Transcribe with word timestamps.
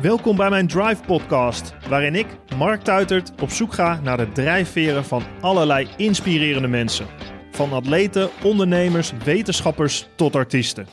Welkom 0.00 0.36
bij 0.36 0.50
mijn 0.50 0.66
Drive 0.66 1.02
Podcast, 1.02 1.74
waarin 1.88 2.14
ik, 2.14 2.26
Mark 2.56 2.82
Tuitert, 2.82 3.32
op 3.42 3.50
zoek 3.50 3.72
ga 3.72 4.00
naar 4.00 4.16
de 4.16 4.32
drijfveren 4.32 5.04
van 5.04 5.22
allerlei 5.40 5.88
inspirerende 5.96 6.68
mensen. 6.68 7.06
Van 7.50 7.72
atleten, 7.72 8.30
ondernemers, 8.42 9.12
wetenschappers 9.24 10.08
tot 10.16 10.36
artiesten. 10.36 10.86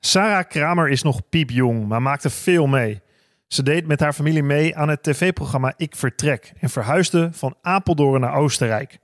Sarah 0.00 0.48
Kramer 0.48 0.88
is 0.88 1.02
nog 1.02 1.28
piepjong, 1.28 1.88
maar 1.88 2.02
maakte 2.02 2.30
veel 2.30 2.66
mee. 2.66 3.00
Ze 3.46 3.62
deed 3.62 3.86
met 3.86 4.00
haar 4.00 4.12
familie 4.12 4.42
mee 4.42 4.76
aan 4.76 4.88
het 4.88 5.02
tv-programma 5.02 5.72
Ik 5.76 5.96
Vertrek 5.96 6.52
en 6.58 6.68
verhuisde 6.68 7.28
van 7.32 7.54
Apeldoorn 7.62 8.20
naar 8.20 8.34
Oostenrijk. 8.34 8.98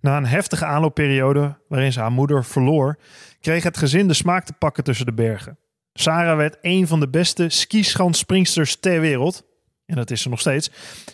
Na 0.00 0.16
een 0.16 0.26
heftige 0.26 0.64
aanloopperiode, 0.64 1.58
waarin 1.68 1.92
ze 1.92 2.00
haar 2.00 2.12
moeder 2.12 2.44
verloor, 2.44 2.98
kreeg 3.40 3.62
het 3.62 3.76
gezin 3.76 4.08
de 4.08 4.14
smaak 4.14 4.44
te 4.44 4.52
pakken 4.52 4.84
tussen 4.84 5.06
de 5.06 5.14
bergen. 5.14 5.58
Sarah 6.00 6.36
werd 6.36 6.58
een 6.60 6.86
van 6.86 7.00
de 7.00 7.08
beste 7.08 7.48
skischanspringsters 7.48 8.76
ter 8.76 9.00
wereld. 9.00 9.44
En 9.86 9.96
dat 9.96 10.10
is 10.10 10.22
ze 10.22 10.28
nog 10.28 10.40
steeds. 10.40 10.70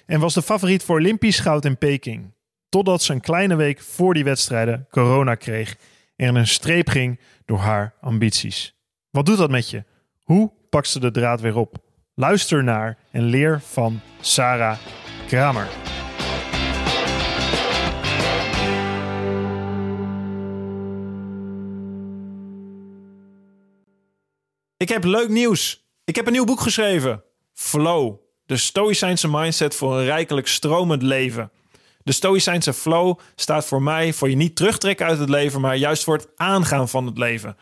En 0.06 0.20
was 0.20 0.34
de 0.34 0.42
favoriet 0.42 0.82
voor 0.82 0.98
Olympisch 0.98 1.38
goud 1.38 1.64
in 1.64 1.78
Peking. 1.78 2.34
Totdat 2.68 3.02
ze 3.02 3.12
een 3.12 3.20
kleine 3.20 3.54
week 3.54 3.80
voor 3.80 4.14
die 4.14 4.24
wedstrijden 4.24 4.86
corona 4.90 5.34
kreeg. 5.34 5.76
En 6.16 6.34
een 6.34 6.46
streep 6.46 6.88
ging 6.88 7.20
door 7.44 7.58
haar 7.58 7.94
ambities. 8.00 8.74
Wat 9.10 9.26
doet 9.26 9.38
dat 9.38 9.50
met 9.50 9.70
je? 9.70 9.84
Hoe 10.22 10.52
pakt 10.68 10.88
ze 10.88 11.00
de 11.00 11.10
draad 11.10 11.40
weer 11.40 11.56
op? 11.56 11.76
Luister 12.14 12.64
naar 12.64 12.98
en 13.10 13.22
leer 13.22 13.60
van 13.60 14.00
Sarah 14.20 14.78
Kramer. 15.26 16.01
Ik 24.82 24.88
heb 24.88 25.04
leuk 25.04 25.28
nieuws. 25.28 25.86
Ik 26.04 26.16
heb 26.16 26.26
een 26.26 26.32
nieuw 26.32 26.44
boek 26.44 26.60
geschreven. 26.60 27.24
Flow. 27.52 28.16
De 28.46 28.56
Stoïcijnse 28.56 29.28
mindset 29.28 29.74
voor 29.74 29.98
een 29.98 30.04
rijkelijk 30.04 30.46
stromend 30.46 31.02
leven. 31.02 31.50
De 32.02 32.12
Stoïcijnse 32.12 32.72
flow 32.72 33.18
staat 33.36 33.66
voor 33.66 33.82
mij 33.82 34.12
voor 34.12 34.30
je 34.30 34.36
niet 34.36 34.56
terugtrekken 34.56 35.06
uit 35.06 35.18
het 35.18 35.28
leven, 35.28 35.60
maar 35.60 35.76
juist 35.76 36.04
voor 36.04 36.16
het 36.16 36.28
aangaan 36.36 36.88
van 36.88 37.06
het 37.06 37.18
leven. 37.18 37.56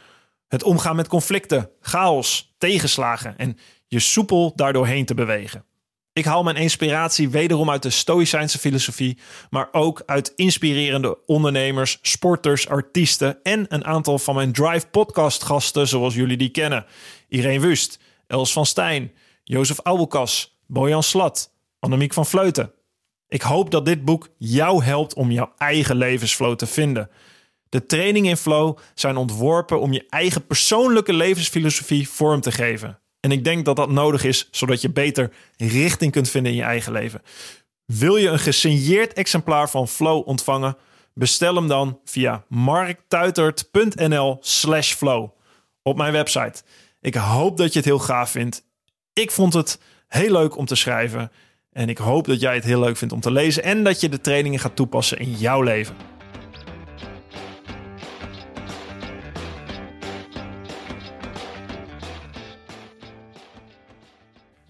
Het 0.49 0.63
omgaan 0.63 0.97
met 0.97 1.09
conflicten, 1.09 1.71
chaos, 1.81 2.55
tegenslagen 2.59 3.39
en 3.39 3.59
je 3.87 3.99
soepel 3.99 4.53
daardoorheen 4.55 5.05
te 5.05 5.15
bewegen. 5.15 5.65
Ik 6.13 6.25
haal 6.25 6.43
mijn 6.43 6.57
inspiratie 6.57 7.29
wederom 7.29 7.71
uit 7.71 7.83
de 7.83 7.91
Stoïcijnse 7.91 8.59
filosofie, 8.59 9.19
maar 9.51 9.69
ook 9.73 10.03
uit 10.07 10.33
inspirerende 10.37 11.19
ondernemers, 11.27 11.99
sporters, 12.03 12.69
artiesten 12.69 13.39
en 13.43 13.67
een 13.69 13.85
aantal 13.85 14.19
van 14.19 14.35
mijn 14.35 14.53
Drive 14.53 14.87
podcast 14.87 15.43
gasten 15.43 15.89
zoals 15.89 16.15
jullie 16.15 16.37
die 16.37 16.49
kennen. 16.49 16.87
Irene 17.31 17.61
Wust, 17.61 17.99
Els 18.27 18.53
van 18.53 18.67
Stijn, 18.67 19.13
Jozef 19.45 19.79
Aubelkas, 19.83 20.59
Bojan 20.67 21.03
Slat, 21.03 21.53
Annemiek 21.79 22.13
van 22.13 22.27
Vleuten. 22.27 22.73
Ik 23.29 23.43
hoop 23.43 23.71
dat 23.71 23.85
dit 23.85 24.05
boek 24.05 24.29
jou 24.39 24.85
helpt 24.85 25.15
om 25.15 25.31
jouw 25.31 25.53
eigen 25.57 25.97
levensflow 25.97 26.57
te 26.57 26.67
vinden. 26.67 27.11
De 27.69 27.87
trainingen 27.87 28.31
in 28.31 28.37
flow 28.37 28.79
zijn 28.95 29.17
ontworpen 29.17 29.81
om 29.81 29.93
je 29.93 30.07
eigen 30.09 30.47
persoonlijke 30.47 31.13
levensfilosofie 31.13 32.09
vorm 32.09 32.41
te 32.41 32.53
geven. 32.53 32.99
En 33.21 33.33
ik 33.33 33.45
denk 33.45 33.65
dat 33.65 33.77
dat 33.77 33.91
nodig 33.91 34.25
is, 34.25 34.49
zodat 34.51 34.81
je 34.81 34.91
beter 34.91 35.33
richting 35.57 36.13
kunt 36.13 36.31
vinden 36.31 36.53
in 36.53 36.59
je 36.59 36.65
eigen 36.65 36.93
leven. 36.93 37.23
Wil 37.85 38.17
je 38.17 38.29
een 38.29 38.39
gesigneerd 38.39 39.13
exemplaar 39.13 39.71
van 39.71 39.89
Flow 39.89 40.29
ontvangen? 40.29 40.77
Bestel 41.15 41.55
hem 41.55 41.69
dan 41.69 42.01
via 42.05 42.45
marktuitert.nl/slash 42.49 44.93
flow 44.93 45.31
op 45.83 45.97
mijn 45.97 46.13
website. 46.13 46.63
Ik 47.03 47.15
hoop 47.15 47.57
dat 47.57 47.73
je 47.73 47.79
het 47.79 47.89
heel 47.89 47.99
gaaf 47.99 48.31
vindt. 48.31 48.65
Ik 49.13 49.31
vond 49.31 49.55
het 49.55 49.81
heel 50.09 50.33
leuk 50.33 50.57
om 50.57 50.65
te 50.65 50.75
schrijven. 50.75 51.31
En 51.73 51.89
ik 51.89 51.99
hoop 51.99 52.27
dat 52.27 52.41
jij 52.41 52.55
het 52.55 52.65
heel 52.65 52.81
leuk 52.81 52.97
vindt 52.97 53.15
om 53.15 53.21
te 53.21 53.33
lezen 53.33 53.63
en 53.63 53.85
dat 53.85 54.01
je 54.01 54.09
de 54.09 54.21
trainingen 54.21 54.59
gaat 54.59 54.77
toepassen 54.77 55.19
in 55.19 55.33
jouw 55.33 55.63
leven. 55.63 55.95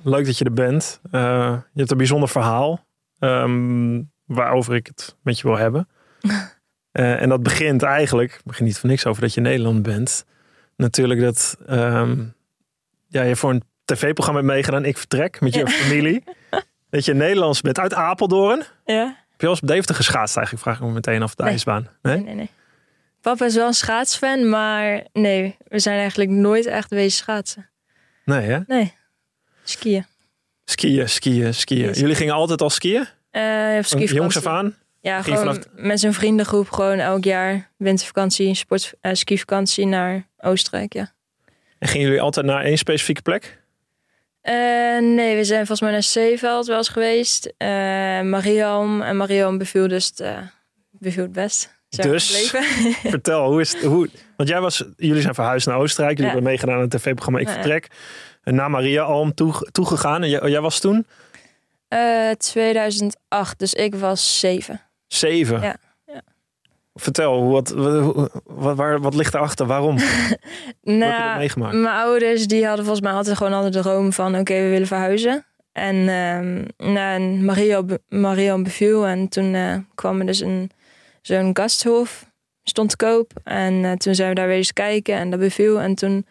Leuk 0.02 0.26
dat 0.26 0.38
je 0.38 0.44
er 0.44 0.52
bent. 0.52 1.00
Uh, 1.12 1.20
je 1.72 1.78
hebt 1.78 1.90
een 1.90 1.96
bijzonder 1.96 2.28
verhaal 2.28 2.84
um, 3.18 4.10
waarover 4.24 4.74
ik 4.74 4.86
het 4.86 5.16
met 5.22 5.38
je 5.38 5.48
wil 5.48 5.56
hebben. 5.56 5.88
uh, 6.22 6.42
en 7.22 7.28
dat 7.28 7.42
begint 7.42 7.82
eigenlijk, 7.82 8.32
ik 8.32 8.44
begin 8.44 8.64
niet 8.64 8.78
van 8.78 8.88
niks 8.88 9.06
over 9.06 9.22
dat 9.22 9.34
je 9.34 9.40
Nederland 9.40 9.82
bent. 9.82 10.24
Natuurlijk 10.80 11.20
dat 11.20 11.56
um, 11.70 12.34
ja, 13.08 13.22
je 13.22 13.36
voor 13.36 13.50
een 13.50 13.62
tv-programma 13.84 14.40
hebt 14.40 14.52
meegedaan, 14.52 14.84
Ik 14.84 14.98
Vertrek, 14.98 15.40
met 15.40 15.54
je 15.54 15.68
familie. 15.68 16.24
dat 16.90 17.04
je 17.04 17.14
Nederlands 17.14 17.60
bent 17.60 17.78
uit 17.78 17.94
Apeldoorn. 17.94 18.62
Ja. 18.84 19.04
Heb 19.30 19.40
je 19.40 19.46
al 19.46 19.52
eens 19.52 19.60
op 19.60 19.68
Deventer 19.68 19.94
geschaatst 19.94 20.36
eigenlijk? 20.36 20.66
Vraag 20.66 20.78
ik 20.78 20.86
me 20.86 20.92
meteen 20.92 21.22
af 21.22 21.34
de 21.34 21.42
nee. 21.42 21.52
ijsbaan. 21.52 21.88
Nee? 22.02 22.14
nee, 22.14 22.24
nee, 22.24 22.34
nee. 22.34 22.50
Papa 23.20 23.44
is 23.44 23.54
wel 23.54 23.66
een 23.66 23.72
schaatsfan, 23.72 24.48
maar 24.48 25.06
nee, 25.12 25.56
we 25.64 25.78
zijn 25.78 25.98
eigenlijk 25.98 26.30
nooit 26.30 26.66
echt 26.66 26.90
wezen 26.90 27.18
schaatsen. 27.18 27.70
Nee, 28.24 28.40
hè? 28.40 28.58
Nee. 28.66 28.94
Skiën. 29.62 30.06
Skiën, 30.64 31.08
skiën, 31.08 31.54
skiën. 31.54 31.92
Jullie 31.92 32.14
gingen 32.14 32.34
altijd 32.34 32.62
al 32.62 32.70
skiën? 32.70 33.06
Uh, 33.32 33.82
Van 33.82 34.00
jongs 34.00 34.36
af 34.36 34.46
aan? 34.46 34.76
Ja, 35.00 35.22
gewoon 35.22 35.38
vanaf... 35.38 35.58
met 35.74 36.00
zijn 36.00 36.12
vriendengroep 36.12 36.70
gewoon 36.70 36.98
elk 36.98 37.24
jaar 37.24 37.70
wintervakantie, 37.76 38.54
sport, 38.54 38.94
uh, 39.02 39.12
skivakantie 39.14 39.86
naar 39.86 40.26
Oostenrijk, 40.38 40.92
ja. 40.92 41.12
En 41.78 41.88
gingen 41.88 42.06
jullie 42.06 42.22
altijd 42.22 42.46
naar 42.46 42.64
één 42.64 42.78
specifieke 42.78 43.22
plek? 43.22 43.58
Uh, 44.42 44.54
nee, 45.00 45.36
we 45.36 45.44
zijn 45.44 45.58
volgens 45.58 45.80
mij 45.80 45.90
naar 45.90 46.02
Zeeveld 46.02 46.66
wel 46.66 46.76
eens 46.76 46.88
geweest. 46.88 47.46
Uh, 47.46 47.68
Mariam 48.20 49.02
en 49.02 49.16
Mariam 49.16 49.58
beviel 49.58 49.88
dus 49.88 50.06
het, 50.06 50.20
uh, 50.20 50.38
beviel 50.90 51.22
het 51.22 51.32
best. 51.32 51.78
Dus, 51.88 52.50
vertel, 53.02 53.50
hoe 53.50 53.60
is 53.60 53.72
het? 53.72 53.82
Hoe, 53.82 54.08
want 54.36 54.48
jij 54.48 54.60
was, 54.60 54.84
jullie 54.96 55.22
zijn 55.22 55.34
verhuisd 55.34 55.66
naar 55.66 55.76
Oostenrijk. 55.76 56.16
Jullie 56.16 56.32
ja. 56.32 56.36
hebben 56.36 56.50
meegedaan 56.52 56.74
aan 56.74 56.80
het 56.80 56.90
tv-programma 56.90 57.38
Ik 57.38 57.48
Vertrek. 57.48 57.88
Ja. 58.44 58.52
Naar 58.52 58.70
Maria 58.70 59.02
Alm 59.02 59.34
toe, 59.34 59.68
toegegaan. 59.72 60.22
En 60.22 60.28
jij, 60.28 60.50
jij, 60.50 60.60
was 60.60 60.80
toen? 60.80 61.06
Uh, 61.88 62.30
2008, 62.30 63.58
dus 63.58 63.74
ik 63.74 63.94
was 63.94 64.38
zeven. 64.40 64.80
Zeven? 65.12 65.60
Ja. 65.60 65.76
ja. 66.06 66.22
Vertel, 66.94 67.48
wat, 67.48 67.68
wat, 67.68 68.30
wat, 68.44 68.76
waar, 68.76 69.00
wat 69.00 69.14
ligt 69.14 69.34
erachter? 69.34 69.66
Waarom? 69.66 69.94
nou, 70.82 71.02
heb 71.02 71.18
je 71.18 71.24
dat 71.24 71.36
meegemaakt? 71.36 71.74
Mijn 71.74 71.94
ouders 71.94 72.46
die 72.46 72.66
hadden 72.66 72.84
volgens 72.84 73.06
mij 73.06 73.16
altijd 73.16 73.36
gewoon 73.36 73.52
altijd 73.52 73.72
de 73.72 73.80
droom 73.80 74.12
van... 74.12 74.30
oké, 74.30 74.40
okay, 74.40 74.62
we 74.62 74.68
willen 74.68 74.86
verhuizen. 74.86 75.44
En 75.72 75.96
uh, 75.96 76.88
nou, 76.92 77.20
Maria, 77.20 77.84
Maria 78.08 78.62
beviel. 78.62 79.06
En 79.06 79.28
toen 79.28 79.54
uh, 79.54 79.76
kwam 79.94 80.20
er 80.20 80.26
dus 80.26 80.40
een 80.40 80.70
zo'n 81.22 81.56
gasthof 81.56 82.26
stond 82.62 82.90
te 82.90 82.96
koop. 82.96 83.32
En 83.44 83.74
uh, 83.74 83.92
toen 83.92 84.14
zijn 84.14 84.28
we 84.28 84.34
daar 84.34 84.46
weer 84.46 84.56
eens 84.56 84.72
kijken 84.72 85.14
en 85.14 85.30
dat 85.30 85.40
beviel. 85.40 85.80
En 85.80 85.94
toen 85.94 86.26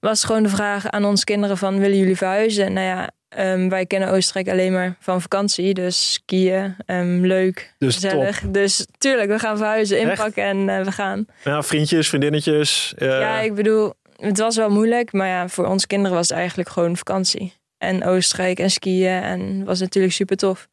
was 0.00 0.24
gewoon 0.24 0.42
de 0.42 0.48
vraag 0.48 0.90
aan 0.90 1.04
onze 1.04 1.24
kinderen 1.24 1.58
van... 1.58 1.78
willen 1.78 1.98
jullie 1.98 2.16
verhuizen? 2.16 2.72
Nou 2.72 2.86
ja, 2.86 3.10
um, 3.38 3.68
wij 3.68 3.86
kennen 3.86 4.10
Oostenrijk 4.10 4.48
alleen 4.48 4.72
maar 4.72 4.96
van 5.00 5.20
vakantie. 5.20 5.74
Dus 5.74 6.12
skiën, 6.12 6.76
um, 6.86 7.26
leuk, 7.26 7.74
dus 7.78 7.94
gezellig. 7.94 8.40
Top. 8.40 8.54
Dus 8.54 8.86
tuurlijk, 8.98 9.30
we 9.30 9.38
gaan 9.38 9.56
verhuizen, 9.56 10.00
inpakken 10.00 10.42
Echt? 10.42 10.52
en 10.52 10.68
uh, 10.68 10.84
we 10.84 10.92
gaan. 10.92 11.26
Ja, 11.44 11.62
vriendjes, 11.62 12.08
vriendinnetjes. 12.08 12.94
Uh... 12.98 13.08
Ja, 13.08 13.40
ik 13.40 13.54
bedoel, 13.54 13.94
het 14.16 14.38
was 14.38 14.56
wel 14.56 14.70
moeilijk. 14.70 15.12
Maar 15.12 15.28
ja, 15.28 15.48
voor 15.48 15.66
onze 15.66 15.86
kinderen 15.86 16.16
was 16.16 16.28
het 16.28 16.38
eigenlijk 16.38 16.68
gewoon 16.68 16.96
vakantie. 16.96 17.52
En 17.78 18.04
Oostenrijk 18.04 18.58
en 18.58 18.70
skiën 18.70 19.22
en 19.22 19.64
was 19.64 19.80
natuurlijk 19.80 20.14
super 20.14 20.36
tof. 20.36 20.68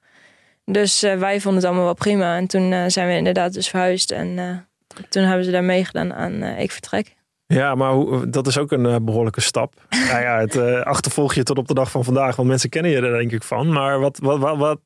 Dus 0.66 1.03
uh, 1.03 1.16
wij 1.16 1.41
vonden 1.41 1.62
het 1.62 1.70
allemaal 1.70 1.86
wel 1.86 1.94
prima. 1.94 2.38
En 2.38 2.47
toen 2.47 2.91
zijn 2.91 3.08
we 3.08 3.16
inderdaad 3.16 3.53
dus 3.53 3.70
verhuisd. 3.70 4.12
En 4.12 4.68
toen 5.09 5.24
hebben 5.24 5.46
ze 5.46 5.52
daar 5.52 5.64
meegedaan 5.64 6.14
aan 6.14 6.44
Ik 6.44 6.72
Vertrek. 6.72 7.18
Ja, 7.53 7.75
maar 7.75 7.91
hoe, 7.91 8.29
dat 8.29 8.47
is 8.47 8.57
ook 8.57 8.71
een 8.71 9.05
behoorlijke 9.05 9.41
stap. 9.41 9.73
nou 10.09 10.21
ja, 10.21 10.40
het 10.40 10.85
achtervolg 10.85 11.34
je 11.34 11.43
tot 11.43 11.57
op 11.57 11.67
de 11.67 11.73
dag 11.73 11.91
van 11.91 12.03
vandaag. 12.03 12.35
Want 12.35 12.47
mensen 12.47 12.69
kennen 12.69 12.91
je 12.91 12.97
er 12.97 13.17
denk 13.17 13.31
ik 13.31 13.43
van. 13.43 13.72
Maar 13.72 13.99
wat, 13.99 14.19
wat, 14.22 14.40
wat, 14.40 14.57
wat 14.57 14.79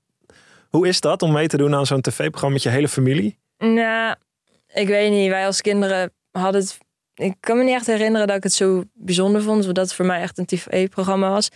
hoe 0.73 0.87
is 0.87 1.01
dat 1.01 1.21
om 1.21 1.31
mee 1.31 1.47
te 1.47 1.57
doen 1.57 1.75
aan 1.75 1.85
zo'n 1.85 2.01
tv-programma 2.01 2.53
met 2.53 2.63
je 2.63 2.69
hele 2.69 2.87
familie? 2.87 3.37
Nou, 3.57 4.15
ik 4.73 4.87
weet 4.87 5.11
niet. 5.11 5.29
Wij 5.29 5.45
als 5.45 5.61
kinderen 5.61 6.11
hadden 6.31 6.61
het... 6.61 6.77
Ik 7.13 7.35
kan 7.39 7.57
me 7.57 7.63
niet 7.63 7.73
echt 7.73 7.87
herinneren 7.87 8.27
dat 8.27 8.35
ik 8.37 8.43
het 8.43 8.53
zo 8.53 8.83
bijzonder 8.93 9.41
vond. 9.41 9.65
Dat 9.65 9.77
het 9.77 9.93
voor 9.93 10.05
mij 10.05 10.21
echt 10.21 10.37
een 10.37 10.45
tv-programma 10.45 11.29
was. 11.29 11.47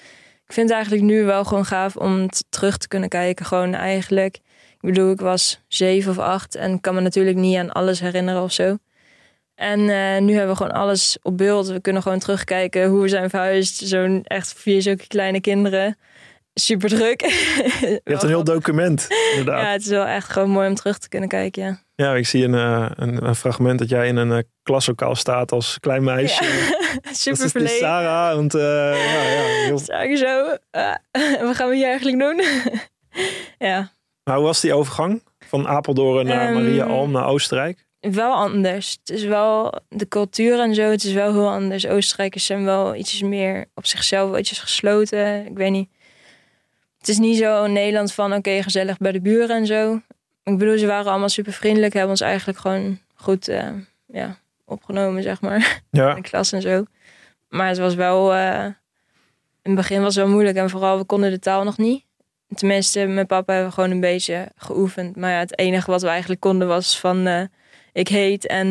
Ik 0.46 0.54
vind 0.54 0.68
het 0.68 0.76
eigenlijk 0.76 1.06
nu 1.06 1.24
wel 1.24 1.44
gewoon 1.44 1.66
gaaf 1.66 1.96
om 1.96 2.30
terug 2.50 2.78
te 2.78 2.88
kunnen 2.88 3.10
kijken. 3.10 3.46
Gewoon 3.46 3.74
eigenlijk. 3.74 4.36
Ik 4.80 4.94
bedoel, 4.94 5.12
ik 5.12 5.20
was 5.20 5.64
zeven 5.68 6.12
of 6.12 6.18
acht 6.18 6.56
en 6.56 6.82
kan 6.82 6.96
me 6.96 7.02
natuurlijk 7.02 7.38
niet 7.38 7.58
aan 7.58 7.72
alles 7.72 8.00
herinneren 8.00 8.42
of 8.42 8.52
zo. 8.52 8.78
En 9.58 9.80
uh, 9.80 10.18
nu 10.18 10.34
hebben 10.34 10.50
we 10.50 10.56
gewoon 10.56 10.72
alles 10.72 11.18
op 11.22 11.38
beeld. 11.38 11.68
We 11.68 11.82
kunnen 11.82 12.02
gewoon 12.02 12.20
terugkijken 12.20 12.88
hoe 12.88 13.02
we 13.02 13.08
zijn 13.08 13.30
verhuisd. 13.30 13.76
Zo'n 13.76 14.24
echt 14.24 14.54
vier 14.54 14.82
zulke 14.82 15.08
kleine 15.08 15.42
kinderen. 15.42 15.98
super 16.54 16.90
druk. 16.90 17.22
Je 17.82 18.02
hebt 18.04 18.24
een 18.24 18.30
heel 18.30 18.44
document, 18.56 19.08
inderdaad. 19.30 19.62
Ja, 19.62 19.72
het 19.72 19.82
is 19.82 19.88
wel 19.88 20.06
echt 20.06 20.32
gewoon 20.32 20.50
mooi 20.50 20.68
om 20.68 20.76
terug 20.76 20.98
te 20.98 21.10
kunnen 21.10 21.30
kijken, 21.30 21.64
ja. 21.64 21.80
Ja, 21.96 22.16
ik 22.16 22.28
zie 22.28 22.44
een, 22.44 22.54
eh, 22.54 22.90
een, 22.96 23.26
een 23.26 23.36
fragment 23.36 23.80
dat 23.80 23.90
jij 23.90 24.08
in 24.08 24.16
een 24.16 24.30
uh, 24.32 24.38
klaslokaal 24.64 25.16
staat 25.16 25.52
als 25.52 25.80
klein 25.80 26.04
meisje. 26.04 26.44
Ja. 26.44 27.14
Super 27.14 27.38
dat 27.38 27.46
is 27.46 27.52
verlegen. 27.52 27.78
Sarah. 27.78 28.36
Want, 28.36 28.56
uh, 28.56 28.62
ja, 28.62 29.24
ja, 29.24 29.44
heel... 29.44 29.78
Zo, 30.18 30.58
wat 31.46 31.56
gaan 31.56 31.70
we 31.70 31.76
hier 31.76 31.88
eigenlijk 31.88 32.20
doen? 32.20 32.42
ja. 33.70 33.92
Maar 34.24 34.36
hoe 34.36 34.46
was 34.46 34.62
die 34.62 34.74
overgang 34.74 35.24
van 35.40 35.68
Apeldoorn 35.68 36.26
naar 36.26 36.48
Um, 36.48 36.54
Maria 36.54 36.86
Alm 36.86 37.12
naar 37.12 37.26
Oostenrijk? 37.26 37.87
Wel 38.00 38.34
anders. 38.34 38.98
Het 39.00 39.10
is 39.10 39.24
wel 39.24 39.82
de 39.90 40.08
cultuur 40.08 40.60
en 40.60 40.76
zo, 40.76 40.82
het 40.82 41.04
is 41.04 41.14
wel 41.14 41.34
heel 41.34 41.50
anders. 41.50 41.88
Oostenrijkers 41.88 42.46
zijn 42.46 42.66
wel 42.66 42.96
ietsjes 42.96 43.22
meer 43.22 43.66
op 43.76 43.86
zichzelf, 43.86 44.38
ietsjes 44.38 44.60
gesloten. 44.60 45.46
Ik 45.46 45.58
weet 45.58 45.72
niet. 45.72 45.90
Het 46.98 47.08
is 47.08 47.18
niet 47.18 47.38
zo 47.38 47.64
in 47.64 47.74
Nederland 47.74 48.14
van 48.14 48.34
oké, 48.34 48.64
gezellig 48.64 48.98
bij 48.98 49.12
de 49.12 49.22
buren 49.22 49.56
en 49.56 49.66
zo. 49.66 50.02
Ik 50.44 50.58
bedoel, 50.58 50.78
ze 50.78 50.86
waren 50.86 51.12
allemaal 51.12 51.30
super 51.30 51.54
vriendelijk, 51.54 51.94
hebben 51.94 52.12
ons 52.12 52.22
eigenlijk 52.22 52.60
gewoon 52.60 53.00
goed 53.16 53.50
uh, 53.50 53.70
ja, 54.06 54.38
opgenomen, 54.66 55.24
zeg 55.24 55.42
maar. 55.42 55.82
Ja. 55.92 56.10
In 56.10 56.22
de 56.22 56.30
klas 56.30 56.52
en 56.52 56.62
zo. 56.62 56.86
Maar 57.50 57.68
het 57.68 57.78
was 57.78 57.96
wel, 57.96 58.36
uh, 58.36 58.64
in 58.64 58.74
het 59.62 59.76
begin 59.76 60.02
was 60.02 60.16
het 60.16 60.24
wel 60.24 60.34
moeilijk 60.34 60.58
en 60.58 60.70
vooral 60.70 60.98
we 60.98 61.04
konden 61.04 61.32
de 61.32 61.40
taal 61.40 61.64
nog 61.64 61.78
niet. 61.78 62.06
Tenminste, 62.56 63.06
mijn 63.06 63.28
papa 63.28 63.54
hebben 63.54 63.70
we 63.70 63.76
gewoon 63.76 63.92
een 63.92 64.00
beetje 64.00 64.52
geoefend. 64.56 65.16
Maar 65.16 65.32
ja, 65.32 65.40
het 65.40 65.58
enige 65.58 65.92
wat 65.92 66.02
we 66.02 66.08
eigenlijk 66.08 66.40
konden 66.42 66.68
was 66.68 67.00
van 67.00 67.28
uh, 67.28 67.42
ik 67.98 68.08
heet 68.08 68.48
en 68.48 68.68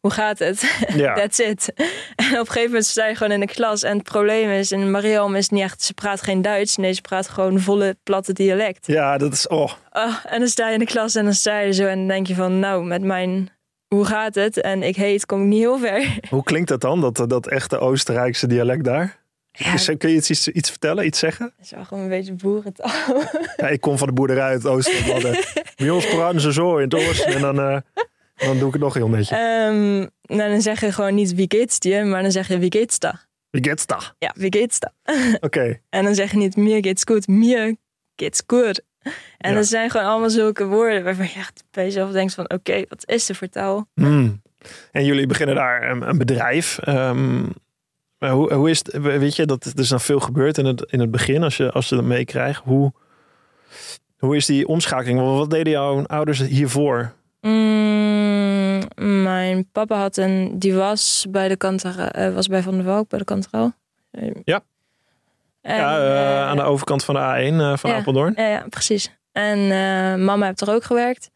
hoe 0.00 0.10
gaat 0.10 0.38
het? 0.38 0.84
Ja. 0.94 1.14
That's 1.20 1.38
it. 1.38 1.72
En 2.16 2.26
op 2.26 2.38
een 2.38 2.46
gegeven 2.46 2.64
moment 2.64 2.84
sta 2.84 3.06
je 3.06 3.14
gewoon 3.14 3.32
in 3.32 3.40
de 3.40 3.46
klas 3.46 3.82
en 3.82 3.96
het 3.96 4.02
probleem 4.02 4.50
is, 4.50 4.72
in 4.72 4.90
Mariam 4.90 5.34
is 5.34 5.48
niet 5.48 5.62
echt, 5.62 5.82
ze 5.82 5.94
praat 5.94 6.22
geen 6.22 6.42
Duits. 6.42 6.76
Nee, 6.76 6.92
ze 6.92 7.00
praat 7.00 7.28
gewoon 7.28 7.60
volle 7.60 7.96
platte 8.02 8.32
dialect. 8.32 8.86
Ja, 8.86 9.18
dat 9.18 9.32
is, 9.32 9.48
oh. 9.48 9.72
oh. 9.92 10.16
En 10.24 10.38
dan 10.38 10.48
sta 10.48 10.66
je 10.66 10.72
in 10.72 10.78
de 10.78 10.84
klas 10.84 11.14
en 11.14 11.24
dan 11.24 11.34
sta 11.34 11.58
je 11.58 11.72
zo 11.72 11.86
en 11.86 11.98
dan 11.98 12.08
denk 12.08 12.26
je 12.26 12.34
van, 12.34 12.58
nou, 12.58 12.84
met 12.84 13.02
mijn 13.02 13.50
hoe 13.88 14.04
gaat 14.04 14.34
het? 14.34 14.60
En 14.60 14.82
ik 14.82 14.96
heet, 14.96 15.26
kom 15.26 15.40
ik 15.40 15.46
niet 15.46 15.58
heel 15.58 15.78
ver. 15.78 16.18
Hoe 16.30 16.42
klinkt 16.42 16.68
dat 16.68 16.80
dan, 16.80 17.00
dat, 17.00 17.24
dat 17.28 17.46
echte 17.46 17.78
Oostenrijkse 17.78 18.46
dialect 18.46 18.84
daar? 18.84 19.24
Ja, 19.52 19.94
Kun 19.98 20.10
je 20.10 20.16
iets, 20.16 20.48
iets 20.48 20.70
vertellen, 20.70 21.06
iets 21.06 21.18
zeggen? 21.18 21.52
Het 21.56 21.64
is 21.64 21.70
wel 21.70 21.84
gewoon 21.84 22.02
een 22.02 22.08
beetje 22.08 22.32
boerentaal. 22.32 23.22
Ja, 23.56 23.68
ik 23.68 23.80
kom 23.80 23.98
van 23.98 24.06
de 24.06 24.12
boerderij 24.12 24.48
uit 24.48 24.66
oosten. 24.66 25.04
Bij 25.76 25.90
ons 25.90 26.06
praten 26.06 26.40
ze 26.40 26.52
zo 26.52 26.76
in 26.76 26.84
het 26.84 26.94
oosten 26.94 27.34
en 27.34 27.40
dan, 27.40 27.60
uh, 27.60 27.76
dan 28.36 28.58
doe 28.58 28.66
ik 28.66 28.72
het 28.72 28.82
nog 28.82 28.94
heel 28.94 29.08
netjes. 29.08 29.38
Um, 29.38 30.10
nou, 30.22 30.50
dan 30.50 30.60
zeg 30.60 30.80
je 30.80 30.92
gewoon 30.92 31.14
niet 31.14 31.34
wie 31.34 31.46
geht's 31.48 31.78
dir, 31.78 32.06
maar 32.06 32.22
dan 32.22 32.32
zeg 32.32 32.48
je 32.48 32.58
wie 32.58 32.72
geht's 32.72 32.98
da. 32.98 33.20
Wie 33.50 33.64
geht's 33.64 33.86
da? 33.86 34.00
Ja, 34.18 34.32
wie 34.36 34.52
geht's 34.52 34.78
da. 34.84 34.92
Oké. 35.34 35.44
Okay. 35.46 35.82
En 35.88 36.04
dan 36.04 36.14
zeg 36.14 36.30
je 36.30 36.36
niet 36.36 36.56
mir 36.56 36.82
geht's 36.82 37.02
goed, 37.04 37.26
mir 37.26 37.76
geht's 38.16 38.42
goed. 38.46 38.82
En 39.38 39.50
ja. 39.50 39.56
dat 39.56 39.66
zijn 39.66 39.90
gewoon 39.90 40.06
allemaal 40.06 40.30
zulke 40.30 40.66
woorden 40.66 41.04
waarvan 41.04 41.26
je 41.26 41.34
echt 41.34 41.64
bij 41.70 41.84
jezelf 41.84 42.10
denkt 42.12 42.34
van... 42.34 42.44
oké, 42.44 42.54
okay, 42.54 42.86
wat 42.88 43.08
is 43.08 43.26
de 43.26 43.34
vertaal? 43.34 43.88
Mm. 43.94 44.42
En 44.92 45.04
jullie 45.04 45.26
beginnen 45.26 45.54
daar 45.54 45.90
een, 45.90 46.08
een 46.08 46.18
bedrijf. 46.18 46.78
Um, 46.88 47.52
hoe, 48.18 48.54
hoe 48.54 48.70
is 48.70 48.78
het, 48.78 49.02
weet 49.02 49.36
je, 49.36 49.46
dat 49.46 49.64
er 49.64 49.78
is 49.78 49.90
nog 49.90 50.02
veel 50.02 50.20
gebeurd 50.20 50.58
in 50.58 50.64
het, 50.64 50.86
in 50.90 51.00
het 51.00 51.10
begin 51.10 51.42
als 51.42 51.56
je, 51.56 51.72
als 51.72 51.88
je 51.88 51.94
dat 51.94 52.04
meekrijgt. 52.04 52.62
Hoe, 52.64 52.92
hoe 54.16 54.36
is 54.36 54.46
die 54.46 54.66
omschakeling? 54.66 55.20
Wat 55.20 55.50
deden 55.50 55.72
jouw 55.72 56.04
ouders 56.06 56.40
hiervoor? 56.40 57.14
Mm, 57.46 58.80
mijn 59.22 59.68
papa 59.72 59.98
had 59.98 60.16
een, 60.16 60.58
die 60.58 60.74
was 60.74 61.26
bij 61.30 61.48
de 61.48 61.56
kanter, 61.56 62.18
uh, 62.18 62.34
was 62.34 62.46
bij 62.46 62.62
Van 62.62 62.74
der 62.74 62.84
Valk, 62.84 63.08
bij 63.08 63.18
de 63.18 63.24
kantraal. 63.24 63.72
Ja. 64.44 64.60
En, 65.60 65.76
ja, 65.76 65.98
uh, 65.98 66.04
uh, 66.04 66.48
aan 66.48 66.56
de 66.56 66.62
overkant 66.62 67.04
van 67.04 67.14
de 67.14 67.20
A1 67.20 67.80
van 67.80 67.90
ja, 67.90 67.96
Apeldoorn. 67.96 68.32
Ja, 68.36 68.46
ja 68.48 68.66
precies. 68.68 69.10
En 69.32 69.58
mama 70.24 70.46
heeft 70.46 70.60
er 70.60 70.74
ook 70.74 70.84
gewerkt. 70.84 71.30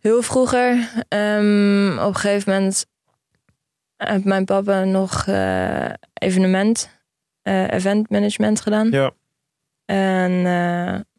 Heel 0.00 0.22
vroeger. 0.22 0.70
Um, 1.08 1.98
op 1.98 2.06
een 2.06 2.14
gegeven 2.14 2.52
moment 2.52 2.86
heeft 3.96 4.24
mijn 4.24 4.44
papa 4.44 4.84
nog 4.84 5.26
evenement, 6.12 6.90
event 7.42 8.10
management 8.10 8.60
gedaan. 8.60 8.90
Ja. 8.90 9.10
En 9.84 10.32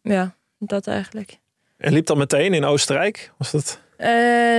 ja, 0.02 0.36
dat 0.58 0.88
eigenlijk. 0.88 1.40
En 1.78 1.94
liep 1.94 2.06
dat 2.06 2.18
meteen 2.18 2.54
in 2.54 2.66
Oostenrijk? 2.66 3.32
Was 3.38 3.52
dat? 3.52 3.80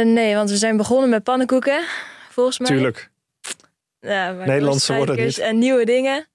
Nee, 0.05 0.35
want 0.35 0.51
we 0.51 0.57
zijn 0.57 0.77
begonnen 0.77 1.09
met 1.09 1.23
pannenkoeken, 1.23 1.83
volgens 2.31 2.59
mij. 2.59 2.69
Tuurlijk. 2.69 3.11
Ja, 4.01 4.33
Nederlandse 4.33 4.95
worden 4.95 5.17
niet. 5.17 5.39
En 5.39 5.59
nieuwe 5.59 5.85
dingen. 5.85 6.29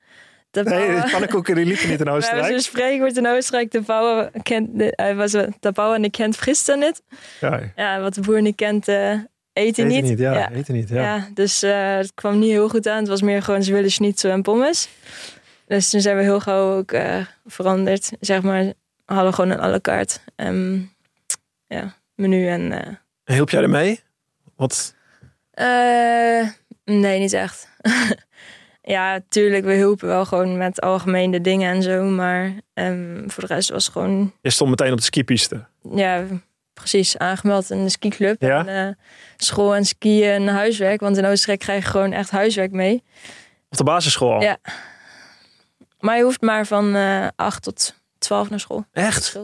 De 0.51 0.63
nee, 0.63 1.01
de 1.01 1.07
pannenkoeken 1.11 1.55
die 1.55 1.65
liepen 1.65 1.89
niet 1.89 1.99
in 1.99 2.09
Oostenrijk. 2.15 2.43
We 2.43 2.47
hebben 2.47 2.61
zo'n 2.61 2.73
spreekwoord 2.73 3.17
in 3.17 3.27
Oostenrijk. 3.27 3.71
De 3.71 3.81
bouwer 3.81 4.31
kent, 4.43 4.69
hij 4.75 5.15
was 5.15 5.31
de 5.31 5.71
bouwer 5.73 5.99
niet 5.99 6.11
kent, 6.11 6.35
frist 6.35 6.75
niet. 6.75 7.01
Ja. 7.41 7.59
ja, 7.75 7.99
wat 7.99 8.13
de 8.13 8.21
boer 8.21 8.41
niet 8.41 8.55
kent, 8.55 8.87
uh, 8.87 9.11
eet 9.53 9.75
hij 9.77 9.85
niet. 9.85 10.03
niet. 10.03 10.19
Ja, 10.19 10.33
ja. 10.33 10.51
eet 10.51 10.67
niet. 10.67 10.89
Ja. 10.89 11.01
ja 11.01 11.27
dus 11.33 11.63
uh, 11.63 11.95
het 11.95 12.13
kwam 12.13 12.39
niet 12.39 12.49
heel 12.49 12.69
goed 12.69 12.87
aan. 12.87 12.97
Het 12.97 13.07
was 13.07 13.21
meer 13.21 13.41
gewoon 13.41 13.63
ze 13.63 13.73
willen 13.73 13.91
schnitzel 13.91 14.31
en 14.31 14.41
pommes. 14.41 14.89
Dus 15.67 15.89
toen 15.89 16.01
zijn 16.01 16.17
we 16.17 16.23
heel 16.23 16.39
gauw 16.39 16.77
ook 16.77 16.91
uh, 16.91 17.25
veranderd. 17.45 18.11
Zeg 18.19 18.41
maar, 18.41 18.63
we 19.05 19.13
hadden 19.13 19.33
gewoon 19.33 19.51
een 19.51 19.61
à 19.61 19.69
la 19.69 19.79
carte 19.79 20.19
um, 20.35 20.93
ja, 21.67 21.95
menu. 22.15 22.47
En, 22.47 22.71
uh, 22.71 23.35
Hielp 23.35 23.49
jij 23.49 23.61
ermee? 23.61 23.99
Wat? 24.55 24.95
nee, 26.83 27.19
niet 27.19 27.33
echt. 27.33 27.69
ja, 28.95 29.19
tuurlijk, 29.29 29.65
we 29.65 29.73
hielpen 29.73 30.07
wel 30.07 30.25
gewoon 30.25 30.57
met 30.57 30.81
algemene 30.81 31.41
dingen 31.41 31.73
en 31.73 31.81
zo. 31.81 32.03
Maar 32.03 32.53
um, 32.73 33.23
voor 33.27 33.47
de 33.47 33.53
rest 33.53 33.69
was 33.69 33.87
gewoon... 33.87 34.33
Je 34.41 34.49
stond 34.49 34.69
meteen 34.69 34.91
op 34.91 34.97
de 34.97 35.03
skipiste. 35.03 35.65
Ja, 35.93 36.23
precies. 36.73 37.17
Aangemeld 37.17 37.69
in 37.69 37.83
de 37.83 37.89
skiclub. 37.89 38.41
Ja? 38.41 38.65
En, 38.65 38.87
uh, 38.87 38.93
school 39.37 39.75
en 39.75 39.85
skiën 39.85 40.31
en 40.31 40.47
huiswerk. 40.47 40.99
Want 40.99 41.17
in 41.17 41.25
Oostenrijk 41.25 41.59
krijg 41.59 41.83
je 41.83 41.89
gewoon 41.89 42.11
echt 42.11 42.29
huiswerk 42.29 42.71
mee. 42.71 43.03
Op 43.69 43.77
de 43.77 43.83
basisschool 43.83 44.33
al? 44.33 44.41
Ja. 44.41 44.57
Maar 45.99 46.17
je 46.17 46.23
hoeft 46.23 46.41
maar 46.41 46.65
van 46.65 46.95
uh, 46.95 47.27
8 47.35 47.63
tot 47.63 47.95
12 48.17 48.49
naar 48.49 48.59
school. 48.59 48.85
Echt? 48.91 49.39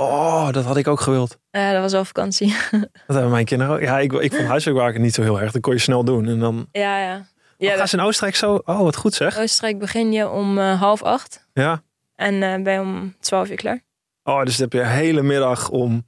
Oh, 0.00 0.50
dat 0.50 0.64
had 0.64 0.76
ik 0.76 0.88
ook 0.88 1.00
gewild. 1.00 1.38
Ja, 1.50 1.72
dat 1.72 1.82
was 1.82 1.92
al 1.92 2.04
vakantie. 2.04 2.56
dat 2.70 2.90
hebben 3.06 3.30
mijn 3.30 3.44
kinderen 3.44 3.74
ook. 3.74 3.80
Ja, 3.80 3.98
ik, 3.98 4.12
ik 4.12 4.34
vond 4.34 4.46
huiswerk 4.46 4.98
niet 4.98 5.14
zo 5.14 5.22
heel 5.22 5.40
erg. 5.40 5.52
Dat 5.52 5.62
kon 5.62 5.72
je 5.72 5.78
snel 5.78 6.04
doen. 6.04 6.26
En 6.26 6.38
dan... 6.38 6.66
Ja, 6.72 6.98
ja. 6.98 7.26
Ja, 7.58 7.76
gaan 7.76 7.88
ze 7.88 7.96
in 7.96 8.02
Oostenrijk 8.02 8.36
zo? 8.36 8.60
Oh, 8.64 8.80
wat 8.80 8.96
goed 8.96 9.14
zeg. 9.14 9.36
In 9.36 9.42
Oostenrijk 9.42 9.78
begin 9.78 10.12
je 10.12 10.28
om 10.28 10.58
uh, 10.58 10.80
half 10.80 11.02
acht. 11.02 11.46
Ja. 11.52 11.82
En 12.14 12.34
uh, 12.34 12.62
ben 12.62 12.72
je 12.72 12.80
om 12.80 13.14
twaalf 13.20 13.50
uur 13.50 13.56
klaar. 13.56 13.80
Oh, 14.24 14.44
dus 14.44 14.56
dan 14.56 14.68
heb 14.70 14.72
je 14.72 14.80
een 14.80 14.96
hele 14.96 15.22
middag 15.22 15.68
om... 15.68 16.04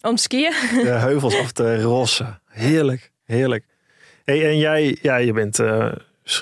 Om 0.00 0.16
skiën? 0.16 0.52
De 0.84 0.88
heuvels 0.88 1.38
af 1.38 1.52
te 1.52 1.82
rossen. 1.82 2.40
Heerlijk, 2.46 3.12
heerlijk. 3.24 3.64
Hey, 4.24 4.48
en 4.48 4.58
jij, 4.58 4.98
ja, 5.02 5.16
je 5.16 5.32
bent 5.32 5.58
uh, 5.58 5.92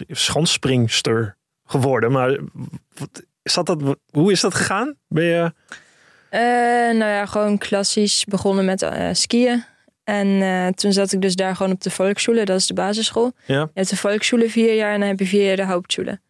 schanspringster 0.08 1.36
geworden. 1.64 2.12
Maar 2.12 2.38
is 3.42 3.54
dat, 3.54 3.66
dat, 3.66 3.96
hoe 4.10 4.32
is 4.32 4.40
dat 4.40 4.54
gegaan? 4.54 4.96
Ben 5.08 5.24
je... 5.24 5.52
nou 6.98 7.10
ja, 7.10 7.26
gewoon 7.26 7.58
klassisch 7.58 8.24
begonnen 8.24 8.64
met 8.64 8.86
skiën. 9.12 9.64
En 10.04 10.26
uh, 10.26 10.66
toen 10.66 10.92
zat 10.92 11.12
ik 11.12 11.20
dus 11.20 11.34
daar 11.34 11.56
gewoon 11.56 11.72
op 11.72 11.82
de 11.82 11.90
Volksschule, 11.90 12.44
dat 12.44 12.58
is 12.58 12.66
de 12.66 12.74
basisschool. 12.74 13.32
Ja. 13.46 13.60
Je 13.60 13.68
hebt 13.74 13.90
de 13.90 13.96
Volksschule 13.96 14.50
vier 14.50 14.74
jaar 14.74 14.92
en 14.92 15.00
dan 15.00 15.08
heb 15.08 15.18
je 15.18 15.26
vier 15.26 15.46
jaar 15.46 15.56
de 15.56 15.64
Hauptschule. 15.64 16.20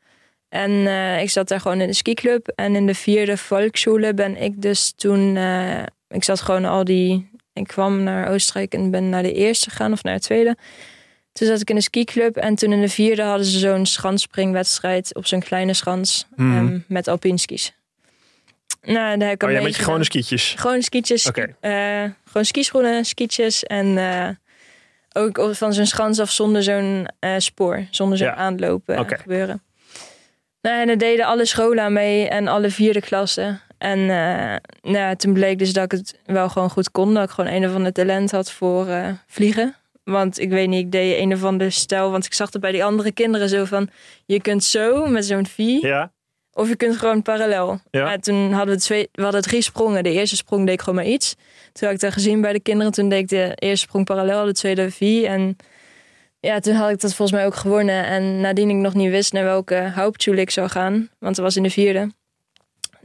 En 0.49 0.71
uh, 0.71 1.23
ik 1.23 1.31
zat 1.31 1.49
daar 1.49 1.61
gewoon 1.61 1.81
in 1.81 1.87
de 1.87 1.95
skiclub. 1.95 2.49
En 2.49 2.75
in 2.75 2.87
de 2.87 2.95
vierde 2.95 3.37
Volksschule 3.37 4.15
ben 4.15 4.43
ik 4.43 4.63
dus 4.63 4.93
toen... 4.97 5.37
Uh, 5.37 5.83
ik 6.09 6.25
zat 6.25 6.41
gewoon 6.41 6.65
al 6.65 6.85
die... 6.85 7.31
Ik 7.53 7.67
kwam 7.67 8.03
naar 8.03 8.29
Oostenrijk 8.29 8.75
en 8.75 8.91
ben 8.91 9.09
naar 9.09 9.23
de 9.23 9.33
eerste 9.33 9.71
gegaan 9.71 9.93
of 9.93 10.03
naar 10.03 10.15
de 10.15 10.21
tweede. 10.21 10.57
Toen 11.33 11.47
zat 11.47 11.61
ik 11.61 11.71
in 11.71 11.75
de 11.75 11.83
skiclub 11.83 12.37
en 12.37 12.55
toen 12.55 12.73
in 12.73 12.81
de 12.81 12.89
vierde 12.89 13.23
hadden 13.23 13.47
ze 13.47 13.59
zo'n 13.59 13.87
schanspringwedstrijd 13.87 15.15
op 15.15 15.27
zo'n 15.27 15.41
kleine 15.41 15.75
schans 15.75 16.27
Mhm. 16.37 16.49
mm. 16.49 16.57
um, 16.57 16.85
met 16.89 17.09
alpinskies. 17.09 17.75
Nou, 18.83 19.19
daar 19.19 19.29
heb 19.29 19.43
ik 19.43 19.43
oh, 19.43 19.49
een 19.49 19.55
beetje 19.55 19.63
met 19.63 19.77
je 19.77 19.83
gewone 19.83 20.05
skietjes? 20.05 20.55
Gewoon 20.57 20.83
skietjes. 20.83 21.27
Okay. 21.27 21.55
Uh, 21.61 22.11
gewoon 22.25 22.45
skischoenen, 22.45 23.05
skietjes. 23.05 23.63
En 23.65 23.87
uh, 23.87 24.29
ook 25.13 25.55
van 25.55 25.73
zo'n 25.73 25.87
schans 25.87 26.21
af 26.21 26.31
zonder 26.31 26.63
zo'n 26.63 27.09
uh, 27.21 27.35
spoor. 27.39 27.87
Zonder 27.91 28.19
zo'n 28.19 28.27
Ja. 28.27 28.35
aanlopen 28.35 28.99
Oké. 28.99 29.17
gebeuren. 29.17 29.63
Nou, 30.61 30.81
en 30.81 30.87
daar 30.87 30.99
deden 30.99 31.27
alle 31.27 31.45
scholen 31.45 31.85
aan 31.85 31.93
mee 31.93 32.29
en 32.29 32.49
alle 32.49 32.71
vierde 32.71 33.01
klassen. 33.01 33.61
En 33.79 34.07
nou, 34.83 35.17
toen 35.17 35.33
bleek 35.33 35.59
dus 35.59 35.73
dat 35.73 35.85
ik 35.85 35.91
het 35.91 36.19
wel 36.27 36.49
gewoon 36.49 36.71
goed 36.71 36.91
kon. 36.91 37.15
Dat 37.15 37.25
ik 37.25 37.31
gewoon 37.31 37.53
een 37.53 37.67
of 37.69 37.75
ander 37.75 37.93
talent 37.93 38.31
had 38.31 38.51
voor 38.51 38.87
vliegen. 39.27 39.75
Want 40.05 40.41
ik 40.41 40.51
weet 40.51 40.69
niet, 40.69 40.85
ik 40.85 40.93
deed 40.93 41.19
een 41.19 41.33
of 41.33 41.45
ander 41.45 41.73
stijl. 41.73 42.11
Want 42.11 42.27
ik 42.27 42.35
zag 42.35 42.53
het 42.53 42.61
bij 42.61 42.73
die 42.73 42.85
andere 42.85 43.13
kinderen 43.13 43.49
zo 43.49 43.65
van... 43.65 43.89
Je 44.27 44.41
kunt 44.41 44.65
zo 44.65 45.07
met 45.07 45.25
zo'n 45.25 45.47
V. 45.47 45.59
Ja. 45.59 46.13
Of 46.55 46.69
je 46.69 46.77
kunt 46.77 46.97
gewoon 46.97 47.23
parallel. 47.23 47.81
Ja. 47.91 48.17
Toen 48.19 48.53
hadden 48.53 48.75
we, 48.75 48.81
twee, 48.81 49.09
we 49.13 49.23
hadden 49.23 49.43
drie 49.43 49.63
sprongen. 49.63 50.03
De 50.03 50.11
eerste 50.13 50.37
sprong 50.37 50.65
deed 50.65 50.75
ik 50.75 50.81
gewoon 50.81 50.95
maar 50.95 51.13
iets. 51.13 51.35
Toen 51.73 51.87
had 51.89 51.97
ik 51.97 52.01
dat 52.01 52.13
gezien 52.13 52.41
bij 52.41 52.53
de 52.53 52.61
kinderen. 52.61 52.93
Toen 52.93 53.09
deed 53.09 53.19
ik 53.19 53.29
de 53.29 53.53
eerste 53.55 53.87
sprong 53.87 54.05
parallel, 54.05 54.45
de 54.45 54.53
tweede 54.53 54.91
V. 54.91 55.01
En 55.27 55.57
ja, 56.41 56.59
toen 56.61 56.75
had 56.75 56.91
ik 56.91 57.01
dat 57.01 57.15
volgens 57.15 57.39
mij 57.39 57.47
ook 57.47 57.55
gewonnen. 57.55 58.05
En 58.05 58.41
nadien 58.41 58.71
ik 58.71 58.77
nog 58.77 58.95
niet 58.95 59.11
wist 59.11 59.33
naar 59.33 59.45
welke 59.45 59.75
Hauptschule 59.75 60.41
ik 60.41 60.51
zou 60.51 60.69
gaan. 60.69 61.09
Want 61.19 61.37
dat 61.37 61.45
was 61.45 61.57
in 61.57 61.63
de 61.63 61.71
vierde. 61.71 62.11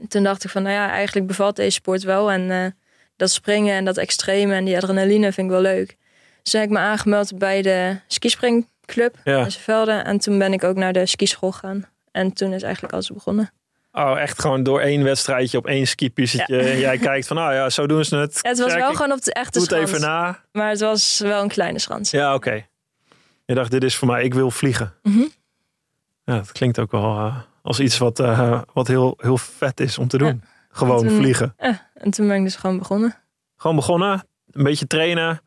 toen 0.08 0.24
dacht 0.24 0.44
ik 0.44 0.50
van, 0.50 0.64
nou 0.64 0.76
ja, 0.76 0.90
eigenlijk 0.92 1.28
bevalt 1.28 1.56
deze 1.56 1.72
sport 1.72 2.04
wel. 2.04 2.32
En 2.32 2.52
eh, 2.52 2.66
dat 3.16 3.32
springen 3.32 3.76
en 3.76 3.86
dat 3.86 3.98
extreme 3.98 4.54
en 4.56 4.66
die 4.66 4.76
adrenaline 4.78 5.32
vind 5.32 5.48
ik 5.48 5.54
wel 5.54 5.62
leuk. 5.62 5.98
Dus 6.44 6.54
heb 6.54 6.64
ik 6.64 6.70
me 6.70 6.78
aangemeld 6.78 7.38
bij 7.38 7.62
de 7.62 7.96
skispringclub 8.08 9.16
Ja. 9.24 9.44
in 9.44 9.52
Zeevelde. 9.52 9.92
En 9.92 10.20
toen 10.20 10.38
ben 10.38 10.54
ik 10.54 10.64
ook 10.64 10.76
naar 10.76 10.94
de 10.94 11.06
skischool 11.06 11.52
gegaan. 11.52 11.86
En 12.20 12.34
toen 12.34 12.54
is 12.54 12.64
eigenlijk 12.64 12.94
alles 12.94 13.10
begonnen. 13.10 13.52
Oh, 13.92 14.20
echt 14.20 14.42
gewoon 14.42 14.64
door 14.64 14.80
één 14.82 15.04
wedstrijdje 15.04 15.58
op 15.58 15.68
één 15.68 15.88
skipistetje. 15.88 16.58
En 16.58 16.78
jij 16.80 16.98
kijkt 16.98 17.28
van, 17.28 17.36
nou 17.38 17.54
ja, 17.54 17.70
zo 17.70 17.88
doen 17.88 18.06
ze 18.06 18.16
het. 18.16 18.40
Het 18.42 18.60
was 18.60 18.72
Check, 18.72 18.82
wel 18.82 18.94
gewoon 18.94 19.12
op 19.12 19.22
de 19.24 19.34
echte 19.34 19.60
schans. 19.60 19.82
even 19.90 20.02
na. 20.02 20.40
Maar 20.52 20.70
het 20.70 20.80
was 20.80 21.20
wel 21.20 21.42
een 21.42 21.48
kleine 21.48 21.80
schans. 21.80 22.12
Ja, 22.12 22.34
oké. 22.34 22.66
Je 23.46 23.54
dacht, 23.56 23.72
dit 23.72 23.84
is 23.84 23.96
voor 23.96 24.08
mij, 24.08 24.24
ik 24.24 24.34
wil 24.34 24.52
vliegen. 24.52 24.94
Mhm. 25.04 25.20
Ja, 26.24 26.36
dat 26.36 26.52
klinkt 26.52 26.80
ook 26.80 26.92
wel 26.92 27.18
eh, 27.18 27.38
als 27.62 27.80
iets 27.80 27.98
wat, 27.98 28.20
eh, 28.20 28.62
wat 28.74 28.88
heel, 28.88 29.14
heel 29.22 29.38
vet 29.38 29.80
is 29.80 29.98
om 29.98 30.08
te 30.08 30.18
doen. 30.18 30.44
Gewoon 30.70 31.08
Toen- 31.08 31.18
vliegen. 31.18 31.56
En 31.94 32.12
toen 32.12 32.28
ben 32.28 32.38
ik 32.38 32.44
dus 32.44 32.56
gewoon 32.56 32.78
begonnen. 32.78 33.16
Gewoon 33.58 33.76
begonnen, 33.76 34.24
een 34.52 34.64
beetje 34.64 34.88
trainen. 34.88 35.42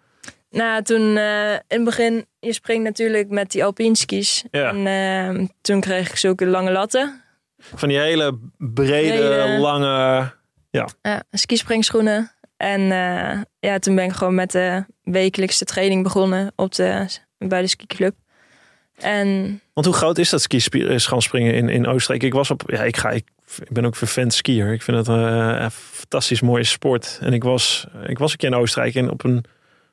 Nou, 0.53 0.83
toen 0.83 1.17
eh, 1.17 1.53
in 1.53 1.61
het 1.67 1.85
begin, 1.85 2.27
je 2.39 2.53
springt 2.53 2.85
natuurlijk 2.85 3.29
met 3.29 3.51
die 3.51 3.65
alpinskis. 3.65 4.45
Ja. 4.51 4.69
En 4.73 4.87
eh, 4.87 5.47
toen 5.61 5.81
kreeg 5.81 6.09
ik 6.09 6.17
zulke 6.17 6.47
lange 6.47 6.71
latten. 6.71 7.23
Van 7.59 7.89
die 7.89 7.99
hele 7.99 8.39
brede, 8.57 9.19
Brede. 9.19 9.59
lange... 9.59 10.31
Ja, 10.71 10.89
skispringschoenen. 11.31 12.33
En 12.57 12.81
eh, 12.81 13.41
ja, 13.59 13.79
toen 13.79 13.95
ben 13.95 14.05
ik 14.05 14.13
gewoon 14.13 14.35
met 14.35 14.51
de 14.51 14.85
wekelijkse 15.03 15.65
training 15.65 16.03
begonnen 16.03 16.53
op 16.57 16.75
de, 16.75 17.07
bij 17.39 17.61
de 17.61 17.67
skiclub. 17.67 18.15
En 18.99 19.61
Want 19.73 19.87
hoe 19.87 19.95
groot 19.95 20.19
is 20.19 20.31
dat 20.31 20.43
skispringen 20.43 21.55
in, 21.55 21.69
in 21.69 21.87
Oostenrijk? 21.87 22.23
Ik 22.23 22.33
was 22.33 22.51
op, 22.51 22.63
ja, 22.67 22.83
ik 22.83 22.97
ga, 22.97 23.11
ik, 23.11 23.29
ik 23.59 23.73
ben 23.73 23.85
ook 23.85 23.97
vervent 23.97 24.35
skier. 24.35 24.73
Ik 24.73 24.83
vind 24.83 24.97
het 24.97 25.07
een 25.07 25.71
fantastisch 25.71 26.41
mooie 26.41 26.65
sport. 26.65 27.19
En 27.23 27.33
ik 27.33 27.43
was, 27.43 27.87
ik 28.07 28.19
was 28.19 28.33
een 28.33 28.39
keer 28.39 28.49
in 28.49 28.57
Oostenrijk 28.57 28.95
en 28.95 29.11
op 29.11 29.25
een 29.25 29.45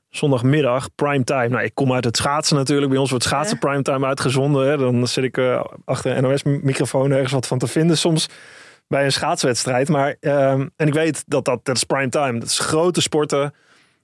zondagmiddag, 0.10 0.88
primetime. 0.96 1.48
Nou, 1.48 1.64
ik 1.64 1.76
kom 1.76 1.94
uit 1.94 2.04
het 2.04 2.18
schaatsen 2.18 2.56
natuurlijk. 2.58 2.90
Bij 2.92 3.00
ons 3.00 3.10
wordt 3.10 3.26
schaatsen 3.26 3.58
Ja. 3.62 3.68
primetime 3.68 4.06
uitgezonden. 4.06 4.68
Hè. 4.70 4.78
Dan 4.78 5.08
zit 5.08 5.24
ik 5.24 5.38
eh, 5.38 5.64
achter 5.86 6.18
een 6.18 6.24
NOS-microfoon 6.24 7.12
ergens 7.12 7.32
wat 7.32 7.48
van 7.48 7.58
te 7.58 7.68
vinden. 7.68 7.98
Soms 7.98 8.30
bij 8.88 9.04
een 9.06 9.12
schaatswedstrijd. 9.12 9.90
Maar, 9.90 10.16
ehm, 10.20 10.68
en 10.76 10.88
ik 10.88 10.94
weet 10.94 11.24
dat 11.28 11.46
dat, 11.46 11.66
dat 11.66 11.76
is 11.76 11.84
primetime. 11.84 12.40
Dat 12.40 12.50
is 12.50 12.60
grote 12.60 13.02
sporten. 13.02 13.54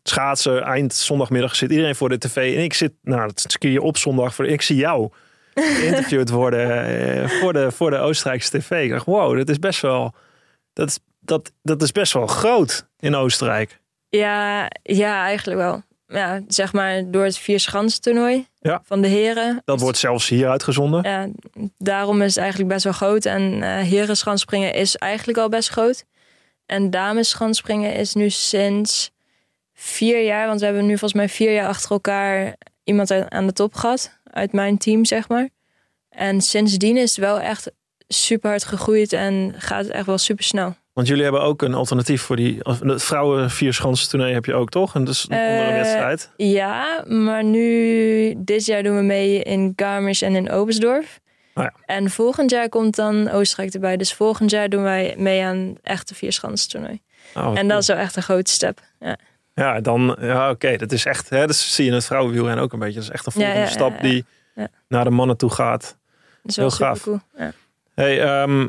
Schaatsen, 0.04 0.62
eind 0.64 0.94
zondagmiddag 0.94 1.56
zit 1.56 1.72
iedereen 1.72 1.96
voor 1.96 2.10
de 2.10 2.18
tv. 2.18 2.56
En 2.58 2.64
ik 2.64 2.74
zit, 2.74 2.92
nou, 3.02 3.22
dat 3.28 3.46
skiën 3.48 3.80
op 3.80 3.98
zondag. 3.98 4.36
Voor, 4.36 4.46
ik 4.46 4.62
zie 4.62 4.76
jou 4.76 5.10
geïnterviewd 5.54 6.30
worden 6.30 6.86
eh, 7.24 7.30
voor, 7.30 7.54
de, 7.54 7.72
voor 7.72 7.90
de 7.90 7.98
Oostenrijkse 7.98 8.58
tv. 8.60 8.84
Ik 8.84 8.90
dacht, 8.90 9.06
wow, 9.06 9.38
dat 9.38 9.50
is 9.50 9.60
best 9.60 9.82
wel, 9.82 10.14
dat, 10.74 10.88
is- 10.90 11.00
dat, 11.20 11.52
dat 11.62 11.82
is 11.82 11.92
best 11.92 12.14
wel 12.14 12.28
groot 12.28 12.88
in 13.00 13.16
Oostenrijk. 13.16 13.80
ja, 14.10 14.70
ja, 14.84 15.24
eigenlijk 15.24 15.58
wel. 15.60 15.82
Ja, 16.08 16.42
zeg 16.48 16.74
maar 16.74 17.12
door 17.12 17.24
het 17.24 17.38
vierschanstoernooi 17.38 18.48
Ja. 18.60 18.82
van 18.86 19.02
de 19.02 19.08
heren. 19.08 19.62
Dat 19.66 19.80
wordt 19.82 19.98
zelfs 19.98 20.30
hier 20.30 20.50
uitgezonden. 20.50 21.04
Ja, 21.04 21.28
daarom 21.78 22.22
is 22.22 22.34
het 22.36 22.44
eigenlijk 22.44 22.74
best 22.74 22.84
wel 22.84 22.94
groot. 22.94 23.26
En 23.26 23.64
eh 23.64 23.78
herenschanspringen 23.82 24.74
is 24.74 24.96
eigenlijk 24.96 25.38
al 25.38 25.50
best 25.50 25.70
groot. 25.70 26.06
En 26.66 26.90
damesschanspringen 26.90 27.94
is 27.94 28.14
nu 28.14 28.30
sinds 28.30 29.12
vier 29.74 30.24
jaar, 30.26 30.48
want 30.48 30.60
we 30.60 30.66
hebben 30.66 30.84
nu 30.86 30.90
volgens 30.98 31.14
mij 31.14 31.30
vier 31.30 31.54
jaar 31.54 31.68
achter 31.68 31.92
elkaar 31.92 32.56
iemand 32.84 33.12
aan 33.12 33.48
de 33.48 33.54
top 33.54 33.74
gehad. 33.74 34.20
Uit 34.24 34.52
mijn 34.54 34.78
team, 34.78 35.06
zeg 35.06 35.28
maar. 35.28 35.50
En 36.10 36.42
sindsdien 36.42 36.98
is 36.98 37.10
het 37.16 37.26
wel 37.26 37.40
echt 37.40 37.72
super 38.08 38.50
hard 38.50 38.64
gegroeid 38.64 39.14
en 39.14 39.54
gaat 39.58 39.84
het 39.84 39.94
echt 39.94 40.06
wel 40.06 40.18
super 40.18 40.44
snel. 40.44 40.76
Want 40.96 41.08
jullie 41.08 41.24
hebben 41.24 41.42
ook 41.42 41.62
een 41.62 41.74
alternatief 41.74 42.22
voor 42.22 42.36
die 42.36 42.58
het 42.62 43.04
vrouwen 43.04 43.50
vierschans 43.50 44.08
toernooi 44.08 44.34
heb 44.34 44.46
je 44.46 44.54
ook 44.54 44.70
toch? 44.70 44.96
En 44.96 45.04
dus 45.04 45.26
een 45.30 45.38
andere 45.38 45.70
Eh, 45.70 45.76
wedstrijd. 45.76 46.32
Ja, 46.38 47.04
maar 47.08 47.44
nu, 47.44 48.34
dit 48.38 48.66
jaar 48.66 48.84
doen 48.84 48.96
we 48.96 49.02
mee 49.02 49.44
in 49.44 49.74
Garmisch 49.76 50.22
en 50.22 50.36
in 50.36 50.52
Oberstdorf. 50.52 51.20
Oh 51.54 51.64
ja. 51.64 51.74
En 51.86 52.10
volgend 52.10 52.50
jaar 52.52 52.70
komt 52.70 52.96
dan 52.96 53.30
Oostenrijk 53.30 53.74
erbij. 53.74 53.98
Dus 53.98 54.14
volgend 54.14 54.52
jaar 54.52 54.70
doen 54.70 54.84
wij 54.84 55.16
mee 55.18 55.44
aan 55.44 55.76
echte 55.84 56.16
vierschanstoernooi. 56.16 57.02
Oh, 57.36 57.46
En 57.48 57.54
cool. 57.56 57.68
dat 57.68 57.82
is 57.82 57.88
wel 57.88 57.98
echt 57.98 58.16
een 58.16 58.24
grote 58.24 58.52
stap. 58.52 58.80
Ja. 59.00 59.18
Ja, 59.54 59.82
dan, 59.82 60.18
ja, 60.20 60.50
oké, 60.50 60.78
dat 60.78 60.92
is 60.92 61.06
echt, 61.06 61.30
hè, 61.30 61.48
dat 61.48 61.56
zie 61.56 61.84
je 61.84 61.90
in 61.90 61.96
het 61.96 62.06
vrouwenwielrennen 62.06 62.64
ook 62.64 62.74
een 62.74 62.80
beetje. 62.80 62.94
Dat 62.96 63.04
is 63.04 63.10
echt 63.10 63.26
een 63.26 63.32
volgende 63.32 63.60
ja, 63.60 63.66
stap 63.68 64.02
die 64.02 64.26
naar 64.88 65.04
de 65.04 65.10
mannen 65.10 65.38
toe 65.38 65.50
gaat. 65.50 65.98
Dat 66.42 66.52
is 66.52 66.56
Heel 66.56 66.70
gaaf. 66.72 67.02
cool. 67.02 67.20
Hey, 67.94 68.22
ehm, 68.24 68.68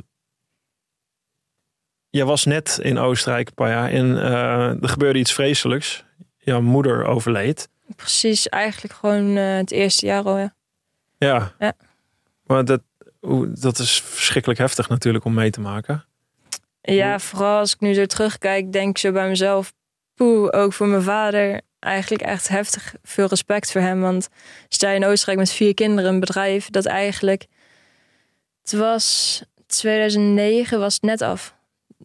jij 2.16 2.25
was 2.25 2.44
net 2.44 2.78
in 2.82 2.99
Oostenrijk 2.99 3.49
een 3.49 3.54
paar 3.54 3.70
jaar 3.70 3.90
en 3.90 4.23
eh, 4.23 4.82
er 4.82 4.88
gebeurde 4.88 5.18
iets 5.18 5.32
vreselijks. 5.32 6.04
Jouw 6.38 6.61
moeder 6.61 7.04
overleed. 7.04 7.68
Precies, 7.96 8.49
eigenlijk 8.49 8.94
gewoon 8.94 9.37
eh, 9.37 9.56
het 9.56 9.70
eerste 9.70 10.06
jaar 10.06 10.25
al. 10.25 10.38
Ja. 10.38 10.54
Ja. 11.18 11.52
Ja. 11.58 11.73
Maar 12.46 12.64
dat, 12.64 12.82
dat 13.49 13.78
is 13.78 14.02
verschrikkelijk 14.02 14.58
heftig 14.58 14.88
natuurlijk 14.88 15.25
om 15.25 15.35
mee 15.35 15.50
te 15.50 15.61
maken. 15.61 16.04
ja, 16.80 17.18
vooral 17.18 17.58
als 17.58 17.75
ik 17.75 17.80
nu 17.80 17.94
zo 17.94 18.06
terugkijk, 18.06 18.73
denk 18.73 18.88
ik 18.88 18.99
zo 18.99 19.12
bij 19.12 19.28
mezelf. 19.28 19.73
Poeh, 20.14 20.49
ook 20.50 20.73
voor 20.73 20.87
mijn 20.87 21.02
vader. 21.02 21.61
Eigenlijk 21.78 22.23
echt 22.23 22.49
heftig. 22.49 22.94
Veel 23.02 23.26
respect 23.26 23.73
voor 23.73 23.80
hem. 23.80 24.00
Want 24.00 24.28
sta 24.68 24.90
je 24.90 24.96
in 24.96 25.04
Oostenrijk 25.04 25.38
met 25.38 25.52
vier 25.52 25.75
kinderen, 25.75 26.12
een 26.12 26.20
bedrijf 26.20 26.70
dat 26.70 26.85
eigenlijk. 26.85 27.46
Het 28.62 28.73
was 28.73 29.42
2009, 29.66 30.80
was 30.80 30.94
het 30.94 31.02
net 31.02 31.23
af. 31.23 31.55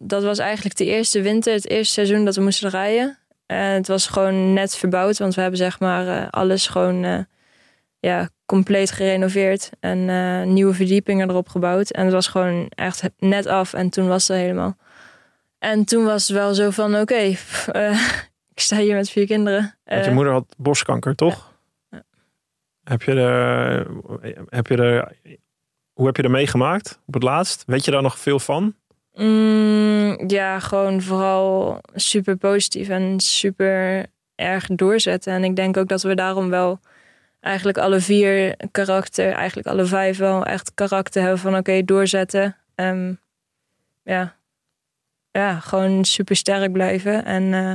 Dat 0.04 0.22
was 0.22 0.38
eigenlijk 0.38 0.76
de 0.76 0.84
eerste 0.84 1.22
winter, 1.22 1.52
het 1.52 1.68
eerste 1.68 1.92
seizoen 1.92 2.24
dat 2.24 2.36
we 2.36 2.42
moesten 2.42 2.70
rijden. 2.70 3.18
En 3.46 3.72
het 3.74 3.88
was 3.88 4.06
gewoon 4.06 4.52
net 4.52 4.76
verbouwd, 4.76 5.18
want 5.18 5.34
we 5.34 5.40
hebben 5.40 5.58
zeg 5.58 5.80
maar 5.80 6.06
eh, 6.08 6.28
alles 6.30 6.66
gewoon 6.66 7.04
eh, 7.04 7.18
ja, 7.98 8.28
compleet 8.46 8.90
gerenoveerd. 8.90 9.70
En 9.80 10.08
eh, 10.08 10.42
nieuwe 10.42 10.74
verdiepingen 10.74 11.30
erop 11.30 11.48
gebouwd. 11.48 11.90
En 11.90 12.04
het 12.04 12.12
was 12.12 12.26
gewoon 12.26 12.66
echt 12.68 13.10
net 13.18 13.46
af 13.46 13.72
en 13.72 13.90
toen 13.90 14.08
was 14.08 14.28
het 14.28 14.36
helemaal. 14.36 14.76
En 15.58 15.84
toen 15.84 16.04
was 16.04 16.28
het 16.28 16.36
wel 16.36 16.54
zo 16.54 16.70
van, 16.70 16.96
oké, 16.96 17.14
ik 18.54 18.60
sta 18.60 18.76
hier 18.76 18.94
met 18.94 19.10
vier 19.10 19.26
kinderen. 19.26 19.78
Want 19.84 20.04
je 20.04 20.10
moeder 20.10 20.32
had 20.32 20.54
borstkanker, 20.56 21.14
toch? 21.14 21.52
Ja. 21.90 22.02
Heb 22.84 23.02
je 23.02 23.12
er, 23.12 23.86
heb 24.48 24.66
je 24.66 24.76
er, 24.76 25.16
hoe 25.92 26.06
heb 26.06 26.16
je 26.16 26.22
er 26.22 26.30
meegemaakt 26.30 27.00
op 27.06 27.14
het 27.14 27.22
laatst? 27.22 27.62
Weet 27.66 27.84
je 27.84 27.90
daar 27.90 28.02
nog 28.02 28.18
veel 28.18 28.38
van? 28.38 28.74
Mm, 29.14 30.28
ja, 30.28 30.58
gewoon 30.58 31.02
vooral 31.02 31.80
super 31.94 32.36
positief 32.36 32.88
en 32.88 33.20
super 33.20 34.06
erg 34.34 34.66
doorzetten. 34.66 35.32
En 35.32 35.44
ik 35.44 35.56
denk 35.56 35.76
ook 35.76 35.88
dat 35.88 36.02
we 36.02 36.14
daarom 36.14 36.50
wel 36.50 36.80
eigenlijk 37.40 37.78
alle 37.78 38.00
vier 38.00 38.56
karakter, 38.70 39.32
eigenlijk 39.32 39.68
alle 39.68 39.84
vijf 39.84 40.18
wel 40.18 40.44
echt 40.44 40.74
karakter 40.74 41.22
hebben 41.22 41.40
van 41.40 41.56
oké, 41.56 41.84
doorzetten. 41.84 42.56
Ehm, 42.74 43.12
ja. 44.02 44.36
ja, 45.30 45.58
gewoon 45.58 46.04
super 46.04 46.36
sterk 46.36 46.72
blijven. 46.72 47.24
En 47.24 47.54
eh, 47.54 47.72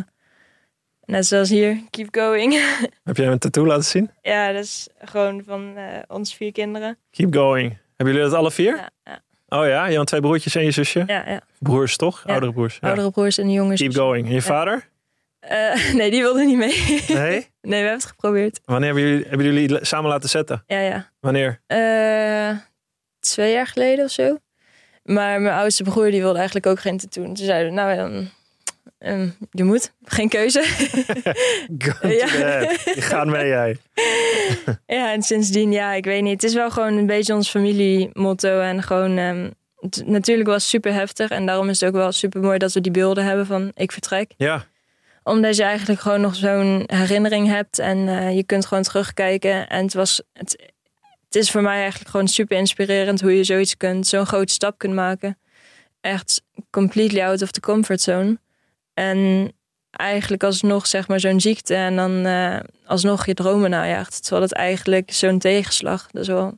net 1.06 1.26
zoals 1.26 1.50
hier, 1.50 1.82
keep 1.90 2.08
going. 2.12 2.54
Heb 3.04 3.18
jij 3.18 3.28
een 3.28 3.40
tattoo 3.40 3.66
laten 3.66 3.84
zien? 3.84 4.12
ja, 4.22 4.52
dat 4.52 4.64
is 4.64 4.88
gewoon 5.00 5.44
van 5.44 5.76
eh 5.76 6.00
ons 6.08 6.36
vier 6.36 6.52
kinderen. 6.52 6.98
Keep 7.12 7.34
going. 7.34 7.78
Hebben 7.96 8.16
jullie 8.16 8.30
dat 8.30 8.40
alle 8.40 8.52
vier? 8.52 8.76
Ja, 8.76 8.90
ja, 9.04 9.22
Oh 9.50 9.68
ja, 9.68 9.86
je 9.86 9.98
had 9.98 10.08
twee 10.08 10.22
broertjes 10.22 10.56
en 10.56 10.64
je 10.64 10.72
zusje? 10.72 11.04
ja. 11.08 11.24
ja. 11.28 11.42
Broers 11.60 11.98
toch? 11.98 12.24
Ja. 12.26 12.32
Oudere 12.32 12.54
broers. 12.54 12.78
Ja. 12.82 12.88
Oudere 12.88 13.12
broers 13.12 13.38
en 13.38 13.52
jongens. 13.52 13.82
Keep 13.82 13.96
going. 13.96 14.28
En 14.28 14.34
je 14.34 14.42
vader? 14.42 14.90
Eh, 15.40 15.94
nee, 16.00 16.12
die 16.12 16.22
wilde 16.22 16.44
niet 16.44 16.58
mee. 16.58 17.04
Nee? 17.08 17.08
nee, 17.18 17.48
we 17.62 17.76
hebben 17.76 17.92
het 17.92 18.06
geprobeerd. 18.06 18.60
Wanneer 18.66 18.94
hebben 18.94 19.10
jullie, 19.10 19.26
hebben 19.28 19.54
jullie 19.54 19.86
samen 19.86 20.10
laten 20.10 20.30
zetten? 20.30 20.64
Ja, 20.68 20.80
ja. 20.80 21.12
Wanneer? 21.20 21.62
Eh, 21.68 22.58
twee 23.20 23.52
jaar 23.52 23.68
geleden 23.68 24.06
of 24.06 24.12
zo. 24.12 24.38
Maar 25.04 25.42
mijn 25.42 25.56
oudste 25.56 25.84
broer 25.84 26.12
die 26.12 26.22
wilde 26.22 26.38
eigenlijk 26.38 26.68
ook 26.68 26.80
geen 26.80 26.98
tattoo. 26.98 27.24
Toen 27.24 27.38
zeiden 27.38 27.74
we, 27.74 27.82
nou 27.82 27.96
dan, 27.96 28.30
ehm, 29.00 29.30
je 29.52 29.64
moet, 29.64 29.94
geen 30.04 30.30
keuze. 30.30 30.66
Ja. 32.02 32.74
gaat 32.84 33.28
mee 33.28 33.48
jij. 33.48 33.78
ja, 34.98 35.14
en 35.14 35.22
sindsdien, 35.22 35.72
ja, 35.72 35.94
ik 35.94 36.06
weet 36.06 36.22
niet. 36.22 36.42
Het 36.42 36.44
is 36.44 36.54
wel 36.54 36.72
gewoon 36.72 36.98
een 36.98 37.06
beetje 37.06 37.34
ons 37.34 37.50
familiemotto. 37.50 38.60
En 38.60 38.84
gewoon, 38.84 39.18
ehm, 39.18 39.50
het, 39.80 40.04
natuurlijk 40.06 40.50
was 40.50 40.70
super 40.70 40.94
heftig. 40.94 41.30
En 41.30 41.46
daarom 41.46 41.70
is 41.70 41.80
het 41.80 41.90
ook 41.90 41.96
wel 41.96 42.12
super 42.12 42.42
mooi 42.42 42.58
dat 42.58 42.74
we 42.74 42.82
die 42.82 42.92
beelden 42.92 43.26
hebben 43.26 43.46
van 43.46 43.72
ik 43.74 43.92
vertrek. 43.92 44.34
Ja. 44.38 44.66
Omdat 45.24 45.56
je 45.56 45.64
eigenlijk 45.64 46.00
gewoon 46.00 46.22
nog 46.22 46.36
zo'n 46.36 46.84
herinnering 46.86 47.48
hebt. 47.48 47.80
En 47.80 48.08
eh, 48.08 48.36
je 48.36 48.44
kunt 48.44 48.66
gewoon 48.66 48.84
terugkijken. 48.84 49.70
En 49.70 49.84
het 49.84 49.94
was. 49.94 50.22
Het, 50.34 50.72
het 51.28 51.36
is 51.36 51.52
voor 51.52 51.62
mij 51.62 51.80
eigenlijk 51.80 52.10
gewoon 52.10 52.28
super 52.28 52.58
inspirerend 52.58 53.22
hoe 53.22 53.38
je 53.38 53.44
zoiets 53.44 53.78
kunt, 53.78 54.08
zo'n 54.08 54.26
grote 54.26 54.54
stap 54.54 54.78
kunt 54.78 54.94
maken. 54.94 55.38
Echt 56.02 56.42
completely 56.70 57.22
out 57.22 57.42
of 57.42 57.52
the 57.52 57.60
comfort 57.60 58.02
zone. 58.02 58.38
En 58.98 59.52
eigenlijk 59.92 60.44
alsnog 60.44 60.88
zeg 60.88 61.08
maar 61.08 61.20
zo'n 61.20 61.40
ziekte 61.40 61.76
en 61.76 61.96
dan 61.96 62.26
eh, 62.26 62.60
alsnog 62.86 63.26
je 63.26 63.34
dromen 63.34 63.70
najaagt. 63.70 64.22
Terwijl 64.22 64.42
het 64.42 64.54
eigenlijk 64.54 65.12
zo'n 65.14 65.40
tegenslag, 65.40 66.08
dat 66.12 66.22
is 66.22 66.28
wel 66.28 66.58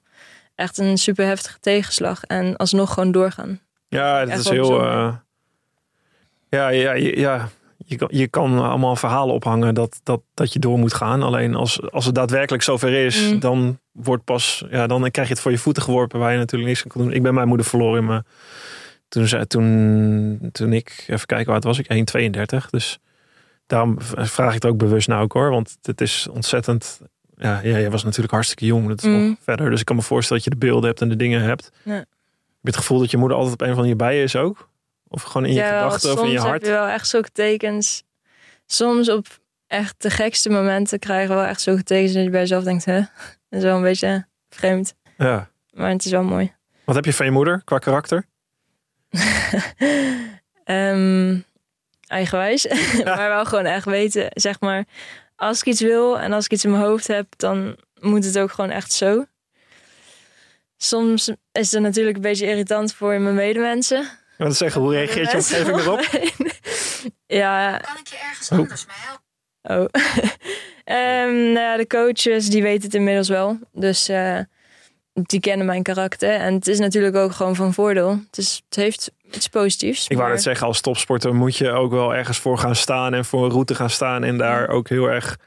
echt 0.55 0.77
een 0.77 0.98
super 0.98 1.25
heftige 1.25 1.60
tegenslag. 1.60 2.24
En 2.24 2.55
alsnog 2.55 2.93
gewoon 2.93 3.12
doorgaan. 3.12 3.60
Ja, 3.88 4.19
dat 4.19 4.29
Echt 4.29 4.39
is 4.39 4.50
heel, 4.50 4.81
eh, 4.81 5.13
Ja, 6.50 6.69
ja, 6.69 6.93
ja, 6.93 7.12
ja. 7.15 7.50
Je, 7.86 7.96
kan, 7.96 8.08
je 8.12 8.27
kan 8.27 8.60
allemaal 8.60 8.96
verhalen 8.96 9.36
ophangen 9.36 9.74
dat, 9.74 10.00
dat, 10.03 10.22
dat 10.34 10.53
je 10.53 10.60
door 10.60 10.79
moet 10.79 10.93
gaan. 10.93 11.24
Alleen 11.24 11.55
als, 11.55 11.91
als 11.91 12.05
het 12.05 12.15
daadwerkelijk 12.15 12.63
zover 12.63 13.05
is, 13.05 13.31
Mm. 13.31 13.39
dan 13.39 13.79
wordt 13.91 14.24
pas, 14.24 14.63
ja, 14.69 14.88
dan 14.88 15.12
krijg 15.12 15.27
je 15.27 15.34
het 15.34 15.43
voor 15.43 15.51
je 15.51 15.58
voeten 15.58 15.84
geworpen 15.84 16.19
waar 16.19 16.31
je 16.31 16.38
natuurlijk 16.38 16.69
niks 16.69 16.84
aan 16.84 16.91
kan 16.91 17.01
doen. 17.01 17.13
Ik 17.13 17.24
ben 17.24 17.34
mijn 17.34 17.48
moeder 17.48 17.65
verloren 17.65 18.00
in 18.00 18.05
mijn, 18.05 18.25
toen, 19.09 19.47
toen, 19.47 20.49
toen 20.51 20.73
ik, 20.73 21.03
even 21.07 21.25
kijken, 21.25 21.53
oud 21.53 21.63
was 21.63 21.79
ik? 21.79 21.87
1,32. 22.61 22.65
Dus 22.69 22.99
daarom 23.67 23.95
vraag 24.01 24.47
ik 24.47 24.53
het 24.53 24.65
ook 24.71 24.77
bewust 24.77 25.07
nou 25.07 25.23
ook 25.23 25.33
hoor. 25.33 25.49
Want 25.49 25.77
het 25.81 26.01
is 26.01 26.27
ontzettend, 26.31 27.01
ja, 27.35 27.59
ja, 27.63 27.77
jij 27.77 27.91
was 27.91 28.03
natuurlijk 28.03 28.33
hartstikke 28.33 28.65
jong. 28.65 28.87
Dat 28.87 28.97
is 29.03 29.09
Mm. 29.09 29.27
nog 29.27 29.37
verder. 29.41 29.69
Dus 29.69 29.79
ik 29.79 29.85
kan 29.85 29.95
me 29.95 30.01
voorstellen 30.01 30.43
dat 30.43 30.53
je 30.53 30.59
de 30.59 30.65
beelden 30.65 30.89
hebt 30.89 31.01
en 31.01 31.09
de 31.09 31.15
dingen 31.15 31.41
hebt. 31.41 31.71
Heb 31.83 32.05
je 32.61 32.69
het 32.69 32.77
gevoel 32.77 32.99
dat 32.99 33.11
je 33.11 33.17
moeder 33.17 33.37
altijd 33.37 33.53
op 33.55 33.61
een 33.61 33.67
andere 33.67 33.87
manier 33.87 33.97
bij 34.07 34.17
je 34.17 34.23
is 34.23 34.35
ook? 34.35 34.69
Of 35.07 35.21
gewoon 35.23 35.47
in 35.47 35.53
je 35.53 35.59
ja, 35.59 35.77
gedachten 35.77 36.11
of 36.11 36.15
in 36.15 36.21
soms 36.21 36.31
je 36.31 36.37
heb 36.39 36.47
hart? 36.47 36.65
je 36.65 36.71
wel 36.71 36.87
echt 36.87 37.07
zulke 37.07 37.31
tekens. 37.31 38.03
Soms 38.65 39.09
op 39.09 39.27
echt 39.67 39.95
de 40.01 40.09
gekste 40.09 40.49
momenten 40.49 40.99
krijgen 40.99 41.29
we 41.29 41.35
wel 41.35 41.45
echt 41.49 41.61
zulke 41.61 41.83
tekens 41.83 42.13
dat 42.13 42.23
je 42.23 42.29
bij 42.29 42.39
jezelf 42.39 42.63
denkt, 42.63 42.85
hè? 42.85 42.99
Dat 43.49 43.59
is 43.59 43.63
wel 43.63 43.75
een 43.75 43.81
beetje 43.81 44.25
vreemd. 44.49 44.95
Ja. 45.17 45.49
Maar 45.73 45.89
het 45.89 46.05
is 46.05 46.11
wel 46.11 46.23
mooi. 46.23 46.53
Wat 46.85 46.95
heb 46.95 47.05
je 47.05 47.13
van 47.13 47.25
je 47.25 47.31
moeder 47.31 47.61
qua 47.63 47.77
karakter? 47.77 48.25
Ehm, 50.63 51.37
eigenwijs. 52.07 52.67
maar 53.03 53.29
wel 53.29 53.45
gewoon 53.45 53.65
echt 53.65 53.85
weten, 53.85 54.27
zeg 54.33 54.59
maar, 54.59 54.85
als 55.35 55.59
ik 55.59 55.65
iets 55.65 55.81
wil 55.81 56.19
en 56.19 56.33
als 56.33 56.45
ik 56.45 56.51
iets 56.51 56.63
in 56.63 56.71
mijn 56.71 56.83
hoofd 56.83 57.07
heb, 57.07 57.25
dan 57.37 57.75
moet 57.99 58.25
het 58.25 58.39
ook 58.39 58.51
gewoon 58.51 58.69
echt 58.69 58.91
zo. 58.91 59.25
Soms 60.77 61.31
is 61.51 61.71
het 61.71 61.81
natuurlijk 61.81 62.15
een 62.15 62.21
beetje 62.21 62.47
irritant 62.47 62.93
voor 62.93 63.19
mijn 63.19 63.35
medemensen. 63.35 64.01
Ik 64.01 64.45
wil 64.45 64.51
zeggen, 64.51 64.81
hoe 64.81 64.91
reageert 64.93 65.31
je 65.31 65.37
omgeving 65.37 65.77
erop? 65.79 65.99
ja, 67.41 67.77
Kan 67.77 67.97
ik 67.97 68.07
je 68.07 68.17
ergens 68.29 68.51
Oh. 68.51 68.57
anders 68.57 68.85
mee 68.85 68.95
helpen? 68.99 69.23
Oh. 69.61 70.01
Ehm, 70.83 71.33
nou 71.51 71.59
ja, 71.59 71.77
de 71.77 71.87
coaches 71.87 72.49
die 72.49 72.61
weten 72.61 72.83
het 72.83 72.93
inmiddels 72.93 73.29
wel. 73.29 73.59
Dus 73.71 74.09
eh, 74.09 74.39
die 75.25 75.39
kennen 75.39 75.65
mijn 75.65 75.83
karakter. 75.83 76.33
En 76.33 76.53
het 76.53 76.67
is 76.67 76.79
natuurlijk 76.79 77.15
ook 77.15 77.31
gewoon 77.31 77.55
van 77.55 77.73
voordeel. 77.73 78.09
Het, 78.09 78.38
is, 78.38 78.61
het 78.65 78.75
heeft 78.75 79.11
iets 79.31 79.47
positiefs. 79.47 80.07
Ik 80.07 80.17
wou 80.17 80.29
net 80.29 80.41
zeggen, 80.41 80.67
als 80.67 80.81
topsporter 80.81 81.35
moet 81.35 81.55
je 81.57 81.71
ook 81.71 81.91
wel 81.91 82.15
ergens 82.15 82.38
voor 82.38 82.57
gaan 82.57 82.75
staan 82.75 83.13
en 83.13 83.25
voor 83.25 83.43
een 83.45 83.51
route 83.51 83.75
gaan 83.75 83.89
staan 83.89 84.23
en 84.23 84.38
daar 84.38 84.67
ook 84.69 84.89
heel 84.89 85.09
erg 85.09 85.38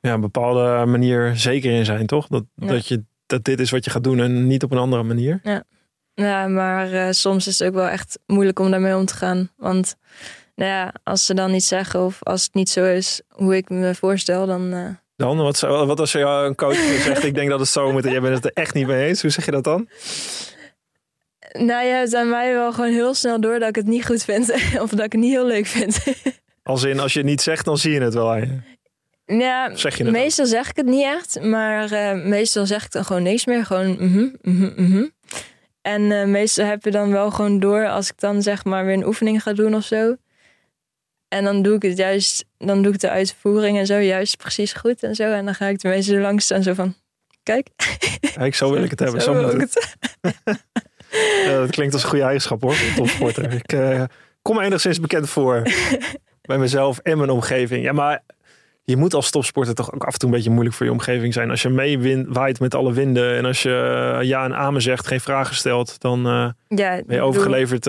ja, 0.00 0.12
een 0.12 0.20
bepaalde 0.20 0.84
manier 0.86 1.36
zeker 1.36 1.72
in 1.72 1.84
zijn, 1.84 2.06
toch? 2.06 2.26
Dat, 2.26 2.44
Ja. 2.54 2.66
dat, 2.66 2.88
je, 2.88 3.02
dat 3.26 3.44
dit 3.44 3.60
is 3.60 3.70
wat 3.70 3.84
je 3.84 3.90
gaat 3.90 4.04
doen 4.04 4.20
en 4.20 4.46
niet 4.46 4.62
op 4.62 4.72
een 4.72 4.78
andere 4.78 5.02
manier. 5.02 5.40
Ja, 6.14 6.46
maar 6.46 6.92
eh, 6.92 7.10
soms 7.10 7.46
is 7.46 7.58
het 7.58 7.68
ook 7.68 7.74
wel 7.74 7.88
echt 7.88 8.18
moeilijk 8.26 8.58
om 8.58 8.70
daarmee 8.70 8.96
om 8.96 9.04
te 9.04 9.14
gaan. 9.14 9.50
Want 9.56 9.96
nou 10.54 10.70
ja, 10.70 10.92
als 11.02 11.26
ze 11.26 11.34
dan 11.34 11.50
niet 11.50 11.64
zeggen 11.64 12.00
of 12.04 12.22
als 12.22 12.42
het 12.44 12.54
niet 12.54 12.70
zo 12.70 12.84
is 12.84 13.22
hoe 13.28 13.56
ik 13.56 13.68
me 13.68 13.94
voorstel, 13.94 14.46
dan... 14.46 14.72
eh, 14.72 14.88
Dan, 15.16 15.36
wat, 15.36 15.60
wat 15.60 16.00
als 16.00 16.12
jou 16.12 16.46
een 16.46 16.54
coach 16.54 16.76
zegt, 17.06 17.24
ik 17.24 17.34
denk 17.34 17.50
dat 17.50 17.60
het 17.60 17.68
zo 17.68 17.92
moet 17.92 18.04
en 18.04 18.12
jij 18.12 18.20
bent 18.20 18.34
het 18.34 18.44
er 18.44 18.62
echt 18.62 18.74
niet 18.74 18.86
mee 18.86 19.06
eens. 19.06 19.22
Hoe 19.22 19.30
zeg 19.30 19.44
je 19.44 19.50
dat 19.50 19.64
dan? 19.64 19.88
nou 21.58 21.86
ja, 21.86 21.98
het 21.98 22.08
is 22.08 22.14
aan 22.14 22.28
mij 22.28 22.52
wel 22.52 22.72
gewoon 22.72 22.92
heel 22.92 23.14
snel 23.14 23.40
door 23.40 23.58
dat 23.58 23.68
ik 23.68 23.76
het 23.76 23.86
niet 23.86 24.06
goed 24.06 24.24
vind. 24.24 24.52
of 24.82 24.90
dat 24.90 25.04
ik 25.04 25.12
het 25.12 25.20
niet 25.20 25.32
heel 25.32 25.46
leuk 25.46 25.66
vind. 25.66 26.02
Als 26.62 26.82
in, 26.82 27.00
als 27.00 27.12
je 27.12 27.18
het 27.18 27.28
niet 27.28 27.42
zegt, 27.42 27.64
dan 27.64 27.78
zie 27.78 27.92
je 27.92 28.00
het 28.00 28.14
wel 28.14 28.30
aan 28.30 28.40
je. 28.40 28.58
Ja, 29.38 29.76
zeg 29.76 29.96
je 29.96 30.04
het 30.04 30.12
meestal 30.12 30.46
zeg 30.46 30.68
ik 30.68 30.76
het 30.76 30.86
niet 30.86 31.04
echt, 31.04 31.40
maar 31.42 31.92
eh, 31.92 32.24
meestal 32.24 32.66
zeg 32.66 32.84
ik 32.84 32.90
dan 32.90 33.04
gewoon 33.04 33.22
niks 33.22 33.44
meer. 33.46 33.64
Gewoon 33.64 33.90
mhm, 33.90 34.28
mhm, 34.42 34.72
mhm. 34.76 35.06
En 35.82 36.12
eh, 36.12 36.26
meestal 36.26 36.66
heb 36.66 36.84
je 36.84 36.90
dan 36.90 37.10
wel 37.10 37.30
gewoon 37.30 37.60
door 37.60 37.88
als 37.88 38.08
ik 38.08 38.20
dan 38.20 38.42
zeg 38.42 38.64
maar 38.64 38.84
weer 38.84 38.94
een 38.94 39.06
oefening 39.06 39.42
ga 39.42 39.52
doen 39.52 39.74
of 39.74 39.84
zo. 39.84 40.16
En 41.34 41.44
dan 41.44 41.62
doe 41.62 41.74
ik 41.74 41.82
het 41.82 41.96
juist, 41.96 42.44
dan 42.58 42.82
doe 42.82 42.92
ik 42.92 43.00
de 43.00 43.10
uitvoering 43.10 43.78
en 43.78 43.86
zo 43.86 43.98
juist 43.98 44.36
precies 44.36 44.72
goed 44.72 45.02
en 45.02 45.14
zo. 45.14 45.32
En 45.32 45.44
dan 45.44 45.54
ga 45.54 45.66
ik 45.66 45.80
de 45.80 45.88
mensen 45.88 46.20
langs 46.20 46.44
staan 46.44 46.62
zo 46.62 46.74
van, 46.74 46.94
kijk. 47.42 47.68
Kijk, 48.34 48.54
zo 48.60 48.70
wil 48.70 48.82
ik 48.82 48.90
het 48.90 48.98
hebben. 48.98 49.20
Zo, 49.20 49.34
moet 49.42 49.52
het. 49.52 49.96
Dat 51.46 51.70
klinkt 51.70 51.92
als 51.92 52.02
een 52.02 52.08
goede 52.08 52.24
eigenschap 52.24 52.62
hoor, 52.62 52.76
topsporter. 52.96 53.52
ik 53.52 53.72
eh, 53.72 54.04
kom 54.42 54.60
enigszins 54.60 55.00
bekend 55.00 55.28
voor 55.28 55.62
bij 56.48 56.58
mezelf 56.58 56.98
en 56.98 57.18
mijn 57.18 57.30
omgeving. 57.30 57.84
Ja, 57.84 57.92
maar 57.92 58.22
je 58.84 58.96
moet 58.96 59.14
als 59.14 59.30
topsporter 59.30 59.74
toch 59.74 59.92
ook 59.94 60.04
af 60.04 60.12
en 60.12 60.18
toe 60.18 60.28
een 60.28 60.34
beetje 60.34 60.50
moeilijk 60.50 60.76
voor 60.76 60.86
je 60.86 60.92
omgeving 60.92 61.32
zijn. 61.32 61.50
Als 61.50 61.62
je 61.62 61.68
mee 61.68 62.24
waait 62.28 62.60
met 62.60 62.74
alle 62.74 62.92
winden 62.92 63.36
en 63.36 63.44
als 63.44 63.62
je 63.62 64.14
eh, 64.18 64.28
ja 64.28 64.44
en 64.44 64.54
amen 64.54 64.82
zegt, 64.82 65.06
geen 65.06 65.20
vragen 65.20 65.54
stelt, 65.54 66.00
dan 66.00 66.26
eh, 66.26 66.48
Ja, 66.68 67.02
ben 67.06 67.16
je 67.16 67.22
overgeleverd. 67.22 67.86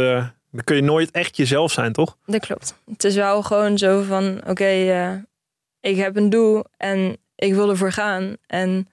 Dan 0.55 0.63
kun 0.63 0.75
je 0.75 0.81
nooit 0.81 1.11
echt 1.11 1.37
jezelf 1.37 1.71
zijn, 1.71 1.93
toch? 1.93 2.17
Dat 2.25 2.45
klopt. 2.45 2.75
Het 2.91 3.03
is 3.03 3.15
wel 3.15 3.43
gewoon 3.43 3.77
zo 3.77 4.01
van, 4.01 4.41
oké, 4.47 4.65
eh, 4.65 5.13
ik 5.79 5.97
heb 5.97 6.15
een 6.15 6.29
doel 6.29 6.63
en 6.77 7.17
ik 7.35 7.53
wil 7.53 7.69
ervoor 7.69 7.91
gaan. 7.91 8.35
En 8.47 8.87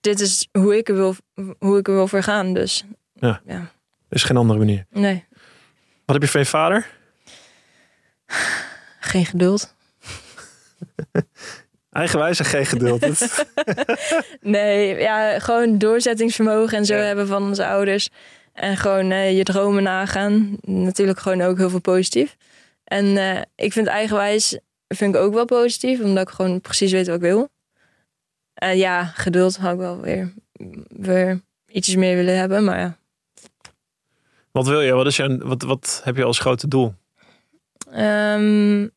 dit 0.00 0.20
is 0.20 0.48
hoe 0.52 0.76
ik 0.76 0.88
er 0.88 0.94
wil, 0.94 1.14
hoe 1.58 1.78
ik 1.78 1.88
er 1.88 1.94
wil 1.94 2.08
voor 2.08 2.22
gaan. 2.22 2.54
Dus 2.54 2.84
Er 3.18 3.40
ja, 3.46 3.70
is 4.08 4.22
geen 4.24 4.36
andere 4.36 4.58
manier. 4.58 4.86
nee, 4.90 5.24
Wat 6.04 6.14
heb 6.16 6.22
je 6.22 6.28
van 6.30 6.40
je 6.40 6.46
vader? 6.46 6.86
geen 9.00 9.26
geduld. 9.26 9.74
Eigenwijs 11.92 12.38
en 12.38 12.44
geen 12.44 12.66
geduld. 12.66 13.06
Nee, 14.40 14.96
ja, 14.98 15.38
gewoon 15.38 15.78
doorzettingsvermogen 15.78 16.78
en 16.78 16.84
zo 16.86 16.94
Ja. 16.94 17.02
hebben 17.02 17.26
van 17.26 17.42
onze 17.42 17.66
ouders. 17.66 18.08
En 18.58 18.76
gewoon 18.76 19.10
eh, 19.10 19.36
je 19.36 19.42
dromen 19.42 19.82
nagaan. 19.82 20.56
Natuurlijk 20.60 21.18
gewoon 21.18 21.40
ook 21.40 21.56
heel 21.56 21.70
veel 21.70 21.80
positief. 21.80 22.36
En 22.84 23.16
eh, 23.16 23.42
ik 23.54 23.72
vind 23.72 23.86
eigenwijs 23.86 24.58
vind 24.88 25.14
ik 25.14 25.20
ook 25.20 25.34
wel 25.34 25.44
positief, 25.44 26.00
omdat 26.00 26.28
ik 26.28 26.34
gewoon 26.34 26.60
precies 26.60 26.92
weet 26.92 27.06
wat 27.06 27.16
ik 27.16 27.22
wil. 27.22 27.48
En 28.54 28.76
ja, 28.76 29.04
geduld 29.04 29.56
had 29.56 29.72
ik 29.72 29.78
wel 29.78 30.00
weer, 30.00 30.32
weer 30.88 31.40
ietsjes 31.66 31.96
meer 31.96 32.16
willen 32.16 32.38
hebben, 32.38 32.64
maar 32.64 32.78
ja. 32.78 32.96
wat 34.50 34.66
wil 34.66 34.80
je? 34.80 34.92
Wat, 34.92 35.06
is 35.06 35.16
je, 35.16 35.38
wat, 35.38 35.62
wat 35.62 36.00
heb 36.04 36.16
je 36.16 36.24
als 36.24 36.38
grote 36.38 36.68
doel? 36.68 36.94
Ehm, 37.90 38.88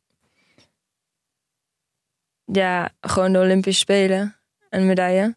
ja, 2.46 2.90
gewoon 3.02 3.34
de 3.34 3.40
Olympische 3.40 3.80
Spelen. 3.80 4.36
Een 4.70 4.86
medaille. 4.86 5.36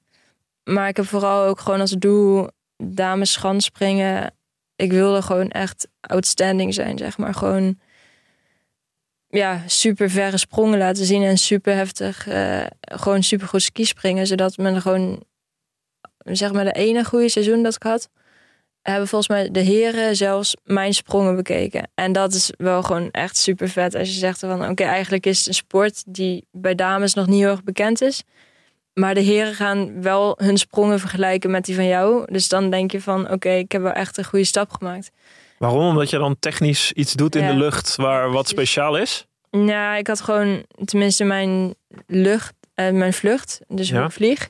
Maar 0.64 0.88
ik 0.88 0.96
heb 0.96 1.06
vooral 1.06 1.44
ook 1.44 1.60
gewoon 1.60 1.80
als 1.80 1.90
doel 1.90 2.48
dames 2.76 3.32
schanspringen. 3.32 4.34
Ik 4.76 4.92
wilde 4.92 5.22
gewoon 5.22 5.50
echt 5.50 5.88
outstanding 6.00 6.74
zijn, 6.74 6.98
zeg 6.98 7.18
maar. 7.18 7.34
Gewoon 7.34 7.78
ja, 9.28 9.62
super 9.66 10.10
verre 10.10 10.36
sprongen 10.36 10.78
laten 10.78 11.04
zien 11.04 11.22
en 11.22 11.38
super 11.38 11.74
heftig. 11.74 12.26
eh, 12.26 12.66
gewoon 12.80 13.22
super 13.22 13.48
goed 13.48 13.62
skispringen. 13.62 14.26
Zodat 14.26 14.56
men 14.56 14.80
gewoon, 14.80 15.24
zeg 16.18 16.52
maar, 16.52 16.64
de 16.64 16.72
ene 16.72 17.04
goede 17.04 17.28
seizoen 17.28 17.62
dat 17.62 17.74
ik 17.74 17.82
had 17.82 18.08
hebben 18.90 19.08
volgens 19.08 19.30
mij 19.30 19.50
de 19.50 19.60
heren 19.60 20.16
zelfs 20.16 20.56
mijn 20.64 20.94
sprongen 20.94 21.36
bekeken. 21.36 21.90
En 21.94 22.12
dat 22.12 22.32
is 22.32 22.52
wel 22.56 22.82
gewoon 22.82 23.10
echt 23.10 23.36
super 23.36 23.68
vet. 23.68 23.94
Als 23.94 24.08
je 24.08 24.18
zegt 24.18 24.38
van 24.38 24.68
oké, 24.68 24.84
eigenlijk 24.84 25.26
is 25.26 25.38
het 25.38 25.46
een 25.46 25.54
sport 25.54 26.02
die 26.06 26.46
bij 26.50 26.74
dames 26.74 27.14
nog 27.14 27.26
niet 27.26 27.40
heel 27.40 27.50
erg 27.50 27.64
bekend 27.64 28.00
is. 28.00 28.22
Maar 28.94 29.14
de 29.14 29.20
heren 29.20 29.54
gaan 29.54 30.02
wel 30.02 30.34
hun 30.36 30.56
sprongen 30.58 31.00
vergelijken 31.00 31.50
met 31.50 31.64
die 31.64 31.74
van 31.74 31.86
jou. 31.86 32.32
Dus 32.32 32.48
dan 32.48 32.70
denk 32.70 32.90
je 32.90 33.00
van 33.00 33.30
oké, 33.30 33.50
ik 33.50 33.72
heb 33.72 33.82
wel 33.82 33.92
echt 33.92 34.18
een 34.18 34.24
goede 34.24 34.44
stap 34.44 34.70
gemaakt. 34.72 35.10
Waarom? 35.58 35.86
Omdat 35.88 36.10
je 36.10 36.18
dan 36.18 36.36
technisch 36.38 36.92
iets 36.92 37.12
doet 37.12 37.36
in 37.36 37.42
Ja. 37.42 37.50
de 37.52 37.56
lucht 37.58 37.96
waar 37.96 38.30
wat 38.30 38.48
speciaal 38.48 38.96
is? 38.98 39.26
Ja, 39.50 39.96
ik 39.96 40.06
had 40.06 40.20
gewoon 40.20 40.64
tenminste 40.84 41.24
mijn 41.24 41.74
lucht, 42.06 42.52
eh, 42.74 42.90
mijn 42.90 43.12
vlucht, 43.12 43.60
dus 43.68 43.90
hoe 43.92 44.04
ik 44.04 44.10
vlieg. 44.10 44.48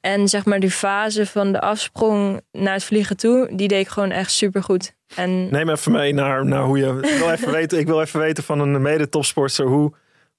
En 0.00 0.28
zeg 0.28 0.44
maar 0.44 0.60
die 0.60 0.70
fase 0.70 1.26
van 1.26 1.52
de 1.52 1.60
afsprong 1.60 2.40
naar 2.52 2.72
het 2.72 2.84
vliegen 2.84 3.16
toe, 3.16 3.48
die 3.52 3.68
deed 3.68 3.80
ik 3.80 3.88
gewoon 3.88 4.10
echt 4.10 4.30
super 4.32 4.62
goed. 4.62 4.94
En 5.14 5.50
Neem 5.50 5.68
even 5.68 5.92
mee 5.92 6.12
naar, 6.14 6.46
naar 6.46 6.62
hoe 6.62 6.78
je. 6.78 6.98
Ik 7.02 7.18
wil 7.18 7.30
even 7.30 7.52
weten, 7.58 7.78
ik 7.78 7.86
wil 7.86 8.00
even 8.00 8.20
weten 8.20 8.44
van 8.44 8.60
een 8.60 8.82
mede-topsporter. 8.82 9.66
Hoe, 9.66 9.92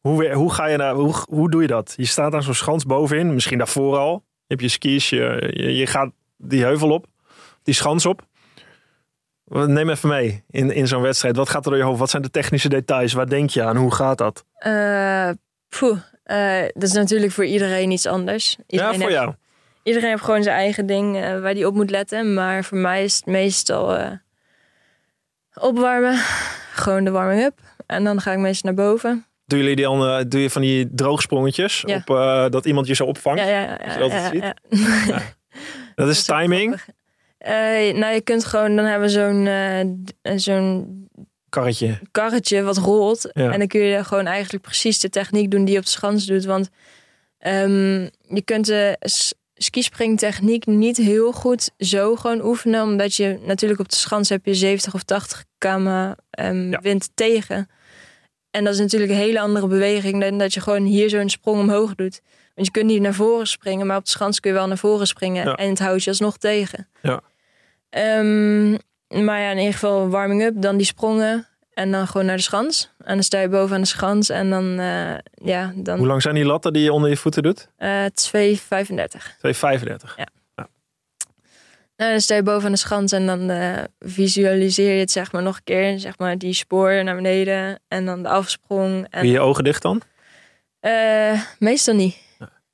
hoe, 0.07 0.33
hoe 0.33 0.53
ga 0.53 0.65
je 0.65 0.77
naar. 0.77 0.93
Hoe, 0.93 1.13
hoe 1.29 1.49
doe 1.49 1.61
je 1.61 1.67
dat? 1.67 1.93
Je 1.97 2.05
staat 2.05 2.33
aan 2.33 2.43
zo'n 2.43 2.53
schans 2.53 2.85
bovenin, 2.85 3.33
misschien 3.33 3.57
daarvoor 3.57 3.97
al. 3.97 4.11
Je 4.13 4.45
hebt 4.47 4.61
je 4.61 4.67
skis, 4.67 5.09
je, 5.09 5.51
je, 5.53 5.75
je 5.75 5.87
gaat 5.87 6.11
die 6.37 6.63
heuvel 6.63 6.91
op, 6.91 7.05
die 7.63 7.73
schans 7.73 8.05
op. 8.05 8.21
Neem 9.43 9.89
even 9.89 10.09
mee 10.09 10.43
in, 10.49 10.71
in 10.71 10.87
zo'n 10.87 11.01
wedstrijd. 11.01 11.35
Wat 11.35 11.49
gaat 11.49 11.65
er 11.65 11.71
door 11.71 11.79
je 11.79 11.85
hoofd? 11.85 11.99
Wat 11.99 12.09
zijn 12.09 12.21
de 12.21 12.29
technische 12.29 12.69
details? 12.69 13.13
Waar 13.13 13.29
denk 13.29 13.49
je 13.49 13.63
aan? 13.63 13.77
Hoe 13.77 13.93
gaat 13.93 14.17
dat? 14.17 14.45
poeh, 15.79 15.99
eh, 16.23 16.69
dat 16.73 16.83
is 16.83 16.91
natuurlijk 16.91 17.31
voor 17.31 17.45
iedereen 17.45 17.91
iets 17.91 18.05
anders. 18.05 18.57
Iedereen 18.67 18.93
ja, 18.93 18.99
voor 18.99 19.09
heeft, 19.09 19.21
jou. 19.21 19.33
Iedereen 19.83 20.09
heeft 20.09 20.23
gewoon 20.23 20.43
zijn 20.43 20.55
eigen 20.55 20.85
ding 20.85 21.17
eh, 21.17 21.39
waar 21.39 21.53
die 21.53 21.67
op 21.67 21.73
moet 21.73 21.89
letten. 21.89 22.33
Maar 22.33 22.63
voor 22.63 22.77
mij 22.77 23.03
is 23.03 23.15
het 23.15 23.25
meestal 23.25 23.97
opwarmen, 25.53 26.17
gewoon 26.73 27.03
de 27.03 27.11
warming-up. 27.11 27.59
En 27.85 28.03
dan 28.03 28.21
ga 28.21 28.31
ik 28.31 28.39
meestal 28.39 28.73
naar 28.73 28.85
boven. 28.85 29.25
Doen 29.53 29.61
jullie 29.61 29.75
die 29.75 29.85
dan, 29.85 30.07
eh, 30.07 30.23
doe 30.27 30.41
je 30.41 30.49
van 30.49 30.61
die 30.61 30.89
droogsprongetjes? 30.91 31.83
Ja. 31.85 31.95
Op, 31.95 32.09
eh, 32.15 32.49
dat 32.49 32.65
iemand 32.65 32.87
je 32.87 32.93
zo 32.93 33.05
opvangt? 33.05 33.41
Ja, 33.41 33.77
dat 33.97 34.11
ja, 34.11 34.29
ziet. 34.29 34.41
ja. 34.41 34.55
Dat 35.95 36.07
is 36.07 36.23
timing. 36.23 36.81
Eh, 37.37 37.53
nou, 37.93 38.13
je 38.13 38.21
kunt 38.23 38.45
gewoon, 38.45 38.75
dan 38.75 38.85
hebben 38.85 39.07
we 39.07 39.13
zo'n 39.13 39.47
d- 40.05 40.41
zo'n 40.41 41.07
karretje. 41.49 41.99
karretje 42.11 42.61
wat 42.61 42.77
rolt. 42.77 43.31
En 43.31 43.57
dan 43.59 43.67
kun 43.67 43.81
je 43.81 44.03
gewoon 44.03 44.25
eigenlijk 44.25 44.63
precies 44.63 44.99
de 44.99 45.09
techniek 45.09 45.51
doen 45.51 45.63
die 45.65 45.73
je 45.73 45.79
op 45.79 45.85
de 45.85 45.91
schans 45.91 46.25
doet. 46.25 46.45
Want 46.45 46.69
ehm, 47.37 48.01
je 48.27 48.41
kunt 48.45 48.65
de 48.65 48.97
skispringtechniek 49.53 50.65
niet 50.65 50.97
heel 50.97 51.31
goed 51.31 51.69
zo 51.77 52.15
gewoon 52.15 52.45
oefenen. 52.45 52.83
Omdat 52.83 53.15
je 53.15 53.39
natuurlijk 53.45 53.79
op 53.79 53.89
de 53.89 53.95
schans 53.95 54.29
heb 54.29 54.45
je 54.45 54.53
70 54.53 54.93
of 54.93 55.03
80 55.03 55.43
km 55.57 56.13
ehm, 56.29 56.81
wind 56.81 57.09
tegen. 57.15 57.67
En 58.53 58.63
dat 58.63 58.73
is 58.73 58.79
natuurlijk 58.79 59.11
een 59.11 59.17
hele 59.17 59.39
andere 59.39 59.67
beweging 59.67 60.21
dan 60.21 60.37
dat 60.37 60.53
je 60.53 60.61
gewoon 60.61 60.83
hier 60.83 61.09
zo'n 61.09 61.29
sprong 61.29 61.59
omhoog 61.59 61.95
doet. 61.95 62.21
Want 62.55 62.67
je 62.67 62.73
kunt 62.73 62.85
niet 62.85 63.01
naar 63.01 63.13
voren 63.13 63.47
springen, 63.47 63.87
maar 63.87 63.97
op 63.97 64.03
de 64.03 64.09
schans 64.09 64.39
kun 64.39 64.51
je 64.51 64.57
wel 64.57 64.67
naar 64.67 64.77
voren 64.77 65.07
springen. 65.07 65.45
Ja. 65.45 65.55
En 65.55 65.69
het 65.69 65.79
houdt 65.79 66.03
je 66.03 66.09
alsnog 66.09 66.37
tegen. 66.37 66.87
Ja. 67.01 67.21
Ehm, 67.89 68.71
maar 69.25 69.41
ja, 69.41 69.49
in 69.51 69.57
ieder 69.57 69.73
geval 69.73 70.09
warming 70.09 70.43
up, 70.43 70.53
dan 70.61 70.77
die 70.77 70.85
sprongen. 70.85 71.47
En 71.73 71.91
dan 71.91 72.07
gewoon 72.07 72.25
naar 72.25 72.35
de 72.35 72.41
schans. 72.41 72.91
En 72.97 73.13
dan 73.13 73.23
sta 73.23 73.39
je 73.39 73.49
boven 73.49 73.75
aan 73.75 73.81
de 73.81 73.87
schans. 73.87 74.29
En 74.29 74.49
dan, 74.49 74.79
eh, 74.79 75.13
ja, 75.33 75.71
Hoe 75.73 75.83
dan 75.83 76.05
lang 76.05 76.21
zijn 76.21 76.35
die 76.35 76.45
latten 76.45 76.73
die 76.73 76.83
je 76.83 76.93
onder 76.93 77.09
je 77.09 77.17
voeten 77.17 77.43
doet? 77.43 77.67
2,35. 78.13 79.35
eh 79.37 79.39
2,35. 79.39 80.15
Nou, 81.97 82.11
dan 82.11 82.21
sta 82.21 82.35
je 82.35 82.43
boven 82.43 82.71
de 82.71 82.77
schans 82.77 83.11
en 83.11 83.25
dan 83.25 83.49
eh, 83.49 83.83
visualiseer 83.99 84.93
je 84.93 84.99
het 84.99 85.11
zeg 85.11 85.31
maar 85.31 85.41
nog 85.43 85.55
een 85.55 85.63
keer. 85.63 85.99
Zeg 85.99 86.17
maar 86.17 86.37
die 86.37 86.53
spoor 86.53 87.03
naar 87.03 87.15
beneden 87.15 87.79
en 87.87 88.05
dan 88.05 88.23
de 88.23 88.29
afsprong. 88.29 89.07
En, 89.09 89.19
Doe 89.21 89.25
je 89.27 89.31
je 89.31 89.39
ogen 89.39 89.63
dicht 89.63 89.81
dan? 89.81 90.01
Eh, 90.79 91.41
meestal 91.59 91.95
niet. 91.95 92.17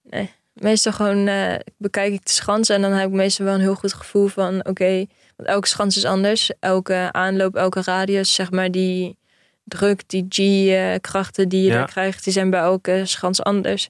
Nee. 0.03 0.32
Meestal 0.53 0.91
gewoon 0.93 1.27
eh, 1.27 1.55
bekijk 1.77 2.13
ik 2.13 2.25
de 2.25 2.32
schans 2.32 2.69
en 2.69 2.82
dan 2.82 2.91
heb 2.91 3.08
ik 3.10 3.13
meestal 3.15 3.45
wel 3.45 3.53
een 3.53 3.60
heel 3.62 3.75
goed 3.75 3.93
gevoel 3.93 4.27
van 4.27 4.65
oké, 4.65 5.05
want 5.36 5.49
elke 5.49 5.67
schans 5.67 5.97
is 5.97 6.05
anders. 6.05 6.51
Elke 6.60 7.10
aanloop, 7.12 7.55
elke 7.55 7.82
radius, 7.82 8.34
zeg 8.34 8.51
maar, 8.51 8.71
die 8.71 9.17
druk, 9.63 10.03
die 10.08 10.25
G-krachten 10.29 11.49
die 11.49 11.62
je 11.62 11.67
Ja. 11.67 11.73
daar 11.77 11.88
krijgt, 11.88 12.23
die 12.23 12.34
zijn 12.34 12.49
bij 12.49 12.60
elke 12.60 13.01
schans 13.05 13.43
anders. 13.43 13.89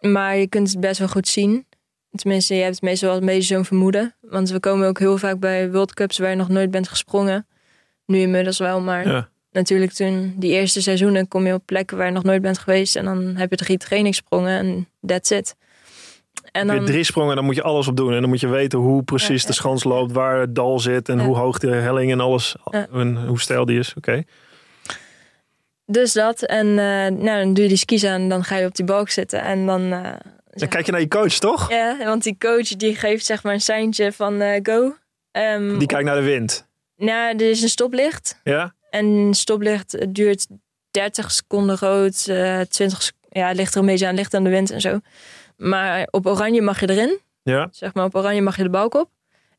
Maar 0.00 0.36
je 0.36 0.46
kunt 0.48 0.70
het 0.70 0.80
best 0.80 0.98
wel 0.98 1.08
goed 1.08 1.28
zien. 1.28 1.66
Tenminste, 2.14 2.54
je 2.54 2.62
hebt 2.62 2.82
meestal 2.82 3.08
wel 3.08 3.18
een 3.18 3.26
beetje 3.26 3.54
zo'n 3.54 3.64
vermoeden. 3.64 4.14
Want 4.20 4.50
we 4.50 4.60
komen 4.60 4.88
ook 4.88 4.98
heel 4.98 5.18
vaak 5.18 5.38
bij 5.38 5.70
World 5.70 5.94
Cups 5.94 6.18
waar 6.18 6.30
je 6.30 6.36
nog 6.36 6.48
nooit 6.48 6.70
bent 6.70 6.88
gesprongen. 6.88 7.46
Nu 8.06 8.18
inmiddels 8.20 8.58
wel, 8.58 8.80
maar 8.80 9.08
Ja. 9.08 9.28
natuurlijk 9.52 9.92
toen 9.92 10.34
die 10.36 10.52
eerste 10.52 10.82
seizoenen 10.82 11.28
kom 11.28 11.46
je 11.46 11.54
op 11.54 11.62
plekken 11.66 11.96
waar 11.96 12.06
je 12.06 12.12
nog 12.12 12.22
nooit 12.24 12.42
bent 12.42 12.58
geweest. 12.58 12.96
En 12.96 13.04
dan 13.04 13.36
heb 13.36 13.50
je 13.50 13.56
drie 13.56 13.76
trainingssprongen 13.76 14.58
en 14.58 14.88
that's 15.06 15.30
it. 15.30 15.56
En 16.52 16.66
dan, 16.66 16.84
drie 16.84 17.04
sprongen, 17.04 17.36
dan 17.36 17.44
moet 17.44 17.54
je 17.54 17.62
alles 17.62 17.88
op 17.88 17.96
doen. 17.96 18.12
En 18.14 18.20
dan 18.20 18.28
moet 18.28 18.40
je 18.40 18.48
weten 18.48 18.78
hoe 18.78 19.02
precies 19.02 19.42
Ja, 19.42 19.48
de 19.48 19.54
schans 19.54 19.84
loopt, 19.84 20.12
waar 20.12 20.40
het 20.40 20.54
dal 20.54 20.78
zit 20.80 21.08
en 21.08 21.18
Ja. 21.18 21.24
hoe 21.24 21.36
hoog 21.36 21.58
de 21.58 21.70
helling 21.70 22.12
en 22.12 22.20
alles. 22.20 22.56
En 22.92 23.26
hoe 23.26 23.40
stijl 23.40 23.64
die 23.64 23.78
is. 23.78 23.94
Oké. 23.96 24.22
dus 25.86 26.12
dat. 26.12 26.42
En 26.42 26.66
eh, 26.66 26.74
nou, 27.24 27.24
dan 27.44 27.54
doe 27.54 27.62
je 27.62 27.68
die 27.68 27.76
skis 27.78 28.04
aan 28.04 28.20
en 28.20 28.28
dan 28.28 28.44
ga 28.44 28.56
je 28.56 28.66
op 28.66 28.74
die 28.74 28.84
balk 28.84 29.08
zitten. 29.08 29.42
En 29.42 29.66
dan... 29.66 29.92
eh, 29.92 30.12
Dan 30.50 30.68
kijk 30.68 30.86
je 30.86 30.92
naar 30.92 31.00
je 31.00 31.08
coach, 31.08 31.32
toch? 31.38 31.70
Ja, 31.70 31.96
want 32.04 32.22
die 32.22 32.36
coach 32.38 32.68
die 32.68 32.94
geeft 32.96 33.24
zeg 33.24 33.42
maar 33.42 33.52
een 33.54 33.60
seintje 33.60 34.12
van 34.12 34.40
eh, 34.40 34.60
go. 34.62 34.96
Ehm, 35.30 35.78
Die 35.78 35.86
kijkt 35.86 36.04
naar 36.04 36.16
de 36.16 36.22
wind. 36.22 36.68
Nou, 36.96 37.34
er 37.36 37.50
is 37.50 37.62
een 37.62 37.68
stoplicht. 37.68 38.40
Ja? 38.44 38.74
En 38.90 39.34
stoplicht 39.34 40.14
duurt 40.14 40.46
30 40.90 41.30
seconden 41.30 41.76
rood, 41.78 42.24
eh 42.28 42.60
20 42.60 43.02
sec- 43.02 43.14
Ja, 43.28 43.50
ligt 43.52 43.74
er 43.74 43.80
een 43.80 43.86
beetje 43.86 44.06
aan, 44.06 44.14
ligt 44.14 44.34
aan 44.34 44.44
de 44.44 44.50
wind 44.50 44.70
en 44.70 44.80
zo. 44.80 44.98
Maar 45.56 46.08
op 46.10 46.26
oranje 46.26 46.62
mag 46.62 46.80
je 46.80 46.90
erin. 46.90 47.18
Ja. 47.42 47.68
Zeg 47.70 47.94
maar, 47.94 48.04
op 48.04 48.14
oranje 48.14 48.40
mag 48.42 48.56
je 48.56 48.62
de 48.62 48.70
balk 48.70 48.94
op. 48.94 49.10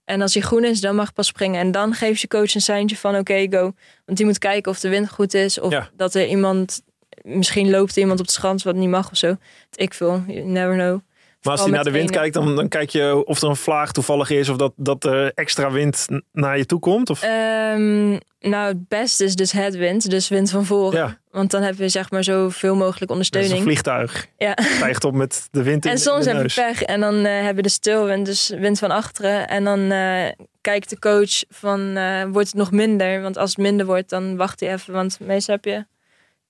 En 0.06 0.21
als 0.21 0.34
hij 0.34 0.43
groen 0.43 0.63
is, 0.63 0.82
dan 0.82 0.95
mag 0.95 1.08
je 1.08 1.13
pas 1.13 1.27
springen. 1.27 1.60
En 1.60 1.71
dan 1.71 1.93
geeft 1.93 2.21
je 2.21 2.27
coach 2.27 2.56
een 2.56 2.62
seintje 2.62 2.97
van 2.97 3.15
oké, 3.17 3.47
go. 3.49 3.73
Want 4.06 4.17
die 4.17 4.25
moet 4.25 4.38
kijken 4.38 4.71
of 4.71 4.80
de 4.80 4.89
wind 4.89 5.10
goed 5.10 5.34
is. 5.34 5.60
Of 5.60 5.71
Ja. 5.71 5.89
dat 5.95 6.15
er 6.15 6.27
iemand... 6.27 6.82
Misschien 7.23 7.69
loopt 7.69 7.97
iemand 7.97 8.19
op 8.19 8.25
de 8.25 8.31
schans 8.31 8.63
wat 8.63 8.75
niet 8.75 8.89
mag 8.89 9.12
of 9.12 9.17
zo. 9.17 9.36
Ik 9.75 9.93
veel, 9.93 10.23
you 10.27 10.45
never 10.45 10.73
know. 10.73 10.99
Maar 11.41 11.51
als 11.51 11.62
hij 11.62 11.71
naar 11.71 11.84
de 11.84 11.91
wind 11.91 12.12
kijkt, 12.12 12.34
dan, 12.34 12.55
dan 12.55 12.67
kijk 12.67 12.89
je 12.89 13.25
of 13.25 13.41
er 13.41 13.49
een 13.49 13.55
vlaag 13.55 13.91
toevallig 13.91 14.29
is. 14.29 14.49
Of 14.49 14.57
dat, 14.57 14.73
dat 14.75 15.03
er 15.03 15.31
extra 15.36 15.71
wind 15.71 16.07
naar 16.31 16.57
je 16.57 16.65
toe 16.65 16.79
komt. 16.79 17.10
Of... 17.10 17.21
Ehm, 17.21 18.10
nou, 18.39 18.67
het 18.67 18.88
beste 18.88 19.23
is 19.23 19.36
dus 19.36 19.51
headwind, 19.51 20.10
dus 20.10 20.27
wind 20.27 20.49
van 20.49 20.65
voren. 20.65 20.99
Ja. 20.99 21.17
Want 21.31 21.51
dan 21.51 21.62
heb 21.62 21.77
je 21.77 21.89
zeg 21.89 22.12
maar 22.12 22.23
zoveel 22.23 22.75
mogelijk 22.75 23.07
Dat 23.12 23.19
is 23.19 23.29
een 23.29 23.36
ondersteuning. 23.36 23.63
vliegtuig. 23.63 24.27
Ja. 24.38 24.57
Stijgt 24.75 25.03
op 25.03 25.13
met 25.13 25.47
de 25.51 25.63
wind 25.63 25.86
in, 25.86 25.91
En 25.91 25.97
soms 25.97 26.25
in 26.25 26.31
de 26.34 26.38
heb 26.38 26.49
je 26.49 26.62
neus. 26.62 26.71
pech 26.71 26.84
en 26.84 26.99
dan 26.99 27.25
eh, 27.25 27.34
hebben 27.34 27.55
we 27.55 27.62
de 27.62 27.69
stilwind, 27.69 28.25
dus 28.25 28.49
wind 28.49 28.79
van 28.79 28.91
achteren. 28.91 29.47
En 29.47 29.63
dan 29.63 29.91
eh, 29.91 30.31
kijkt 30.62 30.89
de 30.89 30.99
coach 30.99 31.43
van, 31.49 31.95
eh, 31.95 32.23
wordt 32.31 32.47
het 32.47 32.57
nog 32.57 32.71
minder? 32.71 33.21
Want 33.21 33.38
als 33.38 33.49
het 33.49 33.60
minder 33.60 33.86
wordt, 33.86 34.10
dan 34.10 34.36
wacht 34.36 34.60
hij 34.60 34.73
even. 34.73 34.93
Want 34.93 35.19
meestal 35.19 35.55
heb 35.55 35.65
je 35.65 35.86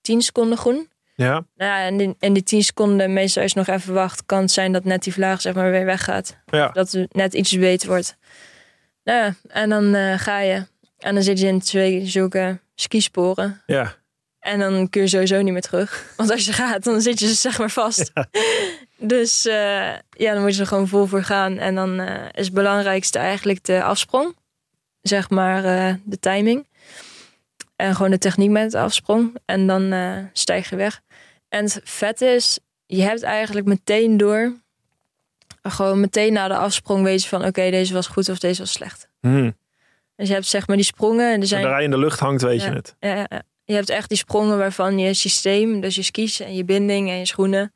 10 0.02 0.22
seconden 0.22 0.58
groen. 0.58 0.90
Ja. 1.16 1.32
Nou 1.32 1.46
ja, 1.72 1.80
en 1.86 1.98
die, 1.98 2.16
en 2.20 2.34
die 2.34 2.44
10 2.44 2.64
seconden, 2.64 3.14
meestal 3.14 3.44
als 3.44 3.52
je 3.52 3.58
nog 3.58 3.68
even 3.68 3.94
wacht, 3.94 4.26
kan 4.26 4.42
het 4.42 4.52
zijn 4.52 4.72
dat 4.72 4.84
net 4.84 5.04
die 5.04 5.14
vlaag 5.14 5.42
zeg 5.42 5.54
maar 5.54 5.72
weer 5.72 5.86
weggaat. 5.86 6.38
Ja. 6.46 6.70
Dat 6.70 6.92
het 6.92 7.14
net 7.14 7.34
iets 7.34 7.58
beter 7.58 7.88
wordt. 7.88 8.18
Nou 9.04 9.18
ja, 9.24 9.36
en 9.48 9.70
dan 9.70 9.96
eh, 9.96 10.20
ga 10.20 10.40
je. 10.40 10.66
En 10.98 11.14
dan 11.14 11.24
zit 11.24 11.40
je 11.40 11.48
in 11.48 11.60
twee 11.60 12.06
zulke 12.06 12.60
skisporen. 12.76 13.62
Ja. 13.66 13.96
En 14.40 14.60
dan 14.60 14.90
kun 14.90 15.02
je 15.02 15.08
sowieso 15.08 15.42
niet 15.42 15.54
meer 15.54 15.62
terug. 15.62 16.06
Want 16.18 16.32
als 16.32 16.46
je 16.46 16.54
gaat, 16.54 16.84
dan 16.84 17.02
zit 17.02 17.20
je 17.20 17.26
dus 17.26 17.42
zeg 17.42 17.58
maar 17.58 17.72
vast. 17.72 18.12
Dus 19.04 19.46
eh, 19.46 19.94
ja, 20.10 20.34
dan 20.34 20.42
moet 20.42 20.56
je 20.56 20.62
er 20.62 20.68
gewoon 20.68 20.88
vol 20.88 21.06
voor 21.06 21.24
gaan. 21.24 21.58
En 21.58 21.76
dan 21.76 22.00
eh, 22.00 22.26
is 22.32 22.46
het 22.46 22.54
belangrijkste 22.54 23.20
eigenlijk 23.20 23.64
de 23.64 23.84
afsprong. 23.84 24.36
Zeg 25.02 25.30
maar 25.30 25.62
de 26.04 26.20
timing. 26.20 26.68
En 27.82 27.96
gewoon 27.96 28.12
de 28.12 28.18
techniek 28.18 28.50
met 28.50 28.72
de 28.72 28.80
afsprong. 28.80 29.36
En 29.46 29.68
dan 29.68 29.92
eh, 29.92 30.18
stijg 30.34 30.70
je 30.70 30.76
weg. 30.76 31.02
En 31.50 31.64
het 31.64 31.82
vet 31.84 32.22
is, 32.22 32.60
je 32.86 33.02
hebt 33.02 33.24
eigenlijk 33.24 33.68
meteen 33.68 34.18
door... 34.18 34.54
Gewoon 35.62 36.00
meteen 36.00 36.34
na 36.34 36.48
de 36.48 36.56
afsprong 36.56 37.04
weet 37.04 37.24
je 37.24 37.30
van... 37.30 37.46
Oké, 37.46 37.70
deze 37.70 37.94
was 37.94 38.08
goed 38.08 38.30
of 38.30 38.40
deze 38.40 38.62
was 38.62 38.72
slecht. 38.72 39.08
Hm. 39.22 39.52
Dus 40.16 40.28
je 40.28 40.34
hebt 40.34 40.46
zeg 40.46 40.68
maar 40.68 40.76
die 40.76 40.86
sprongen. 40.86 41.34
En 41.34 41.42
er 41.42 41.48
zijn 41.48 41.62
Zodra 41.62 41.76
hij 41.76 41.84
in 41.84 41.92
de 41.92 41.98
lucht 41.98 42.20
hangt, 42.20 42.42
weet 42.42 42.62
je 42.62 42.70
het. 42.70 42.96
ja, 43.00 43.16
ja, 43.16 43.26
ja. 43.30 43.42
Je 43.64 43.74
hebt 43.74 43.90
echt 43.90 44.10
die 44.10 44.18
sprongen 44.18 44.58
waarvan 44.58 45.00
je 45.00 45.14
systeem, 45.14 45.82
dus 45.82 45.96
je 45.96 46.02
skis 46.02 46.40
en 46.40 46.56
je 46.56 46.64
binding 46.64 47.10
en 47.10 47.18
je 47.18 47.26
schoenen, 47.26 47.74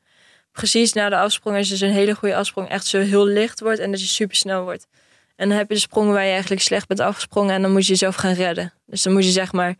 precies 0.52 0.92
na 0.92 1.08
de 1.08 1.16
afsprong, 1.16 1.56
als 1.56 1.66
je 1.66 1.72
dus 1.72 1.82
een 1.82 1.92
hele 1.92 2.14
goede 2.14 2.36
afsprong 2.36 2.68
echt 2.68 2.86
zo 2.86 2.98
heel 2.98 3.26
licht 3.26 3.60
wordt 3.60 3.78
en 3.78 3.90
dat 3.90 4.00
je 4.00 4.06
super 4.06 4.36
snel 4.36 4.62
wordt. 4.62 4.86
En 5.36 5.48
dan 5.48 5.58
heb 5.58 5.68
je 5.68 5.74
de 5.74 5.80
sprongen 5.80 6.12
waar 6.12 6.24
je 6.24 6.30
eigenlijk 6.30 6.62
slecht 6.62 6.86
bent 6.88 7.00
afgesprongen 7.00 7.54
en 7.54 7.62
dan 7.62 7.72
moet 7.72 7.82
je 7.86 7.90
jezelf 7.92 8.14
gaan 8.14 8.32
redden. 8.32 8.72
Dus 8.86 9.02
dan 9.02 9.12
moet 9.12 9.24
je 9.24 9.30
zeg 9.30 9.52
maar, 9.52 9.74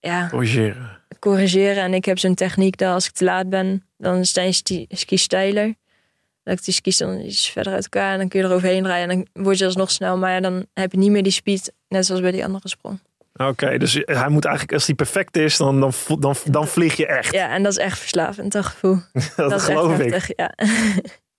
ja, 0.00 0.28
Corrigeren. 0.28 0.98
corrigeren. 1.18 1.82
En 1.82 1.94
ik 1.94 2.04
heb 2.04 2.18
zo'n 2.18 2.34
techniek 2.34 2.76
dat 2.76 2.92
als 2.94 3.06
ik 3.06 3.12
te 3.12 3.24
laat 3.24 3.48
ben, 3.48 3.84
dan 3.98 4.24
sta 4.24 4.42
je 4.42 4.52
sti- 4.52 4.86
ski 4.88 5.16
steiler. 5.16 5.74
Dat 6.42 6.58
ik 6.58 6.64
die 6.64 6.74
skis 6.74 6.96
dan 6.96 7.20
iets 7.20 7.50
verder 7.50 7.72
uit 7.72 7.82
elkaar 7.82 8.12
en 8.12 8.18
dan 8.18 8.28
kun 8.28 8.40
je 8.40 8.46
er 8.46 8.52
overheen 8.52 8.86
rijden 8.86 9.10
en 9.10 9.28
dan 9.32 9.44
word 9.44 9.58
je 9.58 9.64
alsnog 9.64 9.90
snel. 9.90 10.18
Maar 10.18 10.32
ja, 10.32 10.40
dan 10.40 10.66
heb 10.74 10.92
je 10.92 10.98
niet 10.98 11.10
meer 11.10 11.22
die 11.22 11.32
speed, 11.32 11.72
net 11.88 12.06
zoals 12.06 12.20
bij 12.20 12.30
die 12.30 12.44
andere 12.44 12.68
sprong. 12.68 13.00
Oké, 13.34 13.78
dus 13.78 13.92
hij 14.04 14.28
moet 14.28 14.44
eigenlijk, 14.44 14.74
als 14.74 14.86
hij 14.86 14.94
perfect 14.94 15.36
is, 15.36 15.56
dan, 15.56 15.80
dan, 15.80 15.92
dan, 16.18 16.34
dan 16.44 16.68
vlieg 16.68 16.96
je 16.96 17.06
echt. 17.06 17.32
Ja, 17.32 17.48
en 17.48 17.62
dat 17.62 17.72
is 17.72 17.78
echt 17.78 17.98
verslavend, 17.98 18.52
dat 18.52 18.64
gevoel. 18.64 18.94
dat 19.12 19.36
dat 19.36 19.52
is 19.60 19.62
geloof 19.62 19.98
ik. 19.98 20.12
heftig, 20.12 20.36
ja. 20.36 20.54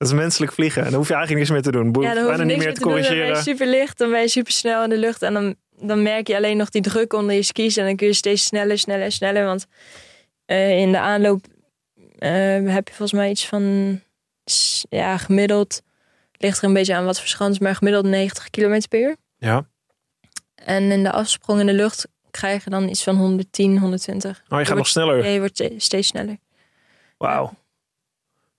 Dat 0.01 0.09
is 0.09 0.15
menselijk 0.15 0.51
vliegen. 0.51 0.83
En 0.83 0.89
dan 0.89 0.97
hoef 0.97 1.07
je 1.07 1.13
eigenlijk 1.13 1.49
niks 1.49 1.61
meer 1.61 1.71
te 1.71 1.79
doen. 1.79 1.91
Boe, 1.91 2.03
ja, 2.03 2.13
dan 2.13 2.23
hoef 2.23 2.31
je 2.31 2.37
niet 2.37 2.47
niks 2.47 2.57
meer 2.57 2.65
meer 2.65 2.73
te 2.73 2.81
te 2.81 2.85
doen. 2.87 2.93
Dan 2.93 3.01
ben 3.01 3.17
je 3.17 3.17
corrigeren. 3.17 3.43
super 3.43 3.67
licht, 3.67 3.97
dan 3.97 4.11
ben 4.11 4.21
je 4.21 4.27
super 4.27 4.51
snel 4.51 4.83
in 4.83 4.89
de 4.89 4.97
lucht. 4.97 5.21
En 5.21 5.33
dan, 5.33 5.55
dan 5.77 6.01
merk 6.01 6.27
je 6.27 6.35
alleen 6.35 6.57
nog 6.57 6.69
die 6.69 6.81
druk 6.81 7.13
onder 7.13 7.35
je 7.35 7.41
skis. 7.41 7.77
En 7.77 7.85
dan 7.85 7.95
kun 7.95 8.07
je 8.07 8.13
steeds 8.13 8.45
sneller, 8.45 8.77
sneller, 8.77 9.11
sneller. 9.11 9.45
Want 9.45 9.65
eh, 10.45 10.77
in 10.79 10.91
de 10.91 10.99
aanloop 10.99 11.45
eh, 12.17 12.29
heb 12.73 12.87
je 12.87 12.93
volgens 12.93 13.11
mij 13.11 13.29
iets 13.29 13.45
van... 13.47 13.99
Ja, 14.89 15.17
gemiddeld... 15.17 15.81
Ligt 16.37 16.57
er 16.57 16.63
een 16.63 16.73
beetje 16.73 16.95
aan 16.95 17.05
wat 17.05 17.19
voor 17.19 17.27
schans, 17.27 17.59
maar 17.59 17.75
gemiddeld 17.75 18.05
90 18.05 18.49
km 18.49 18.81
per 18.89 18.99
uur. 18.99 19.15
Ja. 19.37 19.65
En 20.55 20.91
in 20.91 21.03
de 21.03 21.11
afsprong 21.11 21.59
in 21.59 21.65
de 21.65 21.73
lucht 21.73 22.07
krijg 22.31 22.63
je 22.63 22.69
dan 22.69 22.89
iets 22.89 23.03
van 23.03 23.15
110, 23.15 23.77
120. 23.77 24.43
Oh, 24.49 24.59
je 24.59 24.65
gaat 24.65 24.77
nog 24.77 24.87
sneller. 24.87 25.23
Ja, 25.23 25.29
je 25.29 25.39
wordt 25.39 25.55
ste- 25.55 25.73
steeds 25.77 26.07
sneller. 26.07 26.37
Wauw. 27.17 27.53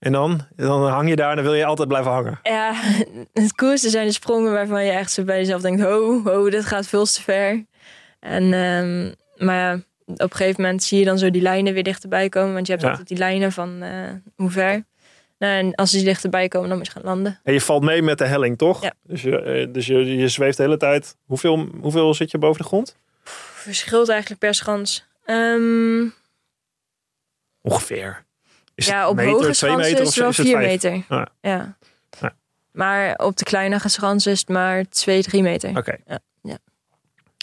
En 0.03 0.12
dan? 0.12 0.41
Dan 0.57 0.87
hang 0.88 1.09
je 1.09 1.17
daar 1.17 1.31
en 1.31 1.37
dan 1.37 1.45
wil 1.45 1.55
je 1.55 1.65
altijd 1.65 1.88
blijven 1.88 2.11
hangen. 2.12 2.38
Ja, 2.43 2.75
het 3.33 3.55
coolste 3.55 3.91
zijn 3.91 4.07
de 4.07 4.12
sprongen 4.12 4.53
waarvan 4.53 4.85
je 4.85 4.91
echt 4.91 5.11
zo 5.12 5.25
bij 5.25 5.38
jezelf 5.38 5.61
denkt: 5.62 5.83
ho, 5.83 6.23
ho, 6.25 6.51
dit 6.51 6.65
gaat 6.65 6.87
veel 6.87 7.05
te 7.05 7.23
ver. 7.23 7.65
En, 8.21 8.53
ehm, 8.53 9.12
maar 9.47 9.57
ja, 9.57 9.75
op 10.07 10.31
een 10.31 10.37
gegeven 10.37 10.62
moment 10.62 10.83
zie 10.83 10.99
je 10.99 11.05
dan 11.05 11.19
zo 11.19 11.31
die 11.31 11.43
lijnen 11.43 11.73
weer 11.75 11.83
dichterbij 11.83 12.29
komen. 12.29 12.53
Want 12.55 12.67
je 12.67 12.73
hebt 12.73 12.85
Ja. 12.85 12.91
altijd 12.91 13.09
die 13.09 13.19
lijnen 13.19 13.53
van 13.53 13.83
eh, 13.83 14.11
hoe 14.37 14.51
ver. 14.51 14.85
Nou, 15.38 15.53
en 15.59 15.75
als 15.75 15.91
die 15.91 16.05
dichterbij 16.05 16.49
komen, 16.49 16.69
dan 16.69 16.77
moet 16.79 16.87
je 16.87 16.93
gaan 16.93 17.03
landen. 17.05 17.41
En 17.43 17.53
je 17.53 17.61
valt 17.61 17.83
mee 17.83 18.03
met 18.03 18.19
de 18.19 18.27
helling, 18.27 18.59
toch? 18.59 18.83
Ja. 18.83 18.93
Dus, 19.03 19.23
je, 19.23 19.41
eh, 19.43 19.73
dus 19.73 19.87
je, 19.87 20.17
je 20.17 20.29
zweeft 20.29 20.57
de 20.57 20.62
hele 20.62 20.77
tijd. 20.77 21.17
Hoeveel, 21.27 21.69
hoeveel 21.81 22.15
zit 22.15 22.31
je 22.31 22.38
boven 22.38 22.62
de 22.62 22.67
grond? 22.69 22.97
Verschilt 23.55 24.09
eigenlijk 24.09 24.41
per 24.41 24.55
schans. 24.55 25.07
Ehm, 25.25 26.05
Ongeveer. 27.61 28.25
Is 28.83 28.90
ja, 28.92 29.09
op 29.09 29.16
meter, 29.16 29.33
hoge 29.33 29.53
schansen 29.53 29.81
meter 29.81 30.01
is 30.01 30.07
het 30.07 30.16
wel 30.16 30.29
is 30.29 30.37
het 30.37 30.47
4 30.47 30.57
vijf? 30.57 30.68
meter. 30.68 31.05
Ah. 31.09 31.25
Ja. 31.40 31.77
Ja. 32.21 32.35
Maar 32.73 33.14
op 33.16 33.37
de 33.37 33.45
kleinere 33.45 33.88
schansen 33.88 34.33
is 34.33 34.40
het 34.40 34.49
maar 34.49 34.88
2, 34.88 35.23
3 35.23 35.42
meter. 35.42 35.77
Oké. 35.77 35.97
Ja, 36.07 36.18
ja. 36.42 36.59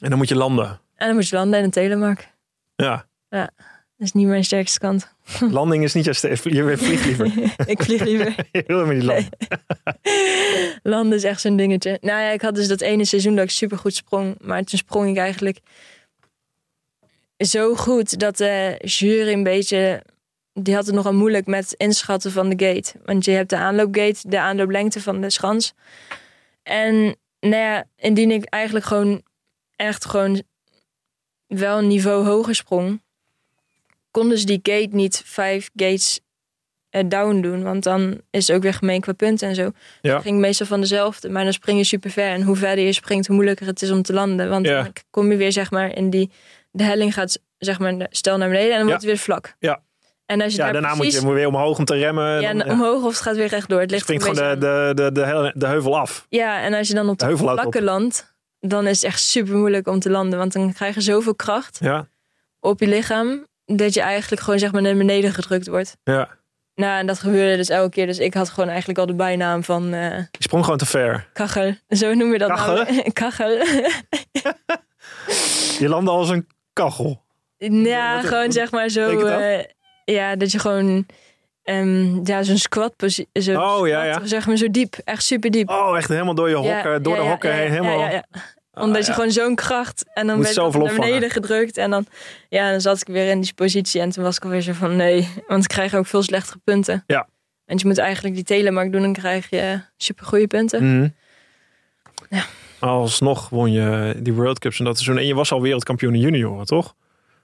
En 0.02 0.10
dan 0.10 0.17
moet 0.17 0.30
je 0.30 0.36
landen. 0.36 0.80
En 0.95 1.08
dan 1.08 1.15
moet 1.15 1.28
je 1.28 1.36
landen 1.36 1.60
in 1.60 1.65
een 1.65 1.71
telemark. 1.71 2.30
Ja. 2.75 3.06
Dat 3.99 4.08
is 4.08 4.13
niet 4.13 4.28
mijn 4.28 4.43
sterkste 4.43 4.80
kant. 4.80 5.13
Landing 5.52 5.84
is 5.84 5.93
niet 5.93 6.04
jouw 6.04 6.13
sterk. 6.13 6.43
Je 6.43 6.78
vliegt 6.78 7.06
liever. 7.06 7.25
ik 7.73 7.84
vlieg 7.84 8.04
liever. 8.04 8.28
Je 8.52 8.63
wil 8.67 8.78
helemaal 8.78 8.95
niet 8.95 9.04
landen. 9.04 9.30
Landen 10.84 11.17
is 11.17 11.23
echt 11.23 11.41
zo'n 11.41 11.56
dingetje. 11.56 11.97
Nou 12.02 12.21
ja, 12.21 12.30
ik 12.30 12.41
had 12.41 12.56
dus 12.56 12.67
dat 12.67 12.82
ene 12.82 13.06
seizoen 13.06 13.36
dat 13.36 13.43
ik 13.43 13.49
supergoed 13.49 13.95
sprong. 13.95 14.36
Maar 14.41 14.63
toen 14.63 14.80
sprong 14.80 15.10
ik 15.10 15.17
eigenlijk 15.17 15.60
zo 17.38 17.75
goed 17.75 18.19
dat 18.19 18.38
de 18.38 18.75
jury 18.86 19.34
een 19.34 19.43
beetje... 19.43 20.04
Die 20.53 20.75
had 20.75 20.85
het 20.85 20.95
nogal 20.95 21.13
moeilijk 21.13 21.45
met 21.47 21.73
inschatten 21.77 22.31
van 22.31 22.49
de 22.49 22.65
gate. 22.65 22.93
Want 23.05 23.25
je 23.25 23.31
hebt 23.31 23.49
de 23.49 23.57
aanloopgate, 23.57 24.29
de 24.29 24.39
aanlooplengte 24.39 25.01
van 25.01 25.21
de 25.21 25.29
schans. 25.29 25.73
En 26.63 27.15
nou 27.39 27.55
ja, 27.55 27.85
indien 27.95 28.31
ik 28.31 28.43
eigenlijk 28.45 28.85
gewoon 28.85 29.21
echt 29.75 30.05
gewoon 30.05 30.41
wel 31.47 31.77
een 31.77 31.88
niveau 31.88 32.25
hoger 32.25 32.55
sprong... 32.55 33.01
konden 34.12 34.38
ze 34.38 34.45
die 34.45 34.59
gate 34.63 34.95
niet 34.95 35.21
vijf 35.25 35.69
gates 35.75 36.19
eh, 36.89 37.03
down 37.07 37.41
doen. 37.41 37.63
Want 37.63 37.83
dan 37.83 38.21
is 38.29 38.47
het 38.47 38.55
ook 38.55 38.63
weer 38.63 38.73
gemeen 38.73 39.01
qua 39.01 39.13
punten 39.13 39.47
en 39.47 39.55
zo. 39.55 39.71
Ja. 40.01 40.19
Ging 40.19 40.39
meestal 40.39 40.67
van 40.67 40.81
dezelfde, 40.81 41.29
maar 41.29 41.43
dan 41.43 41.53
spring 41.53 41.77
je 41.77 41.83
super 41.83 42.09
ver. 42.12 42.29
En 42.29 42.41
hoe 42.41 42.55
verder 42.55 42.85
je 42.85 42.93
springt, 42.93 43.27
hoe 43.27 43.35
moeilijker 43.35 43.65
het 43.67 43.81
is 43.81 43.91
om 43.91 44.01
te 44.01 44.13
landen. 44.13 44.49
Want 44.49 44.65
Ja. 44.65 44.83
dan 44.83 44.93
kom 45.09 45.31
je 45.31 45.38
weer 45.38 45.51
zeg 45.51 45.71
maar 45.71 45.95
in 45.95 46.09
die... 46.09 46.31
De 46.71 46.83
helling 46.83 47.13
gaat 47.13 47.39
zeg 47.57 47.79
maar 47.79 48.07
stel 48.09 48.38
naar 48.38 48.49
beneden 48.49 48.71
en 48.71 48.77
dan 48.77 48.88
wordt 48.88 49.01
het 49.01 49.12
weer 49.12 49.19
vlak. 49.21 49.55
Ja. 49.59 49.83
En 50.29 50.41
als 50.41 50.51
je 50.51 50.57
Ja, 50.57 50.63
daar 50.63 50.73
daarna 50.73 50.95
moet 50.95 51.13
je 51.13 51.21
moet 51.21 51.33
weer 51.33 51.47
omhoog 51.47 51.77
om 51.77 51.85
te 51.85 51.95
remmen. 51.95 52.41
ja, 52.41 52.51
Dan, 52.51 52.61
en 52.61 52.67
ja. 52.67 52.71
omhoog 52.73 53.03
of 53.03 53.11
het 53.13 53.21
gaat 53.21 53.35
weer 53.35 53.47
rechtdoor. 53.47 53.79
Het 53.79 53.91
ligt 53.91 54.03
springt 54.03 54.23
gewoon 54.27 54.59
de, 54.59 54.91
de, 54.95 55.11
de, 55.11 55.51
de, 55.55 55.65
heuvel 55.67 55.97
af. 55.99 56.25
Ja, 56.29 56.61
en 56.61 56.73
als 56.73 56.87
je 56.87 56.93
dan 56.93 57.09
op 57.09 57.19
De 57.19 57.27
de 57.27 57.37
vlakke 57.37 57.81
landt, 57.83 58.35
dan 58.59 58.87
is 58.87 58.95
het 59.01 59.05
echt 59.11 59.21
super 59.21 59.55
moeilijk 59.55 59.87
om 59.87 59.99
te 59.99 60.09
landen. 60.09 60.39
Want 60.39 60.53
dan 60.53 60.73
krijg 60.73 60.95
je 60.95 61.01
zoveel 61.01 61.35
kracht 61.35 61.77
Ja, 61.81 62.07
op 62.59 62.79
je 62.79 62.87
lichaam, 62.87 63.45
dat 63.65 63.93
je 63.93 64.01
eigenlijk 64.01 64.41
gewoon 64.41 64.59
zeg 64.59 64.71
maar 64.71 64.81
naar 64.81 64.95
beneden 64.95 65.33
gedrukt 65.33 65.67
wordt. 65.67 65.97
ja. 66.03 66.37
Nou, 66.75 66.99
en 66.99 67.07
dat 67.07 67.19
gebeurde 67.19 67.55
dus 67.57 67.69
elke 67.69 67.89
keer. 67.89 68.05
Dus 68.05 68.19
ik 68.19 68.33
had 68.33 68.49
gewoon 68.49 68.69
eigenlijk 68.69 68.99
al 68.99 69.05
de 69.05 69.13
bijnaam 69.13 69.63
van 69.63 69.93
eh, 69.93 70.17
Je 70.17 70.27
sprong 70.39 70.63
gewoon 70.63 70.79
te 70.79 70.85
ver. 70.85 71.29
kachel. 71.33 71.75
Zo 71.89 72.13
noem 72.13 72.31
je 72.31 72.37
dat 72.37 72.49
Kachel? 72.49 72.75
nou. 72.75 73.11
kachel. 73.11 73.49
Je 75.79 75.87
landde 75.89 76.11
als 76.11 76.29
een 76.29 76.47
kachel. 76.73 77.21
ja, 77.57 78.21
gewoon 78.21 78.51
zeg 78.51 78.71
maar 78.71 78.89
zo. 78.89 79.19
Ja, 80.12 80.36
dat 80.36 80.52
je 80.52 80.60
gewoon... 80.60 81.06
ehm, 81.63 82.26
ja, 82.26 82.43
zo'n 82.43 82.58
squat 82.58 82.95
positie. 82.95 83.41
Zo, 83.41 83.62
Oh, 83.62 83.88
ja. 83.88 84.26
Zeg 84.26 84.48
maar 84.48 84.58
zo 84.58 84.72
diep. 84.72 84.95
Echt 85.04 85.24
super 85.24 85.52
diep. 85.52 85.69
Oh, 85.69 85.98
echt 85.98 86.10
helemaal 86.10 86.36
door 86.36 86.50
je 86.50 86.56
hokken, 86.56 86.91
Ja, 86.91 87.00
door 87.00 87.15
de 87.15 87.22
hokken 87.22 87.54
heen. 87.54 87.69
Helemaal. 87.69 88.00
ja, 88.00 88.06
ja, 88.10 88.12
ja. 88.32 88.41
Omdat 88.74 89.02
Ah, 89.02 89.08
je 89.08 89.13
gewoon 89.13 89.32
zo'n 89.32 89.56
kracht. 89.56 90.06
En 90.13 90.28
dan 90.28 90.38
werd 90.41 90.50
ik 90.52 90.62
naar 90.62 90.72
beneden 90.72 90.93
opvangen. 91.00 91.32
gedrukt. 91.32 91.78
En 91.78 91.89
dan, 91.89 92.06
ja, 92.50 92.72
dan 92.72 92.82
zat 92.82 93.02
ik 93.02 93.08
weer 93.08 93.30
in 93.30 93.41
die 93.41 93.54
positie. 93.54 94.02
En 94.02 94.10
toen 94.10 94.24
was 94.24 94.36
ik 94.38 94.43
alweer 94.43 94.62
zo 94.62 94.74
van 94.74 94.95
nee. 94.95 95.28
Want 95.48 95.63
ik 95.63 95.69
krijg 95.69 95.95
ook 95.95 96.06
veel 96.06 96.24
slechtere 96.24 96.60
punten. 96.63 97.04
Ja. 97.08 97.28
Want 97.65 97.82
je 97.82 97.88
moet 97.88 97.98
eigenlijk 97.98 98.36
die 98.36 98.43
telemark 98.43 98.91
doen. 98.91 99.02
Dan 99.02 99.13
krijg 99.13 99.50
je 99.50 99.80
super 99.98 100.26
goede 100.26 100.48
punten. 100.48 100.95
Mhm. 100.98 101.08
Ja. 102.30 102.43
Alsnog 102.80 103.50
won 103.50 103.72
je 103.72 104.15
die 104.19 104.34
World 104.34 104.60
Cups 104.60 104.80
en 104.80 104.86
dat 104.86 104.95
seizoen. 104.95 105.17
En 105.17 105.26
je 105.28 105.36
was 105.36 105.52
al 105.52 105.62
wereldkampioen 105.62 106.13
in 106.13 106.19
junioren, 106.22 106.65
toch? 106.65 106.95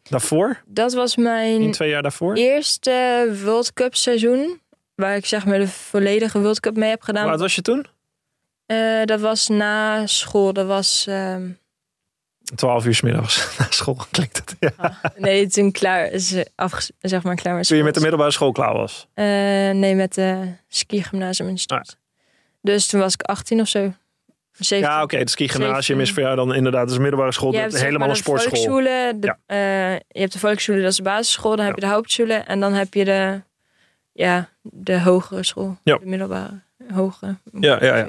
Daarvoor? 0.09 0.61
Dat 0.65 0.93
was 0.93 1.15
In 1.15 1.23
mijn 1.23 1.71
twee 1.71 1.89
jaar 1.89 2.01
daarvoor? 2.01 2.35
eerste 2.35 3.31
World 3.43 3.73
Cup 3.73 3.95
seizoen. 3.95 4.59
Waar 4.95 5.15
ik 5.15 5.25
zeg 5.25 5.45
maar 5.45 5.59
de 5.59 5.67
volledige 5.67 6.39
World 6.39 6.59
Cup 6.59 6.75
mee 6.77 6.89
heb 6.89 7.01
gedaan. 7.01 7.21
Hoe 7.21 7.31
oud 7.31 7.39
was 7.39 7.55
je 7.55 7.61
toen? 7.61 7.85
Eh, 8.65 9.03
dat 9.03 9.19
was 9.19 9.47
na 9.47 10.07
school. 10.07 10.53
Dat 10.53 10.65
was... 10.67 11.05
ehm, 11.07 11.49
Twaalf 12.55 12.85
uur 12.85 12.93
's 12.95 13.01
middags 13.01 13.47
na 13.59 13.65
school 13.69 13.97
klinkt 14.11 14.37
het. 14.37 14.55
Ja. 14.59 14.71
ah, 14.77 15.03
nee, 15.17 15.47
toen 15.47 15.71
klaar 15.71 16.05
is 16.11 16.35
zeg 17.01 17.23
maar 17.23 17.35
klaar 17.35 17.55
met 17.55 17.67
Toen 17.67 17.77
je 17.77 17.83
met 17.83 17.93
de 17.93 17.99
school. 17.99 18.09
middelbare 18.09 18.31
school 18.31 18.51
klaar 18.51 18.73
was. 18.73 19.07
Eh, 19.13 19.25
nee, 19.71 19.95
met 19.95 20.13
de 20.13 20.53
skigymnasium 20.67 21.49
in 21.49 21.57
Stad. 21.57 21.97
Dus 22.61 22.87
toen 22.87 22.99
was 22.99 23.13
ik 23.13 23.21
18 23.21 23.59
of 23.61 23.67
zo. 23.67 23.93
17. 24.57 24.89
Ja, 24.89 25.03
oké. 25.03 25.17
Het 25.17 25.29
ski 25.29 25.47
gymnasium 25.47 25.81
17. 25.81 26.01
is 26.01 26.11
voor 26.11 26.23
jou 26.23 26.35
dan 26.35 26.55
inderdaad 26.55 26.87
dus 26.87 26.97
middelbare 26.97 27.31
school. 27.31 27.53
Je 27.53 27.69
zeg 27.69 27.81
helemaal 27.81 27.99
maar 27.99 28.09
een 28.09 28.15
sportschool. 28.15 28.83
de, 28.83 29.35
eh, 29.45 29.93
je 29.93 30.19
hebt 30.19 30.33
de 30.33 30.39
volksschule, 30.39 30.81
dat 30.81 30.91
is 30.91 30.97
de 30.97 31.03
basisschool. 31.03 31.55
Dan 31.55 31.65
heb 31.65 31.75
je 31.75 31.81
de 31.81 31.87
hauptschule. 31.87 32.33
En 32.33 32.59
dan 32.59 32.73
heb 32.73 32.93
je 32.93 33.05
de, 33.05 33.41
ja, 34.11 34.49
de 34.61 35.01
hogere 35.01 35.43
school. 35.43 35.77
Ja. 35.83 35.97
De 35.97 36.05
middelbare, 36.05 36.61
hoge. 36.93 37.37
Ja, 37.59 37.85
ja, 37.85 37.95
ja. 37.95 38.07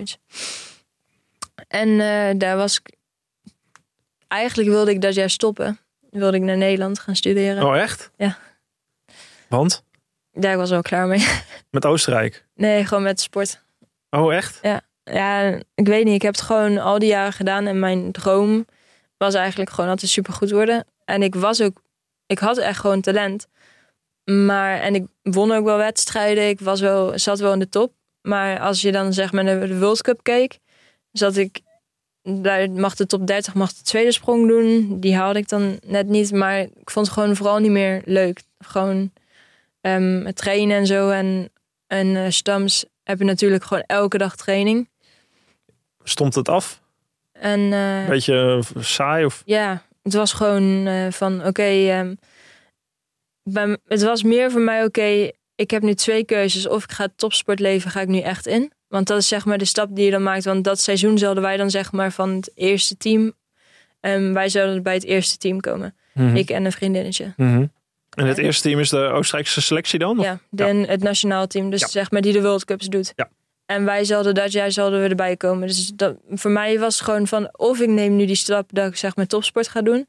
En 1.68 2.00
eh, 2.00 2.38
daar 2.38 2.56
was 2.56 2.78
ik... 2.78 2.94
Eigenlijk 4.28 4.68
wilde 4.68 4.90
ik 4.90 5.00
dat 5.00 5.14
jaar 5.14 5.30
stoppen. 5.30 5.78
Wilde 6.10 6.36
ik 6.36 6.42
naar 6.42 6.56
Nederland 6.56 6.98
gaan 6.98 7.16
studeren. 7.16 7.64
Oh, 7.64 7.76
echt? 7.76 8.10
Ja. 8.16 8.38
Want? 9.48 9.84
Daar 10.32 10.56
was 10.56 10.66
ik 10.66 10.72
wel 10.72 10.82
klaar 10.82 11.06
mee. 11.06 11.26
Met 11.70 11.84
Oostenrijk. 11.84 12.44
Nee, 12.54 12.84
gewoon 12.84 13.02
met 13.02 13.20
sport. 13.20 13.62
Oh, 14.10 14.34
echt? 14.34 14.58
Ja, 14.62 14.80
ik 15.74 15.86
weet 15.86 16.04
niet. 16.04 16.14
Ik 16.14 16.22
heb 16.22 16.34
het 16.34 16.42
gewoon 16.42 16.78
al 16.78 16.98
die 16.98 17.08
jaren 17.08 17.32
gedaan. 17.32 17.66
En 17.66 17.78
mijn 17.78 18.12
droom 18.12 18.66
was 19.16 19.34
eigenlijk 19.34 19.70
gewoon 19.70 19.90
altijd 19.90 20.10
super 20.10 20.32
goed 20.32 20.50
worden. 20.50 20.84
En 21.04 21.22
ik 21.22 21.34
was 21.34 21.62
ook... 21.62 21.82
Ik 22.26 22.38
had 22.38 22.58
echt 22.58 22.80
gewoon 22.80 23.00
talent. 23.00 23.46
Maar... 24.24 24.80
En 24.80 24.94
ik 24.94 25.06
won 25.22 25.52
ook 25.52 25.64
wel 25.64 25.76
wedstrijden. 25.76 26.48
Ik 26.48 26.60
was 26.60 26.80
wel, 26.80 27.18
zat 27.18 27.38
wel 27.38 27.52
in 27.52 27.58
de 27.58 27.68
top. 27.68 27.92
Maar 28.22 28.60
als 28.60 28.80
je 28.80 28.92
dan 28.92 29.12
zeg 29.12 29.32
maar 29.32 29.44
naar 29.44 29.66
de 29.66 29.78
World 29.78 30.02
Cup 30.02 30.22
keek... 30.22 30.58
Zat 31.12 31.36
ik... 31.36 31.60
Daar 32.22 32.70
mag 32.70 32.94
de 32.94 33.06
top 33.06 33.26
30 33.26 33.54
mag 33.54 33.72
de 33.72 33.82
tweede 33.82 34.12
sprong 34.12 34.48
doen. 34.48 35.00
Die 35.00 35.16
haalde 35.16 35.38
ik 35.38 35.48
dan 35.48 35.78
net 35.84 36.06
niet. 36.06 36.32
Maar 36.32 36.58
ik 36.58 36.90
vond 36.90 37.06
het 37.06 37.14
gewoon 37.14 37.36
vooral 37.36 37.58
niet 37.58 37.70
meer 37.70 38.02
leuk. 38.04 38.42
Gewoon 38.58 39.12
ehm, 39.80 40.24
het 40.24 40.36
trainen 40.36 40.76
en 40.76 40.86
zo. 40.86 41.10
En, 41.10 41.52
en 41.86 42.16
eh, 42.16 42.30
stams 42.30 42.84
heb 43.02 43.18
je 43.18 43.24
natuurlijk 43.24 43.64
gewoon 43.64 43.82
elke 43.86 44.18
dag 44.18 44.36
training. 44.36 44.88
Stond 46.08 46.34
het 46.34 46.48
af? 46.48 46.80
En 47.32 47.72
eh, 47.72 48.08
Beetje 48.08 48.62
eh, 48.74 48.82
saai 48.82 49.24
of... 49.24 49.42
ja, 49.44 49.82
het 50.02 50.14
was 50.14 50.32
gewoon 50.32 50.86
eh, 50.86 51.10
van 51.10 51.46
oké. 51.46 51.62
ehm, 51.62 52.14
bij 53.42 53.76
het 53.86 54.02
was 54.02 54.22
meer 54.22 54.50
voor 54.50 54.60
mij 54.60 54.84
oké. 54.84 55.30
ik 55.54 55.70
heb 55.70 55.82
nu 55.82 55.94
twee 55.94 56.24
keuzes. 56.24 56.68
Of 56.68 56.84
ik 56.84 56.92
ga 56.92 57.04
het 57.04 57.18
topsportleven, 57.18 57.90
ga 57.90 58.00
ik 58.00 58.08
nu 58.08 58.20
echt 58.20 58.46
in. 58.46 58.72
Want 58.88 59.06
dat 59.06 59.18
is 59.18 59.28
zeg 59.28 59.44
maar 59.44 59.58
de 59.58 59.64
stap 59.64 59.88
die 59.96 60.04
je 60.04 60.10
dan 60.10 60.22
maakt. 60.22 60.44
Want 60.44 60.64
dat 60.64 60.80
seizoen 60.80 61.18
zouden 61.18 61.42
wij 61.42 61.56
dan 61.56 61.70
zeg 61.70 61.92
maar 61.92 62.12
van 62.12 62.30
het 62.30 62.50
eerste 62.54 62.96
team. 62.96 63.32
En 64.00 64.32
wij 64.32 64.48
zouden 64.48 64.82
bij 64.82 64.94
het 64.94 65.04
eerste 65.04 65.36
team 65.36 65.60
komen. 65.60 65.94
Mhm. 66.14 66.36
Ik 66.36 66.50
en 66.50 66.64
een 66.64 66.72
vriendinnetje. 66.72 67.32
Mhm. 67.36 67.66
En 68.16 68.26
het 68.26 68.38
eerste 68.38 68.62
team 68.68 68.80
is 68.80 68.88
de 68.90 68.98
Oostenrijkse 68.98 69.60
selectie 69.62 69.98
dan? 69.98 70.18
Of- 70.18 70.24
Ja, 70.24 70.38
dan 70.50 70.76
het 70.76 71.02
nationaal 71.02 71.46
team. 71.46 71.70
Dus 71.70 71.80
Ja. 71.80 71.86
zeg 71.88 72.10
maar 72.10 72.20
die 72.20 72.32
de 72.32 72.42
World 72.42 72.64
Cups 72.64 72.86
doet. 72.86 73.12
Ja. 73.16 73.28
En 73.66 73.84
wij 73.84 74.04
zouden 74.04 74.34
dat 74.34 74.52
jaar 74.52 74.70
zouden 74.72 75.02
we 75.02 75.08
erbij 75.08 75.36
komen. 75.36 75.66
Dus 75.66 75.86
dat, 75.94 76.16
voor 76.30 76.50
mij 76.50 76.78
was 76.78 76.94
het 76.94 77.04
gewoon 77.04 77.26
van 77.26 77.48
of 77.58 77.80
ik 77.80 77.88
neem 77.88 78.16
nu 78.16 78.26
die 78.26 78.34
stap 78.36 78.68
dat 78.72 78.86
ik 78.88 78.96
zeg 78.96 79.16
maar 79.16 79.26
topsport 79.26 79.68
ga 79.68 79.82
doen. 79.82 80.06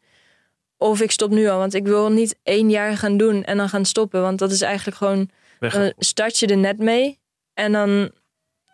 Of 0.77 1.01
ik 1.01 1.11
stop 1.11 1.29
nu 1.29 1.47
al. 1.47 1.57
Want 1.57 1.73
ik 1.73 1.85
wil 1.85 2.11
niet 2.11 2.37
één 2.43 2.69
jaar 2.69 2.97
gaan 2.97 3.17
doen 3.17 3.43
en 3.43 3.57
dan 3.57 3.69
gaan 3.69 3.85
stoppen. 3.85 4.21
Want 4.21 4.39
dat 4.39 4.51
is 4.51 4.61
eigenlijk 4.61 4.97
gewoon. 4.97 5.29
Weg. 5.59 5.73
Dan 5.73 5.93
start 5.97 6.39
je 6.39 6.47
er 6.47 6.57
net 6.57 6.77
mee. 6.77 7.19
En 7.53 7.71
dan, 7.71 8.11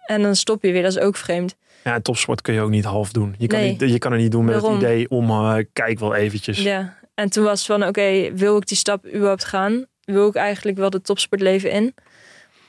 en 0.05 0.21
dan 0.21 0.35
stop 0.35 0.63
je 0.63 0.71
weer. 0.71 0.81
Dat 0.81 0.91
is 0.91 0.99
ook 0.99 1.15
vreemd. 1.15 1.55
Ja, 1.83 1.99
topsport 2.01 2.41
kun 2.41 2.53
je 2.53 2.61
ook 2.61 2.69
niet 2.69 2.83
half 2.83 3.11
doen. 3.11 3.35
Je 3.37 3.47
kan, 3.47 3.59
Nee. 3.59 3.69
niet, 3.69 3.79
je 3.91 3.97
kan 3.97 4.11
het 4.11 4.21
niet 4.21 4.31
doen 4.31 4.45
met 4.45 4.53
Daarom. 4.53 4.71
het 4.73 4.81
idee 4.81 5.09
om, 5.09 5.29
eh, 5.29 5.55
kijk 5.73 5.99
wel 5.99 6.15
eventjes. 6.15 6.61
Ja. 6.61 6.97
En 7.15 7.29
toen 7.29 7.43
was 7.43 7.57
het 7.57 7.67
van 7.67 7.87
oké, 7.87 8.33
wil 8.33 8.57
ik 8.57 8.67
die 8.67 8.77
stap 8.77 9.05
überhaupt 9.07 9.43
gaan? 9.43 9.85
Wil 10.03 10.27
ik 10.27 10.35
eigenlijk 10.35 10.77
wel 10.77 10.89
de 10.89 11.01
topsportleven 11.01 11.71
in? 11.71 11.95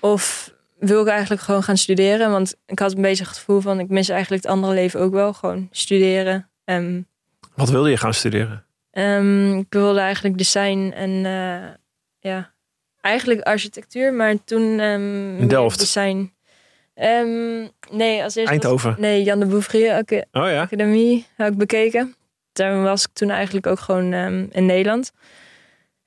Of 0.01 0.54
wil 0.87 1.01
ik 1.03 1.09
eigenlijk 1.09 1.43
gewoon 1.43 1.63
gaan 1.63 1.77
studeren? 1.77 2.31
Want 2.31 2.55
ik 2.67 2.79
had 2.79 2.95
een 2.97 3.03
beetje 3.03 3.25
het 3.25 3.37
gevoel 3.37 3.61
van 3.61 3.81
ik 3.81 3.89
mis 3.89 4.09
eigenlijk 4.09 4.43
het 4.43 4.53
andere 4.53 4.73
leven 4.75 5.01
ook 5.01 5.13
wel. 5.13 5.33
Gewoon 5.33 5.69
studeren. 5.71 6.51
Ehm, 6.65 7.01
Wat 7.55 7.71
wilde 7.71 7.91
je 7.91 7.97
gaan 7.97 8.15
studeren? 8.15 8.65
ehm, 8.91 9.59
ik 9.59 9.67
wilde 9.69 10.01
eigenlijk 10.01 10.39
design 10.39 10.93
en 10.95 11.11
eh, 11.11 11.71
ja, 12.19 12.53
eigenlijk 13.01 13.41
architectuur. 13.41 14.13
Maar 14.15 14.45
toen 14.45 14.79
ehm, 14.81 15.37
meer 15.37 15.49
Delft? 15.49 15.79
design. 15.79 16.33
Nee, 17.91 18.23
als 18.23 18.35
eerste 18.35 18.41
was- 18.43 18.51
Eindhoven. 18.51 18.95
nee, 18.99 19.23
Jan 19.23 19.41
de 19.41 19.47
Bouvrier 19.47 19.93
Aca- 19.93 20.25
Oh 20.33 20.49
ja? 20.51 20.61
Academie 20.61 21.27
heb 21.37 21.53
ik 21.53 21.59
bekeken. 21.59 22.15
Daar 22.53 22.83
was 22.83 23.03
ik 23.05 23.11
toen 23.13 23.31
eigenlijk 23.31 23.67
ook 23.67 23.79
gewoon 23.81 24.13
in 24.51 24.67
Nederland. 24.67 25.13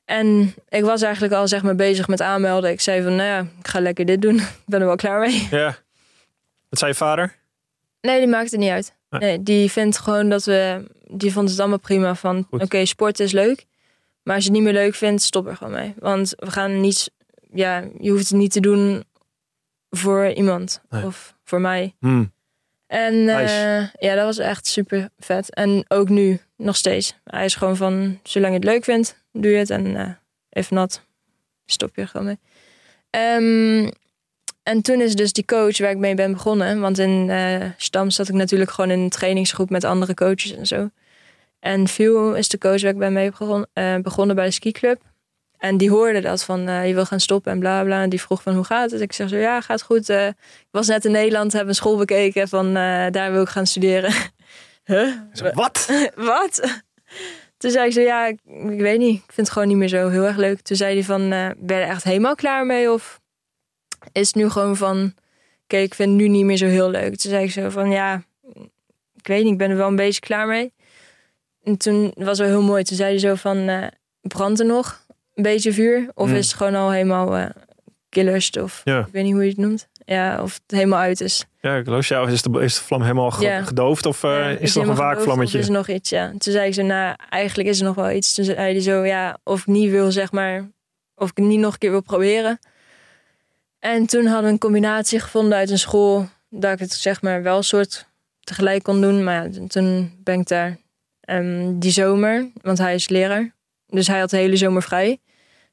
En 0.08 0.54
ik 0.70 0.84
was 0.84 1.02
eigenlijk 1.02 1.34
al 1.34 1.48
zeg 1.48 1.64
maar 1.64 1.76
bezig 1.76 2.08
met 2.08 2.22
aanmelden. 2.22 2.72
Ik 2.72 2.82
zei 2.82 3.02
van, 3.04 3.16
nou 3.16 3.30
ja, 3.30 3.40
ik 3.60 3.68
ga 3.68 3.80
lekker 3.80 4.06
dit 4.06 4.22
doen. 4.22 4.36
ik 4.64 4.64
ben 4.66 4.80
er 4.80 4.86
wel 4.86 4.96
klaar 4.96 5.20
mee. 5.20 5.48
Ja. 5.52 5.78
Wat 6.70 6.80
zei 6.80 6.92
je 6.92 6.98
vader? 6.98 7.36
Nee, 8.02 8.18
die 8.20 8.28
maakt 8.28 8.52
het 8.52 8.60
niet 8.60 8.70
uit. 8.70 8.94
Nee. 9.10 9.22
Nee, 9.22 9.44
die 9.44 9.72
vindt 9.72 9.98
gewoon 9.98 10.30
dat 10.30 10.46
we... 10.46 10.86
Die 11.08 11.32
vond 11.32 11.50
het 11.50 11.60
allemaal 11.60 11.80
prima 11.80 12.16
van... 12.16 12.48
Oké, 12.50 12.86
sport 12.86 13.20
is 13.20 13.32
leuk. 13.32 13.66
Maar 14.24 14.36
als 14.36 14.44
je 14.44 14.50
het 14.50 14.60
niet 14.60 14.72
meer 14.72 14.82
leuk 14.82 14.96
vindt, 14.96 15.22
stop 15.22 15.48
er 15.48 15.56
gewoon 15.56 15.74
mee. 15.74 15.94
Want 16.00 16.34
we 16.38 16.52
gaan 16.52 16.82
niet... 16.82 17.12
Ja, 17.54 17.84
je 18.00 18.10
hoeft 18.12 18.30
het 18.30 18.38
niet 18.38 18.52
te 18.52 18.60
doen 18.60 19.04
voor 19.90 20.28
iemand. 20.32 20.82
Nee. 20.90 21.06
Of 21.06 21.36
voor 21.44 21.62
mij. 21.62 21.96
Hmm. 22.00 22.32
En 22.88 23.26
Nice. 23.26 23.92
eh, 24.00 24.10
ja, 24.10 24.16
dat 24.16 24.26
was 24.26 24.38
echt 24.38 24.68
super 24.68 25.10
vet. 25.18 25.54
En 25.54 25.86
ook 25.88 26.10
nu, 26.10 26.40
nog 26.58 26.76
steeds. 26.76 27.16
Hij 27.24 27.46
is 27.46 27.56
gewoon 27.56 27.76
van, 27.76 28.20
zolang 28.24 28.54
je 28.54 28.60
het 28.60 28.70
leuk 28.70 28.84
vindt, 28.84 29.26
doe 29.42 29.52
je 29.52 29.58
het. 29.58 29.70
En 29.70 29.96
eh 29.96 30.10
if 30.50 30.72
not, 30.72 31.02
stop 31.66 31.96
je 31.96 32.08
gewoon 32.08 32.26
mee. 32.26 32.40
Ehm, 33.10 33.92
en 34.64 34.82
toen 34.82 35.02
is 35.02 35.16
dus 35.16 35.34
die 35.34 35.46
coach 35.46 35.78
waar 35.78 35.90
ik 35.90 35.98
mee 35.98 36.16
ben 36.16 36.32
begonnen. 36.32 36.80
Want 36.80 36.98
in 36.98 37.30
eh 37.30 37.66
Stam 37.78 38.10
zat 38.10 38.28
ik 38.28 38.36
natuurlijk 38.36 38.72
gewoon 38.72 38.92
in 38.92 39.00
een 39.00 39.10
trainingsgroep 39.10 39.70
met 39.70 39.84
andere 39.84 40.14
coaches 40.14 40.56
en 40.56 40.66
zo. 40.66 40.90
En 41.60 41.88
Phil 41.88 42.36
is 42.36 42.50
de 42.50 42.58
coach 42.58 42.82
waar 42.82 42.92
ik 42.92 42.98
ben 42.98 43.14
mee 43.14 43.30
begonnen, 43.30 43.70
eh, 43.74 43.96
begonnen 43.96 44.36
bij 44.36 44.46
de 44.46 44.52
skiclub. 44.52 45.02
En 45.58 45.78
die 45.78 45.90
hoorde 45.90 46.22
dat 46.22 46.44
van 46.44 46.62
je 46.88 46.94
wil 46.94 47.06
gaan 47.06 47.20
stoppen 47.20 47.52
en 47.52 47.60
bla 47.60 47.84
bla. 47.84 48.02
En 48.02 48.10
die 48.10 48.22
vroeg 48.22 48.42
van 48.42 48.56
hoe 48.56 48.64
gaat 48.64 48.92
het? 48.92 49.02
Ik 49.02 49.14
zeg 49.14 49.30
zo 49.30 49.38
ja, 49.38 49.62
gaat 49.62 49.82
goed. 49.82 50.10
Ik 50.10 50.36
was 50.72 50.88
net 50.88 51.06
in 51.06 51.12
Nederland, 51.12 51.54
heb 51.54 51.68
een 51.68 51.76
school 51.76 51.98
bekeken 51.98 52.48
van 52.48 52.74
daar 53.12 53.32
wil 53.32 53.42
ik 53.42 53.50
gaan 53.50 53.68
studeren. 53.68 54.14
huh? 54.86 55.14
Wat? 55.54 55.92
Wat? 56.16 56.82
Toen 57.58 57.72
zei 57.72 57.88
ik 57.88 57.94
zo 57.94 58.02
ja, 58.02 58.26
ik, 58.28 58.40
ik 58.70 58.80
weet 58.80 59.00
niet. 59.00 59.16
Ik 59.16 59.22
vind 59.32 59.48
het 59.48 59.50
gewoon 59.50 59.68
niet 59.68 59.78
meer 59.78 59.88
zo 59.88 60.10
heel 60.10 60.24
erg 60.26 60.38
leuk. 60.38 60.62
Toen 60.62 60.78
zei 60.78 60.94
hij 60.94 61.04
van 61.04 61.22
eh, 61.32 61.50
ben 61.58 61.78
je 61.78 61.84
er 61.84 61.90
echt 61.90 62.04
helemaal 62.04 62.36
klaar 62.36 62.66
mee? 62.66 62.92
Of 62.92 63.20
is 64.12 64.28
het 64.28 64.36
nu 64.36 64.50
gewoon 64.50 64.76
van 64.76 65.14
oké, 65.64 65.78
ik 65.78 65.94
vind 65.94 66.10
het 66.10 66.18
nu 66.20 66.28
niet 66.28 66.46
meer 66.46 66.58
zo 66.58 66.66
heel 66.66 66.90
leuk. 66.90 67.16
Toen 67.16 67.32
zei 67.32 67.44
ik 67.44 67.52
zo 67.52 67.70
van 67.70 67.90
ja, 67.92 68.24
ik 69.16 69.28
weet 69.28 69.44
niet, 69.44 69.52
ik 69.52 69.58
ben 69.58 69.70
er 69.70 69.78
wel 69.78 69.88
een 69.88 69.96
beetje 69.96 70.20
klaar 70.20 70.48
mee. 70.48 70.74
En 71.64 71.78
toen 71.78 72.12
was 72.16 72.28
het 72.28 72.38
wel 72.38 72.48
heel 72.48 72.62
mooi. 72.68 72.84
Toen 72.84 72.98
zei 72.98 73.10
hij 73.10 73.20
zo 73.20 73.36
van 73.36 73.58
eh 73.68 73.88
brandt 74.22 74.60
er 74.60 74.66
nog 74.66 75.06
een 75.36 75.44
beetje 75.44 75.74
vuur? 75.74 76.10
Of 76.14 76.30
Mm. 76.30 76.36
is 76.36 76.48
het 76.48 76.56
gewoon 76.56 76.76
al 76.76 76.92
helemaal 76.92 77.36
eh 77.38 77.50
killerst? 78.10 78.58
Of 78.58 78.82
Ja. 78.84 79.00
ik 79.00 79.12
weet 79.12 79.24
niet 79.24 79.34
hoe 79.34 79.44
je 79.44 79.50
het 79.50 79.58
noemt. 79.58 79.88
Ja, 80.10 80.42
of 80.42 80.54
het 80.54 80.78
helemaal 80.78 81.00
uit 81.00 81.22
is. 81.22 81.46
Ja, 81.62 81.76
ik 81.76 81.84
geloof 81.86 82.08
jou. 82.08 82.32
Is 82.32 82.42
de, 82.42 82.60
is 82.62 82.76
de 82.76 82.82
vlam 82.82 83.02
helemaal 83.02 83.42
Ja. 83.42 83.64
gedoofd 83.64 84.06
of 84.06 84.24
eh, 84.24 84.30
Ja, 84.32 84.48
is 84.50 84.60
is 84.60 84.74
het 84.76 84.84
nog 84.86 84.92
een 84.98 85.02
waakvlammetje? 85.04 85.60
Is 85.60 85.66
er 85.66 85.72
nog 85.72 85.88
iets, 85.88 86.10
ja. 86.10 86.30
Toen 86.30 86.54
zei 86.54 86.68
ik 86.68 86.74
zo, 86.74 86.82
nou, 86.82 87.16
eigenlijk 87.30 87.70
is 87.70 87.80
er 87.80 87.86
nog 87.86 87.96
wel 87.96 88.12
iets. 88.12 88.34
Toen 88.34 88.46
zei 88.46 88.58
hij 88.58 88.80
zo, 88.80 89.06
ja, 89.06 89.38
of 89.44 89.60
ik 89.60 89.66
niet 89.66 89.92
wil, 89.92 90.12
zeg 90.12 90.32
maar, 90.32 90.70
of 91.16 91.30
ik 91.30 91.38
het 91.38 91.46
niet 91.46 91.60
nog 91.60 91.74
een 91.74 91.80
keer 91.80 91.92
wil 91.92 92.02
proberen. 92.02 92.60
En 93.80 94.06
toen 94.06 94.26
hadden 94.26 94.44
we 94.46 94.50
een 94.52 94.58
combinatie 94.58 95.20
gevonden 95.20 95.58
uit 95.58 95.70
een 95.70 95.80
school, 95.80 96.28
dat 96.50 96.72
ik 96.74 96.80
het 96.80 96.92
zeg 96.94 97.22
maar 97.22 97.44
wel 97.44 97.58
een 97.58 97.64
soort 97.64 98.08
tegelijk 98.40 98.84
kon 98.84 99.02
doen. 99.02 99.24
Maar 99.24 99.50
ja, 99.52 99.68
toen 99.68 100.18
ben 100.24 100.40
ik 100.40 100.48
daar 100.48 100.78
ehm, 101.22 101.80
die 101.80 101.92
zomer, 101.92 102.50
want 102.62 102.78
hij 102.78 102.94
is 102.96 103.10
leraar. 103.10 103.56
Dus 103.88 104.08
hij 104.08 104.20
had 104.20 104.30
de 104.30 104.38
hele 104.38 104.56
zomer 104.56 104.84
vrij. 104.84 105.20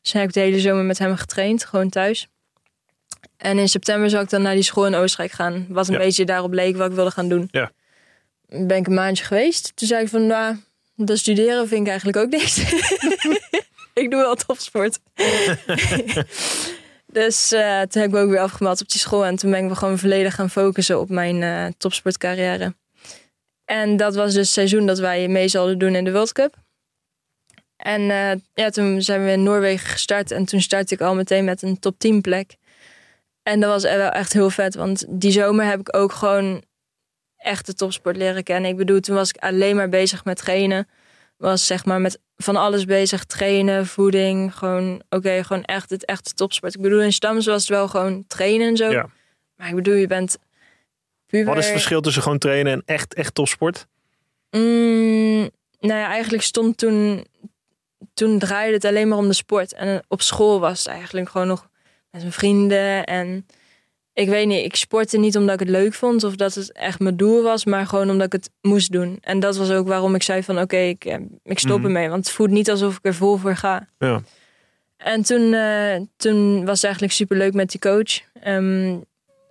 Dus 0.03 0.13
heb 0.13 0.23
ik 0.25 0.33
de 0.33 0.41
hele 0.41 0.61
zomer 0.61 0.85
met 0.85 0.99
hem 0.99 1.17
getraind, 1.17 1.65
gewoon 1.65 1.89
thuis. 1.89 2.29
En 3.37 3.59
in 3.59 3.69
september 3.69 4.11
zou 4.11 4.23
ik 4.25 4.31
dan 4.31 4.43
naar 4.43 4.55
die 4.55 4.63
school 4.63 4.87
in 4.87 4.95
Oostenrijk 4.95 5.33
gaan. 5.33 5.67
Wat 5.69 5.87
een 5.89 5.93
Ja. 5.93 5.99
beetje 5.99 6.25
daarop 6.25 6.53
leek 6.53 6.77
wat 6.77 6.89
ik 6.89 6.95
wilde 6.97 7.11
gaan 7.11 7.29
doen. 7.29 7.49
Ja. 7.51 7.71
Ben 8.49 8.77
ik 8.77 8.87
een 8.87 8.95
maandje 8.95 9.25
geweest. 9.25 9.73
Toen 9.75 9.89
zei 9.89 10.03
ik 10.03 10.09
van, 10.09 10.27
nou, 10.27 10.57
dat 10.97 11.19
studeren 11.19 11.69
vind 11.69 11.81
ik 11.81 11.89
eigenlijk 11.89 12.19
ook 12.19 12.31
niks. 12.31 12.59
ik 14.03 14.11
doe 14.11 14.21
wel 14.21 14.35
topsport. 14.35 14.99
dus 17.07 17.53
eh, 17.53 17.81
toen 17.81 18.03
heb 18.03 18.11
ik 18.11 18.11
me 18.11 18.21
ook 18.21 18.31
weer 18.31 18.41
afgemeld 18.41 18.81
op 18.81 18.89
die 18.89 19.01
school. 19.01 19.25
En 19.25 19.37
toen 19.37 19.51
ben 19.51 19.63
ik 19.63 19.69
me 19.69 19.75
gewoon 19.77 19.99
volledig 19.99 20.35
gaan 20.35 20.51
focussen 20.51 21.01
op 21.01 21.09
mijn 21.09 21.43
eh, 21.43 21.67
topsportcarrière. 21.79 22.75
En 23.65 23.97
dat 23.97 24.15
was 24.15 24.27
dus 24.27 24.35
het 24.37 24.49
seizoen 24.49 24.87
dat 24.87 24.99
wij 24.99 25.29
mee 25.29 25.49
zouden 25.49 25.79
doen 25.79 25.95
in 25.95 26.05
de 26.05 26.13
World 26.13 26.33
Cup. 26.33 26.55
En 27.77 28.11
eh, 28.11 28.31
ja, 28.55 28.71
toen 28.71 29.03
zijn 29.03 29.25
we 29.25 29.31
in 29.31 29.43
Noorwegen 29.43 29.89
gestart. 29.89 30.31
En 30.31 30.45
toen 30.45 30.61
startte 30.61 30.95
ik 30.95 31.01
al 31.01 31.15
meteen 31.15 31.45
met 31.45 31.63
een 31.63 31.79
top 31.79 31.99
10 31.99 32.21
plek. 32.21 32.57
En 33.45 33.61
dat 33.61 33.71
was 33.71 33.83
wel 33.83 34.11
echt 34.11 34.33
heel 34.33 34.51
vet. 34.51 34.75
Want 34.75 35.05
die 35.09 35.31
zomer 35.31 35.65
heb 35.65 35.81
ik 35.81 35.97
ook 35.97 36.13
gewoon 36.13 36.65
echt 37.37 37.67
de 37.67 37.75
topsport 37.75 38.17
leren 38.17 38.43
kennen. 38.43 38.71
Ik 38.71 38.77
bedoel, 38.77 39.01
toen 39.01 39.15
was 39.15 39.29
ik 39.29 39.37
alleen 39.37 39.77
maar 39.77 39.89
bezig 39.89 40.25
met 40.25 40.37
trainen. 40.37 40.89
Was 41.37 41.67
zeg 41.67 41.85
maar 41.85 42.01
met 42.01 42.21
van 42.37 42.57
alles 42.57 42.85
bezig. 42.85 43.25
Trainen, 43.25 43.87
voeding. 43.87 44.55
Gewoon, 44.55 45.03
oké, 45.09 45.45
gewoon 45.45 45.65
echt 45.65 45.91
het 45.91 46.05
echte 46.05 46.33
topsport. 46.33 46.75
Ik 46.75 46.81
bedoel, 46.81 47.01
in 47.01 47.13
Stams 47.13 47.47
was 47.47 47.61
het 47.61 47.71
wel 47.71 47.89
gewoon 47.89 48.25
trainen 48.27 48.69
en 48.69 48.77
zo. 48.77 48.91
Ja. 48.91 49.09
Maar 49.57 49.69
ik 49.69 49.75
bedoel, 49.75 49.95
je 49.95 50.07
bent 50.07 50.39
puber. 51.27 51.47
Wat 51.47 51.57
is 51.57 51.65
het 51.65 51.73
verschil 51.73 52.01
tussen 52.01 52.23
gewoon 52.23 52.39
trainen 52.39 52.73
en 52.73 52.83
echt, 52.85 53.15
echt 53.15 53.35
topsport? 53.35 53.87
Mm, 54.51 55.51
nou 55.81 56.01
ja, 56.01 56.07
eigenlijk 56.07 56.43
stond 56.43 56.77
toen... 56.77 57.27
Toen 58.15 58.39
draaide 58.39 58.75
het 58.75 58.85
alleen 58.85 59.09
maar 59.09 59.19
om 59.19 59.29
de 59.29 59.35
sport. 59.35 59.73
En 59.73 60.03
op 60.09 60.23
school 60.23 60.61
was 60.61 60.79
het 60.79 60.89
eigenlijk 60.89 61.29
gewoon 61.29 61.47
nog 61.47 61.69
met 62.15 62.23
mijn 62.23 62.33
vrienden. 62.33 63.05
En 63.05 63.47
ik 64.13 64.29
weet 64.29 64.47
niet, 64.47 64.65
ik 64.65 64.77
sportte 64.77 65.19
niet 65.19 65.37
omdat 65.37 65.55
ik 65.55 65.61
het 65.61 65.69
leuk 65.69 65.95
vond... 65.95 66.25
of 66.25 66.37
dat 66.37 66.55
het 66.55 66.73
echt 66.73 66.99
mijn 67.01 67.17
doel 67.17 67.43
was, 67.43 67.65
maar 67.65 67.87
gewoon 67.87 68.11
omdat 68.11 68.27
ik 68.27 68.33
het 68.33 68.51
moest 68.61 68.93
doen. 68.93 69.19
En 69.21 69.41
dat 69.41 69.57
was 69.57 69.71
ook 69.71 69.87
waarom 69.87 70.15
ik 70.15 70.23
zei 70.23 70.43
van 70.43 70.61
oké, 70.61 70.77
ik, 70.77 71.05
eh, 71.05 71.19
ik 71.43 71.59
stop 71.59 71.77
Mhm. 71.79 71.87
ermee. 71.87 72.09
Want 72.09 72.27
het 72.27 72.35
voelt 72.35 72.51
niet 72.51 72.71
alsof 72.71 72.97
ik 72.97 73.05
er 73.05 73.15
vol 73.15 73.37
voor 73.37 73.57
ga. 73.57 73.89
Ja. 73.99 74.23
En 74.97 75.23
toen, 75.23 75.53
eh, 75.55 75.97
toen 76.17 76.65
was 76.65 76.75
het 76.75 76.85
eigenlijk 76.85 77.13
super 77.13 77.37
leuk 77.37 77.55
met 77.55 77.71
die 77.71 77.81
coach. 77.81 78.21
Ehm, 78.43 78.99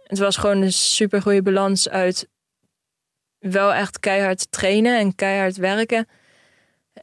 het 0.04 0.20
was 0.20 0.38
gewoon 0.38 0.62
een 0.62 0.74
super 0.74 1.22
goede 1.22 1.42
balans 1.42 1.90
uit 1.90 2.28
wel 3.40 3.74
echt 3.74 4.00
keihard 4.00 4.52
trainen 4.52 5.00
en 5.00 5.16
keihard 5.16 5.58
werken. 5.58 6.08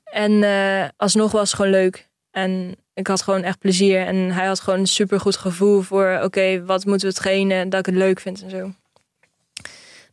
En 0.04 0.42
eh, 0.42 0.88
alsnog 0.96 1.32
was 1.32 1.50
het 1.50 1.56
gewoon 1.56 1.70
leuk. 1.70 2.08
En 2.30 2.76
ik 3.00 3.06
had 3.06 3.22
gewoon 3.22 3.42
echt 3.42 3.58
plezier. 3.58 4.06
En 4.06 4.16
hij 4.16 4.46
had 4.46 4.60
gewoon 4.60 4.78
een 4.78 4.86
super 4.86 5.20
goed 5.20 5.36
gevoel 5.36 5.80
voor: 5.80 6.20
oké, 6.22 6.64
wat 6.64 6.84
moeten 6.84 7.08
we 7.08 7.14
trainen? 7.14 7.68
Dat 7.70 7.80
ik 7.80 7.86
het 7.86 7.94
leuk 7.94 8.20
vind 8.20 8.42
en 8.42 8.50
zo. 8.50 8.72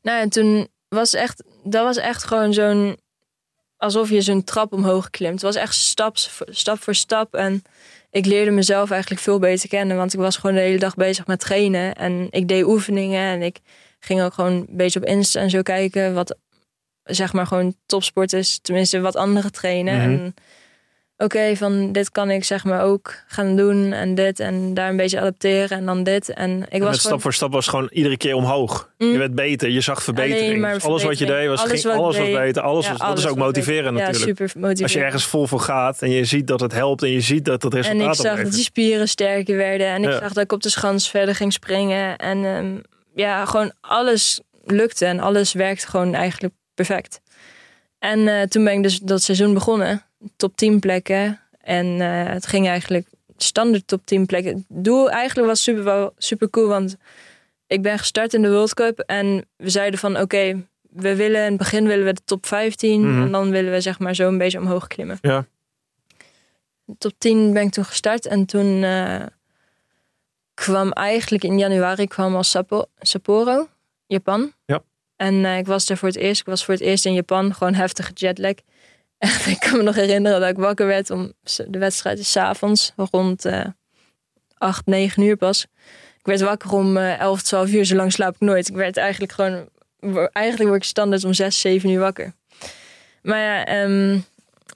Nou, 0.01 0.21
en 0.21 0.29
toen 0.29 0.67
was 0.87 1.13
echt, 1.13 1.43
dat 1.63 1.83
was 1.83 1.97
echt 1.97 2.23
gewoon 2.23 2.53
zo'n. 2.53 2.97
alsof 3.77 4.09
je 4.09 4.21
zo'n 4.21 4.43
trap 4.43 4.73
omhoog 4.73 5.09
klimt. 5.09 5.33
Het 5.33 5.41
was 5.41 5.55
echt 5.55 5.93
voor- 6.29 6.47
stap 6.49 6.81
voor 6.81 6.95
stap. 6.95 7.33
En 7.35 7.63
ik 8.11 8.25
leerde 8.25 8.51
mezelf 8.51 8.91
eigenlijk 8.91 9.21
veel 9.21 9.39
beter 9.39 9.69
kennen. 9.69 9.97
Want 9.97 10.13
ik 10.13 10.19
was 10.19 10.37
gewoon 10.37 10.55
de 10.55 10.61
hele 10.61 10.79
dag 10.79 10.95
bezig 10.95 11.27
met 11.27 11.39
trainen. 11.39 11.95
En 11.95 12.27
ik 12.29 12.47
deed 12.47 12.65
oefeningen. 12.65 13.21
En 13.21 13.41
ik 13.41 13.59
ging 13.99 14.21
ook 14.21 14.33
gewoon 14.33 14.51
een 14.51 14.67
beetje 14.69 14.99
op 14.99 15.05
Insta 15.05 15.39
en 15.39 15.49
zo 15.49 15.61
kijken. 15.61 16.13
Wat 16.13 16.37
zeg 17.03 17.33
maar 17.33 17.47
gewoon 17.47 17.75
topsport 17.85 18.33
is. 18.33 18.59
Tenminste, 18.61 18.99
wat 18.99 19.15
anderen 19.15 19.51
trainen. 19.51 19.95
Mhm. 19.95 20.03
En 20.23 20.33
oké, 21.17 21.55
van 21.55 21.91
dit 21.91 22.11
kan 22.11 22.29
ik 22.29 22.43
zeg 22.43 22.63
maar 22.63 22.81
ook 22.83 23.13
gaan 23.27 23.55
doen. 23.55 23.93
En 23.93 24.15
dit. 24.15 24.39
En 24.39 24.73
daar 24.73 24.89
een 24.89 24.97
beetje 24.97 25.19
adapteren. 25.19 25.77
En 25.77 25.85
dan 25.85 26.03
dit. 26.03 26.29
En 26.29 26.49
ik 26.49 26.67
En 26.69 26.79
was 26.79 26.79
gewoon... 26.79 26.93
stap 26.93 27.21
voor 27.21 27.33
stap 27.33 27.51
was 27.51 27.67
gewoon 27.67 27.89
iedere 27.91 28.17
keer 28.17 28.35
omhoog. 28.35 28.89
Mm. 28.97 29.11
Je 29.11 29.17
werd 29.17 29.35
beter, 29.35 29.69
je 29.69 29.81
zag 29.81 30.03
verbetering. 30.03 30.83
Alles 30.83 31.03
wat 31.03 31.17
je 31.17 31.25
deed, 31.25 31.47
was, 31.47 31.59
Alles 31.59 31.71
ging, 31.71 31.83
wat 31.83 32.03
alles 32.03 32.17
was 32.17 32.31
beter. 32.31 32.61
Alles 32.61 32.85
Ja, 32.85 32.91
was, 32.91 32.99
dat 32.99 33.17
is 33.17 33.27
ook 33.27 33.37
motiverend 33.37 33.93
beter. 33.93 34.07
natuurlijk. 34.11 34.39
Ja, 34.39 34.45
super 34.47 34.59
motiverend. 34.61 34.81
Als 34.81 34.93
je 34.93 34.99
ergens 35.03 35.25
vol 35.25 35.47
voor 35.47 35.59
gaat 35.59 36.01
en 36.01 36.09
je 36.11 36.25
ziet 36.25 36.47
dat 36.47 36.59
het 36.59 36.71
helpt 36.71 37.03
en 37.03 37.11
je 37.11 37.21
ziet 37.21 37.45
dat 37.45 37.63
het 37.63 37.73
En 37.73 37.79
resultaat 37.81 38.15
ik 38.15 38.21
zag 38.21 38.41
dat 38.43 38.53
die 38.53 38.63
spieren 38.63 39.07
sterker 39.07 39.57
werden. 39.57 39.87
En 39.87 40.03
ik 40.03 40.09
Ja. 40.11 40.19
zag 40.19 40.33
dat 40.33 40.43
ik 40.43 40.51
op 40.51 40.61
de 40.61 40.69
schans 40.69 41.09
verder 41.09 41.35
ging 41.35 41.53
springen. 41.53 42.17
En 42.17 42.45
ehm, 42.45 42.77
ja, 43.15 43.45
gewoon 43.45 43.71
alles 43.81 44.41
lukte. 44.65 45.05
En 45.05 45.19
alles 45.19 45.53
werkte 45.53 45.87
gewoon 45.87 46.13
eigenlijk 46.13 46.53
perfect. 46.73 47.21
En 47.99 48.27
eh, 48.27 48.41
toen 48.41 48.63
ben 48.63 48.73
ik 48.73 48.83
dus 48.83 48.99
dat 48.99 49.21
seizoen 49.21 49.53
begonnen. 49.53 50.05
Top 50.35 50.55
10 50.55 50.79
plekken. 50.79 51.39
En 51.61 52.01
eh, 52.01 52.33
het 52.33 52.47
ging 52.47 52.67
eigenlijk 52.67 53.07
standaard 53.37 53.87
top 53.87 54.05
10 54.05 54.25
plekken. 54.25 54.53
Het 54.53 54.65
doel 54.67 55.09
eigenlijk 55.09 55.47
was 55.47 55.63
super, 55.63 55.83
wel 55.83 56.13
super 56.17 56.49
cool. 56.49 56.67
Want 56.67 56.97
ik 57.67 57.81
ben 57.81 57.97
gestart 57.97 58.33
in 58.33 58.41
de 58.41 58.49
World 58.49 58.73
Cup. 58.73 58.99
En 58.99 59.45
we 59.55 59.69
zeiden 59.69 59.99
van 59.99 60.19
oké, 60.19 60.67
we 60.81 61.15
willen 61.15 61.41
in 61.41 61.47
het 61.47 61.57
begin 61.57 61.87
willen 61.87 62.05
we 62.05 62.13
de 62.13 62.21
top 62.25 62.45
15. 62.45 63.01
Mhm. 63.01 63.21
En 63.21 63.31
dan 63.31 63.49
willen 63.51 63.71
we 63.71 63.81
zeg 63.81 63.99
maar 63.99 64.15
zo 64.15 64.27
een 64.27 64.37
beetje 64.37 64.59
omhoog 64.59 64.87
klimmen. 64.87 65.17
Ja. 65.21 65.45
Top 66.97 67.13
10 67.17 67.53
ben 67.53 67.63
ik 67.63 67.71
toen 67.71 67.85
gestart. 67.85 68.25
En 68.25 68.45
toen 68.45 68.83
eh, 68.83 69.25
kwam 70.53 70.91
eigenlijk 70.91 71.43
in 71.43 71.57
januari 71.57 72.07
kwam 72.07 72.35
al 72.35 72.43
Sapporo, 72.99 73.67
Japan. 74.07 74.53
Ja. 74.65 74.83
En 75.15 75.45
eh, 75.45 75.57
ik 75.57 75.65
was 75.65 75.85
daar 75.85 75.97
voor 75.97 76.07
het 76.07 76.17
eerst. 76.17 76.39
Ik 76.39 76.47
was 76.47 76.65
voor 76.65 76.73
het 76.73 76.83
eerst 76.83 77.05
in 77.05 77.13
Japan. 77.13 77.53
Gewoon 77.53 77.73
heftige 77.73 78.11
jetlag. 78.13 78.53
Ik 79.45 79.59
kan 79.59 79.77
me 79.77 79.83
nog 79.83 79.95
herinneren 79.95 80.39
dat 80.39 80.49
ik 80.49 80.57
wakker 80.57 80.87
werd 80.87 81.09
om 81.09 81.33
de 81.67 81.79
wedstrijd 81.79 82.19
is 82.19 82.31
's 82.31 82.35
avonds 82.37 82.93
rond 83.11 83.45
eh 83.45 83.65
8, 84.57 84.85
9 84.85 85.23
uur 85.23 85.35
pas. 85.35 85.65
Ik 86.19 86.25
werd 86.25 86.41
wakker 86.41 86.71
om 86.71 86.97
eh 86.97 87.19
11, 87.19 87.41
12 87.41 87.69
uur. 87.71 87.85
Zo 87.85 87.95
lang 87.95 88.11
slaap 88.11 88.33
ik 88.35 88.39
nooit. 88.39 88.67
Ik 88.69 88.75
werd 88.75 88.97
eigenlijk 88.97 89.31
gewoon... 89.31 89.69
Eigenlijk 90.31 90.69
word 90.69 90.81
ik 90.81 90.89
standaard 90.89 91.23
om 91.23 91.33
6, 91.33 91.59
7 91.61 91.89
uur 91.89 91.99
wakker. 91.99 92.33
Maar 93.21 93.39
ja, 93.39 93.65
ehm, 93.65 94.19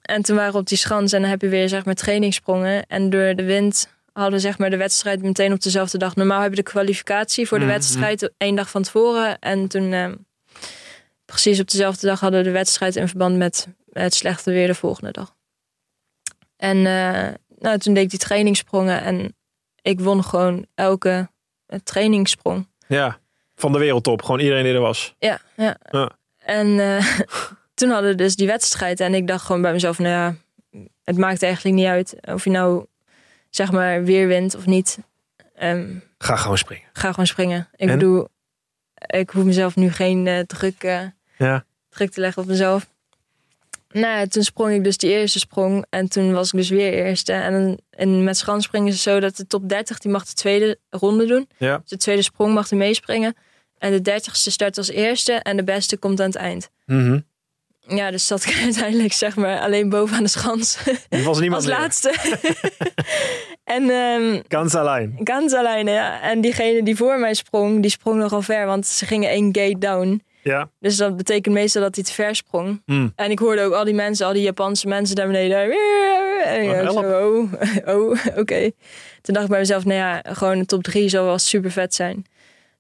en 0.02 0.22
toen 0.22 0.36
waren 0.36 0.52
we 0.52 0.58
op 0.60 0.68
die 0.68 0.78
schans 0.78 1.12
en 1.14 1.22
dan 1.22 1.30
heb 1.30 1.42
je 1.42 1.48
weer 1.48 1.70
zeg 1.70 1.86
maar 1.86 1.94
trainingssprongen. 1.96 2.86
En 2.88 3.10
door 3.10 3.36
de 3.36 3.44
wind 3.44 3.90
hadden 4.14 4.34
we 4.34 4.40
zeg 4.40 4.58
maar 4.58 4.70
de 4.70 4.78
wedstrijd 4.78 5.22
meteen 5.22 5.54
op 5.54 5.62
dezelfde 5.62 5.98
dag. 5.98 6.16
Normaal 6.16 6.42
heb 6.42 6.50
je 6.50 6.56
de 6.56 6.64
kwalificatie 6.64 7.48
voor 7.48 7.60
de 7.60 7.66
Mhm. 7.66 7.74
wedstrijd 7.74 8.32
één 8.38 8.56
dag 8.56 8.70
van 8.70 8.84
tevoren. 8.84 9.40
En 9.40 9.68
toen 9.68 9.94
ehm, 9.94 10.16
precies 11.26 11.60
op 11.60 11.70
dezelfde 11.72 12.08
dag 12.08 12.20
hadden 12.20 12.40
we 12.40 12.46
de 12.46 12.52
wedstrijd 12.52 12.96
in 12.96 13.08
verband 13.08 13.38
met 13.38 13.68
het 13.92 14.14
slechte 14.14 14.52
weer 14.52 14.68
de 14.68 14.76
volgende 14.76 15.12
dag. 15.12 15.36
En 16.58 16.78
eh, 16.78 17.34
nou, 17.60 17.78
toen 17.78 17.94
deed 17.94 18.04
ik 18.04 18.10
die 18.10 18.20
trainingssprongen 18.20 19.02
en 19.02 19.36
ik 19.82 20.00
won 20.00 20.24
gewoon 20.24 20.66
elke 20.76 21.30
eh, 21.66 21.80
trainingssprong. 21.84 22.68
Ja. 22.88 23.20
Van 23.56 23.72
de 23.72 23.80
wereldtop. 23.80 24.22
Gewoon 24.22 24.40
iedereen 24.40 24.64
die 24.64 24.74
er 24.74 24.80
was. 24.80 25.16
Ja, 25.20 25.42
ja. 25.56 25.78
Ja. 25.92 26.12
En 26.38 26.80
eh, 26.80 27.06
toen 27.74 27.90
hadden 27.90 28.10
we 28.10 28.16
dus 28.16 28.36
die 28.36 28.48
wedstrijd. 28.48 29.00
En 29.00 29.14
ik 29.14 29.28
dacht 29.28 29.46
gewoon 29.46 29.62
bij 29.62 29.72
mezelf, 29.72 30.00
nou 30.00 30.10
ja, 30.12 30.36
het 31.04 31.18
maakt 31.18 31.44
eigenlijk 31.44 31.76
niet 31.76 31.86
uit 31.86 32.16
of 32.22 32.44
je 32.44 32.50
nou 32.50 32.86
zeg 33.50 33.72
maar 33.72 34.04
weer 34.04 34.28
wint 34.28 34.56
of 34.56 34.66
niet. 34.66 34.98
Ehm, 35.56 35.96
Ga 36.18 36.36
gewoon 36.36 36.58
springen. 36.58 36.88
ga 36.94 37.10
gewoon 37.10 37.28
springen. 37.28 37.68
Ik 37.76 37.90
En? 37.90 37.98
bedoel, 38.00 38.28
ik 38.96 39.30
hoef 39.30 39.44
mezelf 39.44 39.76
nu 39.76 39.92
geen 39.92 40.28
eh, 40.28 40.40
druk, 40.40 40.84
eh, 40.84 41.02
Ja. 41.38 41.66
druk 41.90 42.12
te 42.12 42.20
leggen 42.22 42.42
op 42.42 42.48
mezelf. 42.48 42.90
Nou, 43.94 44.20
ja, 44.20 44.26
toen 44.28 44.44
sprong 44.44 44.74
ik 44.74 44.84
dus 44.84 44.98
die 44.98 45.10
eerste 45.10 45.40
sprong. 45.40 45.86
En 45.90 46.10
toen 46.10 46.34
was 46.34 46.48
ik 46.48 46.60
dus 46.60 46.70
weer 46.70 46.94
eerste. 46.94 47.34
En, 47.34 47.78
en 47.90 48.24
met 48.24 48.38
schansspringen 48.38 48.88
is 48.88 48.94
het 48.94 49.04
zo 49.04 49.20
dat 49.20 49.36
de 49.36 49.48
top 49.48 49.70
30, 49.70 49.98
die 49.98 50.12
mag 50.12 50.26
de 50.26 50.34
tweede 50.34 50.78
ronde 50.90 51.26
doen. 51.26 51.50
Ja. 51.58 51.78
Dus 51.78 51.90
de 51.90 51.98
tweede 51.98 52.22
sprong 52.22 52.54
mag 52.54 52.70
er 52.70 52.78
meespringen. 52.78 53.36
En 53.78 53.92
de 53.92 54.02
dertigste 54.02 54.52
start 54.52 54.78
als 54.78 54.90
eerste. 54.90 55.34
En 55.34 55.58
de 55.58 55.64
beste 55.64 55.98
komt 55.98 56.20
aan 56.20 56.26
het 56.26 56.36
eind. 56.36 56.70
Mhm. 56.86 57.20
Ja, 57.88 58.12
dus 58.12 58.28
zat 58.28 58.46
ik 58.46 58.60
uiteindelijk 58.64 59.14
zeg 59.14 59.36
maar 59.36 59.60
alleen 59.60 59.90
bovenaan 59.90 60.24
de 60.24 60.30
schans. 60.30 60.78
Er 61.10 61.24
was 61.24 61.40
niemand 61.40 61.62
als 61.62 61.72
meer. 61.72 61.80
laatste. 61.80 62.16
en 63.64 64.44
Ganz 64.48 64.76
alleen. 64.76 65.20
Ganz 65.24 65.54
alleen, 65.54 65.88
ja. 65.88 66.22
En 66.22 66.42
diegene 66.42 66.84
die 66.84 66.96
voor 66.96 67.20
mij 67.20 67.34
sprong, 67.34 67.82
die 67.82 67.92
sprong 67.92 68.20
nogal 68.20 68.42
ver. 68.42 68.66
Want 68.66 68.88
ze 68.88 69.06
gingen 69.06 69.30
één 69.30 69.56
gate 69.56 69.78
down. 69.78 70.24
Ja. 70.44 70.70
Dus 70.80 70.98
dat 70.98 71.18
betekent 71.18 71.56
meestal 71.56 71.82
dat 71.82 71.96
hij 71.96 72.04
te 72.04 72.14
ver 72.14 72.36
sprong. 72.36 72.82
Mm. 72.86 73.12
En 73.16 73.32
ik 73.32 73.40
hoorde 73.40 73.62
ook 73.62 73.74
al 73.74 73.84
die 73.84 73.94
mensen, 73.94 74.26
al 74.26 74.34
die 74.34 74.42
Japanse 74.42 74.88
mensen 74.88 75.16
daar 75.16 75.28
beneden. 75.28 75.58
En 76.46 76.64
ja, 76.64 76.92
Oh, 76.92 77.00
zo, 77.00 77.50
oh, 77.86 78.10
oh 78.10 78.18
oké. 78.36 78.72
Toen 79.22 79.34
dacht 79.34 79.44
ik 79.46 79.50
bij 79.52 79.60
mezelf, 79.60 79.86
nou 79.86 79.98
ja, 79.98 80.24
gewoon 80.34 80.60
de 80.60 80.66
top 80.66 80.84
drie 80.84 81.10
zou 81.10 81.26
wel 81.26 81.38
super 81.38 81.72
vet 81.72 81.94
zijn. 81.94 82.26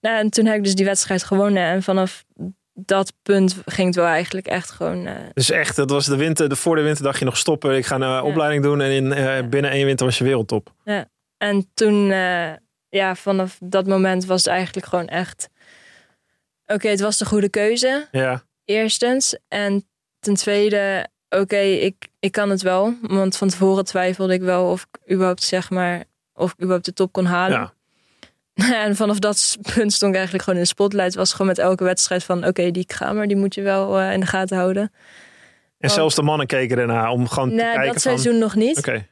Nou, 0.02 0.18
en 0.18 0.30
toen 0.30 0.46
heb 0.46 0.56
ik 0.56 0.64
dus 0.64 0.76
die 0.76 0.86
wedstrijd 0.86 1.24
gewonnen. 1.24 1.64
En 1.64 1.84
vanaf 1.84 2.24
dat 2.74 3.14
punt 3.24 3.58
ging 3.66 3.88
het 3.88 3.96
wel 3.96 4.06
eigenlijk 4.06 4.48
echt 4.48 4.72
gewoon... 4.72 5.06
eh, 5.06 5.16
Dus 5.34 5.50
echt, 5.52 5.76
dat 5.76 5.90
was 5.90 6.06
de 6.06 6.16
winter. 6.16 6.50
De, 6.50 6.56
voor 6.56 6.76
de 6.76 6.82
winter 6.82 7.04
dacht 7.04 7.20
je 7.20 7.26
nog 7.26 7.38
stoppen. 7.38 7.76
Ik 7.76 7.86
ga 7.86 7.96
een 8.00 8.24
opleiding 8.24 8.64
doen. 8.64 8.82
En 8.82 8.92
in, 8.92 9.14
eh, 9.14 9.48
binnen 9.50 9.72
één 9.72 9.86
winter 9.86 10.06
was 10.06 10.18
je 10.18 10.24
wereldtop. 10.24 10.74
En 11.38 11.70
toen, 11.74 12.12
eh, 12.12 12.52
ja, 12.90 13.16
vanaf 13.16 13.58
dat 13.60 13.88
moment 13.88 14.26
was 14.26 14.44
het 14.44 14.54
eigenlijk 14.54 14.88
gewoon 14.88 15.08
echt... 15.08 15.50
Oké, 16.74 16.88
het 16.88 17.00
was 17.00 17.18
de 17.18 17.26
goede 17.26 17.50
keuze, 17.50 18.08
Ja. 18.12 18.44
eerstens. 18.66 19.36
En 19.48 19.86
ten 20.20 20.34
tweede, 20.36 21.08
oké, 21.30 21.58
ik, 21.60 22.08
ik 22.20 22.32
kan 22.32 22.50
het 22.50 22.62
wel. 22.62 22.94
Want 23.02 23.38
van 23.38 23.48
tevoren 23.50 23.86
twijfelde 23.86 24.34
ik 24.34 24.42
wel 24.42 24.72
of 24.72 24.88
ik 24.92 25.12
überhaupt, 25.12 25.44
zeg 25.44 25.70
maar, 25.70 26.04
of 26.34 26.50
ik 26.52 26.56
überhaupt 26.58 26.86
de 26.86 26.94
top 26.94 27.12
kon 27.12 27.26
halen. 27.26 27.60
ja. 27.60 27.74
En 28.86 28.96
vanaf 28.96 29.20
dat 29.20 29.58
punt 29.74 29.94
stond 29.94 30.12
ik 30.12 30.16
eigenlijk 30.18 30.44
gewoon 30.44 30.60
in 30.60 30.66
de 30.66 30.72
spotlight. 30.72 31.16
Was 31.16 31.32
gewoon 31.32 31.48
met 31.48 31.58
elke 31.58 31.84
wedstrijd 31.84 32.24
van, 32.24 32.46
oké, 32.46 32.72
die 32.72 32.86
kamer, 32.86 33.28
die 33.28 33.38
moet 33.38 33.56
je 33.56 33.62
wel 33.62 34.00
eh, 34.00 34.14
in 34.14 34.20
de 34.20 34.26
gaten 34.26 34.58
houden. 34.58 34.92
En 35.78 35.90
zelfs 35.90 36.16
de 36.16 36.22
mannen 36.22 36.48
keken 36.48 36.78
ernaar 36.78 37.10
om 37.10 37.28
gewoon 37.28 37.50
te 37.50 37.56
Nou, 37.56 37.68
kijken 37.74 37.94
dat 37.94 38.02
van... 38.02 38.12
seizoen 38.20 38.38
nog 38.40 38.56
niet. 38.56 38.78
Oké, 38.78 39.08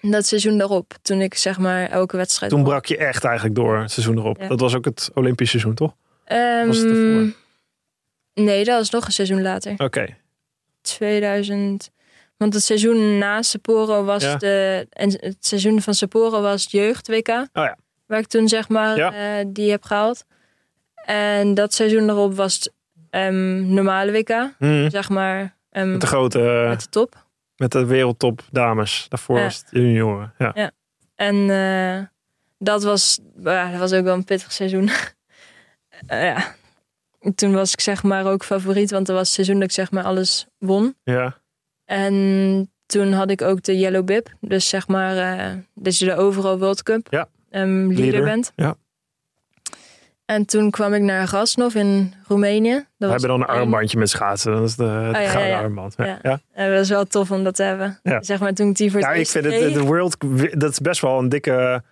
Dat 0.00 0.26
seizoen 0.26 0.58
daarop, 0.58 0.94
toen 1.02 1.20
ik 1.20 1.34
zeg 1.34 1.58
maar 1.58 1.88
elke 1.90 2.16
wedstrijd... 2.16 2.52
toen 2.52 2.62
brak 2.62 2.86
je 2.86 2.96
echt 2.96 3.24
eigenlijk 3.24 3.54
door 3.56 3.78
het 3.78 3.90
seizoen 3.90 4.16
erop. 4.18 4.40
Ja. 4.40 4.48
Dat 4.48 4.60
was 4.60 4.74
ook 4.74 4.84
het 4.84 5.10
Olympisch 5.14 5.50
seizoen, 5.50 5.74
toch? 5.74 5.94
Ehm, 6.28 6.66
was 6.66 6.76
het 6.78 6.86
ervoor? 6.90 7.32
nee, 8.34 8.64
dat 8.64 8.76
was 8.78 8.90
nog 8.90 9.06
een 9.06 9.12
seizoen 9.12 9.42
later. 9.42 9.74
Oké. 9.76 10.06
2000. 10.80 11.90
Want 12.36 12.54
het 12.54 12.62
seizoen 12.62 13.18
na 13.18 13.42
Sapporo 13.42 14.04
was 14.04 14.22
Ja. 14.22 14.36
de. 14.36 14.86
En 14.90 15.10
het 15.20 15.36
seizoen 15.46 15.82
van 15.82 15.94
Sapporo 15.94 16.40
was 16.40 16.66
jeugd 16.70 17.08
WK. 17.08 17.28
Oh 17.28 17.44
ja. 17.52 17.76
Waar 18.06 18.18
ik 18.18 18.26
toen 18.26 18.48
zeg 18.48 18.68
maar 18.68 18.96
Ja. 18.96 19.12
eh, 19.38 19.44
die 19.48 19.70
heb 19.70 19.84
gehaald. 19.84 20.24
En 21.04 21.54
dat 21.54 21.74
seizoen 21.74 22.08
erop 22.08 22.34
was 22.34 22.68
ehm, 23.10 23.74
normale 23.74 24.12
WK. 24.12 24.50
Mhm. 24.58 24.90
Zeg 24.90 25.08
maar 25.08 25.56
ehm, 25.70 25.90
Met 25.90 26.00
de 26.00 26.06
grote, 26.06 26.38
met 26.68 26.80
de 26.80 26.88
top. 26.88 27.26
met 27.56 27.72
de 27.72 27.84
wereldtop 27.84 28.40
dames. 28.50 29.06
Daarvoor 29.08 29.40
was 29.40 29.56
het 29.58 29.68
junioren. 29.70 30.34
Ja. 30.38 30.70
En 31.14 31.50
eh, 31.50 32.06
dat, 32.58 32.82
was, 32.82 33.18
ja, 33.42 33.70
dat 33.70 33.78
was 33.80 33.92
ook 33.92 34.04
wel 34.04 34.14
een 34.14 34.24
pittig 34.24 34.52
seizoen. 34.52 34.88
Eh, 36.06 36.22
ja. 36.22 36.54
Toen 37.34 37.52
was 37.52 37.72
ik 37.72 37.80
zeg 37.80 38.02
maar 38.02 38.26
ook 38.26 38.44
favoriet. 38.44 38.90
Want 38.90 39.06
dat 39.06 39.16
was 39.16 39.24
het 39.26 39.34
seizoen 39.34 39.54
dat 39.54 39.64
ik 39.64 39.74
zeg 39.74 39.90
maar 39.90 40.04
alles 40.04 40.46
won. 40.58 40.94
ja. 41.04 41.36
En 41.84 42.70
toen 42.86 43.12
had 43.12 43.30
ik 43.30 43.42
ook 43.42 43.62
de 43.62 43.78
Yellow 43.78 44.04
Bib. 44.04 44.28
Dus 44.40 44.68
zeg 44.68 44.88
maar 44.88 45.16
eh 45.16 45.52
dat 45.74 45.98
je 45.98 46.04
de 46.04 46.14
overal 46.14 46.58
World 46.58 46.82
Cup 46.82 47.06
Ja. 47.10 47.28
ehm, 47.50 47.86
leader, 47.86 47.96
Leader, 48.04 48.22
bent. 48.24 48.52
ja. 48.56 48.74
En 50.24 50.44
toen 50.46 50.70
kwam 50.70 50.94
ik 50.94 51.02
naar 51.02 51.28
Gasnov 51.28 51.74
in 51.74 52.14
Roemenië. 52.26 52.72
Dat 52.72 52.84
We 52.98 53.06
hebben 53.06 53.28
dan 53.28 53.40
een 53.40 53.46
armbandje 53.46 53.98
met 53.98 54.10
schaatsen. 54.10 54.52
Dat 54.52 54.68
is 54.68 54.76
de, 54.76 54.84
het 54.84 55.14
ja, 55.16 55.20
ja, 55.20 55.28
gouden 55.28 55.50
ja. 55.52 55.58
armband. 55.60 55.94
Ja. 55.96 56.18
Ja. 56.22 56.40
Dat 56.54 56.68
was 56.78 56.88
wel 56.88 57.04
tof 57.04 57.30
om 57.30 57.44
dat 57.44 57.54
te 57.54 57.62
hebben. 57.62 57.98
Ja. 58.02 58.22
Zeg 58.22 58.40
maar 58.40 58.54
toen 58.54 58.68
ik 58.68 58.76
die 58.76 58.90
voor 58.90 59.00
het 59.00 59.08
Ja, 59.08 59.14
ik 59.14 59.28
vind 59.28 59.44
het 59.44 59.74
de 59.74 59.80
World 59.82 60.16
dat 60.60 60.70
is 60.70 60.78
best 60.78 61.00
wel 61.00 61.18
een 61.18 61.28
dikke 61.28 61.82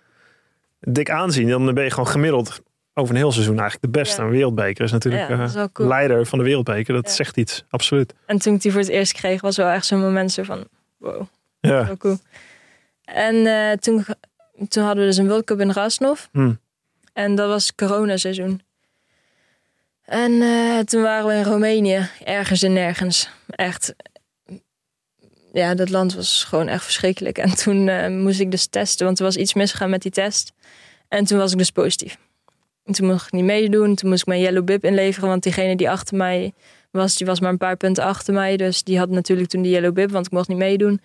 dik 0.79 1.09
aanzien. 1.09 1.49
Dan 1.49 1.73
ben 1.73 1.83
je 1.83 1.89
gewoon 1.89 2.07
gemiddeld 2.07 2.61
over 2.97 3.11
een 3.13 3.21
heel 3.21 3.31
seizoen 3.31 3.59
eigenlijk 3.59 3.93
de 3.93 3.99
beste. 3.99 4.21
Ja. 4.21 4.27
Een 4.27 4.33
wereldbeker 4.33 4.83
is 4.83 4.91
natuurlijk 4.91 5.29
Ja, 5.29 5.35
dat 5.37 5.49
is 5.49 5.55
eh, 5.55 5.63
cool. 5.73 5.87
leider 5.87 6.25
van 6.25 6.37
de 6.39 6.43
wereldbeker. 6.45 6.93
Dat 6.93 7.05
Ja. 7.05 7.11
zegt 7.11 7.37
iets, 7.37 7.63
absoluut. 7.69 8.13
En 8.25 8.37
toen 8.39 8.53
ik 8.55 8.61
die 8.61 8.71
voor 8.71 8.79
het 8.81 8.89
eerst 8.89 9.13
kreeg, 9.13 9.41
was 9.41 9.57
wel 9.57 9.67
echt 9.67 9.85
zo'n 9.85 9.99
moment 9.99 10.31
zo 10.31 10.43
van... 10.43 10.67
Wow, 10.97 11.27
Ja. 11.59 11.85
wel 11.85 11.97
cool. 11.97 12.17
En 13.03 13.45
eh, 13.45 13.71
toen, 13.77 14.05
toen 14.67 14.83
hadden 14.83 15.03
we 15.03 15.09
dus 15.09 15.17
een 15.17 15.27
World 15.27 15.43
Cup 15.45 15.59
in 15.59 15.71
Rasnov. 15.71 16.25
Hm. 16.31 16.53
En 17.13 17.35
dat 17.35 17.47
was 17.47 17.75
coronaseizoen. 17.75 18.61
En 20.05 20.41
eh, 20.41 20.79
toen 20.79 21.01
waren 21.01 21.27
we 21.27 21.33
in 21.33 21.43
Roemenië, 21.43 22.09
ergens 22.25 22.61
en 22.63 22.73
nergens. 22.73 23.29
Echt. 23.49 23.95
Ja, 25.53 25.75
dat 25.75 25.89
land 25.89 26.13
was 26.15 26.43
gewoon 26.43 26.67
echt 26.67 26.83
verschrikkelijk. 26.83 27.37
En 27.37 27.55
toen 27.55 28.19
moest 28.21 28.39
ik 28.39 28.51
dus 28.51 28.65
testen, 28.65 29.05
want 29.05 29.19
er 29.19 29.25
was 29.25 29.35
iets 29.35 29.53
misgegaan 29.53 29.89
met 29.89 30.01
die 30.01 30.11
test. 30.11 30.53
En 31.07 31.25
toen 31.25 31.37
was 31.37 31.51
ik 31.51 31.57
dus 31.57 31.71
positief. 31.71 32.17
En 32.87 32.93
toen 32.93 33.07
mocht 33.07 33.25
ik 33.25 33.31
niet 33.31 33.43
meedoen. 33.43 33.95
Toen 33.95 34.09
moest 34.09 34.21
ik 34.21 34.27
mijn 34.27 34.41
yellow 34.41 34.63
bib 34.63 34.83
inleveren, 34.85 35.29
want 35.29 35.43
diegene 35.43 35.75
die 35.75 35.89
achter 35.89 36.17
mij 36.17 36.53
was, 36.91 37.15
die 37.15 37.27
was 37.27 37.39
maar 37.39 37.51
een 37.51 37.57
paar 37.57 37.77
punten 37.77 38.03
achter 38.03 38.33
mij. 38.33 38.57
Dus 38.57 38.83
die 38.83 38.97
had 38.97 39.09
natuurlijk 39.09 39.49
toen 39.49 39.61
die 39.61 39.71
yellow 39.71 39.93
bib, 39.93 40.11
want 40.11 40.25
ik 40.25 40.31
mocht 40.31 40.47
niet 40.47 40.57
meedoen. 40.57 41.01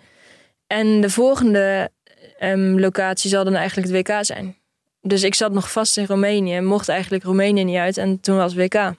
En 0.67 1.01
de 1.01 1.11
volgende 1.11 1.91
ehm, 2.39 2.79
locatie 2.79 3.31
zal 3.31 3.45
dan 3.45 3.55
eigenlijk 3.55 3.89
het 3.89 3.97
WK 4.09 4.25
zijn. 4.25 4.57
Dus 5.01 5.23
ik 5.23 5.35
zat 5.35 5.53
nog 5.53 5.73
vast 5.73 5.97
in 5.97 6.05
Roemenië. 6.07 6.61
Mocht 6.61 6.89
eigenlijk 6.89 7.25
Roemenië 7.25 7.65
niet 7.65 7.77
uit. 7.77 7.97
En 7.97 8.21
toen 8.21 8.37
was 8.37 8.55
het 8.55 8.61
WK. 8.75 8.93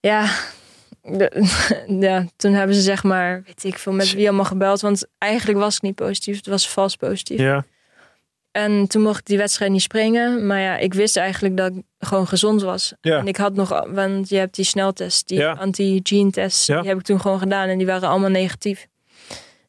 Ja, 0.00 0.28
de- 1.02 1.44
ja, 2.00 2.26
toen 2.36 2.52
hebben 2.52 2.76
ze 2.76 2.82
zeg 2.82 3.02
maar, 3.02 3.42
weet 3.46 3.64
ik 3.64 3.78
veel, 3.78 3.92
met 3.92 4.12
wie 4.12 4.26
allemaal 4.26 4.44
gebeld. 4.44 4.80
Want 4.80 5.04
eigenlijk 5.18 5.58
was 5.58 5.76
ik 5.76 5.82
niet 5.82 5.94
positief. 5.94 6.36
Het 6.36 6.46
was 6.46 6.68
vals 6.68 6.96
positief. 6.96 7.38
Ja. 7.40 7.64
En 8.56 8.86
toen 8.86 9.02
mocht 9.02 9.18
ik 9.18 9.24
die 9.26 9.38
wedstrijd 9.38 9.70
niet 9.70 9.82
springen. 9.82 10.46
Maar 10.46 10.60
ja, 10.60 10.76
ik 10.76 10.94
wist 10.94 11.16
eigenlijk 11.16 11.56
dat 11.56 11.72
ik 11.72 11.82
gewoon 11.98 12.26
gezond 12.26 12.62
was. 12.62 12.92
Ja. 13.00 13.18
En 13.18 13.26
ik 13.28 13.36
had 13.36 13.54
nog, 13.54 13.84
want 13.88 14.28
je 14.28 14.36
hebt 14.36 14.54
die 14.54 14.64
sneltest, 14.64 15.28
die 15.28 15.38
Ja. 15.38 15.52
anti-gene 15.52 16.30
tests. 16.30 16.66
Ja. 16.66 16.80
Die 16.80 16.88
heb 16.88 16.98
ik 16.98 17.04
toen 17.04 17.20
gewoon 17.20 17.38
gedaan 17.38 17.68
en 17.68 17.78
die 17.78 17.86
waren 17.86 18.08
allemaal 18.08 18.30
negatief. 18.30 18.86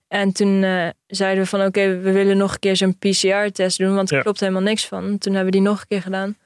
En 0.07 0.31
toen 0.31 0.63
eh, 0.63 0.87
zeiden 1.07 1.43
we 1.43 1.49
van 1.49 1.65
oké, 1.65 1.97
we 1.99 2.11
willen 2.11 2.37
nog 2.37 2.53
een 2.53 2.59
keer 2.59 2.75
zo'n 2.75 2.97
PCR-test 2.97 3.77
doen. 3.77 3.95
Want 3.95 4.11
er 4.11 4.21
klopt 4.21 4.39
helemaal 4.39 4.61
niks 4.61 4.85
van. 4.85 5.17
Toen 5.17 5.33
hebben 5.33 5.51
we 5.53 5.59
die 5.59 5.67
nog 5.67 5.79
een 5.81 5.87
keer 5.87 6.01
gedaan. 6.01 6.37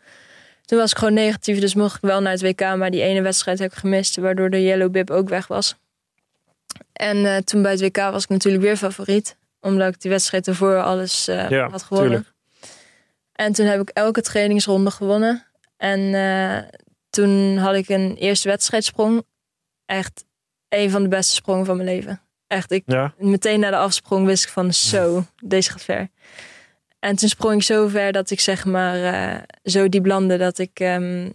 Toen 0.65 0.77
was 0.77 0.91
ik 0.91 0.97
gewoon 0.97 1.13
negatief, 1.13 1.59
dus 1.59 1.75
mocht 1.75 1.95
ik 1.95 2.01
wel 2.01 2.21
naar 2.21 2.31
het 2.31 2.41
WK. 2.41 2.61
Maar 2.61 2.91
die 2.91 3.01
ene 3.01 3.21
wedstrijd 3.21 3.59
heb 3.59 3.71
ik 3.71 3.77
gemist, 3.77 4.15
waardoor 4.15 4.49
de 4.49 4.63
yellow 4.63 4.91
bib 4.91 5.09
ook 5.09 5.29
weg 5.29 5.47
was. 5.47 5.75
En 6.93 7.25
eh, 7.25 7.37
toen 7.37 7.61
bij 7.61 7.71
het 7.71 7.81
WK 7.81 7.97
was 7.97 8.23
ik 8.23 8.29
natuurlijk 8.29 8.63
weer 8.63 8.77
favoriet. 8.77 9.35
Omdat 9.61 9.93
ik 9.93 10.01
die 10.01 10.11
wedstrijd 10.11 10.47
ervoor 10.47 10.81
alles 10.81 11.27
eh, 11.27 11.49
Ja, 11.49 11.69
had 11.69 11.83
gewonnen. 11.83 12.09
tuurlijk. 12.11 12.33
En 13.31 13.53
toen 13.53 13.65
heb 13.65 13.81
ik 13.81 13.89
elke 13.89 14.21
trainingsronde 14.21 14.91
gewonnen. 14.91 15.45
En 15.77 16.13
eh, 16.13 16.69
toen 17.09 17.57
had 17.57 17.75
ik 17.75 17.89
een 17.89 18.15
eerste 18.15 18.47
wedstrijdsprong. 18.49 19.23
Echt 19.85 20.25
een 20.69 20.89
van 20.91 21.03
de 21.03 21.09
beste 21.09 21.33
sprongen 21.35 21.65
van 21.65 21.77
mijn 21.77 21.89
leven. 21.89 22.21
Echt, 22.47 22.71
ik 22.71 22.83
Ja. 22.85 23.13
meteen 23.17 23.59
na 23.59 23.69
de 23.69 23.75
afsprong 23.77 24.25
wist 24.25 24.43
ik 24.43 24.49
van 24.49 24.73
zo, 24.73 25.25
deze 25.43 25.71
gaat 25.71 25.81
ver. 25.83 26.09
En 26.99 27.15
toen 27.15 27.29
sprong 27.29 27.55
ik 27.55 27.63
zo 27.63 27.87
ver 27.87 28.11
dat 28.11 28.29
ik 28.29 28.39
zeg 28.39 28.65
maar 28.65 29.03
eh, 29.03 29.41
zo 29.63 29.89
diep 29.89 30.05
landde 30.05 30.37
dat 30.37 30.57
ik 30.57 30.79
ehm, 30.79 31.29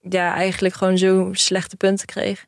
ja, 0.00 0.34
eigenlijk 0.34 0.74
gewoon 0.74 0.98
zo 0.98 1.28
slechte 1.32 1.76
punten 1.76 2.06
kreeg. 2.06 2.46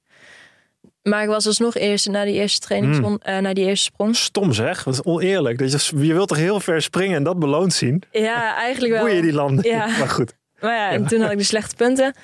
Maar 1.05 1.22
ik 1.22 1.28
was 1.28 1.46
alsnog 1.46 1.74
eerste 1.74 2.11
na 2.11 2.24
die 2.24 2.34
eerste 2.34 2.61
trainingsronde, 2.61 3.24
eh, 3.24 3.38
na 3.38 3.55
die 3.55 3.64
eerste 3.64 3.84
sprong. 3.84 4.16
Stom 4.16 4.52
zeg, 4.52 4.84
wat 4.84 4.94
is 4.94 5.02
oneerlijk. 5.02 5.59
Dat 5.59 5.86
je, 5.86 6.07
je 6.07 6.12
wilt 6.12 6.28
toch 6.28 6.36
heel 6.36 6.61
ver 6.61 6.82
springen 6.82 7.16
en 7.16 7.22
dat 7.22 7.38
beloond 7.38 7.74
zien? 7.74 8.02
Ja, 8.11 8.57
eigenlijk 8.57 8.92
wel. 8.92 9.05
Boeien 9.05 9.22
die 9.22 9.32
landen. 9.32 9.64
Ja. 9.64 9.86
Maar 9.98 10.09
goed. 10.09 10.34
Maar 10.61 10.74
ja, 10.74 10.90
en 10.90 11.07
toen 11.07 11.20
had 11.20 11.30
ik 11.30 11.38
de 11.38 11.44
slechte 11.44 11.76
punten. 11.76 12.14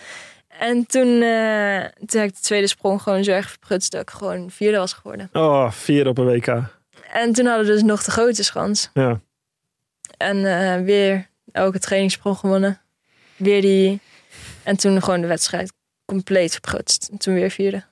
En 0.48 0.86
toen, 0.86 1.22
eh, 1.22 1.84
toen 2.06 2.20
heb 2.20 2.28
ik 2.28 2.34
de 2.34 2.40
tweede 2.40 2.66
sprong 2.66 3.02
gewoon 3.02 3.24
zo 3.24 3.30
erg 3.30 3.50
verprutst 3.50 3.92
dat 3.92 4.00
ik 4.00 4.10
gewoon 4.10 4.50
vierde 4.50 4.78
was 4.78 4.92
geworden. 4.92 5.28
Oh, 5.32 5.70
vierde 5.70 6.10
op 6.10 6.18
een 6.18 6.26
WK. 6.26 6.46
En 7.12 7.32
toen 7.32 7.46
hadden 7.46 7.66
we 7.66 7.72
dus 7.72 7.82
nog 7.82 8.04
de 8.04 8.10
grote 8.10 8.44
schans. 8.44 8.90
Ja. 8.94 9.20
En 10.16 10.44
eh, 10.44 10.84
weer 10.84 11.28
elke 11.52 11.78
trainingssprong 11.78 12.36
gewonnen. 12.36 12.80
Weer 13.36 13.60
die. 13.60 14.00
En 14.62 14.76
toen 14.76 15.02
gewoon 15.02 15.20
de 15.20 15.26
wedstrijd 15.26 15.72
compleet 16.04 16.52
verprutst. 16.52 17.08
En 17.12 17.18
Toen 17.18 17.34
weer 17.34 17.50
vierde. 17.50 17.84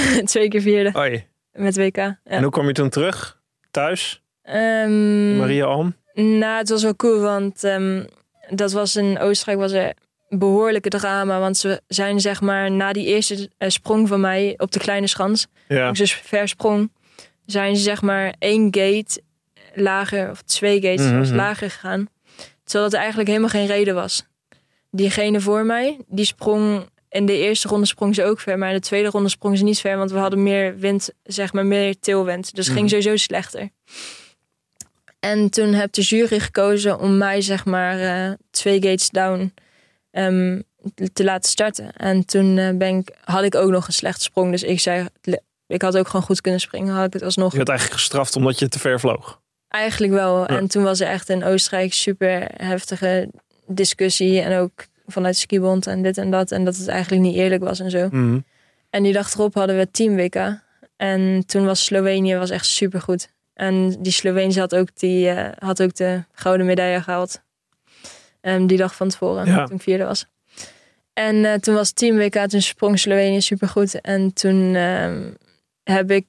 Twee 0.24 0.48
keer 0.48 0.60
vierde 0.60 0.98
Oei. 0.98 1.26
met 1.52 1.76
WK. 1.76 1.96
Ja. 1.96 2.18
En 2.24 2.42
hoe 2.42 2.52
kwam 2.52 2.66
je 2.66 2.72
toen 2.72 2.88
terug? 2.88 3.40
Thuis? 3.70 4.22
Ehm, 4.42 5.36
Maria 5.36 5.64
Alm? 5.64 5.94
Nou, 6.14 6.58
het 6.58 6.68
was 6.68 6.82
wel 6.82 6.96
cool, 6.96 7.20
want 7.20 7.64
ehm, 7.64 8.04
dat 8.50 8.72
was 8.72 8.96
in 8.96 9.18
Oostenrijk 9.18 9.58
was 9.58 9.72
er 9.72 9.92
behoorlijke 10.28 10.88
drama. 10.88 11.38
Want 11.40 11.56
ze 11.56 11.80
zijn 11.86 12.20
zeg 12.20 12.40
maar 12.40 12.70
na 12.70 12.92
die 12.92 13.06
eerste 13.06 13.50
eh, 13.58 13.68
sprong 13.68 14.08
van 14.08 14.20
mij 14.20 14.54
op 14.56 14.70
de 14.72 14.78
kleine 14.78 15.06
schans, 15.06 15.46
Ja. 15.68 15.88
ik 15.88 15.94
dus 15.94 16.12
versprong, 16.14 16.92
zijn 17.46 17.76
ze 17.76 17.82
zeg 17.82 18.02
maar 18.02 18.34
één 18.38 18.62
gate 18.70 19.22
lager, 19.74 20.30
of 20.30 20.42
twee 20.42 20.80
gates 20.80 21.06
Mhm. 21.06 21.18
was 21.18 21.30
lager 21.30 21.70
gegaan. 21.70 22.08
Terwijl 22.64 22.84
het 22.84 22.94
eigenlijk 22.94 23.28
helemaal 23.28 23.48
geen 23.50 23.66
reden 23.66 23.94
was. 23.94 24.26
Diegene 24.90 25.40
voor 25.40 25.64
mij, 25.64 25.98
die 26.08 26.24
sprong 26.24 26.90
in 27.12 27.26
de 27.26 27.38
eerste 27.38 27.68
ronde 27.68 27.86
sprong 27.86 28.14
ze 28.14 28.24
ook 28.24 28.40
ver, 28.40 28.58
maar 28.58 28.68
in 28.68 28.74
de 28.74 28.80
tweede 28.80 29.08
ronde 29.08 29.28
sprong 29.28 29.58
ze 29.58 29.64
niet 29.64 29.80
ver, 29.80 29.96
want 29.96 30.10
we 30.10 30.18
hadden 30.18 30.42
meer 30.42 30.78
wind, 30.78 31.10
zeg 31.22 31.52
maar 31.52 31.66
meer 31.66 31.98
tailwind. 32.00 32.54
Dus 32.54 32.66
het 32.66 32.74
ging 32.76 32.90
Mhm. 32.90 33.00
sowieso 33.00 33.16
slechter. 33.24 33.68
En 35.20 35.50
toen 35.50 35.72
heb 35.72 35.92
de 35.92 36.02
jury 36.02 36.38
gekozen 36.40 36.98
om 36.98 37.18
mij 37.18 37.40
zeg 37.40 37.64
maar 37.64 37.98
eh, 38.00 38.32
twee 38.50 38.82
gates 38.82 39.10
down 39.10 39.54
ehm, 40.10 40.60
te 41.12 41.24
laten 41.24 41.50
starten. 41.50 41.92
En 41.96 42.24
toen 42.26 42.58
eh, 42.58 42.76
ben 42.76 42.98
ik, 42.98 43.10
had 43.24 43.42
ik 43.42 43.54
ook 43.54 43.70
nog 43.70 43.86
een 43.86 43.92
slechte 43.92 44.22
sprong, 44.22 44.50
dus 44.50 44.62
ik 44.62 44.80
zei, 44.80 45.06
ik 45.66 45.82
had 45.82 45.96
ook 45.96 46.06
gewoon 46.06 46.22
goed 46.26 46.40
kunnen 46.40 46.60
springen, 46.60 46.94
had 46.94 47.06
ik 47.06 47.12
het 47.12 47.22
alsnog 47.22 47.50
Je 47.50 47.56
werd 47.56 47.68
eigenlijk 47.68 48.00
gestraft 48.00 48.36
omdat 48.36 48.58
je 48.58 48.68
te 48.68 48.78
ver 48.78 49.00
vloog. 49.00 49.40
Eigenlijk 49.68 50.12
wel. 50.12 50.38
Ja. 50.38 50.46
En 50.46 50.66
toen 50.68 50.82
was 50.82 51.00
er 51.00 51.08
echt 51.08 51.28
in 51.28 51.44
Oostenrijk 51.44 51.92
super 51.92 52.48
heftige 52.56 53.30
discussie. 53.66 54.40
En 54.40 54.58
ook 54.58 54.84
vanuit 55.06 55.36
skibond 55.36 55.86
en 55.86 56.02
dit 56.02 56.18
en 56.18 56.30
dat. 56.30 56.50
En 56.50 56.64
dat 56.64 56.76
het 56.76 56.88
eigenlijk 56.88 57.22
niet 57.22 57.36
eerlijk 57.36 57.62
was 57.62 57.80
en 57.80 57.90
zo. 57.90 58.08
Mhm. 58.10 58.38
En 58.90 59.02
die 59.02 59.12
dag 59.12 59.34
erop 59.34 59.54
hadden 59.54 59.76
we 59.76 59.90
Team 59.90 60.16
WK. 60.16 60.60
En 60.96 61.42
toen 61.46 61.64
was 61.64 61.84
Slovenië 61.84 62.36
was 62.36 62.50
echt 62.50 62.66
super 62.66 63.00
goed. 63.00 63.28
En 63.54 63.96
die 64.02 64.12
Sloveense 64.12 64.60
had 64.60 64.74
ook, 64.74 64.88
die, 64.98 65.28
eh, 65.28 65.52
had 65.58 65.82
ook 65.82 65.94
de 65.94 66.24
gouden 66.32 66.66
medaille 66.66 67.02
gehaald. 67.02 67.42
Ehm, 68.40 68.66
die 68.66 68.76
dag 68.76 68.94
van 68.96 69.08
tevoren, 69.08 69.46
Ja. 69.46 69.64
toen 69.64 69.76
ik 69.76 69.82
vierde 69.82 70.04
was. 70.04 70.26
En 71.12 71.44
eh, 71.44 71.54
toen 71.54 71.74
was 71.74 71.90
Team 71.92 72.16
WK, 72.16 72.34
toen 72.36 72.62
sprong 72.62 72.98
Slovenië 72.98 73.40
super 73.40 73.68
goed. 73.68 74.00
En 74.00 74.32
toen 74.32 74.74
ehm, 74.74 75.30
heb 75.84 76.10
ik 76.10 76.26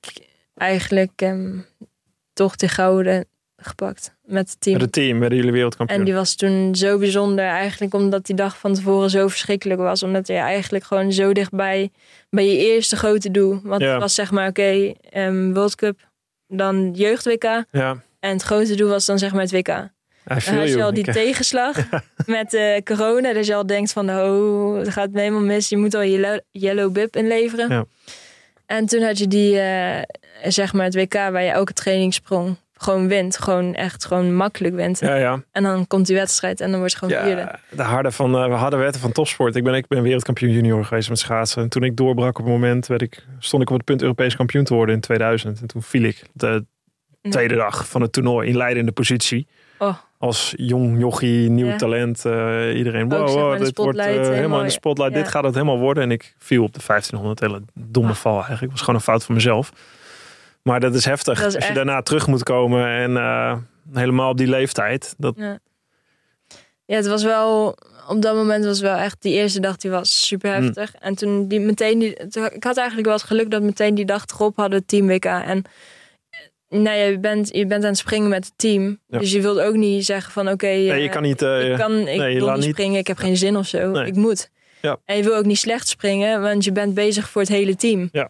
eigenlijk 0.55 1.11
ehm, 1.15 1.57
toch 2.33 2.55
de 2.55 2.67
gouden 2.67 3.25
gepakt 3.57 4.12
met 4.25 4.49
het 4.49 4.61
team. 4.61 4.73
Met 4.75 4.81
het 4.85 4.91
team 4.93 5.19
werden 5.19 5.37
jullie 5.37 5.53
wereldkampioen. 5.53 5.99
En 5.99 6.05
die 6.05 6.13
was 6.13 6.35
toen 6.35 6.75
zo 6.75 6.97
bijzonder, 6.97 7.45
eigenlijk 7.45 7.93
omdat 7.93 8.25
die 8.25 8.35
dag 8.35 8.57
van 8.57 8.73
tevoren 8.73 9.09
zo 9.09 9.27
verschrikkelijk 9.27 9.79
was. 9.79 10.03
Omdat 10.03 10.27
je 10.27 10.33
eigenlijk 10.33 10.83
gewoon 10.83 11.11
zo 11.11 11.33
dichtbij 11.33 11.91
bij 12.29 12.45
je 12.45 12.57
eerste 12.57 12.95
grote 12.95 13.31
doel. 13.31 13.59
Want 13.63 13.81
Ja. 13.81 13.91
het 13.91 14.01
was 14.01 14.15
zeg 14.15 14.31
maar, 14.31 14.47
oké, 14.47 14.93
ehm, 15.09 15.53
World 15.53 15.75
Cup, 15.75 15.99
dan 16.47 16.91
jeugd-WK. 16.93 17.63
Ja, 17.71 18.01
En 18.19 18.31
het 18.31 18.41
grote 18.41 18.75
doel 18.75 18.89
was 18.89 19.05
dan 19.05 19.19
zeg 19.19 19.31
maar 19.31 19.41
het 19.41 19.51
WK. 19.51 19.67
Dan 19.67 20.55
had 20.57 20.67
je 20.69 20.83
al 20.83 20.93
die 20.93 21.11
tegenslag 21.11 21.77
met 22.25 22.53
eh, 22.53 22.81
corona. 22.83 23.33
Dus 23.33 23.47
je 23.47 23.55
al 23.55 23.65
denkt 23.65 23.91
van, 23.91 24.09
oh, 24.09 24.77
het 24.77 24.89
gaat 24.89 25.11
me 25.11 25.19
helemaal 25.19 25.41
mis. 25.41 25.69
Je 25.69 25.77
moet 25.77 25.93
al 25.95 26.01
je 26.01 26.11
yellow, 26.19 26.39
yellow 26.51 26.91
bib 26.91 27.15
inleveren. 27.15 27.69
Ja. 27.69 27.85
En 28.65 28.85
toen 28.85 29.01
had 29.01 29.17
je 29.17 29.27
die, 29.27 29.59
eh, 29.59 30.01
zeg 30.51 30.73
maar 30.73 30.85
het 30.85 30.95
WK 30.95 31.13
waar 31.13 31.43
je 31.43 31.49
elke 31.49 31.73
training 31.73 32.13
sprong. 32.13 32.55
Gewoon 32.83 33.07
wint. 33.07 33.37
Gewoon 33.37 33.73
echt 33.73 34.05
gewoon 34.05 34.35
makkelijk 34.35 34.75
wint. 34.75 34.99
Ja, 34.99 35.15
ja. 35.15 35.43
En 35.51 35.63
dan 35.63 35.87
komt 35.87 36.05
die 36.07 36.15
wedstrijd 36.15 36.61
en 36.61 36.69
dan 36.71 36.79
word 36.79 36.91
je 36.91 36.97
gewoon 36.97 37.23
vierde. 37.23 37.41
ja 37.41 37.59
de 37.69 37.81
harde, 37.83 38.11
van, 38.11 38.35
eh, 38.37 38.43
de 38.45 38.51
harde 38.51 38.75
wetten 38.77 39.01
van 39.01 39.11
topsport. 39.11 39.55
Ik 39.55 39.63
ben, 39.63 39.73
ik 39.73 39.87
ben 39.87 40.01
wereldkampioen 40.03 40.51
junior 40.51 40.85
geweest 40.85 41.09
met 41.09 41.19
schaatsen. 41.19 41.63
En 41.63 41.69
toen 41.69 41.83
ik 41.83 41.95
doorbrak 41.95 42.39
op 42.39 42.45
het 42.45 42.53
moment, 42.53 42.87
werd 42.87 43.01
ik, 43.01 43.25
stond 43.39 43.61
ik 43.61 43.69
op 43.69 43.75
het 43.75 43.85
punt 43.85 44.01
Europees 44.01 44.35
kampioen 44.35 44.63
te 44.63 44.73
worden 44.73 44.95
in 44.95 45.01
2000. 45.01 45.61
En 45.61 45.67
toen 45.67 45.81
viel 45.83 46.03
ik 46.03 46.23
de 46.33 46.65
tweede 47.29 47.55
dag 47.55 47.87
van 47.87 48.01
het 48.01 48.11
toernooi 48.11 48.49
in 48.49 48.57
leidende 48.57 48.91
positie. 48.91 49.47
Oh. 49.79 49.95
Als 50.17 50.53
jong 50.57 50.99
jochie, 50.99 51.49
nieuw 51.49 51.65
Ja. 51.67 51.75
talent. 51.75 52.25
eh, 52.25 52.77
iedereen, 52.77 53.09
wow, 53.09 53.27
zeg 53.29 53.41
maar, 53.43 53.57
dit 53.59 53.77
wordt 53.77 53.97
eh, 53.99 54.05
helemaal, 54.05 54.31
helemaal, 54.31 54.59
in 54.59 54.65
de 54.65 54.71
spotlight. 54.71 55.13
ja. 55.13 55.19
Dit 55.21 55.27
gaat 55.31 55.43
het 55.43 55.53
helemaal 55.53 55.79
worden. 55.79 56.03
En 56.03 56.11
ik 56.11 56.35
viel 56.37 56.63
op 56.63 56.73
de 56.73 56.79
1500. 56.87 57.39
Hele 57.39 57.61
domme 57.73 58.09
Ah. 58.09 58.15
val 58.15 58.31
eigenlijk. 58.33 58.61
Het 58.61 58.71
was 58.71 58.79
gewoon 58.79 58.95
een 58.95 59.01
fout 59.01 59.23
van 59.23 59.35
mezelf. 59.35 59.71
Maar 60.63 60.79
dat 60.79 60.93
is 60.95 61.05
heftig. 61.05 61.39
Dat 61.39 61.47
is 61.47 61.55
Als 61.55 61.67
je 61.67 61.73
daarna 61.73 62.01
terug 62.01 62.27
moet 62.27 62.43
komen 62.43 62.87
en 62.87 63.17
eh, 63.17 63.57
helemaal 63.93 64.29
op 64.29 64.37
die 64.37 64.47
leeftijd. 64.47 65.13
Dat, 65.17 65.33
Ja. 65.37 65.59
ja, 66.85 66.95
het 66.95 67.07
was 67.07 67.23
wel... 67.23 67.77
Op 68.07 68.21
dat 68.21 68.35
moment 68.35 68.65
was 68.65 68.79
wel 68.81 68.95
echt... 68.95 69.21
Die 69.21 69.33
eerste 69.33 69.59
dag 69.59 69.77
die 69.77 69.91
was 69.91 70.27
super 70.27 70.53
Hmm. 70.55 70.63
heftig. 70.63 70.95
En 70.99 71.15
toen 71.15 71.47
die 71.47 71.59
meteen... 71.59 71.99
Die, 71.99 72.27
toen- 72.27 72.49
ik 72.53 72.63
had 72.63 72.77
eigenlijk 72.77 73.07
wel 73.07 73.15
het 73.17 73.25
geluk 73.25 73.51
dat 73.51 73.61
meteen 73.61 73.95
die 73.95 74.05
dag 74.05 74.25
erop 74.27 74.55
hadden 74.55 74.79
we 74.79 74.85
Team 74.85 75.07
WK. 75.07 75.25
En 75.25 75.63
eh, 76.69 76.79
nou 76.79 76.97
je, 76.97 77.19
bent, 77.19 77.49
je 77.55 77.65
bent 77.65 77.83
aan 77.83 77.89
het 77.89 77.97
springen 77.97 78.29
met 78.29 78.45
het 78.45 78.53
team. 78.55 78.99
Ja. 79.07 79.19
Dus 79.19 79.31
je 79.31 79.41
wilt 79.41 79.59
ook 79.59 79.75
niet 79.75 80.05
zeggen 80.05 80.31
van 80.31 80.49
oké... 80.49 80.65
nee, 80.65 80.85
je 80.85 80.93
eh, 81.07 81.11
kan 81.11 81.21
niet... 81.21 81.41
ik 81.41 81.75
kan, 81.77 81.97
ik 82.07 82.17
nee, 82.17 82.39
wil 82.39 82.47
niet 82.51 82.59
niet- 82.65 82.69
springen, 82.69 82.99
ik 82.99 83.07
heb 83.07 83.17
geen 83.17 83.37
zin 83.37 83.57
of 83.57 83.67
zo. 83.67 83.91
Nee. 83.91 84.05
Ik 84.05 84.15
moet. 84.15 84.49
Ja. 84.81 84.97
En 85.05 85.17
je 85.17 85.23
wil 85.23 85.35
ook 85.35 85.45
niet 85.45 85.57
slecht 85.57 85.87
springen, 85.87 86.41
want 86.41 86.63
je 86.63 86.71
bent 86.71 86.93
bezig 86.93 87.29
voor 87.29 87.41
het 87.41 87.49
hele 87.49 87.75
team. 87.75 88.09
Ja. 88.11 88.29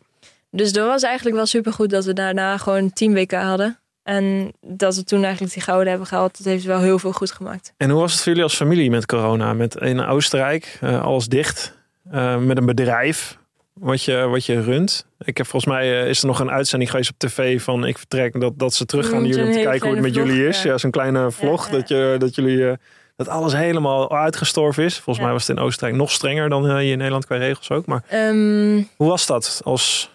Dus 0.56 0.74
dat 0.74 0.88
was 0.88 1.04
eigenlijk 1.04 1.36
wel 1.36 1.46
super 1.46 1.74
goed 1.74 1.90
dat 1.90 2.06
we 2.06 2.14
daarna 2.14 2.58
gewoon 2.58 2.94
Team 2.94 3.14
WK 3.14 3.32
hadden. 3.32 3.78
En 4.04 4.52
dat 4.62 4.96
we 4.96 5.04
toen 5.04 5.24
eigenlijk 5.24 5.54
die 5.54 5.64
gouden 5.64 5.88
hebben 5.90 6.08
gehaald, 6.08 6.38
dat 6.38 6.46
heeft 6.48 6.64
wel 6.66 6.80
heel 6.80 7.00
veel 7.00 7.12
goed 7.12 7.32
gemaakt. 7.32 7.74
En 7.78 7.90
hoe 7.90 8.00
was 8.00 8.12
het 8.12 8.20
voor 8.22 8.28
jullie 8.28 8.44
als 8.44 8.56
familie 8.56 8.90
met 8.90 9.06
corona? 9.06 9.54
Met 9.54 9.76
in 9.76 10.00
Oostenrijk, 10.06 10.78
eh, 10.82 11.02
alles 11.04 11.28
dicht. 11.28 11.78
eh, 12.12 12.38
met 12.38 12.58
een 12.58 12.66
bedrijf 12.66 13.38
wat 13.74 14.04
je, 14.04 14.28
wat 14.28 14.46
je 14.46 14.62
runt. 14.62 15.06
Ik 15.20 15.38
heb 15.38 15.48
volgens 15.48 15.74
mij 15.74 16.02
eh, 16.02 16.10
is 16.10 16.22
er 16.22 16.28
nog 16.28 16.40
een 16.40 16.52
uitzending 16.52 16.92
geweest 16.92 17.10
op 17.10 17.16
tv 17.18 17.62
van 17.62 17.86
ik 17.86 17.98
vertrek. 17.98 18.40
Dat, 18.40 18.60
dat 18.60 18.74
ze 18.74 18.86
terug 18.86 19.10
gaan 19.10 19.20
naar 19.22 19.30
jullie 19.30 19.46
om 19.46 19.52
te 19.52 19.60
kijken 19.60 19.88
hoe 19.88 19.96
het 19.96 20.06
met 20.06 20.16
jullie 20.16 20.48
is. 20.48 20.64
ja. 20.64 20.72
Ja, 20.72 20.78
zo'n 20.78 20.92
kleine 20.92 21.32
vlog. 21.32 21.66
ja. 21.66 21.72
Dat, 21.72 21.88
je, 21.88 22.16
dat 22.20 22.36
jullie 22.36 22.78
dat 23.16 23.28
alles 23.28 23.54
helemaal 23.54 24.18
uitgestorven 24.18 24.84
is. 24.84 24.94
Volgens 25.00 25.26
mij 25.26 25.34
was 25.34 25.48
het 25.48 25.58
in 25.58 25.64
Oostenrijk 25.64 25.96
nog 25.98 26.12
strenger 26.12 26.50
dan 26.50 26.78
hier 26.78 26.92
in 26.92 26.98
Nederland 26.98 27.26
qua 27.26 27.36
regels 27.36 27.70
ook. 27.72 27.86
Maar 27.86 28.04
Ehm, 28.08 28.82
hoe 28.96 29.08
was 29.10 29.26
dat 29.26 29.62
als 29.64 30.12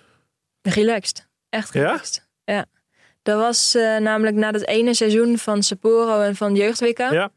relaxed. 0.70 1.28
Echt 1.48 1.74
Ja? 1.74 1.80
relaxed. 1.80 2.26
Ja. 2.44 2.64
Dat 3.22 3.38
was 3.38 3.74
eh, 3.74 3.96
namelijk 3.96 4.36
na 4.36 4.52
dat 4.52 4.66
ene 4.66 4.94
seizoen 4.94 5.38
van 5.38 5.62
Sapporo 5.62 6.20
en 6.20 6.36
van 6.36 6.54
Jeugd 6.54 6.80
WK. 6.80 6.98
Ja. 6.98 7.30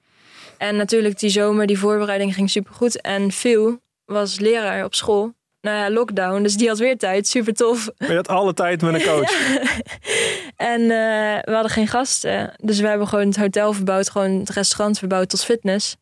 En 0.58 0.76
natuurlijk 0.76 1.20
die 1.20 1.30
zomer, 1.30 1.68
die 1.68 1.80
voorbereiding 1.80 2.34
ging 2.34 2.50
supergoed. 2.50 3.02
En 3.02 3.32
Phil 3.32 3.82
was 4.06 4.40
leraar 4.40 4.86
op 4.86 4.96
school. 4.96 5.34
Nou 5.62 5.78
ja, 5.78 5.90
lockdown, 5.92 6.42
dus 6.44 6.56
die 6.56 6.68
had 6.68 6.78
weer 6.78 6.98
tijd. 6.98 7.28
Super 7.28 7.54
tof. 7.54 7.90
je 7.98 8.16
had 8.16 8.28
alle 8.28 8.54
tijd 8.54 8.82
met 8.82 8.94
een 8.94 9.04
coach? 9.04 9.32
En 10.56 10.82
eh, 10.82 11.40
we 11.42 11.52
hadden 11.52 11.72
geen 11.72 11.88
gasten. 11.88 12.54
Dus 12.58 12.80
we 12.80 12.88
hebben 12.88 13.08
gewoon 13.08 13.28
het 13.28 13.38
hotel 13.38 13.74
verbouwd, 13.74 14.10
gewoon 14.10 14.40
het 14.40 14.50
restaurant 14.50 14.98
verbouwd 15.00 15.30
tot 15.30 15.44
fitness. 15.44 15.96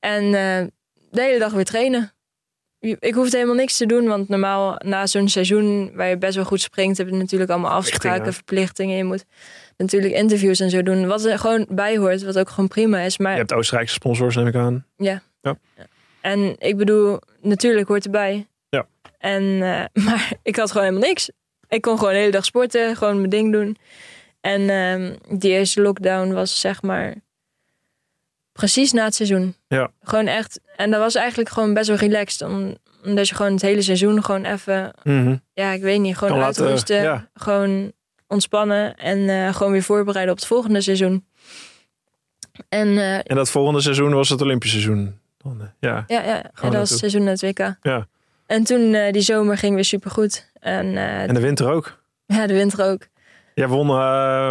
En 0.00 0.24
eh, 0.24 0.66
de 1.10 1.20
hele 1.22 1.38
dag 1.38 1.52
weer 1.52 1.64
trainen. 1.64 2.13
Ik 2.84 3.14
hoefde 3.14 3.36
helemaal 3.36 3.56
niks 3.56 3.76
te 3.76 3.86
doen, 3.86 4.06
want 4.06 4.28
normaal 4.28 4.80
na 4.84 5.06
zo'n 5.06 5.28
seizoen 5.28 5.90
waar 5.94 6.08
je 6.08 6.18
best 6.18 6.34
wel 6.34 6.44
goed 6.44 6.60
springt, 6.60 6.98
heb 6.98 7.08
je 7.08 7.14
natuurlijk 7.14 7.50
allemaal 7.50 7.70
afspraken, 7.70 8.32
Verplichtingen. 8.32 8.96
Je 8.96 9.04
moet 9.04 9.24
natuurlijk 9.76 10.14
interviews 10.14 10.60
en 10.60 10.70
zo 10.70 10.82
doen, 10.82 11.06
wat 11.06 11.24
er 11.24 11.38
gewoon 11.38 11.66
bij 11.68 11.96
hoort, 11.96 12.22
wat 12.22 12.38
ook 12.38 12.48
gewoon 12.48 12.68
prima 12.68 13.00
is. 13.00 13.18
Maar 13.18 13.32
Je 13.32 13.38
hebt 13.38 13.52
Oostenrijkse 13.52 13.94
sponsors 13.94 14.36
neem 14.36 14.46
ik 14.46 14.54
aan. 14.54 14.86
En 16.20 16.54
ik 16.58 16.76
bedoel, 16.76 17.20
natuurlijk 17.40 17.88
hoort 17.88 18.04
erbij. 18.04 18.46
Ja. 18.68 18.86
En, 19.18 19.42
eh, 19.42 19.84
maar 20.04 20.32
ik 20.42 20.56
had 20.56 20.70
gewoon 20.70 20.86
helemaal 20.86 21.08
niks. 21.08 21.30
Ik 21.68 21.82
kon 21.82 21.98
gewoon 21.98 22.12
de 22.12 22.18
hele 22.18 22.30
dag 22.30 22.44
sporten, 22.44 22.96
gewoon 22.96 23.16
mijn 23.16 23.30
ding 23.30 23.52
doen. 23.52 23.76
En 24.40 24.68
ehm, 24.70 25.38
die 25.38 25.50
eerste 25.50 25.80
lockdown 25.80 26.32
was 26.32 26.60
zeg 26.60 26.82
maar 26.82 27.14
precies 28.54 28.92
na 28.92 29.04
het 29.04 29.14
seizoen. 29.14 29.54
Ja. 29.68 29.90
Gewoon 30.02 30.26
echt. 30.26 30.60
En 30.76 30.90
dat 30.90 31.00
was 31.00 31.14
eigenlijk 31.14 31.48
gewoon 31.48 31.74
best 31.74 31.88
wel 31.88 31.96
relaxed. 31.96 32.48
om- 32.48 32.76
Omdat 33.04 33.28
je 33.28 33.34
gewoon 33.34 33.52
het 33.52 33.62
hele 33.62 33.82
seizoen 33.82 34.24
gewoon 34.24 34.44
even, 34.44 34.90
Mhm. 35.02 35.36
ja, 35.54 35.70
ik 35.70 35.82
weet 35.82 36.00
niet, 36.00 36.14
gewoon 36.16 36.30
Kan 36.32 36.38
laten, 36.42 36.62
uitrusten. 36.62 37.02
ja. 37.02 37.28
Gewoon 37.34 37.92
ontspannen 38.28 38.94
en 38.96 39.28
eh, 39.28 39.54
gewoon 39.54 39.72
weer 39.72 39.82
voorbereiden 39.82 40.32
op 40.34 40.38
het 40.40 40.48
volgende 40.48 40.80
seizoen. 40.80 41.24
En 42.68 42.88
eh, 42.98 43.14
En 43.14 43.36
dat 43.36 43.50
volgende 43.50 43.80
seizoen 43.80 44.12
was 44.14 44.28
het 44.28 44.40
Olympisch 44.42 44.70
seizoen. 44.70 45.18
Eh, 45.44 45.50
Ja. 45.80 46.04
Ja, 46.06 46.22
ja. 46.22 46.42
En 46.42 46.50
dat 46.60 46.72
was 46.74 46.90
het 46.90 46.98
seizoen 46.98 47.26
het 47.26 47.40
WK. 47.40 47.76
Ja. 47.82 48.06
En 48.46 48.64
toen 48.64 48.92
die 49.12 49.22
zomer 49.22 49.58
ging 49.58 49.74
weer 49.74 49.84
supergoed. 49.84 50.50
En, 50.60 50.96
En 50.96 51.34
de 51.34 51.40
winter 51.40 51.70
ook. 51.72 51.98
ja, 52.26 52.46
de 52.46 52.54
winter 52.54 52.84
ook. 52.90 53.06
Jij 53.54 53.68
won 53.68 53.86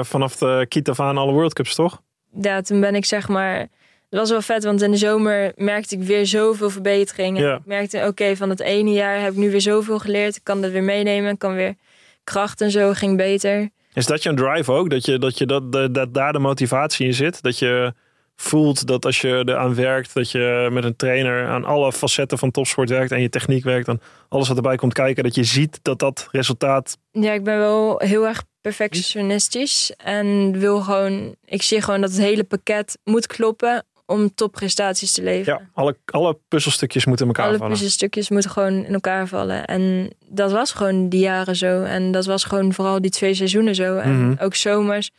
vanaf 0.06 0.36
de 0.36 0.66
kiet 0.70 0.90
af 0.90 1.00
aan 1.00 1.18
alle 1.18 1.32
World 1.32 1.54
Cups, 1.54 1.76
toch? 1.76 2.02
Ja, 2.42 2.62
toen 2.62 2.80
ben 2.80 2.96
ik 2.96 3.06
zeg 3.06 3.28
maar... 3.28 3.68
Het 4.14 4.22
was 4.22 4.32
wel 4.32 4.42
vet, 4.42 4.64
want 4.64 4.82
in 4.82 4.92
de 4.92 4.98
zomer 4.98 5.52
merkte 5.56 5.96
ik 5.96 6.04
weer 6.04 6.26
zoveel 6.26 6.70
verbeteringen. 6.70 7.44
Ja. 7.44 7.56
Ik 7.56 7.66
merkte, 7.66 8.06
oké, 8.08 8.36
van 8.36 8.50
het 8.50 8.60
ene 8.60 8.92
jaar 8.92 9.22
heb 9.22 9.32
ik 9.32 9.38
nu 9.38 9.52
weer 9.52 9.62
zoveel 9.62 10.00
geleerd. 10.00 10.36
Ik 10.36 10.44
kan 10.44 10.62
dat 10.62 10.72
weer 10.72 10.84
meenemen. 10.84 11.32
Ik 11.32 11.40
kan 11.40 11.54
weer 11.56 11.76
kracht 12.24 12.62
en 12.62 12.72
zo, 12.72 12.94
ging 12.94 13.18
beter. 13.18 13.70
Is 13.94 14.06
dat 14.06 14.24
je 14.24 14.30
een 14.30 14.36
drive 14.36 14.72
ook? 14.72 14.90
Dat, 14.90 15.06
je, 15.06 15.20
dat, 15.20 15.38
je 15.38 15.46
dat, 15.46 15.72
dat, 15.72 15.94
dat 15.94 16.14
daar 16.14 16.34
de 16.34 16.40
motivatie 16.40 17.06
in 17.06 17.14
zit? 17.14 17.42
Dat 17.42 17.60
je 17.60 17.94
voelt 18.36 18.88
dat 18.88 19.06
als 19.06 19.22
je 19.22 19.44
eraan 19.46 19.76
werkt, 19.76 20.14
dat 20.14 20.32
je 20.32 20.70
met 20.72 20.84
een 20.84 20.96
trainer 20.96 21.48
aan 21.48 21.64
alle 21.64 21.94
facetten 21.94 22.38
van 22.38 22.52
topsport 22.52 22.90
werkt 22.90 23.12
en 23.12 23.22
je 23.22 23.30
techniek 23.30 23.64
werkt 23.64 23.88
en 23.88 24.02
alles 24.30 24.48
wat 24.48 24.58
erbij 24.58 24.76
komt 24.76 24.94
kijken, 24.94 25.24
dat 25.24 25.36
je 25.36 25.44
ziet 25.44 25.80
dat 25.82 26.00
dat 26.00 26.28
resultaat. 26.32 26.98
Ja, 27.12 27.32
ik 27.32 27.44
ben 27.44 27.58
wel 27.58 28.00
heel 28.00 28.28
erg 28.28 28.44
perfectionistisch 28.62 29.94
en 29.98 30.60
wil 30.60 30.82
gewoon, 30.82 31.36
ik 31.46 31.62
zie 31.62 31.82
gewoon 31.82 32.02
dat 32.02 32.12
het 32.12 32.20
hele 32.20 32.44
pakket 32.44 32.98
moet 33.04 33.28
kloppen 33.28 33.86
om 34.14 34.34
topprestaties 34.36 35.12
te 35.12 35.24
leveren. 35.24 35.60
Ja, 35.60 35.70
alle, 35.74 35.98
alle 36.06 36.38
puzzelstukjes 36.48 37.06
moeten 37.06 37.26
in 37.28 37.32
elkaar 37.32 37.48
Alle 37.50 37.58
vallen. 37.58 37.74
puzzelstukjes 37.74 38.30
moeten 38.30 38.52
gewoon 38.52 38.86
in 38.86 38.94
elkaar 38.94 39.28
vallen. 39.28 39.66
En 39.66 40.14
dat 40.28 40.52
was 40.52 40.72
gewoon 40.72 41.10
die 41.10 41.20
jaren 41.20 41.56
zo. 41.56 41.84
En 41.84 42.12
dat 42.12 42.26
was 42.26 42.44
gewoon 42.44 42.74
vooral 42.74 43.02
die 43.02 43.12
twee 43.12 43.34
seizoenen 43.34 43.76
zo. 43.76 43.98
En 43.98 44.28
Mhm. 44.30 44.44
ook 44.44 44.56
zomers. 44.56 45.10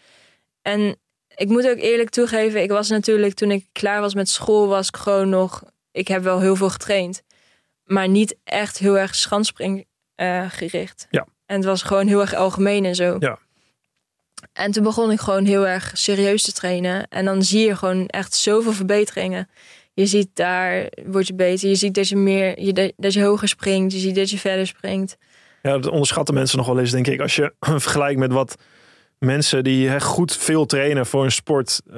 En 0.62 0.96
ik 1.36 1.48
moet 1.48 1.68
ook 1.68 1.78
eerlijk 1.78 2.10
toegeven, 2.10 2.62
ik 2.62 2.70
was 2.70 2.88
natuurlijk 2.88 3.34
toen 3.34 3.50
ik 3.50 3.66
klaar 3.72 4.00
was 4.00 4.14
met 4.14 4.28
school, 4.28 4.66
was 4.68 4.88
ik 4.88 4.96
gewoon 4.96 5.28
nog. 5.28 5.62
Ik 5.92 6.08
heb 6.08 6.22
wel 6.22 6.40
heel 6.40 6.56
veel 6.56 6.70
getraind. 6.70 7.22
Maar 7.84 8.08
niet 8.08 8.36
echt 8.44 8.78
heel 8.78 8.98
erg 8.98 9.14
schanspring 9.14 9.84
eh, 10.14 10.44
gericht. 10.48 11.06
Ja. 11.10 11.26
En 11.46 11.56
het 11.56 11.64
was 11.64 11.82
gewoon 11.82 12.06
heel 12.06 12.20
erg 12.20 12.34
algemeen 12.34 12.84
en 12.84 12.94
zo. 12.94 13.16
Ja. 13.18 13.38
En 14.54 14.70
toen 14.72 14.82
begon 14.82 15.10
ik 15.10 15.20
gewoon 15.20 15.44
heel 15.44 15.66
erg 15.66 15.90
serieus 15.94 16.42
te 16.42 16.52
trainen. 16.52 17.08
En 17.08 17.24
dan 17.24 17.42
zie 17.42 17.66
je 17.66 17.76
gewoon 17.76 18.06
echt 18.06 18.34
zoveel 18.34 18.72
verbeteringen. 18.72 19.48
Je 19.92 20.06
ziet 20.06 20.28
daar 20.34 20.88
word 21.06 21.26
je 21.26 21.34
beter. 21.34 21.68
Je 21.68 21.74
ziet 21.74 21.94
dat 21.94 22.08
je 22.08 22.16
meer, 22.16 22.60
je, 22.60 22.92
dat 22.96 23.12
je 23.12 23.22
hoger 23.22 23.48
springt. 23.48 23.92
Je 23.92 23.98
ziet 23.98 24.14
dat 24.14 24.30
je 24.30 24.38
verder 24.38 24.66
springt. 24.66 25.16
Ja, 25.62 25.72
dat 25.78 25.90
onderschatten 25.90 26.34
mensen 26.34 26.58
nog 26.58 26.66
wel 26.66 26.78
eens, 26.78 26.90
denk 26.90 27.06
ik. 27.06 27.20
Als 27.20 27.36
je 27.36 27.52
vergelijkt 27.60 28.18
met 28.20 28.32
wat 28.32 28.56
mensen 29.18 29.64
die 29.64 30.00
goed 30.00 30.36
veel 30.36 30.66
trainen 30.66 31.06
voor 31.06 31.24
een 31.24 31.32
sport 31.32 31.80
eh, 31.90 31.96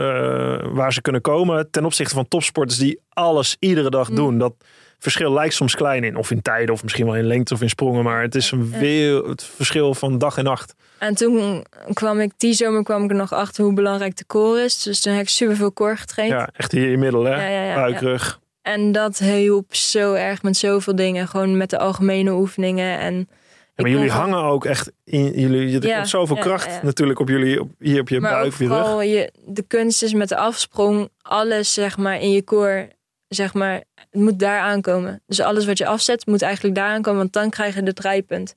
waar 0.62 0.92
ze 0.92 1.00
kunnen 1.00 1.20
komen, 1.20 1.70
ten 1.70 1.84
opzichte 1.84 2.14
van 2.14 2.28
topsporters 2.28 2.78
die 2.78 3.00
alles 3.08 3.56
iedere 3.58 3.90
dag 3.90 4.08
Mm. 4.08 4.16
doen. 4.16 4.38
Dat 4.38 4.54
verschil 4.98 5.32
lijkt 5.32 5.54
soms 5.54 5.74
klein 5.74 6.04
in, 6.04 6.16
of 6.16 6.30
in 6.30 6.42
tijden, 6.42 6.74
of 6.74 6.82
misschien 6.82 7.06
wel 7.06 7.16
in 7.16 7.26
lengte 7.26 7.54
of 7.54 7.62
in 7.62 7.68
sprongen, 7.68 8.04
maar 8.04 8.22
het 8.22 8.34
is 8.34 8.50
een 8.50 8.72
veel, 8.78 9.28
het 9.28 9.44
verschil 9.44 9.94
van 9.94 10.18
dag 10.18 10.36
en 10.36 10.44
nacht. 10.44 10.74
En 10.98 11.14
toen 11.14 11.64
kwam 11.92 12.20
ik, 12.20 12.32
die 12.36 12.52
zomer 12.52 12.82
kwam 12.82 13.04
ik 13.04 13.10
er 13.10 13.16
nog 13.16 13.32
achter 13.32 13.64
hoe 13.64 13.72
belangrijk 13.74 14.16
de 14.16 14.26
core 14.26 14.62
is. 14.62 14.82
Dus 14.82 15.00
toen 15.00 15.12
heb 15.12 15.22
ik 15.22 15.28
superveel 15.28 15.72
core 15.72 15.96
getraind. 15.96 16.32
Ja, 16.32 16.48
echt 16.56 16.72
hier 16.72 16.92
in 16.92 16.98
middel, 16.98 17.24
hè? 17.24 17.30
Ja, 17.30 17.48
ja, 17.48 17.64
ja, 17.64 17.74
Buik, 17.74 17.94
ja. 17.94 18.00
rug. 18.00 18.40
En 18.62 18.92
dat 18.92 19.18
hielp 19.18 19.74
zo 19.74 20.12
erg 20.14 20.42
met 20.42 20.56
zoveel 20.56 20.96
dingen. 20.96 21.28
Gewoon 21.28 21.56
met 21.56 21.70
de 21.70 21.78
algemene 21.78 22.32
oefeningen. 22.32 22.98
En 22.98 23.14
Ja, 23.14 23.82
maar 23.82 23.90
jullie 23.90 24.10
hangen 24.10 24.42
ook 24.42 24.64
echt 24.64 24.92
in 25.04 25.30
jullie. 25.40 25.76
Er 25.80 25.86
Ja, 25.86 25.96
komt 25.96 26.08
zoveel 26.08 26.36
ja, 26.36 26.42
kracht 26.42 26.82
natuurlijk 26.82 27.18
op 27.18 27.28
jullie, 27.28 27.60
op, 27.60 27.70
hier 27.78 28.00
op 28.00 28.08
je 28.08 28.20
maar 28.20 28.30
buik, 28.32 28.54
je 28.54 28.68
rug. 28.68 29.02
je, 29.02 29.32
de 29.44 29.62
kunst 29.62 30.02
is 30.02 30.12
met 30.12 30.28
de 30.28 30.36
afsprong. 30.36 31.08
Alles 31.22 31.72
zeg 31.72 31.96
maar 31.96 32.20
in 32.20 32.30
je 32.30 32.44
core. 32.44 32.88
Zeg 33.28 33.54
maar, 33.54 33.82
het 34.16 34.24
moet 34.24 34.38
daar 34.38 34.60
aankomen. 34.60 35.22
Dus 35.26 35.40
alles 35.40 35.66
wat 35.66 35.78
je 35.78 35.86
afzet 35.86 36.26
moet 36.26 36.42
eigenlijk 36.42 36.74
daar 36.74 36.88
aankomen. 36.90 37.20
Want 37.20 37.32
dan 37.32 37.50
krijg 37.50 37.74
je 37.74 37.82
het 37.82 37.96
draaipunt. 37.96 38.54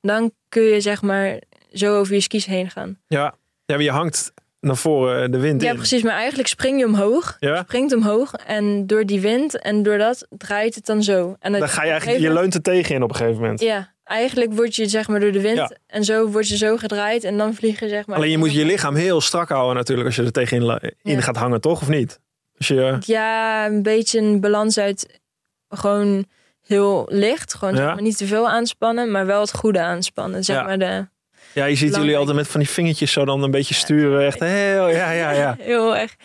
Dan 0.00 0.32
kun 0.48 0.62
je 0.62 0.80
zeg 0.80 1.02
maar 1.02 1.38
zo 1.72 1.98
over 1.98 2.14
je 2.14 2.20
skis 2.20 2.44
heen 2.46 2.70
gaan. 2.70 2.98
Ja. 3.06 3.34
ja, 3.64 3.74
maar 3.74 3.82
je 3.82 3.90
hangt 3.90 4.32
naar 4.60 4.76
voren 4.76 5.30
de 5.30 5.38
wind 5.38 5.62
Ja, 5.62 5.70
in. 5.70 5.76
precies. 5.76 6.02
Maar 6.02 6.12
eigenlijk 6.16 6.48
spring 6.48 6.78
je 6.78 6.86
omhoog. 6.86 7.36
Ja, 7.40 7.62
Springt 7.62 7.94
omhoog. 7.94 8.32
En 8.32 8.86
door 8.86 9.04
die 9.06 9.20
wind 9.20 9.58
en 9.58 9.82
door 9.82 9.98
dat 9.98 10.26
draait 10.30 10.74
het 10.74 10.86
dan 10.86 11.02
zo. 11.02 11.36
En 11.38 11.52
dan 11.52 11.68
ga 11.68 11.84
je 11.84 11.90
eigenlijk, 11.90 12.20
je 12.20 12.32
leunt 12.32 12.54
er 12.54 12.62
tegen 12.62 12.94
in 12.94 13.02
op 13.02 13.08
een 13.10 13.16
gegeven 13.16 13.40
moment. 13.40 13.60
Ja, 13.60 13.92
eigenlijk 14.04 14.52
word 14.52 14.76
je 14.76 14.88
zeg 14.88 15.08
maar 15.08 15.20
door 15.20 15.32
de 15.32 15.40
wind. 15.40 15.56
Ja. 15.56 15.70
En 15.86 16.04
zo 16.04 16.26
word 16.26 16.48
je 16.48 16.56
zo 16.56 16.76
gedraaid. 16.76 17.24
En 17.24 17.36
dan 17.38 17.54
vlieg 17.54 17.80
je 17.80 17.88
zeg 17.88 18.06
maar. 18.06 18.16
Alleen 18.16 18.30
je 18.30 18.38
moet 18.38 18.52
je 18.52 18.64
lichaam 18.64 18.94
heel 18.94 19.20
strak 19.20 19.48
houden 19.48 19.74
natuurlijk 19.76 20.06
als 20.06 20.16
je 20.16 20.22
er 20.22 20.32
tegenin 20.32 20.78
in 21.02 21.14
Ja. 21.14 21.20
gaat 21.20 21.36
hangen, 21.36 21.60
toch? 21.60 21.80
Of 21.82 21.88
niet? 21.88 22.20
Je, 22.66 22.96
Ja, 23.00 23.66
een 23.66 23.82
beetje 23.82 24.18
een 24.20 24.40
balans 24.40 24.78
uit 24.78 25.20
gewoon 25.68 26.24
heel 26.66 27.06
licht. 27.10 27.54
Gewoon 27.54 27.76
zeg 27.76 27.86
maar, 27.86 28.02
niet 28.02 28.16
te 28.16 28.26
veel 28.26 28.48
aanspannen, 28.48 29.10
maar 29.10 29.26
wel 29.26 29.40
het 29.40 29.54
goede 29.54 29.80
aanspannen. 29.80 30.44
Zeg 30.44 30.56
Ja. 30.56 30.62
maar 30.62 30.78
de 30.78 31.06
ja, 31.54 31.64
je 31.64 31.74
ziet 31.74 31.94
jullie 31.94 32.16
altijd 32.16 32.36
met 32.36 32.48
van 32.48 32.60
die 32.60 32.68
vingertjes 32.68 33.12
zo 33.12 33.24
dan 33.24 33.42
een 33.42 33.50
beetje 33.50 33.74
sturen. 33.74 34.26
Echt 34.26 34.40
heel, 34.40 34.88
ja, 34.88 35.10
ja, 35.10 35.30
ja. 35.30 35.56
heel 35.60 35.96
erg, 35.96 36.16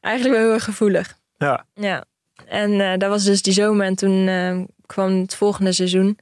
eigenlijk 0.00 0.34
wel 0.36 0.44
heel 0.44 0.54
erg 0.54 0.64
gevoelig. 0.64 1.18
Ja, 1.38 1.64
Ja. 1.74 2.04
En 2.46 2.80
eh 2.80 2.98
dat 2.98 3.08
was 3.10 3.24
dus 3.24 3.42
die 3.42 3.52
zomer. 3.52 3.86
En 3.86 3.94
toen 3.94 4.28
eh, 4.28 4.58
kwam 4.86 5.20
het 5.20 5.34
volgende 5.34 5.72
seizoen. 5.72 6.18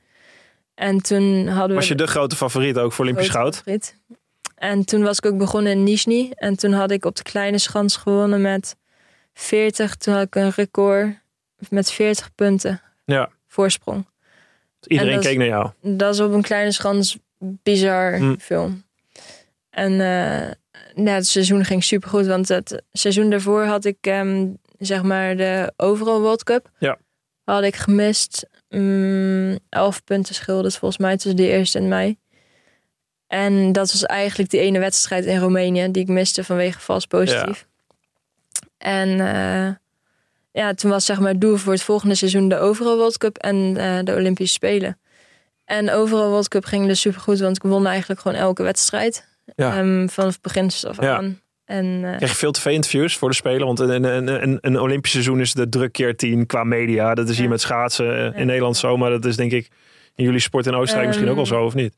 En 0.74 1.02
toen 1.02 1.46
hadden 1.46 1.68
we. 1.68 1.74
was 1.74 1.88
je 1.88 1.94
de 1.94 2.06
grote 2.06 2.36
favoriet 2.36 2.78
ook 2.78 2.92
voor 2.92 3.04
Olympisch 3.04 3.28
goud? 3.28 3.56
favoriet. 3.56 3.96
En 4.54 4.84
toen 4.84 5.02
was 5.02 5.18
ik 5.18 5.26
ook 5.26 5.38
begonnen 5.38 5.72
in 5.72 5.82
Nizhny. 5.82 6.32
En 6.34 6.56
toen 6.56 6.72
had 6.72 6.90
ik 6.90 7.04
op 7.04 7.16
de 7.16 7.22
kleine 7.22 7.58
schans 7.58 7.96
gewonnen 7.96 8.40
met 8.40 8.76
40. 9.38 9.96
Toen 9.96 10.14
had 10.14 10.22
ik 10.26 10.34
een 10.34 10.50
record 10.50 11.16
met 11.70 11.90
40 11.92 12.34
punten 12.34 12.80
Ja, 13.04 13.30
voorsprong. 13.46 14.06
iedereen 14.86 15.14
dat 15.14 15.24
keek 15.24 15.38
naar 15.38 15.46
jou. 15.46 15.70
Dat 15.80 16.14
is 16.14 16.20
op 16.20 16.32
een 16.32 16.42
kleine 16.42 16.72
schans 16.72 17.18
bizar 17.38 18.16
Hm. 18.16 18.36
film. 18.38 18.84
En 19.70 19.96
nou, 20.94 21.08
het 21.16 21.26
seizoen 21.26 21.64
ging 21.64 21.84
supergoed. 21.84 22.26
Want 22.26 22.48
het 22.48 22.82
seizoen 22.92 23.30
daarvoor 23.30 23.64
had 23.64 23.84
ik 23.84 23.96
ehm, 24.00 24.46
zeg 24.78 25.02
maar 25.02 25.36
de 25.36 25.72
overal 25.76 26.20
World 26.20 26.44
Cup. 26.44 26.70
Ja. 26.78 26.98
Had 27.44 27.62
ik 27.62 27.76
gemist 27.76 28.46
mm, 28.68 29.58
11 29.68 30.04
punten 30.04 30.34
schil. 30.34 30.62
Dus 30.62 30.76
volgens 30.76 31.00
mij 31.00 31.12
tussen 31.16 31.36
de 31.36 31.48
eerste 31.48 31.78
en 31.78 31.88
mei. 31.88 32.18
En 33.26 33.72
dat 33.72 33.92
was 33.92 34.04
eigenlijk 34.04 34.50
die 34.50 34.60
ene 34.60 34.78
wedstrijd 34.78 35.24
in 35.24 35.38
Roemenië 35.38 35.90
die 35.90 36.02
ik 36.02 36.08
miste 36.08 36.44
vanwege 36.44 36.80
vals 36.80 37.06
positief. 37.06 37.66
En 38.78 39.08
eh, 39.20 39.74
ja, 40.62 40.74
toen 40.74 40.90
was 40.90 41.04
zeg 41.04 41.20
maar 41.20 41.30
het 41.30 41.40
doel 41.40 41.56
voor 41.56 41.72
het 41.72 41.82
volgende 41.82 42.14
seizoen 42.14 42.48
de 42.48 42.58
overal 42.58 42.96
World 42.96 43.18
Cup 43.18 43.36
en 43.36 43.76
eh, 43.76 43.98
de 44.04 44.14
Olympische 44.14 44.54
Spelen. 44.54 44.98
En 45.64 45.90
overal 45.90 46.28
World 46.28 46.48
Cup 46.48 46.64
ging 46.64 46.86
dus 46.86 47.00
supergoed, 47.00 47.38
want 47.40 47.56
ik 47.56 47.62
won 47.62 47.86
eigenlijk 47.86 48.20
gewoon 48.20 48.36
elke 48.38 48.62
wedstrijd. 48.62 49.28
Ja. 49.56 49.76
Ehm, 49.78 50.08
vanaf 50.08 50.40
begin 50.40 50.70
af 50.86 51.00
Ja. 51.00 51.16
aan. 51.16 51.40
En 51.64 51.84
eh, 52.04 52.16
Krijg 52.16 52.30
je 52.30 52.36
veel 52.36 52.52
tv-interviews 52.52 53.16
voor 53.16 53.28
de 53.28 53.34
Spelen? 53.34 53.66
Want 53.66 53.78
een, 53.78 54.04
een, 54.04 54.42
een, 54.42 54.58
een 54.60 54.80
Olympisch 54.80 55.10
seizoen 55.10 55.40
is 55.40 55.54
de 55.54 55.68
druk 55.68 55.92
keer 55.92 56.16
tien 56.16 56.46
qua 56.46 56.64
media. 56.64 57.14
Dat 57.14 57.28
is 57.28 57.34
hier 57.34 57.44
Ja. 57.44 57.50
met 57.50 57.60
schaatsen 57.60 58.16
in 58.34 58.38
Ja. 58.38 58.44
Nederland 58.44 58.76
zo. 58.76 58.96
Maar 58.96 59.10
dat 59.10 59.24
is 59.24 59.36
denk 59.36 59.52
ik 59.52 59.68
in 60.14 60.24
jullie 60.24 60.40
sport 60.40 60.66
in 60.66 60.74
Oostenrijk 60.74 61.06
misschien 61.08 61.28
ook 61.28 61.36
Ehm, 61.36 61.46
zo, 61.46 61.64
of 61.64 61.74
niet? 61.74 61.94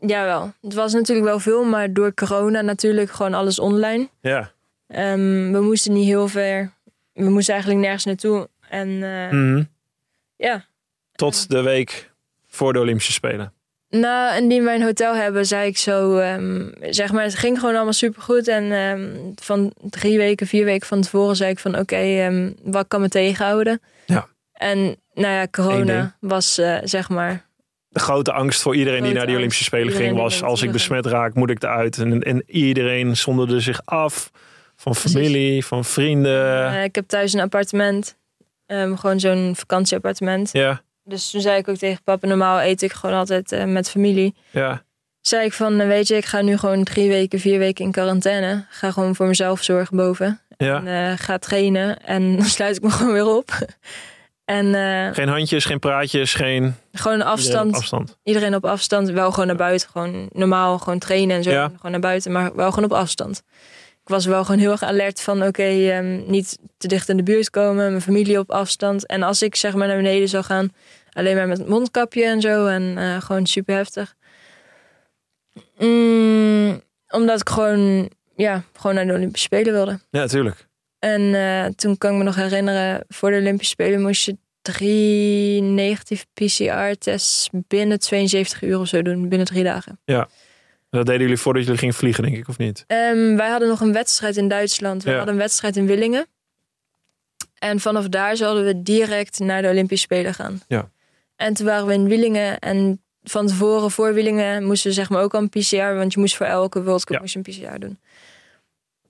jawel, 0.00 0.52
het 0.62 0.74
was 0.74 0.92
natuurlijk 0.92 1.26
wel 1.26 1.38
veel, 1.40 1.64
maar 1.64 1.92
door 1.92 2.14
corona 2.14 2.60
natuurlijk 2.60 3.10
gewoon 3.10 3.34
alles 3.34 3.58
online. 3.58 4.08
Ja. 4.20 4.50
Ehm, 4.86 5.52
we 5.52 5.60
moesten 5.60 5.92
niet 5.92 6.06
heel 6.06 6.28
ver. 6.28 6.72
We 7.12 7.28
moesten 7.30 7.52
eigenlijk 7.54 7.82
nergens 7.84 8.04
naartoe. 8.04 8.48
En 8.68 8.88
eh, 9.02 9.30
Mhm. 9.30 9.62
ja, 10.36 10.64
Tot 11.12 11.48
de 11.50 11.62
week 11.62 12.10
voor 12.46 12.72
de 12.72 12.78
Olympische 12.78 13.12
Spelen. 13.12 13.52
Nou, 13.88 14.34
en 14.34 14.48
die 14.48 14.60
mijn 14.60 14.82
hotel 14.82 15.14
hebben, 15.14 15.46
zei 15.46 15.68
ik 15.68 15.76
zo, 15.78 16.16
ehm, 16.16 16.68
zeg 16.90 17.12
maar, 17.12 17.22
het 17.22 17.34
ging 17.34 17.58
gewoon 17.58 17.74
allemaal 17.74 17.92
supergoed. 17.92 18.48
En 18.48 18.72
ehm, 18.72 19.16
van 19.34 19.72
drie 19.90 20.18
weken, 20.18 20.46
vier 20.46 20.64
weken 20.64 20.86
van 20.86 21.00
tevoren 21.00 21.36
zei 21.36 21.50
ik 21.50 21.58
van, 21.58 21.78
oké, 21.78 22.52
wat 22.62 22.88
kan 22.88 23.00
me 23.00 23.08
tegenhouden? 23.08 23.80
Ja. 24.06 24.26
En 24.52 24.78
nou 25.14 25.34
ja, 25.34 25.46
corona 25.50 26.16
was, 26.20 26.58
eh, 26.58 26.76
zeg 26.84 27.08
maar, 27.08 27.44
De 27.88 27.98
grote 28.02 28.32
angst 28.32 28.62
voor 28.62 28.76
iedereen 28.76 29.02
die 29.02 29.12
naar 29.12 29.12
die 29.12 29.20
angst 29.22 29.36
Olympische 29.36 29.64
Spelen 29.64 29.92
ging 29.92 30.16
was... 30.16 30.42
als 30.42 30.62
ik 30.62 30.72
besmet 30.72 31.06
raak, 31.06 31.34
moet 31.34 31.50
ik 31.50 31.62
eruit. 31.62 31.98
En, 31.98 32.22
en 32.22 32.42
iedereen 32.46 33.16
zonderde 33.16 33.60
zich 33.60 33.80
af. 33.84 34.30
Van 34.86 34.94
Precies. 34.94 35.12
familie, 35.12 35.64
van 35.66 35.84
vrienden. 35.84 36.66
eh, 36.74 36.84
ik 36.84 36.94
heb 36.94 37.08
thuis 37.08 37.32
een 37.32 37.40
appartement. 37.40 38.16
Ehm, 38.66 38.94
gewoon 38.96 39.20
zo'n 39.20 39.52
vakantieappartement. 39.56 40.50
ja, 40.52 40.80
Dus 41.04 41.30
toen 41.30 41.40
zei 41.40 41.58
ik 41.58 41.68
ook 41.68 41.76
tegen 41.76 42.02
papa, 42.04 42.26
normaal 42.26 42.60
eet 42.62 42.82
ik 42.82 42.92
gewoon 42.92 43.16
altijd 43.16 43.52
eh, 43.52 43.64
met 43.64 43.90
familie. 43.90 44.34
ja. 44.50 44.84
Zei 45.20 45.44
ik 45.44 45.52
van, 45.52 45.80
eh, 45.80 45.86
weet 45.86 46.06
je, 46.08 46.16
ik 46.16 46.24
ga 46.24 46.40
nu 46.40 46.56
gewoon 46.56 46.84
drie 46.84 47.08
weken, 47.08 47.40
vier 47.40 47.58
weken 47.58 47.84
in 47.84 47.90
quarantaine. 47.92 48.64
Ga 48.70 48.90
gewoon 48.90 49.14
voor 49.14 49.26
mezelf 49.26 49.62
zorgen 49.62 49.96
boven. 49.96 50.40
ja. 50.56 50.84
En 50.84 51.18
ga 51.18 51.38
trainen 51.38 51.98
en 52.04 52.32
dan 52.36 52.44
sluit 52.44 52.76
ik 52.76 52.82
me 52.82 52.90
gewoon 52.90 53.12
weer 53.12 53.26
op. 53.26 53.58
En 54.44 54.74
Geen 55.14 55.28
handjes, 55.28 55.64
geen 55.64 55.78
praatjes, 55.78 56.34
geen 56.34 56.74
gewoon 56.92 57.20
een 57.20 57.26
iedereen 57.26 57.32
afstand. 57.32 57.68
op 57.70 57.74
afstand. 57.76 58.18
Iedereen 58.22 58.54
op 58.54 58.64
afstand. 58.64 59.08
Wel 59.10 59.30
gewoon 59.30 59.46
naar 59.46 59.56
buiten. 59.56 59.88
Gewoon 59.88 60.28
normaal 60.32 60.78
gewoon 60.78 60.98
trainen 60.98 61.36
en 61.36 61.42
zo. 61.42 61.50
Ja. 61.50 61.64
Gewoon 61.76 61.90
naar 61.90 62.00
buiten, 62.00 62.32
maar 62.32 62.54
wel 62.54 62.70
gewoon 62.70 62.90
op 62.90 62.96
afstand. 62.96 63.42
Ik 64.06 64.12
was 64.12 64.26
wel 64.26 64.44
gewoon 64.44 64.60
heel 64.60 64.70
erg 64.70 64.82
alert 64.82 65.20
van 65.20 65.42
oké, 65.42 65.62
ehm, 65.62 66.30
niet 66.30 66.58
te 66.76 66.88
dicht 66.88 67.08
in 67.08 67.16
de 67.16 67.22
buurt 67.22 67.50
komen. 67.50 67.90
Mijn 67.90 68.00
familie 68.00 68.38
op 68.38 68.50
afstand. 68.50 69.06
En 69.06 69.22
als 69.22 69.42
ik 69.42 69.56
zeg 69.56 69.74
maar 69.74 69.86
naar 69.86 69.96
beneden 69.96 70.28
zou 70.28 70.44
gaan, 70.44 70.72
alleen 71.12 71.36
maar 71.36 71.48
met 71.48 71.58
het 71.58 71.68
mondkapje 71.68 72.24
en 72.24 72.40
zo. 72.40 72.66
En 72.66 72.98
eh, 72.98 73.20
gewoon 73.20 73.46
super 73.46 73.74
heftig. 73.74 74.14
Mm, 75.78 76.82
omdat 77.08 77.40
ik 77.40 77.48
gewoon, 77.48 78.10
ja, 78.36 78.62
gewoon 78.72 78.96
naar 78.96 79.06
de 79.06 79.12
Olympische 79.12 79.46
Spelen 79.46 79.72
wilde. 79.72 80.00
Ja, 80.10 80.20
natuurlijk. 80.20 80.66
En 80.98 81.34
eh, 81.34 81.64
toen 81.64 81.98
kan 81.98 82.12
ik 82.12 82.18
me 82.18 82.24
nog 82.24 82.34
herinneren, 82.34 83.04
voor 83.08 83.30
de 83.30 83.36
Olympische 83.36 83.72
Spelen 83.72 84.02
moest 84.02 84.24
je 84.24 84.36
drie 84.62 85.62
negatieve 85.62 86.26
PCR-tests 86.32 87.48
binnen 87.52 87.98
72 87.98 88.62
uur 88.62 88.78
of 88.78 88.88
zo 88.88 89.02
doen, 89.02 89.28
binnen 89.28 89.46
drie 89.46 89.64
dagen. 89.64 90.00
Ja. 90.04 90.28
Dat 90.90 91.06
deden 91.06 91.20
jullie 91.22 91.36
voordat 91.36 91.62
jullie 91.64 91.78
gingen 91.78 91.94
vliegen, 91.94 92.22
denk 92.22 92.36
ik, 92.36 92.48
of 92.48 92.58
niet? 92.58 92.84
Ehm, 92.86 93.36
wij 93.36 93.48
hadden 93.50 93.68
nog 93.68 93.80
een 93.80 93.92
wedstrijd 93.92 94.36
in 94.36 94.48
Duitsland. 94.48 95.02
We 95.02 95.10
Ja. 95.10 95.16
hadden 95.16 95.34
een 95.34 95.40
wedstrijd 95.40 95.76
in 95.76 95.86
Willingen. 95.86 96.26
En 97.58 97.80
vanaf 97.80 98.08
daar 98.08 98.36
zouden 98.36 98.64
we 98.64 98.82
direct 98.82 99.38
naar 99.38 99.62
de 99.62 99.68
Olympische 99.68 100.04
Spelen 100.04 100.34
gaan. 100.34 100.62
Ja. 100.68 100.90
En 101.36 101.54
toen 101.54 101.66
waren 101.66 101.86
we 101.86 101.92
in 101.92 102.08
Willingen. 102.08 102.58
En 102.58 103.02
van 103.22 103.46
tevoren, 103.46 103.90
voor 103.90 104.14
Willingen, 104.14 104.64
moesten 104.64 104.88
we 104.88 104.94
zeg 104.96 105.08
maar 105.10 105.22
ook 105.22 105.34
al 105.34 105.40
een 105.40 105.48
PCR. 105.48 105.76
Want 105.96 106.12
je 106.12 106.20
moest 106.20 106.36
voor 106.36 106.46
elke 106.46 106.82
World 106.82 107.04
Cup 107.04 107.14
Ja. 107.14 107.20
moest 107.20 107.32
je 107.32 107.38
een 107.38 107.70
PCR 107.72 107.78
doen. 107.78 107.98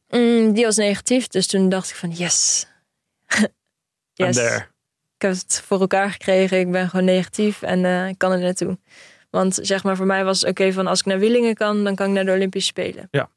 Mm, 0.09 0.53
die 0.53 0.65
was 0.65 0.77
negatief. 0.77 1.27
Dus 1.27 1.47
toen 1.47 1.69
dacht 1.69 1.91
ik 1.91 1.97
van 1.97 2.11
yes. 2.11 2.67
I'm 3.37 3.47
yes. 4.15 4.37
there. 4.37 4.57
Ik 5.17 5.23
heb 5.23 5.33
het 5.33 5.63
voor 5.67 5.81
elkaar 5.81 6.11
gekregen. 6.11 6.59
Ik 6.59 6.71
ben 6.71 6.89
gewoon 6.89 7.05
negatief 7.05 7.63
en 7.63 7.85
eh, 7.85 8.09
ik 8.09 8.19
kan 8.19 8.33
er 8.33 8.39
naartoe. 8.39 8.79
Want 9.37 9.59
zeg 9.63 9.85
maar, 9.85 9.97
voor 9.97 10.07
mij 10.07 10.25
was 10.25 10.41
het 10.41 10.51
oké 10.51 10.73
van 10.73 10.87
als 10.87 10.99
ik 10.99 11.07
naar 11.07 11.19
Willingen 11.19 11.55
kan, 11.55 11.85
dan 11.85 11.95
kan 11.95 12.07
ik 12.07 12.13
naar 12.13 12.25
de 12.25 12.33
Olympische 12.33 12.69
Spelen. 12.69 13.09
Ja. 13.11 13.31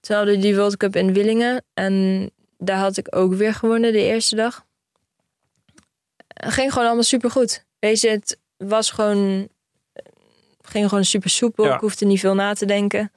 Toen 0.00 0.16
hadden 0.16 0.34
we 0.34 0.40
die 0.40 0.56
World 0.56 0.76
Cup 0.76 0.96
in 0.96 1.12
Willingen 1.12 1.64
en 1.74 2.30
daar 2.58 2.78
had 2.78 2.96
ik 2.96 3.16
ook 3.16 3.34
weer 3.34 3.54
gewonnen 3.54 3.92
de 3.92 4.02
eerste 4.02 4.36
dag. 4.36 4.66
Het 6.26 6.52
ging 6.52 6.72
gewoon 6.72 6.86
allemaal 6.86 7.04
super 7.04 7.30
goed. 7.30 7.64
Weet 7.78 8.00
je, 8.00 8.08
het 8.08 8.38
was 8.56 8.90
gewoon, 8.90 9.48
het 9.92 10.66
ging 10.66 10.88
gewoon 10.88 11.04
super 11.04 11.30
soepel. 11.30 11.64
Ja. 11.64 11.74
Ik 11.74 11.80
hoefde 11.80 12.06
niet 12.06 12.20
veel 12.20 12.34
na 12.34 12.54
te 12.54 12.66
denken. 12.66 13.12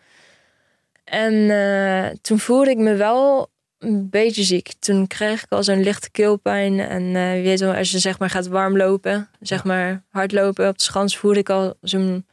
En 1.04 1.50
eh, 1.50 2.16
toen 2.22 2.40
voelde 2.40 2.70
ik 2.70 2.78
me 2.78 2.96
wel 2.96 3.50
een 3.80 4.10
beetje 4.10 4.44
ziek. 4.44 4.72
Toen 4.80 5.08
kreeg 5.08 5.44
ik 5.44 5.52
al 5.52 5.64
zo'n 5.64 5.84
lichte 5.84 6.12
keelpijn. 6.12 6.80
En 6.80 7.16
eh 7.16 7.38
je 7.38 7.42
weet 7.44 7.60
wel, 7.60 7.74
als 7.74 7.92
je 7.92 8.00
zeg 8.00 8.20
maar 8.20 8.30
gaat 8.30 8.48
warm 8.48 8.78
lopen, 8.78 9.30
zeg 9.40 9.64
maar 9.64 10.04
hardlopen 10.10 10.68
op 10.68 10.78
de 10.78 10.84
schans, 10.84 11.18
voelde 11.18 11.40
ik 11.40 11.50
al 11.50 11.74
zo'n 11.82 12.26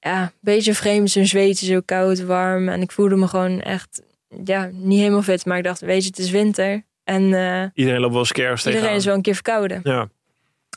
ja, 0.00 0.32
beetje 0.40 0.74
vreemd, 0.74 1.10
zo'n 1.10 1.26
zweten, 1.26 1.66
zo 1.66 1.80
koud, 1.84 2.24
warm. 2.24 2.68
En 2.68 2.80
ik 2.82 2.92
voelde 2.92 3.16
me 3.16 3.26
gewoon 3.28 3.60
echt, 3.60 4.02
ja, 4.44 4.70
niet 4.72 4.98
helemaal 4.98 5.22
fit. 5.22 5.44
Maar 5.46 5.58
ik 5.58 5.64
dacht, 5.64 5.80
weet 5.80 6.02
je, 6.02 6.08
het 6.08 6.18
is 6.18 6.30
winter. 6.30 6.82
En 7.04 7.34
eh, 7.34 7.64
Iedereen 7.74 8.00
loopt 8.00 8.14
wel 8.14 8.24
scares 8.24 8.58
iedereen 8.58 8.74
tegenaan. 8.78 8.96
is 8.98 9.04
wel 9.04 9.14
een 9.14 9.22
keer 9.22 9.34
verkouden. 9.34 9.80
Ja. 9.82 10.08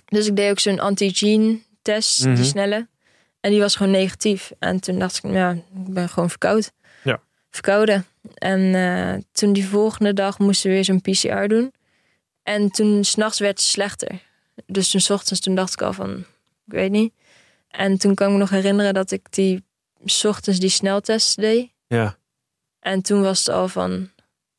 Dus 0.05 0.27
ik 0.27 0.35
deed 0.35 0.49
ook 0.49 0.59
zo'n 0.59 0.79
anti-gene 0.79 1.59
test, 1.81 2.25
Mhm. 2.25 2.35
die 2.35 2.43
snelle. 2.43 2.87
En 3.39 3.51
die 3.51 3.59
was 3.59 3.75
gewoon 3.75 3.91
negatief. 3.91 4.51
En 4.59 4.79
toen 4.79 4.99
dacht 4.99 5.23
ik, 5.23 5.31
ja, 5.31 5.51
ik 5.51 5.93
ben 5.93 6.09
gewoon 6.09 6.29
verkoud. 6.29 6.71
Verkouden. 7.55 8.05
En 8.33 8.75
eh, 8.75 9.23
toen 9.31 9.53
die 9.53 9.67
volgende 9.67 10.13
dag 10.13 10.39
moesten 10.39 10.69
we 10.69 10.75
weer 10.75 10.85
zo'n 10.85 11.01
PCR 11.01 11.47
doen. 11.47 11.73
En 12.43 12.69
toen 12.69 13.03
s'nachts 13.03 13.39
werd 13.39 13.57
het 13.57 13.67
slechter. 13.67 14.21
Dus 14.65 14.89
toen 14.89 15.01
's 15.01 15.09
ochtends, 15.09 15.41
toen 15.41 15.55
dacht 15.55 15.73
ik 15.73 15.81
al 15.81 15.93
van, 15.93 16.17
ik 16.65 16.73
weet 16.73 16.91
niet. 16.91 17.13
En 17.67 17.97
toen 17.97 18.15
kan 18.15 18.27
ik 18.27 18.33
me 18.33 18.39
nog 18.39 18.49
herinneren 18.49 18.93
dat 18.93 19.11
ik 19.11 19.21
die 19.29 19.63
's 20.05 20.23
ochtends 20.23 20.59
die 20.59 20.69
sneltest 20.69 21.35
deed. 21.35 21.71
Ja. 21.87 22.17
En 22.79 23.01
toen 23.01 23.21
was 23.21 23.39
het 23.39 23.55
al 23.55 23.67
van, 23.67 24.09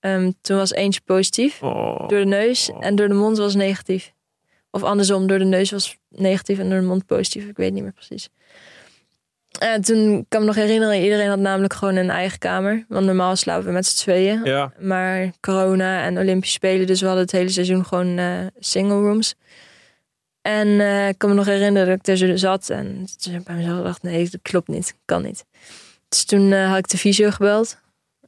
ehm, 0.00 0.30
toen 0.40 0.56
was 0.56 0.72
eentje 0.72 1.00
positief. 1.04 1.62
Oh. 1.62 2.08
Door 2.08 2.18
de 2.18 2.24
neus 2.24 2.70
en 2.80 2.96
door 2.96 3.08
de 3.08 3.14
mond 3.14 3.36
was 3.36 3.54
negatief. 3.54 4.12
Of 4.70 4.82
andersom, 4.82 5.26
door 5.26 5.38
de 5.38 5.44
neus 5.44 5.70
was 5.70 5.96
negatief 6.08 6.58
en 6.58 6.68
door 6.68 6.80
de 6.80 6.86
mond 6.86 7.06
positief. 7.06 7.48
Ik 7.48 7.56
weet 7.56 7.72
niet 7.72 7.82
meer 7.82 7.92
precies. 7.92 8.28
En 9.58 9.82
toen 9.82 10.26
kan 10.28 10.40
ik 10.40 10.46
me 10.46 10.52
nog 10.54 10.54
herinneren, 10.54 11.02
iedereen 11.02 11.28
had 11.28 11.38
namelijk 11.38 11.72
gewoon 11.72 11.96
een 11.96 12.10
eigen 12.10 12.38
kamer. 12.38 12.84
Want 12.88 13.06
normaal 13.06 13.36
slapen 13.36 13.66
we 13.66 13.72
met 13.72 13.86
z'n 13.86 13.96
tweeën. 13.96 14.44
Ja. 14.44 14.72
Maar 14.78 15.32
corona 15.40 16.02
en 16.02 16.18
Olympische 16.18 16.54
Spelen, 16.54 16.86
dus 16.86 17.00
we 17.00 17.06
hadden 17.06 17.24
het 17.24 17.32
hele 17.32 17.48
seizoen 17.48 17.84
gewoon 17.84 18.18
eh, 18.18 18.46
single 18.58 19.00
rooms. 19.00 19.34
En 20.42 20.80
eh, 20.80 21.08
ik 21.08 21.18
kan 21.18 21.30
me 21.30 21.34
nog 21.36 21.46
herinneren 21.46 21.98
dat 22.02 22.08
ik 22.08 22.16
zo 22.16 22.36
zat 22.36 22.70
en 22.70 23.06
toen 23.18 23.32
heb 23.32 23.40
ik 23.40 23.46
bij 23.46 23.56
mezelf 23.56 23.76
gedacht, 23.76 24.02
nee, 24.02 24.28
dat 24.30 24.42
klopt 24.42 24.68
niet, 24.68 24.94
kan 25.04 25.22
niet. 25.22 25.44
Dus 26.08 26.24
toen 26.24 26.52
eh, 26.52 26.68
had 26.68 26.78
ik 26.78 26.88
de 26.88 26.98
fysio 26.98 27.30
gebeld. 27.30 27.78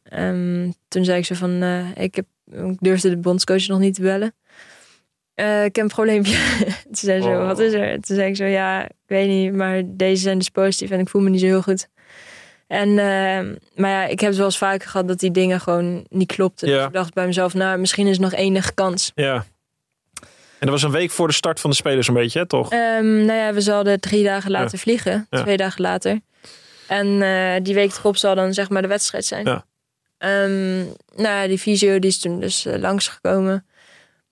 Ehm, 0.02 0.70
toen 0.88 1.04
zei 1.04 1.18
ik 1.18 1.24
zo 1.24 1.34
van, 1.34 1.62
ik, 1.94 2.14
heb, 2.14 2.26
ik 2.50 2.76
durfde 2.80 3.10
de 3.10 3.16
bondscoach 3.16 3.66
nog 3.66 3.78
niet 3.78 3.94
te 3.94 4.02
bellen. 4.02 4.34
Eh, 5.38 5.64
ik 5.64 5.76
heb 5.76 5.84
een 5.84 5.90
probleempje. 5.90 6.36
toen 6.84 6.94
zei 6.94 7.22
ze, 7.22 7.28
Oh. 7.28 7.46
wat 7.46 7.58
is 7.58 7.72
er? 7.72 8.00
Toen 8.00 8.16
zei 8.16 8.28
ik 8.28 8.36
zo, 8.36 8.44
ja, 8.44 8.84
ik 8.84 8.90
weet 9.06 9.28
niet, 9.28 9.52
maar 9.54 9.82
deze 9.86 10.22
zijn 10.22 10.38
dus 10.38 10.48
positief 10.48 10.90
en 10.90 11.00
ik 11.00 11.08
voel 11.08 11.22
me 11.22 11.30
niet 11.30 11.40
zo 11.40 11.46
heel 11.46 11.62
goed. 11.62 11.88
En, 12.66 12.88
eh, 12.88 13.56
maar 13.74 13.90
ja, 13.90 14.04
ik 14.04 14.20
heb 14.20 14.28
het 14.28 14.36
wel 14.36 14.46
eens 14.46 14.58
vaker 14.58 14.88
gehad 14.88 15.08
dat 15.08 15.20
die 15.20 15.30
dingen 15.30 15.60
gewoon 15.60 16.06
niet 16.08 16.32
klopten. 16.32 16.68
Ja. 16.68 16.76
Dus 16.76 16.86
ik 16.86 16.92
dacht 16.92 17.14
bij 17.14 17.26
mezelf, 17.26 17.54
nou, 17.54 17.78
misschien 17.78 18.06
is 18.06 18.16
er 18.16 18.22
nog 18.22 18.32
enige 18.32 18.74
kans. 18.74 19.12
Ja. 19.14 19.44
En 20.58 20.66
dat 20.66 20.70
was 20.70 20.82
een 20.82 20.90
week 20.90 21.10
voor 21.10 21.26
de 21.28 21.34
start 21.34 21.60
van 21.60 21.70
de 21.70 21.76
Spelen 21.76 22.08
een 22.08 22.14
beetje, 22.14 22.38
hè, 22.38 22.46
toch? 22.46 22.72
Ehm, 22.72 23.24
nou 23.24 23.38
ja, 23.38 23.52
we 23.52 23.60
zouden 23.60 24.00
drie 24.00 24.24
dagen 24.24 24.50
later 24.50 24.78
vliegen. 24.78 25.26
Ja. 25.30 25.42
Twee 25.42 25.56
dagen 25.56 25.82
later. 25.82 26.20
En 26.88 27.22
eh, 27.22 27.62
die 27.62 27.74
week 27.74 27.92
erop 27.96 28.16
zal 28.16 28.34
dan 28.34 28.54
zeg 28.54 28.68
maar 28.68 28.82
de 28.82 28.88
wedstrijd 28.88 29.24
zijn. 29.24 29.46
Ja. 29.46 29.64
Ehm, 30.18 30.78
nou 31.14 31.42
ja, 31.42 31.46
die 31.46 31.58
fysio 31.58 31.98
die 31.98 32.10
is 32.10 32.18
toen 32.18 32.40
dus 32.40 32.66
eh, 32.66 32.78
langsgekomen. 32.78 33.66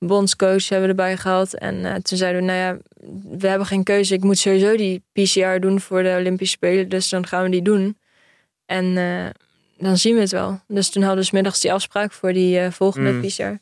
Bondscoach 0.07 0.69
hebben 0.69 0.89
we 0.89 1.03
erbij 1.03 1.17
gehad. 1.17 1.55
En 1.55 1.85
eh, 1.85 1.95
toen 1.95 2.19
zeiden 2.19 2.41
we, 2.41 2.47
nou 2.47 2.59
ja, 2.59 2.77
we 3.39 3.49
hebben 3.49 3.67
geen 3.67 3.83
keuze. 3.83 4.15
Ik 4.15 4.23
moet 4.25 4.39
sowieso 4.39 4.77
die 4.77 5.03
PCR 5.13 5.61
doen 5.61 5.81
voor 5.81 6.03
de 6.03 6.17
Olympische 6.19 6.57
Spelen. 6.57 6.89
Dus 6.89 7.09
dan 7.09 7.27
gaan 7.27 7.43
we 7.43 7.51
die 7.51 7.63
doen. 7.63 7.99
En 8.67 8.97
eh, 8.97 9.27
dan 9.79 9.97
zien 9.99 10.15
we 10.15 10.21
het 10.21 10.31
wel. 10.31 10.61
Dus 10.69 10.89
toen 10.91 11.03
hadden 11.03 11.21
we 11.21 11.27
's 11.27 11.31
middags 11.31 11.61
die 11.61 11.73
afspraak 11.73 12.13
voor 12.13 12.33
die 12.33 12.59
eh, 12.59 12.71
volgende 12.71 13.11
Mm. 13.11 13.21
PCR. 13.21 13.59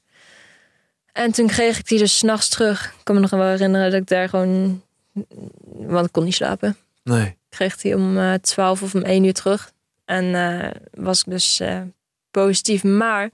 En 1.13 1.33
toen 1.33 1.47
kreeg 1.47 1.79
ik 1.79 1.89
die 1.89 1.99
dus 1.99 2.19
s'nachts 2.19 2.49
terug. 2.49 2.87
Ik 2.87 3.05
kan 3.05 3.15
me 3.15 3.21
nog 3.21 3.31
wel 3.31 3.47
herinneren 3.47 3.91
dat 3.91 4.01
ik 4.01 4.09
daar 4.09 4.29
gewoon... 4.29 4.83
Want 5.65 6.07
ik 6.07 6.13
kon 6.13 6.25
niet 6.25 6.35
slapen. 6.35 6.77
Nee. 7.03 7.27
Ik 7.27 7.37
kreeg 7.49 7.77
die 7.77 7.97
om 7.97 8.19
eh 8.19 8.35
12 8.35 8.83
of 8.83 8.95
om 8.95 9.03
1 9.03 9.25
uur 9.25 9.33
terug. 9.33 9.73
En 10.05 10.33
was 10.91 11.21
ik 11.21 11.31
dus 11.31 11.63
positief. 12.31 12.85
Maar 12.85 13.31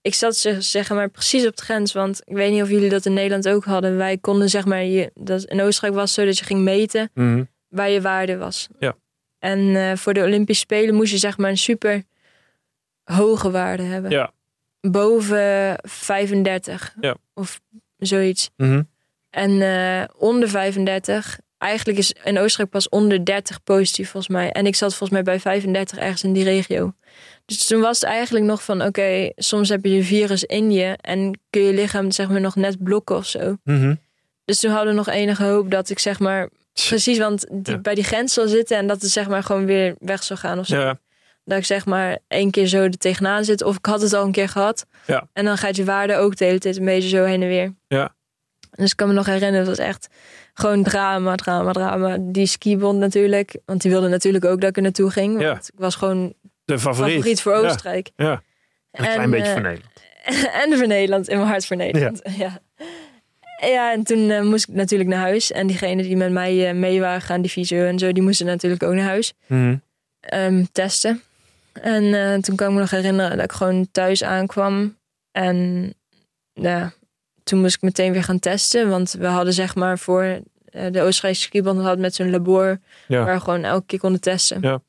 ik 0.00 0.14
zat 0.14 0.36
zeg, 0.36 0.62
zeg 0.62 0.88
maar 0.90 1.08
precies 1.08 1.46
op 1.46 1.56
de 1.56 1.62
grens. 1.62 1.92
Want 1.92 2.20
ik 2.24 2.34
weet 2.36 2.52
niet 2.52 2.62
of 2.62 2.68
jullie 2.70 2.88
dat 2.88 3.06
in 3.06 3.12
Nederland 3.14 3.48
ook 3.48 3.64
hadden. 3.64 3.96
Wij 3.96 4.18
konden 4.18 4.48
zeg 4.50 4.64
maar... 4.64 4.84
Je, 4.84 5.10
dat, 5.14 5.44
in 5.44 5.60
Oostenrijk 5.60 5.94
was 5.94 6.10
het 6.10 6.20
zo 6.20 6.24
dat 6.26 6.38
je 6.38 6.44
ging 6.44 6.60
meten 6.60 7.10
Mhm. 7.14 7.44
waar 7.68 7.90
je 7.90 8.00
waarde 8.00 8.36
was. 8.36 8.68
Ja. 8.78 8.96
En 9.38 9.76
eh, 9.76 9.96
voor 9.96 10.14
de 10.14 10.22
Olympische 10.22 10.62
Spelen 10.62 10.94
moest 10.94 11.10
je 11.12 11.18
zeg 11.18 11.38
maar 11.38 11.50
een 11.50 11.58
super 11.58 12.02
hoge 13.04 13.50
waarde 13.50 13.82
hebben. 13.82 14.10
Ja. 14.10 14.32
Boven 14.80 15.78
35 15.82 16.94
Ja. 17.00 17.16
of 17.34 17.60
zoiets. 17.98 18.50
Mhm. 18.56 18.82
En 19.30 19.62
eh, 19.62 20.04
onder 20.16 20.48
35, 20.48 21.38
eigenlijk 21.58 21.98
is 21.98 22.12
in 22.24 22.38
Oostenrijk 22.38 22.70
pas 22.70 22.88
onder 22.88 23.24
30 23.24 23.62
positief 23.62 24.10
volgens 24.10 24.32
mij. 24.32 24.52
En 24.52 24.66
ik 24.66 24.74
zat 24.74 24.88
volgens 24.94 25.10
mij 25.10 25.22
bij 25.22 25.40
35 25.40 25.98
ergens 25.98 26.22
in 26.24 26.32
die 26.32 26.44
regio. 26.44 26.92
Dus 27.48 27.66
toen 27.66 27.80
was 27.80 28.00
het 28.00 28.10
eigenlijk 28.10 28.44
nog 28.44 28.62
van, 28.62 28.82
oké, 28.82 29.30
soms 29.36 29.68
heb 29.68 29.84
je 29.84 29.90
een 29.96 30.04
virus 30.04 30.44
in 30.44 30.70
je 30.72 30.96
en 31.00 31.40
kun 31.50 31.62
je 31.62 31.72
lichaam 31.72 32.10
zeg 32.10 32.28
maar 32.28 32.40
nog 32.40 32.56
net 32.56 32.82
blokken 32.82 33.16
of 33.16 33.26
zo. 33.26 33.56
Mhm. 33.64 33.94
Dus 34.44 34.60
toen 34.60 34.70
hadden 34.70 34.88
we 34.90 34.94
nog 34.96 35.08
enige 35.08 35.44
hoop 35.44 35.70
dat 35.70 35.90
ik 35.90 35.98
zeg 35.98 36.18
maar 36.18 36.48
precies, 36.88 37.18
want 37.18 37.46
die, 37.50 37.74
Ja. 37.74 37.80
bij 37.80 37.94
die 37.94 38.04
grens 38.04 38.32
zal 38.32 38.48
zitten 38.48 38.76
en 38.76 38.86
dat 38.86 39.02
het 39.02 39.10
zeg 39.10 39.28
maar 39.28 39.42
gewoon 39.42 39.64
weer 39.66 39.94
weg 39.98 40.22
zou 40.22 40.38
gaan 40.38 40.58
of 40.58 40.66
zo. 40.66 40.78
Ja. 40.80 40.98
Dat 41.44 41.58
ik 41.58 41.64
zeg 41.64 41.86
maar 41.86 42.18
één 42.28 42.50
keer 42.50 42.66
zo 42.66 42.82
er 42.82 42.98
tegenaan 42.98 43.44
zit 43.44 43.62
of 43.62 43.76
ik 43.76 43.86
had 43.86 44.00
het 44.00 44.12
al 44.12 44.24
een 44.24 44.32
keer 44.32 44.48
gehad. 44.48 44.86
Ja. 45.06 45.28
En 45.32 45.44
dan 45.44 45.58
gaat 45.58 45.76
je 45.76 45.84
waarde 45.84 46.16
ook 46.16 46.36
de 46.36 46.44
hele 46.44 46.58
tijd 46.58 46.76
een 46.76 46.84
beetje 46.84 47.08
zo 47.08 47.24
heen 47.24 47.42
en 47.42 47.48
weer. 47.48 47.74
Ja. 47.86 48.14
Dus 48.70 48.90
ik 48.90 48.96
kan 48.96 49.08
me 49.08 49.14
nog 49.14 49.26
herinneren, 49.26 49.66
dat 49.66 49.76
was 49.76 49.86
echt 49.86 50.08
gewoon 50.54 50.82
drama, 50.82 51.34
drama, 51.34 51.72
drama. 51.72 52.16
Die 52.20 52.46
skibond 52.46 52.98
natuurlijk, 52.98 53.56
want 53.64 53.82
die 53.82 53.90
wilde 53.90 54.08
natuurlijk 54.08 54.44
ook 54.44 54.60
dat 54.60 54.70
ik 54.70 54.76
er 54.76 54.82
naartoe 54.82 55.10
ging. 55.10 55.40
Ja. 55.40 55.48
Want 55.52 55.68
ik 55.72 55.78
was 55.78 55.94
gewoon 55.94 56.34
De 56.68 56.78
favoriet. 56.78 57.14
favoriet 57.14 57.40
voor. 57.42 57.54
Oostenrijk. 57.54 58.10
Ja. 58.16 58.42
En 58.90 59.04
een 59.04 59.12
klein 59.12 59.30
beetje 59.30 59.46
eh, 59.46 59.52
voor 59.52 59.62
Nederland. 59.62 59.92
en 60.62 60.78
voor 60.78 60.86
Nederland, 60.86 61.28
in 61.28 61.36
mijn 61.36 61.48
hart 61.48 61.66
voor 61.66 61.76
Nederland. 61.76 62.20
Ja. 62.36 62.60
Ja, 63.60 63.92
en 63.92 64.02
toen 64.04 64.30
eh, 64.30 64.42
moest 64.42 64.68
ik 64.68 64.74
natuurlijk 64.74 65.10
naar 65.10 65.18
huis. 65.20 65.52
En 65.52 65.66
diegenen 65.66 66.04
die 66.04 66.16
met 66.16 66.30
mij 66.32 66.68
eh, 66.68 66.74
mee 66.74 67.00
waren 67.00 67.20
gaan, 67.20 67.40
die 67.42 67.50
fysio 67.50 67.86
en 67.86 67.98
zo, 67.98 68.12
die 68.12 68.22
moesten 68.22 68.46
natuurlijk 68.46 68.82
ook 68.82 68.94
naar 68.94 69.04
huis 69.04 69.32
Mhm. 69.46 69.76
ehm, 70.20 70.64
testen. 70.72 71.22
En 71.72 72.40
toen 72.42 72.56
kan 72.56 72.68
ik 72.68 72.74
me 72.74 72.80
nog 72.80 72.90
herinneren 72.90 73.36
dat 73.36 73.44
ik 73.44 73.52
gewoon 73.52 73.88
thuis 73.92 74.22
aankwam. 74.24 74.96
En 75.32 75.92
ja, 76.52 76.92
toen 77.44 77.60
moest 77.60 77.74
ik 77.74 77.82
meteen 77.82 78.12
weer 78.12 78.24
gaan 78.24 78.38
testen. 78.38 78.88
Want 78.88 79.12
we 79.12 79.26
hadden 79.26 79.52
zeg 79.52 79.74
maar 79.74 79.98
voor 79.98 80.40
de 80.90 81.00
Oostenrijkse 81.02 81.42
skibond 81.42 81.80
had 81.82 81.98
met 81.98 82.14
zo'n 82.14 82.30
labor 82.30 82.78
Ja. 83.08 83.24
waar 83.24 83.34
we 83.34 83.40
gewoon 83.40 83.64
elke 83.64 83.86
keer 83.86 83.98
konden 83.98 84.20
testen. 84.20 84.58
Ja. 84.60 84.80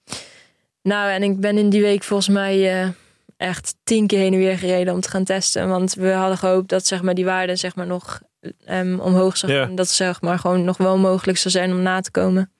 Nou, 0.81 1.11
en 1.11 1.23
ik 1.23 1.39
ben 1.39 1.57
in 1.57 1.69
die 1.69 1.81
week 1.81 2.03
volgens 2.03 2.29
mij 2.29 2.81
eh, 2.81 2.89
echt 3.37 3.75
tien 3.83 4.07
keer 4.07 4.19
heen 4.19 4.33
en 4.33 4.39
weer 4.39 4.57
gereden 4.57 4.93
om 4.93 4.99
te 4.99 5.09
gaan 5.09 5.23
testen. 5.23 5.69
Want 5.69 5.93
we 5.93 6.11
hadden 6.11 6.37
gehoopt 6.37 6.69
dat 6.69 6.85
zeg 6.85 7.01
maar, 7.01 7.13
die 7.13 7.25
waarde 7.25 7.55
zeg 7.55 7.75
maar, 7.75 7.87
nog 7.87 8.21
ehm, 8.65 8.99
omhoog 8.99 9.37
zou 9.37 9.51
gaan. 9.51 9.75
Dat 9.75 9.85
het 9.85 9.95
zeg 9.95 10.21
maar, 10.21 10.39
gewoon 10.39 10.63
nog 10.63 10.77
wel 10.77 10.97
mogelijk 10.97 11.37
zou 11.37 11.53
zijn 11.53 11.71
om 11.71 11.81
na 11.81 12.01
te 12.01 12.11
komen. 12.11 12.51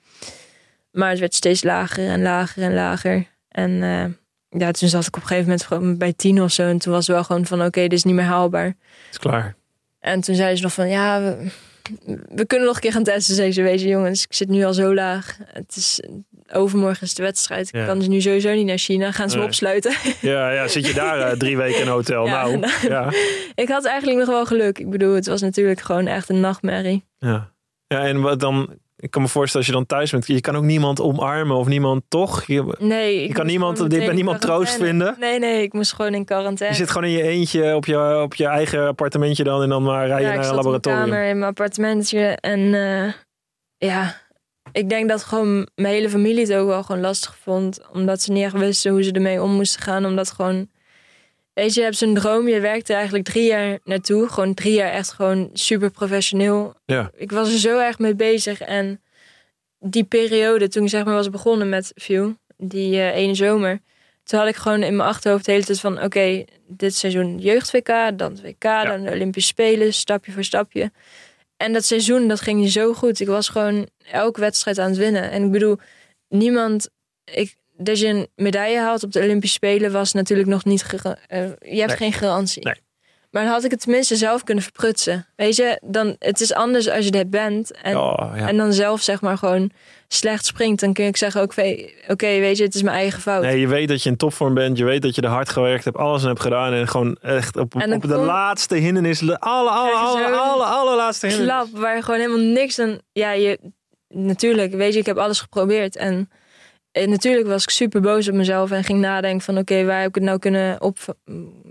Maar 0.92 1.10
het 1.10 1.20
werd 1.20 1.34
steeds 1.34 1.64
lager 1.64 2.08
en 2.08 2.22
lager 2.22 2.64
en 2.64 2.74
lager. 2.74 3.28
En 3.50 3.84
eh, 3.84 4.60
ja, 4.62 4.72
toen 4.72 4.90
zat 4.90 5.06
ik 5.06 5.16
op 5.16 5.22
een 5.22 5.28
gegeven 5.28 5.50
moment 5.50 5.66
gewoon 5.66 5.98
bij 5.98 6.14
tien 6.14 6.42
of 6.42 6.52
zo. 6.52 6.68
En 6.68 6.78
toen 6.78 6.94
was 6.94 7.08
het 7.08 7.16
wel 7.16 7.26
gewoon 7.26 7.46
van 7.46 7.66
oké, 7.66 7.82
dit 7.82 7.94
is 7.94 8.04
niet 8.04 8.16
meer 8.16 8.24
haalbaar. 8.24 8.66
Het 8.66 8.76
is 9.12 9.18
klaar. 9.18 9.56
En 10.00 10.22
toen 10.22 10.36
zeiden 10.36 10.58
ze 10.58 10.64
nog 10.64 10.74
van 10.74 10.90
ja, 10.90 11.22
we, 11.22 11.52
we 12.30 12.46
kunnen 12.46 12.68
nog 12.68 12.76
een 12.76 12.82
keer 12.82 12.92
gaan 12.92 13.04
testen. 13.04 13.36
Zei 13.36 13.52
ze, 13.52 13.62
je 13.62 13.88
jongens, 13.88 14.24
ik 14.24 14.34
zit 14.34 14.50
nu 14.50 14.64
al 14.64 14.74
zo 14.74 14.94
laag. 14.94 15.38
Het 15.46 15.76
is 15.76 16.02
overmorgen 16.54 17.04
is 17.04 17.14
de 17.14 17.24
wedstrijd. 17.24 17.70
Ja. 17.72 17.80
Ik 17.80 17.86
kan 17.88 17.98
dus 18.00 18.08
nu 18.08 18.22
sowieso 18.22 18.54
niet 18.54 18.66
naar 18.66 18.78
China. 18.78 19.12
Gaan 19.12 19.30
ze 19.30 19.38
me 19.38 19.44
opsluiten. 19.44 19.94
Ja, 20.22 20.52
ja, 20.52 20.68
zit 20.68 20.88
je 20.88 20.94
daar 20.94 21.20
eh, 21.20 21.38
drie 21.38 21.58
weken 21.58 21.76
in 21.82 21.88
een 21.88 21.94
hotel? 21.94 22.26
Ja, 22.26 22.32
nou, 22.46 22.58
nou. 22.58 22.72
ja. 22.88 23.10
ik 23.64 23.68
had 23.70 23.86
eigenlijk 23.86 24.20
nog 24.20 24.28
wel 24.28 24.46
geluk. 24.46 24.80
Ik 24.80 24.90
bedoel, 24.90 25.16
het 25.16 25.28
was 25.28 25.42
natuurlijk 25.42 25.82
gewoon 25.82 26.08
echt 26.08 26.30
een 26.30 26.40
nachtmerrie. 26.40 27.06
Ja. 27.18 27.52
ja, 27.88 28.00
en 28.06 28.22
wat 28.22 28.40
dan... 28.40 28.70
Ik 29.02 29.12
kan 29.12 29.22
me 29.22 29.28
voorstellen 29.28 29.66
als 29.68 29.76
je 29.76 29.80
dan 29.82 29.86
thuis 29.98 30.12
bent, 30.12 30.28
je 30.28 30.42
kan 30.42 30.56
ook 30.56 30.64
niemand 30.64 31.02
omarmen 31.02 31.56
of 31.58 31.68
niemand 31.68 32.04
toch? 32.08 32.44
Je, 32.46 32.76
Nee, 32.80 33.22
ik 33.22 33.28
Je 33.28 33.34
kan 33.34 33.46
niemand- 33.46 33.90
dit- 33.90 34.06
bij 34.06 34.14
niemand 34.14 34.42
troost 34.42 34.76
vinden? 34.76 35.16
Nee, 35.20 35.40
nee, 35.40 35.62
ik 35.64 35.74
moest 35.74 35.94
gewoon 35.94 36.14
in 36.14 36.26
quarantaine. 36.26 36.76
je 36.78 36.82
zit 36.82 36.92
gewoon 36.92 37.08
in 37.10 37.16
je 37.16 37.24
eentje 37.24 37.76
op 37.76 37.86
je, 37.86 38.22
op 38.22 38.36
je 38.36 38.46
eigen 38.46 38.88
appartementje 38.88 39.44
dan 39.44 39.62
en 39.62 39.70
dan 39.70 39.84
maar 39.84 40.08
rij 40.08 40.18
je 40.22 40.26
ja, 40.26 40.32
ik 40.34 40.40
naar 40.40 40.50
een 40.50 40.56
laboratorium. 40.56 41.02
kamer 41.04 41.24
in 41.26 41.38
mijn 41.38 41.50
appartementje. 41.50 42.20
En 42.26 42.74
eh, 42.74 43.14
ja, 43.90 44.16
ik 44.72 44.90
denk 44.90 45.10
dat 45.10 45.24
gewoon 45.24 45.68
mijn 45.76 45.94
hele 45.94 46.10
familie 46.10 46.42
het 46.42 46.54
ook 46.54 46.68
wel 46.68 46.84
gewoon 46.84 47.02
lastig 47.02 47.38
vond. 47.44 47.80
Omdat 47.94 48.22
ze 48.22 48.32
niet 48.32 48.44
echt 48.44 48.58
wisten 48.58 48.92
hoe 48.92 49.04
ze 49.04 49.12
ermee 49.12 49.42
om 49.42 49.52
moesten 49.52 49.82
gaan. 49.82 50.06
Omdat 50.06 50.32
gewoon, 50.32 50.70
weet 51.54 51.74
je, 51.74 51.80
je 51.80 51.86
hebt 51.86 51.98
zo'n 51.98 52.14
droom. 52.14 52.48
Je 52.48 52.60
werkte 52.60 52.94
eigenlijk 52.94 53.26
drie 53.26 53.46
jaar 53.46 53.80
naartoe. 53.84 54.30
Gewoon 54.30 54.54
drie 54.54 54.74
jaar 54.74 54.92
echt 54.92 55.12
gewoon 55.12 55.50
super 55.54 55.90
professioneel. 55.90 56.74
Ja. 56.86 57.12
Ik 57.16 57.32
was 57.32 57.54
er 57.54 57.60
zo 57.60 57.80
erg 57.80 58.00
mee 58.00 58.16
bezig. 58.16 58.62
En 58.62 59.02
die 59.80 60.04
periode, 60.04 60.68
toen 60.68 60.84
ik 60.84 60.90
zeg 60.90 61.06
maar 61.06 61.14
was 61.14 61.30
begonnen 61.30 61.70
met 61.70 61.92
View, 61.96 62.32
die 62.58 62.96
eh, 62.96 63.16
ene 63.16 63.36
zomer. 63.36 63.80
Toen 64.24 64.40
had 64.40 64.48
ik 64.48 64.56
gewoon 64.56 64.84
in 64.84 64.96
mijn 64.96 65.10
achterhoofd 65.10 65.46
de 65.46 65.52
hele 65.52 65.64
tijd 65.64 65.80
van... 65.80 66.04
oké, 66.04 66.46
dit 66.68 66.96
seizoen 66.96 67.38
jeugd-WK, 67.38 68.18
dan 68.18 68.32
het 68.32 68.42
WK, 68.42 68.62
dan 68.62 69.04
de 69.04 69.12
Olympische 69.12 69.50
Spelen, 69.50 69.94
stapje 69.94 70.32
voor 70.32 70.44
stapje. 70.44 70.92
En 71.60 71.74
dat 71.74 71.86
seizoen, 71.86 72.28
dat 72.28 72.42
ging 72.42 72.70
zo 72.70 72.94
goed. 72.94 73.20
Ik 73.20 73.28
was 73.28 73.50
gewoon 73.50 73.90
elke 74.12 74.40
wedstrijd 74.40 74.80
aan 74.80 74.90
het 74.90 74.98
winnen. 74.98 75.32
En 75.32 75.44
ik 75.44 75.52
bedoel, 75.52 75.78
niemand... 76.28 76.90
Ik, 77.24 77.56
dat 77.78 78.00
je 78.00 78.08
een 78.08 78.28
medaille 78.36 78.78
haalt 78.80 79.04
op 79.04 79.12
de 79.12 79.22
Olympische 79.22 79.56
Spelen 79.56 79.92
was 79.92 80.14
natuurlijk 80.14 80.50
nog 80.50 80.66
niet... 80.66 80.84
eh, 81.28 81.42
je 81.60 81.80
hebt 81.80 81.88
Nee. 81.88 81.98
geen 81.98 82.14
garantie. 82.14 82.64
Nee. 82.64 82.76
Maar 83.30 83.44
dan 83.44 83.52
had 83.52 83.64
ik 83.64 83.72
het 83.72 83.82
tenminste 83.82 84.16
zelf 84.16 84.44
kunnen 84.44 84.64
verprutsen. 84.64 85.26
Weet 85.36 85.56
je, 85.56 85.80
dan, 85.86 86.16
het 86.20 86.42
is 86.42 86.54
anders 86.54 86.90
als 86.90 87.06
je 87.06 87.12
er 87.12 87.30
bent. 87.30 87.72
En, 87.82 87.98
Oh, 87.98 88.34
ja. 88.36 88.48
en 88.48 88.58
dan 88.58 88.74
zelf 88.74 89.02
zeg 89.02 89.22
maar 89.22 89.38
gewoon 89.38 89.72
slecht 90.08 90.46
springt. 90.46 90.82
Dan 90.82 90.94
kun 90.94 91.06
ik 91.06 91.18
zeggen, 91.18 91.42
ook, 91.42 91.54
oké, 92.08 92.28
weet 92.28 92.58
je, 92.58 92.64
het 92.64 92.76
is 92.76 92.82
mijn 92.82 92.96
eigen 92.96 93.22
fout. 93.22 93.42
Nee, 93.42 93.60
je 93.60 93.68
weet 93.68 93.88
dat 93.88 94.04
je 94.04 94.10
in 94.10 94.18
topvorm 94.18 94.54
bent. 94.54 94.78
Je 94.78 94.86
weet 94.86 95.02
dat 95.02 95.16
je 95.16 95.22
er 95.22 95.30
hard 95.30 95.50
gewerkt 95.50 95.84
hebt. 95.84 95.98
Alles 95.98 96.24
hebt 96.24 96.40
gedaan. 96.40 96.74
En 96.74 96.88
gewoon 96.88 97.18
echt 97.22 97.58
op, 97.58 97.76
op 97.76 98.02
de 98.02 98.18
laatste 98.18 98.76
hindernis. 98.76 99.20
De 99.20 99.40
alle, 99.40 99.70
alle, 99.70 99.90
je 99.90 99.96
alle, 99.96 100.24
zo'n 100.24 100.40
alle, 100.40 100.64
allerlaatste 100.64 101.28
hindernis. 101.28 101.54
klap 101.54 101.82
waar 101.82 102.04
gewoon 102.04 102.20
helemaal 102.20 102.46
niks 102.54 102.80
aan. 102.80 103.00
Ja, 103.12 103.32
je, 103.32 103.60
natuurlijk, 104.08 104.74
weet 104.74 104.94
je, 104.94 105.00
ik 105.00 105.06
heb 105.06 105.18
alles 105.18 105.40
geprobeerd. 105.40 105.96
En, 105.96 106.30
en 107.02 107.10
natuurlijk 107.10 107.48
was 107.48 107.64
ik 107.64 107.70
super 107.70 108.02
boos 108.02 108.28
op 108.28 108.34
mezelf 108.34 108.72
en 108.72 108.84
ging 108.84 109.00
nadenken 109.00 109.42
van 109.42 109.58
oké, 109.58 109.84
waar 109.86 110.00
heb 110.00 110.08
ik 110.10 110.16
het 110.16 110.24
nou 110.24 110.40
kunnen 110.40 110.82
op. 110.82 110.98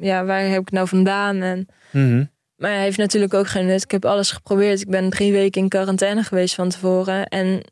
Ja, 0.00 0.24
waar 0.24 0.40
heb 0.40 0.50
ik 0.60 0.64
het 0.64 0.70
nou 0.74 0.88
vandaan? 0.88 1.40
En, 1.42 1.68
Mhm. 1.90 2.24
maar 2.56 2.70
hij 2.70 2.82
heeft 2.82 2.98
natuurlijk 2.98 3.34
ook 3.34 3.48
geen 3.48 3.66
nut. 3.66 3.82
Ik 3.82 3.90
heb 3.90 4.04
alles 4.04 4.30
geprobeerd. 4.30 4.80
Ik 4.80 4.88
ben 4.90 5.10
drie 5.10 5.32
weken 5.32 5.62
in 5.62 5.68
quarantaine 5.68 6.22
geweest 6.22 6.54
van 6.54 6.68
tevoren. 6.68 7.26
En 7.26 7.62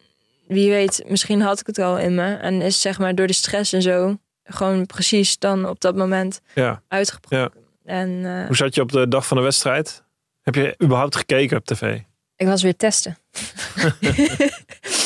wie 0.47 0.71
weet, 0.71 1.05
misschien 1.09 1.41
had 1.41 1.61
ik 1.61 1.67
het 1.67 1.79
al 1.79 1.99
in 1.99 2.15
me. 2.15 2.35
En 2.35 2.61
is 2.63 2.81
zeg 2.81 2.99
maar 2.99 3.15
door 3.15 3.27
de 3.27 3.33
stress 3.33 3.73
en 3.73 3.83
zo 3.83 4.17
gewoon 4.45 4.87
precies 4.87 5.39
dan 5.39 5.69
op 5.69 5.81
dat 5.81 5.97
moment 5.97 6.41
Ja. 6.55 6.83
uitgebroken. 6.89 7.61
En 7.85 8.21
eh, 8.25 8.47
Hoe 8.47 8.57
zat 8.57 8.75
je 8.75 8.81
op 8.81 8.93
de 8.93 9.09
dag 9.09 9.27
van 9.27 9.37
de 9.37 9.43
wedstrijd? 9.43 10.05
Heb 10.43 10.55
je 10.55 10.75
überhaupt 10.83 11.17
gekeken 11.17 11.57
op 11.57 11.65
tv? 11.65 11.99
Ik 12.37 12.47
was 12.47 12.63
weer 12.63 12.77
testen. 12.77 13.17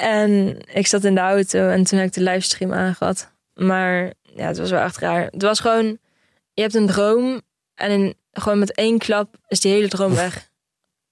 en 0.00 0.58
ik 0.72 0.86
zat 0.86 1.04
in 1.04 1.14
de 1.14 1.20
auto 1.20 1.68
en 1.68 1.84
toen 1.84 1.98
heb 1.98 2.08
ik 2.08 2.14
de 2.14 2.22
livestream 2.22 2.72
aangehad. 2.72 3.32
Maar 3.54 4.12
ja, 4.22 4.46
het 4.46 4.58
was 4.58 4.70
wel 4.70 4.80
echt 4.80 4.98
raar. 4.98 5.28
Het 5.30 5.42
was 5.42 5.60
gewoon, 5.60 5.98
je 6.52 6.62
hebt 6.62 6.74
een 6.74 6.86
droom 6.86 7.40
en 7.74 7.90
in, 7.90 8.14
gewoon 8.32 8.58
met 8.58 8.74
één 8.74 8.98
klap 8.98 9.34
is 9.48 9.60
die 9.60 9.72
hele 9.72 9.88
droom 9.88 10.14
weg. 10.14 10.50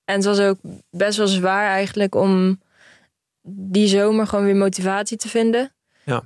En 0.05 0.15
het 0.15 0.25
was 0.25 0.39
ook 0.41 0.59
best 0.91 1.19
wel 1.19 1.27
zwaar 1.27 1.67
eigenlijk 1.67 2.15
om 2.15 2.61
die 3.49 3.87
zomer 3.87 4.27
gewoon 4.27 4.45
weer 4.45 4.57
motivatie 4.57 5.17
te 5.17 5.29
vinden. 5.29 5.75
Ja. 6.05 6.23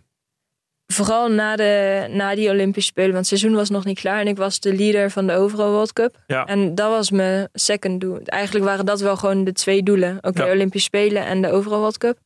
Vooral 0.86 1.30
na, 1.30 1.56
de, 1.56 2.06
na 2.10 2.34
die 2.34 2.50
Olympische 2.50 2.90
Spelen, 2.90 3.12
want 3.12 3.28
het 3.28 3.38
seizoen 3.38 3.58
was 3.58 3.70
nog 3.70 3.84
niet 3.84 3.98
klaar. 3.98 4.20
En 4.20 4.28
ik 4.28 4.36
was 4.36 4.60
de 4.60 4.74
leader 4.74 5.10
van 5.10 5.26
de 5.26 5.32
Overal 5.32 5.70
World 5.70 5.92
Cup. 5.92 6.22
Ja. 6.26 6.44
En 6.44 6.74
dat 6.74 6.90
was 6.90 7.10
mijn 7.10 7.48
second 7.52 8.00
doel. 8.00 8.18
Eigenlijk 8.24 8.64
waren 8.64 8.86
dat 8.86 9.00
wel 9.00 9.16
gewoon 9.16 9.44
de 9.44 9.52
twee 9.52 9.82
doelen. 9.82 10.18
Ook 10.20 10.36
de. 10.36 10.44
Olympische 10.44 10.86
Spelen 10.86 11.24
en 11.24 11.42
de 11.42 11.50
Overal 11.50 11.78
World 11.78 11.98
Cup. 11.98 12.18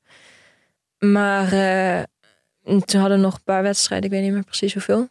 Maar 1.00 1.52
eh, 1.52 2.02
toen 2.84 3.00
hadden 3.00 3.18
we 3.18 3.24
nog 3.24 3.34
een 3.34 3.44
paar 3.44 3.62
wedstrijden. 3.62 4.06
Ik 4.10 4.14
weet 4.16 4.24
niet 4.24 4.32
meer 4.32 4.44
precies 4.44 4.72
hoeveel. 4.72 5.08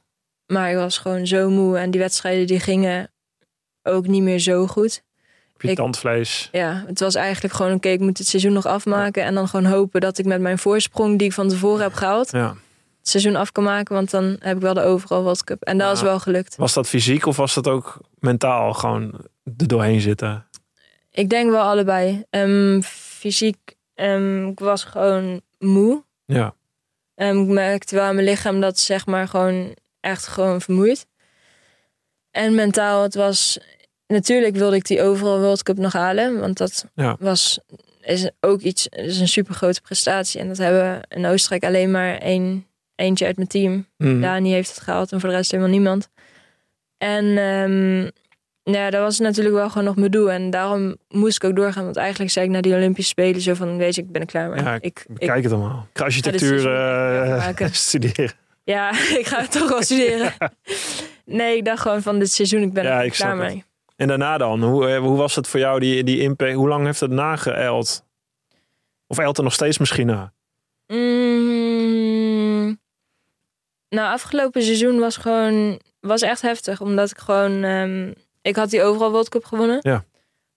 Maar 0.48 0.70
ik 0.70 0.76
was 0.76 0.98
gewoon 0.98 1.28
zo 1.28 1.50
moe. 1.50 1.78
En 1.78 1.92
die 1.92 2.00
wedstrijden 2.00 2.48
die 2.48 2.60
gingen 2.60 3.12
ook 3.84 4.08
niet 4.08 4.22
meer 4.24 4.40
zo 4.40 4.68
goed. 4.68 5.04
Op 5.54 5.62
je 5.62 5.76
tandvlees? 5.76 6.50
Ja, 6.52 6.84
het 6.88 7.00
was 7.00 7.16
eigenlijk 7.16 7.54
gewoon... 7.54 7.74
Oké, 7.74 7.90
ik 7.90 8.00
moet 8.00 8.18
het 8.18 8.28
seizoen 8.28 8.54
nog 8.54 8.66
afmaken. 8.66 9.24
En 9.24 9.34
dan 9.34 9.48
gewoon 9.48 9.66
hopen 9.66 10.02
dat 10.02 10.18
ik 10.18 10.26
met 10.26 10.42
mijn 10.42 10.58
voorsprong... 10.58 11.18
die 11.18 11.28
ik 11.28 11.34
van 11.34 11.48
tevoren 11.50 11.82
heb 11.84 11.94
gehaald... 11.94 12.32
Ja. 12.32 12.48
het 13.00 13.10
seizoen 13.10 13.36
af 13.36 13.52
kan 13.52 13.64
maken. 13.64 13.96
Want 13.96 14.12
dan 14.12 14.36
heb 14.40 14.56
ik 14.56 14.62
wel 14.62 14.74
de 14.74 14.82
Overal 14.82 15.22
World 15.24 15.44
Cup. 15.44 15.62
En 15.64 15.78
dat 15.78 15.88
Ja. 15.88 15.94
is 15.94 16.02
wel 16.02 16.20
gelukt. 16.20 16.56
Was 16.56 16.74
dat 16.74 16.88
fysiek 16.88 17.26
of 17.26 17.38
was 17.38 17.54
dat 17.54 17.68
ook 17.68 18.00
mentaal 18.20 18.74
gewoon 18.74 19.12
er 19.58 19.68
doorheen 19.68 20.02
zitten? 20.02 20.48
Ik 21.12 21.30
denk 21.30 21.50
wel 21.52 21.62
allebei. 21.64 22.24
Ehm, 22.30 22.82
fysiek, 22.82 23.76
ehm, 23.94 24.48
ik 24.48 24.60
was 24.60 24.84
gewoon 24.84 25.42
moe. 25.60 26.04
Ja. 26.26 26.56
Ehm, 27.16 27.38
ik 27.42 27.48
merkte 27.48 27.96
wel 27.96 28.04
aan 28.04 28.16
mijn 28.16 28.28
lichaam 28.28 28.62
dat 28.62 28.80
zeg 28.80 29.06
maar 29.06 29.28
gewoon 29.28 29.76
echt 30.00 30.28
gewoon 30.28 30.62
vermoeid. 30.62 31.08
En 32.32 32.56
mentaal, 32.56 33.04
het 33.04 33.16
was... 33.16 33.60
Natuurlijk 34.08 34.56
wilde 34.56 34.76
ik 34.76 34.86
die 34.86 35.02
overal 35.02 35.40
World 35.40 35.64
Cup 35.64 35.78
nog 35.78 35.94
halen. 35.94 36.40
Want 36.40 36.58
dat 36.58 36.86
Ja. 36.94 37.16
was 37.20 37.60
is 38.02 38.30
ook 38.40 38.62
iets, 38.62 38.88
is 38.88 39.20
een 39.20 39.28
super 39.28 39.54
grote 39.54 39.82
prestatie. 39.82 40.40
En 40.40 40.48
dat 40.48 40.58
hebben 40.58 41.02
in 41.08 41.26
Oostenrijk 41.26 41.64
alleen 41.64 41.92
maar 41.92 42.18
één, 42.18 42.68
eentje 42.96 43.26
uit 43.26 43.36
mijn 43.36 43.48
team. 43.48 43.88
Mhm. 43.98 44.22
Dani 44.22 44.52
heeft 44.52 44.70
het 44.70 44.80
gehaald 44.80 45.12
en 45.12 45.20
voor 45.20 45.30
de 45.30 45.36
rest 45.36 45.52
helemaal 45.52 45.72
niemand. 45.72 46.10
En 46.98 47.38
ehm, 47.38 48.10
ja, 48.72 48.90
dat 48.90 49.02
was 49.02 49.20
natuurlijk 49.20 49.56
wel 49.56 49.70
gewoon 49.70 49.84
nog 49.84 49.96
mijn 49.96 50.12
doel. 50.12 50.32
En 50.32 50.50
daarom 50.50 50.96
moest 51.10 51.36
ik 51.44 51.50
ook 51.50 51.56
doorgaan. 51.56 51.84
Want 51.84 51.96
eigenlijk 51.98 52.32
zei 52.32 52.46
ik 52.46 52.52
naar 52.52 52.62
die 52.62 52.74
Olympische 52.76 53.10
Spelen 53.10 53.42
zo 53.42 53.54
van... 53.54 53.78
weet 53.78 53.96
je, 53.96 54.02
ik 54.02 54.12
ben 54.12 54.22
er 54.22 54.28
klaar 54.28 54.50
mee. 54.50 54.64
Ja, 54.64 54.74
ik, 54.74 54.84
ik, 54.84 55.06
Bekijk 55.08 55.44
het 55.44 55.52
allemaal. 55.54 55.88
Ik 55.92 55.98
ga 55.98 56.04
architectuur 56.04 56.62
Ja, 56.62 57.52
eh, 57.54 57.68
studeren. 57.72 58.32
ja, 58.64 58.90
ik 59.22 59.26
ga 59.28 59.40
het 59.42 59.52
toch 59.52 59.70
wel 59.70 59.82
studeren. 59.82 60.34
Nee, 61.26 61.58
ik 61.58 61.66
dacht 61.66 61.82
gewoon 61.82 62.02
van 62.02 62.20
dit 62.20 62.32
seizoen, 62.32 62.62
ik 62.62 62.74
ben 62.74 62.84
Ja, 62.84 63.00
er 63.00 63.06
ik 63.06 63.12
klaar 63.12 63.38
het. 63.38 63.48
mee. 63.48 63.64
En 63.96 64.08
daarna 64.08 64.38
dan? 64.38 64.64
Hoe, 64.64 64.88
eh, 64.88 65.00
hoe 65.00 65.18
was 65.18 65.36
het 65.36 65.48
voor 65.48 65.60
jou, 65.60 65.80
die, 65.80 66.04
die 66.04 66.20
impact? 66.22 66.54
Hoe 66.54 66.68
lang 66.68 66.86
heeft 66.86 67.00
het 67.00 67.12
nageëld? 67.12 68.06
Of 69.08 69.18
eilt 69.18 69.38
er 69.38 69.44
nog 69.44 69.54
steeds 69.54 69.78
misschien 69.78 70.08
na? 70.08 70.34
Mm, 70.88 72.80
nou, 73.90 74.12
afgelopen 74.14 74.64
seizoen 74.64 75.00
was 75.00 75.18
gewoon 75.18 75.80
was 76.00 76.22
echt 76.22 76.42
heftig. 76.42 76.82
Omdat 76.82 77.12
ik 77.12 77.18
gewoon... 77.18 77.64
ehm, 77.64 78.12
ik 78.50 78.56
had 78.56 78.70
die 78.70 78.84
overal 78.84 79.12
World 79.12 79.30
Cup 79.30 79.46
gewonnen. 79.46 79.78
Ja. 79.82 80.04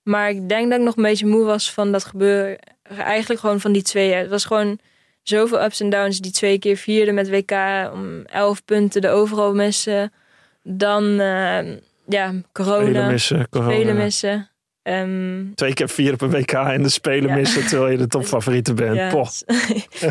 Maar 0.02 0.30
ik 0.30 0.48
denk 0.48 0.70
dat 0.70 0.78
ik 0.78 0.84
nog 0.84 0.96
een 0.96 1.02
beetje 1.02 1.26
moe 1.26 1.44
was 1.44 1.72
van 1.72 1.92
dat 1.92 2.04
gebeuren. 2.04 2.58
Eigenlijk 2.98 3.40
gewoon 3.40 3.60
van 3.60 3.72
die 3.72 3.82
twee. 3.82 4.12
Het 4.12 4.28
was 4.28 4.44
gewoon 4.44 4.78
zoveel 5.22 5.62
ups 5.64 5.80
en 5.80 5.90
downs. 5.90 6.18
Die 6.20 6.32
twee 6.32 6.58
keer 6.58 6.76
vierde 6.76 7.12
met 7.12 7.30
WK. 7.30 7.52
Om 7.92 8.22
elf 8.24 8.64
punten 8.64 9.00
de 9.00 9.08
overal 9.08 9.54
missen. 9.54 10.12
Dan 10.62 11.20
ehm, 11.20 11.76
ja, 12.08 12.32
corona. 12.52 12.82
Spelen 12.84 13.06
missen, 13.10 13.48
corona. 13.48 13.72
Spelen 13.72 13.96
missen. 13.96 14.50
Ehm, 14.82 15.44
Twee 15.54 15.74
keer 15.74 15.88
vier 15.88 16.12
op 16.12 16.20
een 16.20 16.30
WK 16.30 16.52
en 16.52 16.82
de 16.82 16.88
Spelen 16.88 17.28
Ja. 17.28 17.34
missen 17.34 17.66
terwijl 17.66 17.90
je 17.90 17.98
de 17.98 18.06
topfavoriete 18.06 18.74
bent. 18.74 18.96
Ja. 18.96 19.08
Poh. 19.10 19.28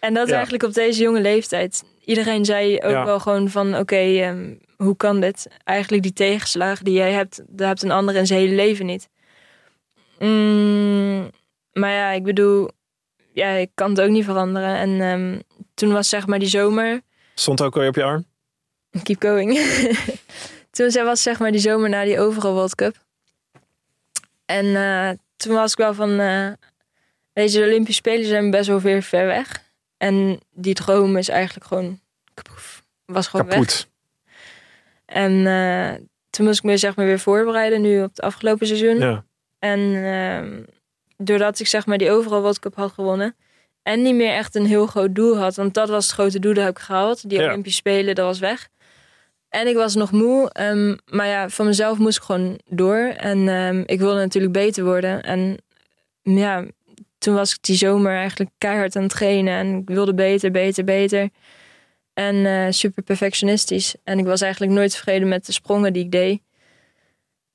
en 0.00 0.14
dat 0.14 0.28
Ja. 0.28 0.34
eigenlijk 0.34 0.62
op 0.64 0.74
deze 0.74 1.02
jonge 1.02 1.20
leeftijd. 1.20 1.84
Iedereen 2.04 2.44
zei 2.44 2.74
ook 2.82 3.04
wel 3.04 3.20
gewoon 3.20 3.48
van 3.50 3.76
oké, 3.76 3.96
ehm, 3.96 4.54
hoe 4.76 4.96
kan 4.96 5.20
dit? 5.20 5.48
Eigenlijk 5.64 6.02
die 6.02 6.12
tegenslagen 6.12 6.84
die 6.84 6.94
jij 6.94 7.12
hebt, 7.12 7.42
daar 7.46 7.68
hebt 7.68 7.82
een 7.82 7.90
ander 7.90 8.14
in 8.14 8.26
zijn 8.26 8.40
hele 8.40 8.54
leven 8.54 8.86
niet. 8.86 9.08
Mm, 10.18 11.30
maar 11.72 11.92
ja, 11.92 12.10
ik 12.10 12.22
bedoel, 12.22 12.70
ja, 13.32 13.48
ik 13.48 13.70
kan 13.74 13.90
het 13.90 14.00
ook 14.00 14.10
niet 14.10 14.24
veranderen. 14.24 14.76
En 14.76 15.00
ehm, 15.00 15.40
toen 15.74 15.92
was 15.92 16.08
zeg 16.08 16.26
maar 16.26 16.38
die 16.38 16.48
zomer, 16.48 17.00
Stond 17.34 17.62
ook 17.62 17.74
weer 17.74 17.88
op 17.88 17.94
je 17.94 18.02
arm? 18.02 18.26
keep 19.02 19.22
going. 19.22 19.58
toen 20.70 21.04
was 21.04 21.22
zeg 21.22 21.38
maar 21.38 21.52
die 21.52 21.60
zomer 21.60 21.88
na 21.88 22.04
die 22.04 22.20
overal 22.20 22.52
World 22.52 22.74
Cup. 22.74 23.04
En 24.46 24.76
eh, 24.76 25.10
toen 25.36 25.54
was 25.54 25.72
ik 25.72 25.78
wel 25.78 25.94
van, 25.94 26.20
eh 26.20 26.52
deze 27.32 27.62
Olympische 27.62 28.00
Spelen 28.00 28.26
zijn 28.26 28.50
best 28.50 28.66
wel 28.66 28.80
weer 28.80 29.02
ver 29.02 29.26
weg. 29.26 29.62
En 29.96 30.40
die 30.50 30.74
droom 30.74 31.16
is 31.16 31.28
eigenlijk 31.28 31.66
gewoon, 31.66 32.00
was 33.04 33.26
gewoon 33.26 33.46
weg. 33.46 33.86
En 35.06 35.46
eh, 35.46 36.04
toen 36.30 36.46
moest 36.46 36.58
ik 36.58 36.64
me 36.64 36.76
zeg 36.76 36.96
maar 36.96 37.06
weer 37.06 37.18
voorbereiden 37.18 37.80
nu 37.80 38.02
op 38.02 38.10
het 38.10 38.20
afgelopen 38.20 38.66
seizoen. 38.66 38.98
Ja. 38.98 39.24
En 39.58 39.80
ehm, 40.04 40.62
doordat 41.16 41.58
ik 41.60 41.66
zeg 41.66 41.86
maar 41.86 41.98
die 41.98 42.10
overal 42.10 42.40
World 42.40 42.58
Cup 42.58 42.74
had 42.74 42.92
gewonnen. 42.92 43.36
en 43.82 44.02
niet 44.02 44.14
meer 44.14 44.32
echt 44.32 44.54
een 44.54 44.66
heel 44.66 44.86
groot 44.86 45.14
doel 45.14 45.38
had. 45.38 45.56
Want 45.56 45.74
dat 45.74 45.88
was 45.88 46.04
het 46.06 46.14
grote 46.14 46.38
doel 46.38 46.54
dat 46.54 46.64
heb 46.64 46.76
ik 46.76 46.82
gehaald. 46.84 47.28
Die 47.28 47.38
Ja. 47.38 47.46
Olympische 47.46 47.78
Spelen, 47.78 48.14
dat 48.14 48.26
was 48.26 48.38
weg. 48.38 48.68
En 49.48 49.66
ik 49.66 49.74
was 49.76 49.94
nog 49.94 50.10
moe. 50.12 50.50
ehm, 50.52 50.96
maar 51.04 51.26
ja, 51.26 51.48
van 51.48 51.66
mezelf 51.66 51.98
moest 51.98 52.16
ik 52.16 52.22
gewoon 52.22 52.58
door. 52.68 52.96
En 53.16 53.48
ehm, 53.48 53.82
ik 53.86 53.98
wilde 53.98 54.20
natuurlijk 54.20 54.52
beter 54.52 54.84
worden. 54.84 55.22
En 55.22 55.56
ja, 56.22 56.64
toen 57.18 57.34
was 57.34 57.50
ik 57.52 57.58
die 57.60 57.76
zomer 57.76 58.14
eigenlijk 58.16 58.50
keihard 58.58 58.96
aan 58.96 59.02
het 59.02 59.10
trainen. 59.12 59.54
En 59.54 59.76
ik 59.76 59.88
wilde 59.88 60.14
beter, 60.14 60.50
beter, 60.50 60.84
beter. 60.84 61.28
En 62.16 62.46
eh, 62.46 62.66
super 62.70 63.02
perfectionistisch. 63.02 63.94
En 64.04 64.18
ik 64.18 64.24
was 64.24 64.40
eigenlijk 64.40 64.72
nooit 64.72 64.90
tevreden 64.90 65.28
met 65.28 65.46
de 65.46 65.52
sprongen 65.52 65.92
die 65.92 66.04
ik 66.04 66.10
deed. 66.10 66.40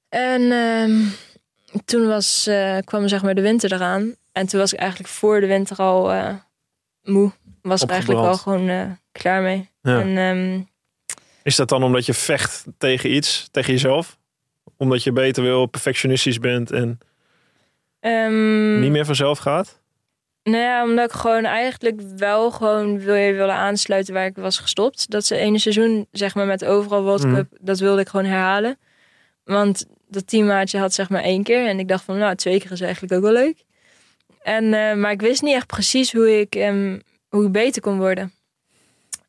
En 0.09 0.51
ehm, 0.51 0.99
toen 1.86 2.07
was, 2.07 2.47
eh, 2.47 2.78
kwam 2.84 3.07
zeg 3.07 3.22
maar 3.24 3.36
de 3.36 3.41
winter 3.41 3.74
eraan. 3.74 4.16
En 4.32 4.47
toen 4.47 4.59
was 4.59 4.74
ik 4.74 4.80
eigenlijk 4.80 5.09
voor 5.09 5.39
de 5.39 5.47
winter 5.47 5.78
al 5.78 6.12
eh, 6.12 6.34
moe. 7.03 7.32
Was 7.62 7.82
ik 7.82 7.89
eigenlijk 7.89 8.22
al 8.22 8.38
gewoon 8.38 8.97
klaar 9.12 9.41
mee. 9.41 9.70
Ja. 9.82 10.01
En 10.01 10.18
ehm, 10.18 10.62
Is 11.43 11.55
dat 11.55 11.70
dan 11.70 11.84
omdat 11.84 12.05
je 12.05 12.14
vecht 12.14 12.66
tegen 12.78 13.14
iets, 13.14 13.47
tegen 13.51 13.74
jezelf? 13.74 14.18
Omdat 14.78 15.03
je 15.03 15.12
beter 15.12 15.43
wil, 15.43 15.66
perfectionistisch 15.66 16.39
bent 16.39 16.72
en 16.72 16.99
ehm, 17.99 18.80
niet 18.80 18.91
meer 18.91 19.05
vanzelf 19.05 19.38
gaat? 19.38 19.81
Nou 20.44 20.58
ja, 20.58 20.84
omdat 20.84 21.06
ik 21.14 21.16
gewoon 21.20 21.44
eigenlijk 21.46 22.02
wel 22.18 22.52
gewoon 22.52 23.00
wil 23.00 23.16
je 23.16 23.34
willen 23.34 23.56
aansluiten 23.56 24.14
waar 24.14 24.26
ik 24.26 24.36
was 24.36 24.58
gestopt. 24.60 25.10
Dat 25.10 25.26
ze 25.26 25.36
ene 25.36 25.60
seizoen, 25.60 26.08
zeg 26.12 26.36
maar, 26.36 26.46
met 26.46 26.66
overal 26.66 27.04
World 27.04 27.24
Mhm. 27.24 27.36
Cup, 27.36 27.58
dat 27.62 27.80
wilde 27.80 28.02
ik 28.02 28.08
gewoon 28.10 28.26
herhalen. 28.26 28.78
Want 29.44 29.86
dat 30.08 30.28
teammaatje 30.28 30.80
had 30.80 30.94
zeg 30.94 31.10
maar 31.10 31.22
één 31.24 31.44
keer. 31.44 31.68
En 31.68 31.80
ik 31.80 31.88
dacht 31.88 32.04
van, 32.04 32.18
nou, 32.18 32.36
twee 32.36 32.60
keer 32.60 32.72
is 32.72 32.82
eigenlijk 32.82 33.14
ook 33.14 33.22
wel 33.22 33.32
leuk. 33.32 33.64
En, 34.42 34.74
eh, 34.74 34.96
maar 34.96 35.12
ik 35.12 35.22
wist 35.22 35.42
niet 35.42 35.56
echt 35.56 35.68
precies 35.68 36.12
hoe 36.14 36.39
ik, 36.39 36.56
ehm, 36.56 37.00
hoe 37.30 37.46
ik 37.46 37.52
beter 37.52 37.82
kon 37.82 37.98
worden. 37.98 38.34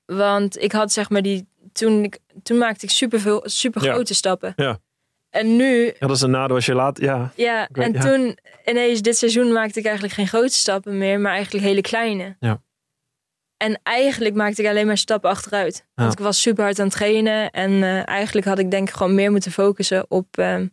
Want 0.07 0.59
ik 0.63 0.73
had 0.73 0.93
zeg 0.93 1.11
maar 1.11 1.23
die, 1.23 1.47
toen, 1.73 2.05
ik, 2.05 2.19
toen 2.43 2.59
maakte 2.59 2.85
ik 2.85 2.91
super 2.91 3.21
veel, 3.21 3.43
super 3.45 3.85
Ja. 3.85 3.93
grote 3.93 4.15
stappen. 4.15 4.53
Ja. 4.57 4.79
En 5.33 5.57
nu 5.57 5.85
Ja, 5.85 6.07
dat 6.07 6.11
is 6.17 6.21
een 6.23 6.31
nadeel 6.31 6.57
als 6.57 6.67
je 6.67 6.75
laat. 6.75 7.01
Ja, 7.01 7.33
ja, 7.37 7.69
weet- 7.73 7.85
en 7.87 7.93
ja. 7.93 8.01
toen 8.01 8.39
ineens 8.65 9.03
dit 9.03 9.17
seizoen 9.17 9.53
maakte 9.53 9.79
ik 9.79 9.85
eigenlijk 9.85 10.15
geen 10.15 10.29
grote 10.29 10.53
stappen 10.55 10.99
meer, 10.99 11.21
maar 11.21 11.33
eigenlijk 11.33 11.65
hele 11.65 11.81
kleine. 11.81 12.37
Ja. 12.41 12.61
En 13.57 13.81
eigenlijk 13.83 14.35
maakte 14.35 14.63
ik 14.63 14.69
alleen 14.69 14.87
maar 14.87 14.99
stappen 14.99 15.31
achteruit. 15.31 15.85
Want 15.95 16.13
ik 16.13 16.19
was 16.19 16.41
super 16.41 16.65
hard 16.65 16.79
aan 16.79 16.87
het 16.87 16.95
trainen 16.95 17.51
en 17.51 17.71
eh, 17.83 18.09
eigenlijk 18.09 18.47
had 18.47 18.59
ik 18.59 18.71
denk 18.71 18.89
ik 18.89 18.95
gewoon 18.95 19.15
meer 19.15 19.31
moeten 19.31 19.51
focussen 19.53 20.05
op, 20.09 20.27
ehm, 20.39 20.67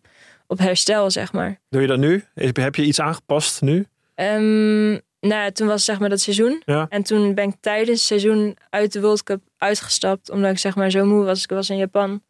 op 0.47 0.59
herstel, 0.59 1.11
zeg 1.11 1.33
maar. 1.33 1.59
doe 1.69 1.81
je 1.81 1.87
dat 1.87 1.97
nu? 1.99 2.23
Heb 2.33 2.75
je 2.75 2.83
iets 2.83 2.99
aangepast 2.99 3.61
nu? 3.61 3.85
Ehm, 4.15 4.89
nou, 5.19 5.41
ja, 5.43 5.51
toen 5.51 5.67
was 5.67 5.85
zeg 5.85 5.99
maar 5.99 6.09
dat 6.09 6.19
seizoen. 6.19 6.61
Ja. 6.65 6.85
En 6.89 7.03
toen 7.03 7.33
ben 7.33 7.47
ik 7.49 7.55
tijdens 7.59 7.97
het 7.99 8.07
seizoen 8.07 8.57
uit 8.69 8.93
de 8.93 9.01
World 9.01 9.23
Cup 9.23 9.41
uitgestapt. 9.57 10.29
Omdat 10.29 10.51
ik 10.51 10.57
zeg 10.57 10.75
maar 10.75 10.89
zo 10.91 11.05
moe 11.05 11.23
was. 11.23 11.43
Ik 11.43 11.49
was 11.49 11.69
in 11.69 11.77
Japan. 11.77 12.21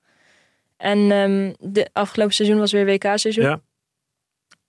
En 0.80 1.12
ehm 1.12 1.54
de 1.72 1.90
afgelopen 1.94 2.34
seizoen 2.36 2.60
was 2.60 2.72
weer 2.72 2.86
WK-seizoen. 2.86 3.44
Ja. 3.44 3.62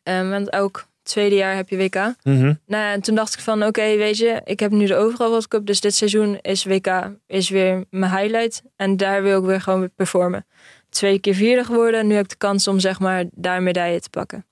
Ehm, 0.02 0.28
want 0.30 0.52
ook 0.52 0.88
tweede 1.02 1.34
jaar 1.34 1.54
heb 1.56 1.68
je 1.68 1.76
WK. 1.76 1.94
Mhm. 2.22 2.44
Nou, 2.44 2.54
ja, 2.66 2.92
en 2.92 3.00
toen 3.00 3.14
dacht 3.14 3.34
ik 3.34 3.40
van, 3.40 3.64
oké, 3.64 3.96
weet 3.96 4.16
je, 4.16 4.40
ik 4.44 4.60
heb 4.60 4.70
nu 4.70 4.86
de 4.86 4.94
overal 4.96 5.28
World 5.28 5.48
Cup, 5.48 5.66
dus 5.66 5.80
dit 5.80 5.94
seizoen 5.94 6.38
is 6.40 6.64
WK, 6.64 7.10
is 7.26 7.48
weer 7.48 7.84
mijn 7.90 8.16
highlight. 8.16 8.62
En 8.76 8.96
daar 8.96 9.22
wil 9.22 9.38
ik 9.40 9.44
weer 9.44 9.60
gewoon 9.60 9.80
weer 9.80 9.88
performen. 9.88 10.46
Twee 10.88 11.18
keer 11.18 11.34
vierde 11.34 11.64
geworden, 11.64 12.06
nu 12.06 12.14
heb 12.14 12.24
ik 12.24 12.30
de 12.30 12.36
kans 12.36 12.68
om 12.68 12.80
zeg 12.80 13.00
maar 13.00 13.24
daar 13.32 13.62
medaille 13.62 14.00
te 14.00 14.10
pakken. 14.10 14.44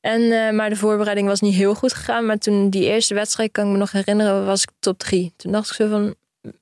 En, 0.00 0.20
eh, 0.32 0.50
maar 0.52 0.68
de 0.70 0.76
voorbereiding 0.76 1.28
was 1.28 1.40
niet 1.40 1.54
heel 1.54 1.74
goed 1.74 1.92
gegaan, 1.92 2.26
maar 2.26 2.38
toen 2.38 2.70
die 2.70 2.84
eerste 2.84 3.14
wedstrijd, 3.14 3.52
kan 3.52 3.66
ik 3.66 3.72
me 3.72 3.78
nog 3.78 3.92
herinneren, 3.92 4.46
was 4.46 4.62
ik 4.62 4.68
top 4.78 4.98
drie. 4.98 5.32
Toen 5.36 5.52
dacht 5.52 5.68
ik 5.70 5.74
zo 5.74 5.88
van, 5.88 6.14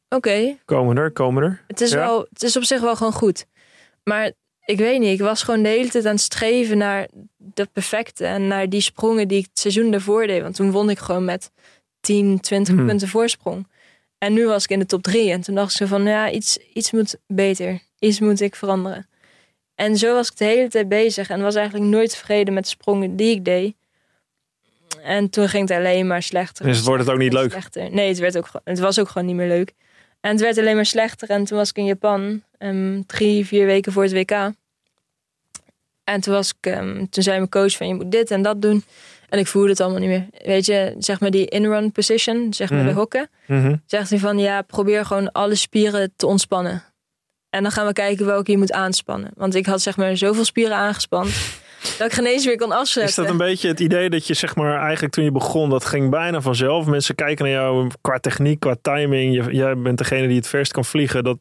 oké, 0.09 0.57
Komen 0.65 0.97
er, 0.97 1.11
komen 1.11 1.43
er. 1.43 1.63
het 1.67 1.81
is, 1.81 1.91
Ja. 1.91 1.97
wel, 1.99 2.27
het 2.33 2.43
is 2.43 2.57
op 2.57 2.63
zich 2.65 2.81
wel 2.81 2.97
gewoon 2.97 3.13
goed. 3.13 3.47
Maar 4.05 4.33
ik 4.65 4.79
weet 4.79 5.01
niet, 5.01 5.13
ik 5.13 5.27
was 5.27 5.43
gewoon 5.43 5.63
de 5.63 5.69
hele 5.69 5.89
tijd 5.89 6.07
aan 6.07 6.13
het 6.15 6.21
streven 6.21 6.79
naar 6.79 7.09
dat 7.37 7.73
perfecte. 7.73 8.27
En 8.27 8.47
naar 8.47 8.69
die 8.69 8.81
sprongen 8.81 9.29
die 9.29 9.39
ik 9.39 9.45
het 9.45 9.59
seizoen 9.59 9.91
daarvoor 9.91 10.27
deed. 10.27 10.43
Want 10.43 10.55
toen 10.55 10.71
won 10.71 10.91
ik 10.91 10.99
gewoon 10.99 11.25
met 11.25 11.51
10, 12.01 12.41
20 12.41 12.75
Hmm. 12.75 12.87
punten 12.87 13.09
voorsprong. 13.09 13.67
En 14.19 14.33
nu 14.33 14.47
was 14.47 14.65
ik 14.65 14.71
in 14.71 14.79
de 14.79 14.87
top 14.87 15.03
3. 15.03 15.31
En 15.31 15.41
toen 15.41 15.55
dacht 15.55 15.71
ik 15.71 15.77
zo 15.77 15.87
van, 15.87 16.05
ja, 16.05 16.31
iets, 16.31 16.59
iets 16.73 16.91
moet 16.91 17.17
beter. 17.27 17.81
Iets 17.99 18.21
moet 18.21 18.41
ik 18.41 18.57
veranderen. 18.57 19.09
En 19.75 19.97
zo 19.97 20.15
was 20.15 20.31
ik 20.31 20.37
de 20.37 20.45
hele 20.45 20.69
tijd 20.69 20.89
bezig. 20.89 21.29
En 21.29 21.43
was 21.43 21.55
eigenlijk 21.55 21.91
nooit 21.91 22.11
tevreden 22.11 22.55
met 22.55 22.63
de 22.63 22.69
sprongen 22.71 23.17
die 23.17 23.31
ik 23.35 23.45
deed. 23.45 23.75
En 25.03 25.31
toen 25.31 25.49
ging 25.49 25.69
het 25.69 25.79
alleen 25.79 26.07
maar 26.07 26.23
slechter. 26.23 26.65
Dus 26.65 26.83
wordt 26.83 27.03
het 27.05 27.13
ook 27.13 27.19
niet 27.19 27.33
leuk? 27.33 27.51
Slechter. 27.51 27.91
Nee, 27.91 28.09
het, 28.09 28.19
werd 28.19 28.37
ook, 28.37 28.49
het 28.65 28.79
was 28.79 28.99
ook 28.99 29.09
gewoon 29.09 29.27
niet 29.27 29.37
meer 29.37 29.49
leuk. 29.49 29.73
En 30.23 30.31
het 30.31 30.41
werd 30.41 30.59
alleen 30.59 30.75
maar 30.77 30.87
slechter. 30.87 31.31
En 31.31 31.45
toen 31.45 31.59
was 31.59 31.69
ik 31.69 31.77
in 31.77 31.85
Japan, 31.85 32.43
ehm, 32.59 33.03
drie, 33.07 33.47
vier 33.47 33.67
weken 33.67 33.93
voor 33.93 34.03
het 34.03 34.13
WK. 34.13 34.51
En 36.05 36.21
toen, 36.21 36.35
was 36.35 36.51
ik, 36.61 36.71
ehm, 36.73 37.07
toen 37.11 37.23
zei 37.23 37.37
mijn 37.37 37.49
coach 37.49 37.77
van 37.77 37.89
je 37.89 37.95
moet 37.95 38.11
dit 38.11 38.31
en 38.31 38.43
dat 38.43 38.63
doen. 38.63 38.85
En 39.29 39.39
ik 39.39 39.47
voelde 39.47 39.69
het 39.69 39.81
allemaal 39.81 40.01
niet 40.01 40.09
meer. 40.09 40.27
Weet 40.45 40.67
je, 40.67 40.95
zeg 40.99 41.21
maar 41.21 41.31
die 41.31 41.47
in-run 41.47 41.93
position, 41.93 42.55
zeg 42.55 42.71
maar 42.71 42.79
Mhm. 42.79 42.89
de 42.89 42.95
hokken. 42.95 43.31
Mhm. 43.47 43.77
Zegt 43.87 44.11
hij 44.11 44.19
van 44.19 44.39
ja, 44.39 44.63
probeer 44.63 45.05
gewoon 45.05 45.33
alle 45.33 45.55
spieren 45.55 46.13
te 46.17 46.27
ontspannen. 46.27 46.83
En 47.51 47.63
dan 47.63 47.73
gaan 47.73 47.87
we 47.87 47.93
kijken 47.93 48.27
welke 48.27 48.51
je 48.51 48.59
moet 48.59 48.73
aanspannen. 48.73 49.31
Want 49.35 49.55
ik 49.55 49.67
had 49.67 49.83
zeg 49.83 49.97
maar 49.97 50.17
zoveel 50.17 50.45
spieren 50.45 50.77
aangespand 50.77 51.31
dat 51.99 52.07
ik 52.07 52.13
geen 52.13 52.27
eens 52.27 52.47
meer 52.47 52.57
kon 52.57 52.73
afzetten. 52.73 53.11
Is 53.11 53.15
dat 53.15 53.29
een 53.29 53.37
beetje 53.47 53.69
het 53.69 53.81
idee 53.81 54.11
dat 54.11 54.27
je 54.27 54.35
zeg 54.35 54.57
maar 54.57 54.81
eigenlijk 54.81 55.13
toen 55.15 55.25
je 55.25 55.33
begon, 55.33 55.71
dat 55.71 55.85
ging 55.85 56.11
bijna 56.11 56.41
vanzelf. 56.41 56.87
Mensen 56.87 57.15
kijken 57.15 57.45
naar 57.45 57.55
jou 57.55 57.91
qua 58.01 58.19
techniek, 58.19 58.61
qua 58.61 58.77
timing. 58.83 59.35
Je, 59.35 59.55
jij 59.57 59.77
bent 59.79 59.99
degene 59.99 60.27
die 60.27 60.37
het 60.37 60.47
verst 60.49 60.73
kan 60.73 60.85
vliegen. 60.85 61.25
Dat, 61.25 61.39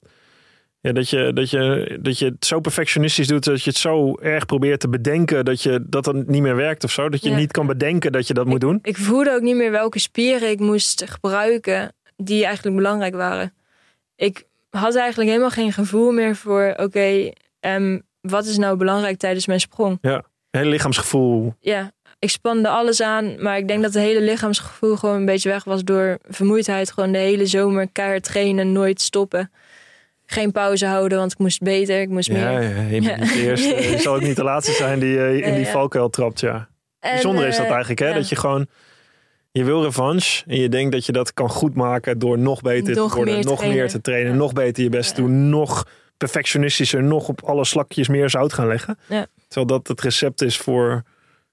ja, 0.79 0.91
dat, 0.91 1.09
je, 1.09 1.33
dat, 1.33 1.49
je, 1.49 1.97
dat 2.01 2.19
je 2.19 2.25
het 2.25 2.45
zo 2.45 2.59
perfectionistisch 2.59 3.27
doet, 3.27 3.43
dat 3.43 3.63
je 3.63 3.69
het 3.69 3.79
zo 3.79 4.15
erg 4.15 4.45
probeert 4.45 4.79
te 4.79 4.89
bedenken 4.89 5.45
dat, 5.45 5.61
je, 5.61 5.83
dat 5.87 6.05
het 6.05 6.27
niet 6.27 6.41
meer 6.41 6.55
werkt 6.55 6.83
of 6.83 6.91
zo. 6.91 7.09
Dat 7.09 7.23
je 7.23 7.29
Ja. 7.29 7.35
niet 7.35 7.51
kan 7.51 7.67
bedenken 7.67 8.11
dat 8.11 8.27
je 8.27 8.33
dat 8.33 8.45
moet 8.45 8.61
doen. 8.61 8.79
Ik 8.81 8.97
voelde 8.97 9.31
ook 9.33 9.41
niet 9.41 9.55
meer 9.55 9.71
welke 9.71 9.99
spieren 9.99 10.49
ik 10.49 10.59
moest 10.59 11.03
gebruiken 11.09 11.93
die 12.15 12.45
eigenlijk 12.45 12.75
belangrijk 12.75 13.15
waren. 13.15 13.53
Ik 14.15 14.43
had 14.69 14.95
eigenlijk 14.95 15.29
helemaal 15.29 15.49
geen 15.51 15.73
gevoel 15.73 16.11
meer 16.11 16.35
voor, 16.35 16.73
oké, 16.77 17.31
ehm, 17.59 17.99
wat 18.21 18.45
is 18.45 18.57
nou 18.57 18.77
belangrijk 18.77 19.17
tijdens 19.17 19.47
mijn 19.47 19.59
sprong? 19.59 19.97
Hele 20.51 20.69
lichaamsgevoel. 20.69 21.53
Ja, 21.59 21.91
ik 22.19 22.29
spande 22.29 22.69
alles 22.69 23.01
aan, 23.01 23.41
maar 23.41 23.57
ik 23.57 23.67
denk 23.67 23.81
dat 23.81 23.93
het 23.93 24.03
hele 24.03 24.21
lichaamsgevoel 24.21 24.95
gewoon 24.95 25.15
een 25.15 25.25
beetje 25.25 25.49
weg 25.49 25.63
was 25.63 25.83
door 25.83 26.17
vermoeidheid. 26.29 26.91
Gewoon 26.91 27.11
de 27.11 27.17
hele 27.17 27.45
zomer 27.45 27.87
keihard 27.91 28.23
trainen, 28.23 28.71
nooit 28.71 29.01
stoppen. 29.01 29.51
Geen 30.25 30.51
pauze 30.51 30.85
houden, 30.85 31.17
want 31.17 31.31
ik 31.31 31.37
moest 31.37 31.61
beter, 31.61 32.01
ik 32.01 32.09
moest 32.09 32.27
Ja, 32.27 32.33
meer. 32.33 32.61
ja, 32.61 32.81
je 32.81 33.01
Ja. 33.01 33.15
niet 33.15 33.33
de 33.33 33.41
eerste. 33.41 33.67
Je 33.91 33.97
zal 33.97 34.15
ook 34.15 34.21
niet 34.21 34.35
de 34.35 34.43
laatste 34.43 34.71
zijn 34.71 34.99
die 34.99 35.17
eh, 35.19 35.47
in 35.47 35.53
die 35.53 35.65
ja. 35.65 35.71
valkuil 35.71 36.09
trapt, 36.09 36.39
ja. 36.39 36.67
En, 36.99 37.11
Bijzonder 37.11 37.47
is 37.47 37.55
dat 37.55 37.65
eh, 37.65 37.71
eigenlijk, 37.71 37.99
hè? 37.99 38.13
Dat 38.13 38.29
je 38.29 38.35
gewoon... 38.35 38.67
Je 39.51 39.63
wil 39.63 39.83
revanche 39.83 40.43
en 40.47 40.59
je 40.59 40.69
denkt 40.69 40.91
dat 40.91 41.05
je 41.05 41.11
dat 41.11 41.33
kan 41.33 41.49
goedmaken 41.49 42.19
door 42.19 42.37
nog 42.39 42.61
beter 42.61 42.95
Nog 42.95 43.09
te 43.09 43.15
worden, 43.15 43.45
nog 43.45 43.65
meer 43.65 43.89
te 43.89 44.01
trainen, 44.01 44.37
nog 44.37 44.53
beter 44.53 44.83
je 44.83 44.89
best 44.89 45.15
te 45.15 45.21
doen, 45.21 45.49
nog 45.49 45.87
perfectionistischer, 46.21 47.03
nog 47.03 47.27
op 47.27 47.43
alle 47.43 47.65
slakjes 47.65 48.07
meer 48.07 48.29
zout 48.29 48.53
gaan 48.53 48.67
leggen. 48.67 48.99
Ja. 49.07 49.25
Terwijl 49.47 49.65
dat 49.65 49.87
het 49.87 50.01
recept 50.01 50.41
is 50.41 50.57
voor 50.57 51.03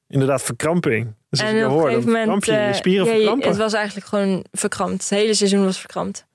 inderdaad 0.08 0.42
verkramping. 0.42 1.14
Dus 1.30 1.40
En 1.40 1.56
je 1.56 1.64
op 1.64 1.70
een 1.70 1.76
hoort, 1.76 1.92
dan 1.92 2.02
gegeven 2.02 2.26
moment... 2.26 2.44
je, 2.44 2.52
je 2.52 2.58
eh, 2.58 2.74
spieren 2.74 3.06
ja, 3.06 3.12
verkrampen. 3.12 3.48
Het 3.48 3.56
was 3.56 3.72
eigenlijk 3.72 4.06
gewoon 4.06 4.44
verkrampt. 4.52 5.00
Het 5.08 5.18
hele 5.18 5.34
seizoen 5.34 5.64
was 5.64 5.78
verkrampt. 5.78 6.26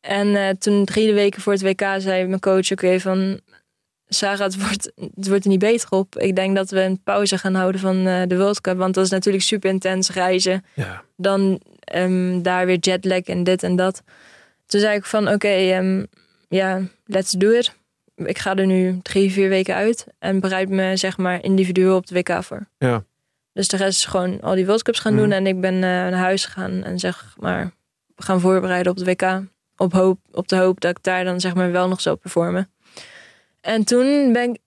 En 0.00 0.36
eh, 0.36 0.48
toen 0.58 0.84
drie 0.84 1.14
weken 1.14 1.42
voor 1.42 1.52
het 1.52 1.62
WK 1.62 1.82
zei 1.98 2.26
mijn 2.26 2.40
coach... 2.40 2.72
Oké, 2.72 3.00
van... 3.00 3.40
Sarah, 4.08 4.38
het 4.38 4.62
wordt, 4.62 4.92
het 5.14 5.28
wordt 5.28 5.44
er 5.44 5.50
niet 5.50 5.58
beter 5.58 5.90
op. 5.90 6.18
Ik 6.18 6.36
denk 6.36 6.56
dat 6.56 6.70
we 6.70 6.80
een 6.80 7.00
pauze 7.02 7.38
gaan 7.38 7.54
houden 7.54 7.80
van 7.80 8.06
eh, 8.06 8.22
de 8.26 8.36
World 8.36 8.60
Cup. 8.60 8.76
Want 8.76 8.94
dat 8.94 9.04
is 9.04 9.10
natuurlijk 9.10 9.44
super 9.44 9.70
intens 9.70 10.10
reizen. 10.10 10.64
Ja. 10.74 11.02
Dan 11.16 11.60
ehm, 11.80 12.42
daar 12.42 12.66
weer 12.66 12.78
jetlag 12.78 13.20
en 13.20 13.44
dit 13.44 13.62
en 13.62 13.76
dat. 13.76 14.02
Toen 14.66 14.80
zei 14.80 14.96
ik 14.96 15.04
van 15.04 15.28
oké, 15.28 15.48
ehm, 15.48 16.04
ja, 16.48 16.82
let's 17.04 17.30
do 17.30 17.50
it. 17.50 17.76
Ik 18.14 18.38
ga 18.38 18.56
er 18.56 18.66
nu 18.66 18.98
drie, 19.02 19.32
vier 19.32 19.48
weken 19.48 19.74
uit. 19.74 20.06
En 20.18 20.40
bereid 20.40 20.68
me 20.68 20.96
zeg 20.96 21.16
maar 21.18 21.44
individueel 21.44 21.96
op 21.96 22.06
de 22.06 22.14
WK 22.14 22.42
voor. 22.44 22.68
Ja. 22.78 23.04
Dus 23.52 23.68
de 23.68 23.76
rest 23.76 23.98
is 23.98 24.04
gewoon 24.04 24.40
al 24.40 24.54
die 24.54 24.66
World 24.66 24.82
Cups 24.82 24.98
gaan 24.98 25.12
Mhm. 25.12 25.22
doen. 25.22 25.32
En 25.32 25.46
ik 25.46 25.60
ben 25.60 25.74
eh, 25.74 25.80
naar 25.80 26.12
huis 26.12 26.44
gegaan 26.44 26.82
en 26.84 26.98
zeg 26.98 27.34
maar... 27.38 27.72
We 28.16 28.22
gaan 28.24 28.40
voorbereiden 28.40 28.92
op 28.92 28.98
de 28.98 29.04
WK. 29.04 29.42
Op, 29.76 29.92
hoop, 29.92 30.18
op 30.32 30.48
de 30.48 30.56
hoop 30.56 30.80
dat 30.80 30.90
ik 30.90 31.02
daar 31.02 31.24
dan 31.24 31.40
zeg 31.40 31.54
maar 31.54 31.72
wel 31.72 31.88
nog 31.88 32.00
zou 32.00 32.16
performen. 32.16 32.70
En 33.60 33.84
toen 33.84 34.32
ben 34.32 34.50
ik... 34.50 34.58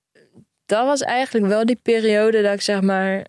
Dat 0.66 0.86
was 0.86 1.02
eigenlijk 1.02 1.46
wel 1.48 1.66
die 1.66 1.80
periode 1.82 2.42
dat 2.42 2.54
ik 2.54 2.62
zeg 2.62 2.82
maar... 2.82 3.26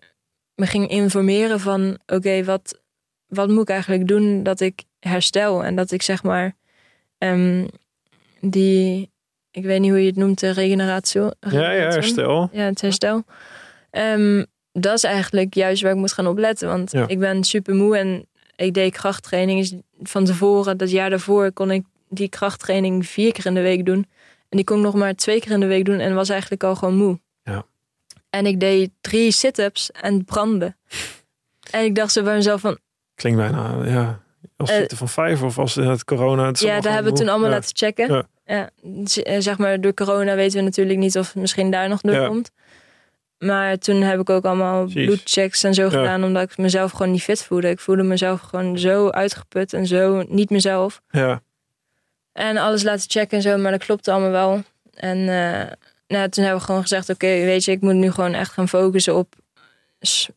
Me 0.55 0.65
ging 0.65 0.89
informeren 0.89 1.59
van... 1.59 1.97
Oké, 2.05 2.43
wat, 2.43 2.79
wat 3.27 3.49
moet 3.49 3.61
ik 3.61 3.69
eigenlijk 3.69 4.07
doen 4.07 4.43
dat 4.43 4.59
ik 4.59 4.83
herstel? 4.99 5.63
En 5.63 5.75
dat 5.75 5.91
ik 5.91 6.01
zeg 6.01 6.23
maar... 6.23 6.55
ehm, 7.17 7.67
die... 8.49 9.11
Ik 9.51 9.63
weet 9.63 9.79
niet 9.79 9.89
hoe 9.89 9.99
je 9.99 10.07
het 10.07 10.15
noemt, 10.15 10.39
de 10.39 10.49
regeneratie. 10.51 11.21
ja, 11.21 11.31
ja, 11.49 11.69
herstel. 11.71 12.49
Ja, 12.51 12.63
het 12.63 12.81
herstel. 12.81 13.23
Ehm, 13.89 14.43
dat 14.71 14.93
is 14.93 15.03
eigenlijk 15.03 15.53
juist 15.53 15.81
waar 15.81 15.91
ik 15.91 15.97
moet 15.97 16.13
gaan 16.13 16.27
opletten. 16.27 16.67
Want 16.67 16.91
Ja. 16.91 17.07
ik 17.07 17.19
ben 17.19 17.43
super 17.43 17.75
moe 17.75 17.97
en 17.97 18.25
ik 18.55 18.73
deed 18.73 18.93
krachttraining 18.93 19.83
van 20.01 20.25
tevoren. 20.25 20.77
Dat 20.77 20.91
jaar 20.91 21.09
daarvoor 21.09 21.51
kon 21.51 21.71
ik 21.71 21.83
die 22.09 22.29
krachttraining 22.29 23.05
vier 23.07 23.31
keer 23.33 23.45
in 23.45 23.53
de 23.53 23.61
week 23.61 23.85
doen. 23.85 24.07
En 24.49 24.57
die 24.57 24.63
kon 24.63 24.77
ik 24.77 24.83
nog 24.83 24.93
maar 24.93 25.13
twee 25.15 25.39
keer 25.39 25.51
in 25.51 25.59
de 25.59 25.65
week 25.65 25.85
doen 25.85 25.99
en 25.99 26.15
was 26.15 26.29
eigenlijk 26.29 26.63
al 26.63 26.75
gewoon 26.75 26.95
moe. 26.97 27.19
Ja. 27.43 27.65
En 28.29 28.45
ik 28.45 28.59
deed 28.59 28.89
drie 29.01 29.31
sit-ups 29.31 29.91
en 29.91 30.25
brandde. 30.25 30.75
en 31.71 31.83
ik 31.83 31.95
dacht 31.95 32.11
zo 32.11 32.23
bij 32.23 32.35
mezelf 32.35 32.61
van, 32.61 32.77
Klinkt 33.15 33.39
bijna, 33.39 33.85
ja. 33.85 34.21
Als 34.57 34.69
zitten 34.69 34.97
van 34.97 35.09
vijf 35.09 35.41
of 35.41 35.57
als 35.57 35.75
het 35.75 36.03
corona. 36.03 36.45
Het 36.47 36.59
ja, 36.59 36.79
daar 36.79 36.93
hebben 36.93 37.11
we 37.11 37.17
toen 37.19 37.29
allemaal 37.29 37.49
laten 37.49 37.75
checken. 37.75 38.13
Ja. 38.13 38.27
Ja. 38.45 38.69
z- 39.03 39.17
eh, 39.17 39.35
zeg 39.39 39.57
maar, 39.57 39.81
door 39.81 39.93
corona 39.93 40.35
weten 40.35 40.57
we 40.57 40.63
natuurlijk 40.63 40.99
niet 40.99 41.17
of 41.17 41.27
het 41.27 41.35
misschien 41.41 41.71
daar 41.71 41.89
nog 41.89 42.01
door 42.01 42.13
Ja. 42.15 42.27
komt. 42.27 42.51
Maar 43.37 43.77
toen 43.77 44.01
heb 44.01 44.19
ik 44.19 44.29
ook 44.29 44.45
allemaal 44.45 44.85
bloedchecks 44.85 45.63
en 45.63 45.73
zo 45.73 45.89
gedaan, 45.89 46.23
omdat 46.23 46.43
ik 46.51 46.57
mezelf 46.57 46.91
gewoon 46.91 47.11
niet 47.11 47.23
fit 47.23 47.43
voelde. 47.43 47.69
Ik 47.69 47.79
voelde 47.79 48.03
mezelf 48.03 48.41
gewoon 48.41 48.77
zo 48.79 49.09
uitgeput 49.09 49.73
en 49.73 49.87
zo 49.87 50.23
niet 50.27 50.49
mezelf. 50.49 51.01
Ja. 51.09 51.41
En 52.31 52.57
alles 52.57 52.83
laten 52.83 53.09
checken 53.09 53.37
en 53.37 53.43
zo, 53.43 53.57
maar 53.57 53.71
dat 53.71 53.83
klopte 53.85 54.11
allemaal 54.11 54.31
wel. 54.31 54.61
En 54.93 55.17
eh, 55.17 55.71
nou, 56.07 56.29
toen 56.29 56.43
hebben 56.43 56.59
we 56.61 56.65
gewoon 56.65 56.81
gezegd, 56.81 57.09
oké, 57.09 57.27
weet 57.27 57.63
je, 57.65 57.71
ik 57.71 57.81
moet 57.81 57.93
nu 57.93 58.11
gewoon 58.11 58.33
echt 58.33 58.51
gaan 58.51 58.69
focussen 58.69 59.15
op, 59.15 59.33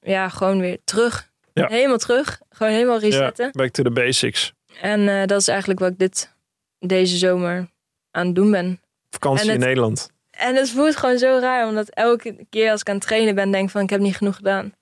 ja, 0.02 0.28
gewoon 0.28 0.60
weer 0.60 0.78
terug. 0.84 1.30
Ja. 1.52 1.66
Helemaal 1.68 1.96
terug. 1.98 2.40
Gewoon 2.50 2.72
helemaal 2.72 2.98
resetten. 2.98 3.50
Back 3.52 3.70
to 3.70 3.82
the 3.82 3.90
basics. 3.90 4.52
En 4.80 5.08
eh, 5.08 5.26
dat 5.26 5.40
is 5.40 5.48
eigenlijk 5.48 5.80
wat 5.80 5.90
ik 5.90 5.98
dit, 5.98 6.34
deze 6.78 7.16
zomer 7.16 7.68
aan 8.16 8.26
het 8.26 8.34
doen 8.34 8.50
ben. 8.50 8.80
Vakantie 9.10 9.52
in 9.52 9.58
Nederland. 9.58 10.10
En 10.30 10.54
het 10.54 10.70
voelt 10.70 10.96
gewoon 10.96 11.18
zo 11.18 11.38
raar, 11.40 11.68
omdat 11.68 11.88
elke 11.88 12.46
keer 12.50 12.70
als 12.70 12.80
ik 12.80 12.88
aan 12.88 12.94
het 12.94 13.06
trainen 13.06 13.34
ben, 13.34 13.50
denk 13.50 13.70
van 13.70 13.82
ik 13.82 13.90
heb 13.90 14.00
niet 14.00 14.16
genoeg 14.16 14.36
gedaan. 14.36 14.72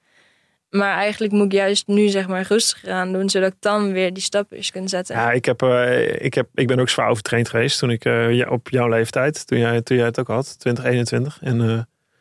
Maar 0.71 0.97
eigenlijk 0.97 1.33
moet 1.33 1.45
ik 1.45 1.53
juist 1.53 1.87
nu 1.87 2.09
zeg 2.09 2.29
maar 2.29 2.47
rustiger 2.49 2.91
aan 2.91 3.13
doen, 3.13 3.31
zodat 3.31 3.53
ik 3.53 3.57
dan 3.61 3.93
weer 3.93 4.13
die 4.13 4.23
stapjes 4.23 4.71
kan 4.71 4.89
zetten. 4.89 5.17
Ja, 5.17 5.33
ik, 5.33 5.45
heb, 5.45 5.63
eh, 5.63 6.25
ik, 6.25 6.35
heb, 6.35 6.49
ik 6.55 6.67
ben 6.67 6.81
ook 6.81 6.89
zwaar 6.89 7.09
overtraind 7.09 7.49
geweest 7.49 7.79
toen 7.79 7.91
ik 7.91 8.05
ja, 8.05 8.49
op 8.49 8.69
jouw 8.69 8.89
leeftijd, 8.89 9.47
toen 9.47 9.59
jij, 9.59 9.83
toen 9.83 9.97
jij 9.97 10.07
het 10.07 10.19
ook 10.19 10.29
had, 10.29 10.59
2021. 10.59 11.39
En 11.41 11.61
eh, 11.61 11.79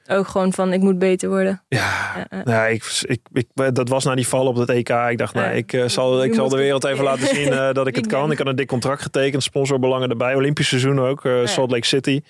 Ook 0.08 0.28
gewoon 0.28 0.54
van 0.54 0.74
ik 0.74 0.82
moet 0.82 1.00
beter 1.00 1.30
worden. 1.30 1.64
ja, 1.68 2.28
nou, 2.44 2.72
ik, 2.72 3.02
ik, 3.02 3.20
ik, 3.34 3.76
dat 3.76 3.90
was 3.90 4.04
na 4.04 4.16
die 4.16 4.28
val 4.28 4.48
op 4.48 4.56
het 4.56 4.70
EK. 4.70 4.90
Ik 4.90 5.18
dacht, 5.18 5.34
nou, 5.34 5.48
Ja. 5.48 5.52
ik, 5.54 5.74
eh, 5.74 5.88
zal, 5.88 6.24
ik 6.24 6.34
zal 6.34 6.50
de 6.50 6.58
wereld 6.58 6.84
even 6.84 7.04
laten 7.04 7.28
zien 7.28 7.52
eh, 7.52 7.72
dat 7.74 7.88
ik 7.88 7.96
het 8.02 8.08
kan. 8.08 8.32
Ik 8.32 8.38
had 8.38 8.48
een 8.48 8.56
dik 8.56 8.68
contract 8.68 9.02
getekend, 9.02 9.44
sponsorbelangen 9.44 10.10
erbij. 10.10 10.36
Olympisch 10.36 10.68
seizoen 10.68 11.00
ook, 11.00 11.26
eh. 11.26 11.46
Salt 11.46 11.72
Lake 11.72 11.86
City. 11.86 12.22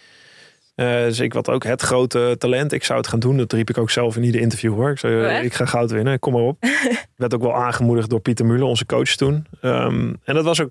Eh, 0.75 0.87
dus 0.87 1.19
ik 1.19 1.33
had 1.33 1.49
ook 1.49 1.63
het 1.63 1.81
grote 1.81 2.35
talent. 2.37 2.71
Ik 2.71 2.83
zou 2.83 2.99
het 2.99 3.07
gaan 3.07 3.19
doen. 3.19 3.37
Dat 3.37 3.53
riep 3.53 3.69
ik 3.69 3.77
ook 3.77 3.89
zelf 3.89 4.15
in 4.15 4.23
ieder 4.23 4.41
interview 4.41 4.73
hoor. 4.73 4.91
Ik 4.91 4.99
zei, 4.99 5.15
Oh, 5.15 5.25
eh, 5.37 5.43
ik 5.43 5.53
ga 5.53 5.65
goud 5.65 5.91
winnen, 5.91 6.19
kom 6.19 6.33
maar 6.33 6.41
op. 6.41 6.63
Werd 7.15 7.33
ook 7.33 7.41
wel 7.41 7.55
aangemoedigd 7.55 8.09
door 8.09 8.19
Pieter 8.19 8.45
Muller, 8.45 8.63
onze 8.63 8.85
coach 8.85 9.09
toen. 9.09 9.45
Ehm, 9.61 10.13
en 10.23 10.33
dat 10.35 10.43
was 10.43 10.61
ook 10.61 10.69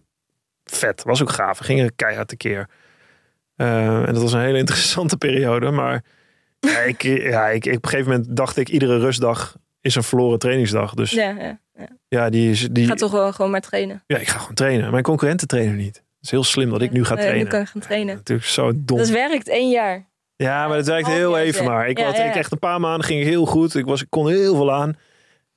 vet, 0.64 1.02
was 1.02 1.22
ook 1.22 1.30
gaaf. 1.30 1.58
We 1.58 1.64
gingen 1.64 1.94
keihard 1.96 2.28
tekeer. 2.28 2.68
Eh, 3.56 3.96
en 4.06 4.12
dat 4.14 4.22
was 4.22 4.32
een 4.32 4.40
hele 4.40 4.58
interessante 4.64 5.16
periode. 5.16 5.70
Maar 5.70 6.04
ja, 6.70 6.78
ik, 6.78 7.02
ja, 7.02 7.48
ik, 7.48 7.64
op 7.66 7.72
een 7.72 7.88
gegeven 7.90 8.10
moment 8.12 8.36
dacht 8.36 8.56
ik, 8.56 8.68
iedere 8.68 8.98
rustdag 8.98 9.56
is 9.80 9.94
een 9.94 10.02
verloren 10.02 10.38
trainingsdag. 10.38 10.94
Dus 10.94 11.10
ja, 11.10 11.28
Ja, 11.38 11.88
ja. 12.08 12.30
die, 12.30 12.50
is- 12.50 12.68
die, 12.70 12.82
Ik 12.82 12.88
ga 12.88 12.94
toch 12.94 13.10
wel 13.12 13.32
gewoon 13.32 13.50
maar 13.50 13.60
trainen. 13.60 14.02
ja, 14.06 14.18
ik 14.18 14.28
ga 14.28 14.38
gewoon 14.38 14.54
trainen. 14.54 14.90
Mijn 14.90 15.02
concurrenten 15.02 15.46
trainen 15.48 15.76
niet. 15.76 15.96
Het 15.96 16.04
is 16.20 16.30
heel 16.30 16.44
slim 16.44 16.70
dat 16.70 16.82
ik 16.82 16.90
nu 16.90 17.04
ga 17.04 17.14
trainen. 17.14 17.42
Nu 17.44 17.48
kan 17.50 17.60
ik 17.60 17.68
gaan 17.68 17.80
trainen. 17.80 18.14
Natuurlijk 18.14 18.48
zo 18.48 18.72
dom. 18.76 18.98
Dat 18.98 19.08
werkt 19.08 19.48
één 19.48 19.70
jaar. 19.70 20.10
Ja, 20.36 20.68
maar 20.68 20.84
werkte 20.84 20.92
half 21.10 21.16
heel 21.18 21.38
even 21.38 21.64
maar. 21.64 21.88
Ik, 21.88 21.98
Ja, 21.98 22.04
had, 22.04 22.16
ja. 22.16 22.24
ik 22.24 22.34
echt 22.34 22.52
een 22.52 22.58
paar 22.58 22.80
maanden 22.80 23.04
ging 23.06 23.22
heel 23.24 23.46
goed. 23.46 23.74
Ik, 23.74 23.84
was, 23.84 24.02
ik 24.02 24.06
kon 24.10 24.28
heel 24.28 24.54
veel 24.56 24.72
aan. 24.72 24.96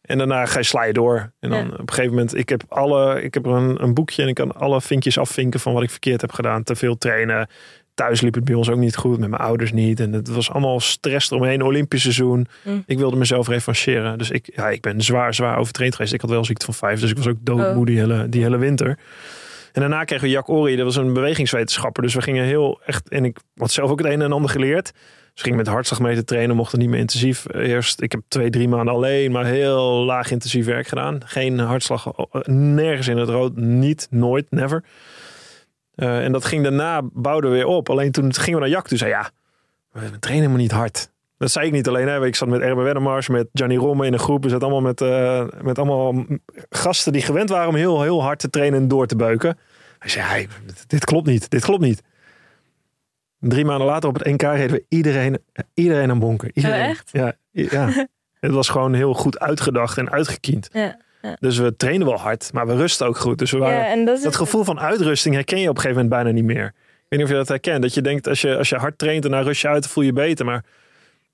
En 0.02 0.18
daarna 0.18 0.46
ga 0.46 0.58
je 0.60 0.66
sla 0.66 0.84
je 0.84 0.94
door. 0.94 1.32
En 1.40 1.50
dan 1.50 1.66
Ja. 1.68 1.72
op 1.74 1.80
een 1.80 1.90
gegeven 1.90 2.10
moment, 2.10 2.36
ik 2.36 2.50
heb, 2.50 2.64
alle, 2.68 3.22
ik 3.22 3.34
heb 3.34 3.46
een, 3.46 3.84
een 3.84 3.94
boekje 3.94 4.22
en 4.22 4.28
ik 4.28 4.36
kan 4.36 4.52
alle 4.56 4.82
vinkjes 4.82 5.18
afvinken 5.18 5.60
van 5.60 5.74
wat 5.74 5.84
ik 5.84 5.90
verkeerd 5.90 6.22
heb 6.22 6.32
gedaan. 6.32 6.64
Te 6.64 6.76
veel 6.76 6.98
trainen. 6.98 7.50
Thuis 7.96 8.22
liep 8.22 8.34
het 8.34 8.44
bij 8.44 8.54
ons 8.54 8.70
ook 8.70 8.78
niet 8.78 8.96
goed, 8.96 9.20
met 9.20 9.30
mijn 9.30 9.42
ouders 9.42 9.72
niet. 9.72 10.00
En 10.00 10.14
het 10.14 10.28
was 10.28 10.52
allemaal 10.52 10.80
stress 10.80 11.32
eromheen. 11.32 11.62
Olympisch 11.62 12.02
seizoen. 12.02 12.48
Mm. 12.64 12.84
Ik 12.86 12.98
wilde 12.98 13.16
mezelf 13.16 13.48
revancheren. 13.48 14.18
Dus 14.18 14.30
ik, 14.30 14.50
ja, 14.56 14.70
ik 14.70 14.82
ben 14.82 15.02
zwaar, 15.02 15.34
zwaar 15.34 15.58
overtraind 15.58 15.96
geweest. 15.96 16.14
Ik 16.14 16.22
had 16.22 16.30
wel 16.30 16.46
ziekte 16.46 16.66
van 16.66 16.74
vijf, 16.74 17.00
dus 17.00 17.12
ik 17.12 17.18
was 17.18 17.28
ook 17.28 17.38
doodmoe 17.40 17.80
Oh. 17.80 17.86
die, 17.86 17.98
hele, 17.98 18.30
die 18.30 18.42
hele 18.42 18.58
winter. 18.58 18.98
En 19.72 19.82
daarna 19.82 20.04
kregen 20.04 20.26
we 20.26 20.32
Jack 20.32 20.50
Ori, 20.50 20.76
dat 20.76 20.86
was 20.86 20.96
een 20.96 21.14
bewegingswetenschapper. 21.14 22.04
Dus 22.04 22.14
we 22.14 22.22
gingen 22.22 22.44
heel 22.44 22.82
echt, 22.86 23.10
en 23.10 23.26
ik 23.26 23.38
had 23.58 23.72
zelf 23.72 23.90
ook 23.90 23.98
het 23.98 24.12
een 24.12 24.22
en 24.22 24.32
ander 24.32 24.50
geleerd. 24.50 24.94
Dus 25.34 25.44
ging 25.44 25.56
met 25.56 25.68
hartslagmeter 25.68 26.26
trainen, 26.26 26.56
mochten 26.56 26.80
niet 26.80 26.90
meer 26.90 27.00
intensief. 27.00 27.46
Eerst, 27.54 28.02
ik 28.02 28.12
heb 28.12 28.22
twee, 28.28 28.50
drie 28.50 28.68
maanden 28.68 28.94
alleen, 28.94 29.32
maar 29.32 29.46
heel 29.46 30.04
laag 30.06 30.32
intensief 30.32 30.66
werk 30.66 30.88
gedaan. 30.88 31.22
Geen 31.26 31.60
hartslag, 31.60 32.08
eh, 32.08 32.42
nergens 32.54 33.08
in 33.08 33.18
het 33.18 33.30
rood, 33.30 33.56
niet, 33.56 34.08
nooit, 34.10 34.46
never. 34.50 34.84
Eh, 35.96 36.24
en 36.24 36.32
dat 36.32 36.46
ging 36.46 36.64
daarna, 36.64 37.02
bouwden 37.14 37.50
we 37.50 37.56
weer 37.56 37.66
op. 37.66 37.90
Alleen 37.90 38.12
toen 38.12 38.34
gingen 38.34 38.54
we 38.54 38.60
naar 38.60 38.76
Jack, 38.76 38.88
toen 38.88 38.98
zei 38.98 39.10
ja, 39.10 39.30
we 39.92 40.20
trainen 40.20 40.50
maar 40.50 40.60
niet 40.60 40.72
hard. 40.72 41.14
Dat 41.38 41.52
zei 41.52 41.68
ik 41.68 41.72
niet 41.72 41.88
alleen. 41.88 42.08
Hè. 42.08 42.26
Ik 42.26 42.36
zat 42.36 42.48
met 42.48 42.62
Erben 42.62 42.84
Wennemars, 42.84 43.28
met 43.28 43.48
Gianni 43.54 43.76
Romme 43.76 44.06
in 44.06 44.14
een 44.14 44.20
groep. 44.20 44.44
We 44.44 44.50
zaten 44.50 44.68
allemaal 44.68 44.92
met, 44.92 45.02
eh, 45.02 45.46
met 45.62 45.80
allemaal 45.80 46.26
gasten 46.70 47.14
die 47.14 47.22
gewend 47.22 47.50
waren 47.50 47.68
om 47.68 47.76
heel, 47.76 48.02
heel 48.02 48.22
hard 48.22 48.40
te 48.40 48.50
trainen 48.50 48.80
en 48.80 48.88
door 48.88 49.08
te 49.08 49.16
beuken. 49.16 49.58
Hij 50.00 50.10
zei, 50.10 50.26
"Hey, 50.26 50.48
dit 50.88 51.06
klopt 51.06 51.28
niet, 51.28 51.50
dit 51.50 51.62
klopt 51.66 51.82
niet. 51.82 52.02
Drie 53.40 53.66
maanden 53.66 53.88
later 53.88 54.10
op 54.10 54.16
het 54.16 54.26
NK 54.26 54.42
reden 54.42 54.72
we 54.72 54.86
iedereen, 54.90 55.38
iedereen 55.74 56.10
aan 56.10 56.20
bonken. 56.20 56.52
Iedereen. 56.54 56.82
Oh, 56.82 56.90
echt? 56.90 57.10
Ja, 57.12 57.34
ja. 57.52 58.08
het 58.40 58.52
was 58.52 58.70
gewoon 58.70 58.94
heel 58.94 59.14
goed 59.14 59.40
uitgedacht 59.40 59.98
en 59.98 60.12
uitgekiend. 60.12 60.70
Ja. 60.72 61.00
Dus 61.40 61.58
we 61.58 61.76
trainen 61.76 62.08
wel 62.08 62.20
hard, 62.20 62.54
maar 62.54 62.68
we 62.68 62.76
rusten 62.76 63.08
ook 63.08 63.18
goed. 63.18 63.38
Dus 63.38 63.52
we 63.52 63.58
waren, 63.58 63.78
Ja, 63.78 63.88
en 63.88 64.06
dat 64.06 64.36
gevoel 64.36 64.64
van 64.64 64.80
uitrusting 64.80 65.36
herken 65.36 65.60
je 65.60 65.70
op 65.70 65.76
een 65.76 65.82
gegeven 65.82 66.04
moment 66.04 66.24
bijna 66.24 66.38
niet 66.38 66.56
meer. 66.56 66.66
Ik 66.66 66.74
weet 67.10 67.20
niet 67.20 67.24
of 67.24 67.30
je 67.30 67.36
dat 67.36 67.48
herkent. 67.48 67.82
Dat 67.82 67.94
je 67.94 68.02
denkt, 68.02 68.28
als 68.28 68.42
je, 68.42 68.58
als 68.58 68.70
je 68.70 68.76
hard 68.76 68.98
traint 68.98 69.26
en 69.26 69.32
dan 69.32 69.44
rust 69.44 69.62
je 69.62 69.68
uit, 69.68 69.84
dan 69.84 69.92
voel 69.92 70.04
je 70.04 70.14
beter. 70.14 70.46
Maar 70.46 70.64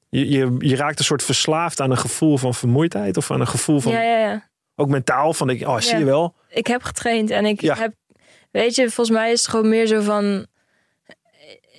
je, 0.09 0.29
je, 0.29 0.55
je 0.59 0.75
raakt 0.75 0.99
een 0.99 1.05
soort 1.05 1.23
verslaafd 1.23 1.79
aan 1.79 1.91
een 1.91 1.97
gevoel 1.97 2.37
van 2.37 2.53
vermoeidheid. 2.53 3.17
Of 3.17 3.31
aan 3.31 3.39
een 3.39 3.47
gevoel 3.47 3.79
van, 3.79 3.91
Ja, 3.91 4.01
ja, 4.01 4.17
ja. 4.17 4.49
ook 4.75 4.89
mentaal, 4.89 5.33
van 5.33 5.49
ik, 5.49 5.67
oh, 5.67 5.79
zie 5.79 5.97
je 5.97 6.05
wel. 6.05 6.35
ik 6.49 6.67
heb 6.67 6.83
getraind 6.83 7.29
en 7.29 7.45
ik 7.45 7.61
heb, 7.61 7.93
weet 8.51 8.75
je, 8.75 8.89
volgens 8.89 9.17
mij 9.17 9.31
is 9.31 9.39
het 9.41 9.49
gewoon 9.49 9.69
meer 9.69 9.87
zo 9.87 10.01
van, 10.01 10.45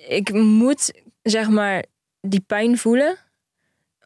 ik 0.09 0.33
moet 0.33 0.93
zeg 1.23 1.49
maar 1.49 1.85
die 2.21 2.45
pijn 2.47 2.79
voelen 2.79 3.17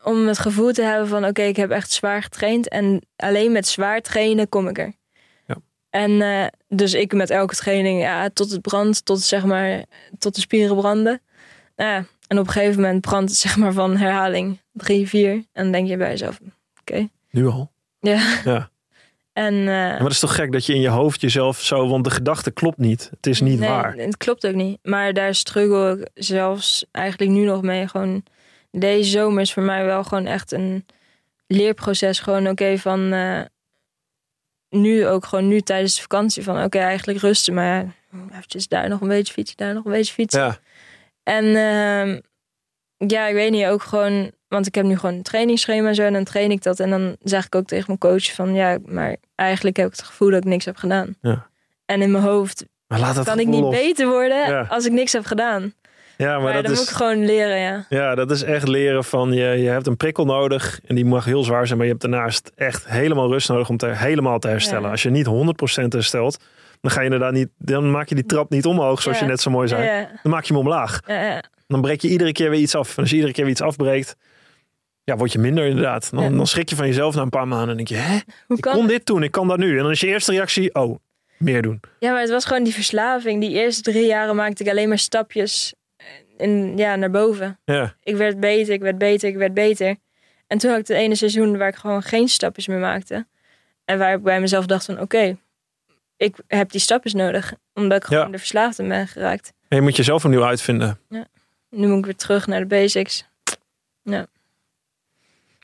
om 0.06 0.26
het 0.26 0.38
gevoel 0.38 0.72
te 0.72 0.82
hebben 0.82 1.08
van, 1.08 1.26
oké, 1.26 1.42
ik 1.42 1.56
heb 1.56 1.70
echt 1.70 1.90
zwaar 1.90 2.22
getraind 2.22 2.68
en 2.68 3.06
alleen 3.16 3.52
met 3.52 3.66
zwaar 3.66 4.00
trainen 4.00 4.48
kom 4.48 4.68
ik 4.68 4.78
er. 4.78 4.92
Ja. 5.46 5.56
En 5.90 6.22
eh, 6.22 6.46
dus 6.68 6.94
ik 6.94 7.12
met 7.12 7.30
elke 7.30 7.54
training, 7.54 8.00
ja, 8.00 8.28
tot 8.28 8.50
het 8.50 8.60
brandt, 8.60 9.04
tot 9.04 9.20
zeg 9.20 9.44
maar, 9.44 9.84
tot 10.18 10.34
de 10.34 10.40
spieren 10.40 10.76
branden. 10.76 11.20
Nou 11.76 11.90
ja, 11.90 11.96
en 12.26 12.38
op 12.38 12.46
een 12.46 12.52
gegeven 12.52 12.80
moment 12.80 13.00
brandt 13.00 13.30
het 13.30 13.38
zeg 13.46 13.56
maar 13.56 13.72
van 13.72 13.96
herhaling 13.96 14.60
drie, 14.72 15.08
vier. 15.08 15.32
En 15.32 15.46
dan 15.52 15.72
denk 15.72 15.88
je 15.88 15.96
bij 15.96 16.10
jezelf, 16.10 16.40
Nu 17.30 17.46
al. 17.46 17.70
ja. 18.00 18.40
Ja. 18.44 18.70
En 19.32 19.54
eh, 19.54 19.66
Maar 19.66 19.98
dat 19.98 20.10
is 20.10 20.20
toch 20.20 20.34
gek 20.34 20.52
dat 20.52 20.66
je 20.66 20.74
in 20.74 20.80
je 20.80 20.88
hoofd 20.88 21.20
jezelf 21.20 21.60
zo, 21.60 21.88
want 21.88 22.04
de 22.04 22.10
gedachte 22.10 22.50
klopt 22.50 22.78
niet. 22.78 23.08
Het 23.10 23.26
is 23.26 23.40
niet 23.40 23.58
nee, 23.58 23.68
waar. 23.68 23.94
Het 23.94 24.16
klopt 24.16 24.46
ook 24.46 24.54
niet. 24.54 24.78
Maar 24.82 25.12
daar 25.12 25.34
struggle 25.34 25.98
ik 25.98 26.08
zelfs 26.14 26.84
eigenlijk 26.90 27.30
nu 27.30 27.44
nog 27.44 27.62
mee. 27.62 27.88
Gewoon 27.88 28.22
deze 28.70 29.10
zomer 29.10 29.40
is 29.40 29.52
voor 29.52 29.62
mij 29.62 29.84
wel 29.84 30.04
gewoon 30.04 30.26
echt 30.26 30.52
een 30.52 30.86
leerproces. 31.46 32.18
Gewoon 32.20 32.48
oké 32.48 32.78
van 32.78 33.12
eh, 33.12 33.40
nu 34.70 35.06
ook 35.06 35.24
gewoon 35.24 35.48
nu 35.48 35.60
tijdens 35.60 35.94
de 35.94 36.00
vakantie 36.00 36.42
van 36.42 36.62
oké 36.64 36.78
eigenlijk 36.78 37.18
rusten. 37.18 37.54
Maar 37.54 37.74
ja, 37.74 37.86
eventjes 38.32 38.68
daar 38.68 38.88
nog 38.88 39.00
een 39.00 39.08
beetje 39.08 39.32
fietsen, 39.32 39.56
daar 39.56 39.74
nog 39.74 39.84
een 39.84 39.92
beetje 39.92 40.12
fietsen. 40.12 40.40
Ja, 40.40 40.58
En 41.22 41.44
ehm, 41.44 42.20
ja, 43.10 43.26
ik 43.26 43.34
weet 43.34 43.50
niet, 43.50 43.66
ook 43.66 43.82
gewoon, 43.82 44.30
want 44.48 44.66
ik 44.66 44.74
heb 44.74 44.84
nu 44.84 44.96
gewoon 44.98 45.14
een 45.14 45.22
trainingsschema 45.22 45.88
en 45.88 45.94
zo, 45.94 46.02
en 46.02 46.12
dan 46.12 46.24
train 46.24 46.50
ik 46.50 46.62
dat. 46.62 46.80
En 46.80 46.90
dan 46.90 47.16
zeg 47.22 47.46
ik 47.46 47.54
ook 47.54 47.66
tegen 47.66 47.84
mijn 47.86 47.98
coach 47.98 48.34
van, 48.34 48.54
ja, 48.54 48.78
maar 48.84 49.16
eigenlijk 49.34 49.76
heb 49.76 49.86
ik 49.86 49.92
het 49.92 50.02
gevoel 50.06 50.30
dat 50.30 50.38
ik 50.38 50.44
niks 50.50 50.64
heb 50.64 50.76
gedaan. 50.76 51.16
Ja. 51.20 51.46
En 51.84 52.02
in 52.02 52.10
mijn 52.10 52.24
hoofd 52.24 52.64
maar 52.86 52.98
laat 53.00 53.14
dat 53.14 53.24
kan 53.24 53.38
ik 53.38 53.46
niet 53.46 53.70
beter 53.70 54.08
worden 54.08 54.48
Ja. 54.50 54.66
als 54.68 54.84
ik 54.86 54.92
niks 54.92 55.12
heb 55.12 55.24
gedaan. 55.24 55.74
Ja, 56.16 56.26
Maar, 56.32 56.40
maar, 56.42 56.52
dan 56.52 56.62
dat 56.62 56.70
moet 56.70 56.80
is, 56.80 56.88
ik 56.90 56.96
gewoon 56.96 57.24
leren, 57.24 57.58
ja. 57.58 57.86
ja, 57.88 58.14
dat 58.14 58.30
is 58.30 58.42
echt 58.42 58.68
leren 58.68 59.04
van 59.04 59.32
je, 59.32 59.44
je 59.44 59.68
hebt 59.68 59.86
een 59.86 59.96
prikkel 59.96 60.24
nodig. 60.24 60.80
En 60.86 60.94
die 60.94 61.04
mag 61.04 61.24
heel 61.24 61.42
zwaar 61.44 61.66
zijn, 61.66 61.78
maar 61.78 61.86
je 61.86 61.92
hebt 61.92 62.04
daarnaast 62.10 62.52
echt 62.54 62.88
helemaal 62.88 63.30
rust 63.30 63.48
nodig 63.48 63.68
om 63.68 63.76
te, 63.76 63.86
helemaal 63.86 64.38
te 64.38 64.48
herstellen. 64.48 64.82
Ja. 64.84 64.90
Als 64.90 65.02
je 65.02 65.10
niet 65.10 65.26
100% 65.26 65.88
herstelt, 65.88 66.36
dan 66.80 66.90
ga 66.90 66.98
je 66.98 67.04
inderdaad 67.04 67.32
niet, 67.32 67.48
dan 67.58 67.90
maak 67.90 68.08
je 68.08 68.14
die 68.14 68.26
trap 68.26 68.50
niet 68.50 68.66
omhoog, 68.66 69.02
zoals 69.02 69.18
Ja. 69.18 69.24
je 69.24 69.30
net 69.30 69.40
zo 69.40 69.50
mooi 69.50 69.68
zei. 69.68 69.84
ja, 69.84 70.08
Dan 70.22 70.32
maak 70.32 70.44
je 70.44 70.52
hem 70.52 70.62
omlaag. 70.62 71.00
Dan 71.66 71.80
breek 71.80 72.00
je 72.00 72.08
iedere 72.08 72.32
keer 72.32 72.50
weer 72.50 72.60
iets 72.60 72.74
af. 72.74 72.96
En 72.96 73.00
als 73.02 73.10
je 73.10 73.14
iedere 73.16 73.32
keer 73.34 73.44
weer 73.44 73.52
iets 73.52 73.62
afbreekt, 73.62 74.16
ja, 75.04 75.16
word 75.16 75.32
je 75.32 75.38
minder 75.38 75.66
inderdaad. 75.66 76.10
Dan, 76.12 76.46
schrik 76.46 76.68
je 76.68 76.76
van 76.76 76.86
jezelf 76.86 77.14
na 77.14 77.22
een 77.22 77.28
paar 77.28 77.48
maanden 77.48 77.68
en 77.70 77.76
denk 77.76 77.88
je, 77.88 77.94
hè, 77.94 78.18
Hoe 78.46 78.56
ik 78.56 78.62
kan 78.62 78.74
kon 78.74 78.86
dit 78.86 79.06
doen, 79.06 79.22
ik 79.22 79.30
kan 79.30 79.48
dat 79.48 79.58
nu. 79.58 79.76
En 79.76 79.82
dan 79.82 79.90
is 79.90 80.00
je 80.00 80.06
eerste 80.06 80.32
reactie, 80.32 80.74
oh, 80.74 80.96
meer 81.38 81.62
doen. 81.62 81.80
Ja, 81.98 82.10
maar 82.12 82.20
het 82.20 82.30
was 82.30 82.44
gewoon 82.44 82.62
die 82.64 82.74
verslaving. 82.74 83.40
Die 83.40 83.50
eerste 83.50 83.82
drie 83.90 84.06
jaren 84.06 84.36
maakte 84.36 84.62
ik 84.64 84.70
alleen 84.70 84.88
maar 84.88 84.98
stapjes 84.98 85.74
in, 86.36 86.76
ja, 86.76 86.96
naar 86.96 87.10
boven. 87.10 87.58
Ja, 87.64 87.94
Ik 88.02 88.16
werd 88.16 88.40
beter, 88.40 88.74
ik 88.74 88.80
werd 88.80 88.98
beter, 88.98 89.28
ik 89.28 89.36
werd 89.36 89.54
beter. 89.54 89.96
En 90.46 90.58
toen 90.58 90.70
had 90.70 90.80
ik 90.80 90.86
het 90.88 90.96
ene 90.96 91.14
seizoen 91.14 91.56
waar 91.58 91.68
ik 91.68 91.74
gewoon 91.76 92.02
geen 92.02 92.28
stapjes 92.28 92.66
meer 92.66 92.78
maakte. 92.78 93.26
En 93.84 93.98
waar 93.98 94.14
ik 94.14 94.22
bij 94.22 94.40
mezelf 94.40 94.66
dacht 94.66 94.84
van 94.84 95.00
oké, 95.00 95.36
ik 96.16 96.36
heb 96.46 96.70
die 96.70 96.80
stapjes 96.80 97.14
nodig. 97.14 97.52
Omdat 97.74 97.96
ik 97.98 98.04
gewoon 98.04 98.24
Ja. 98.24 98.30
de 98.30 98.38
verslaafde 98.38 98.86
ben 98.86 99.08
geraakt. 99.08 99.52
En 99.68 99.76
je 99.76 99.82
moet 99.82 99.96
jezelf 99.96 100.24
opnieuw 100.24 100.44
uitvinden. 100.44 101.00
Nu 101.70 101.86
moet 101.88 101.98
ik 101.98 102.04
weer 102.04 102.16
terug 102.16 102.46
naar 102.46 102.60
de 102.60 102.66
basics. 102.66 103.26
Ja. 104.02 104.26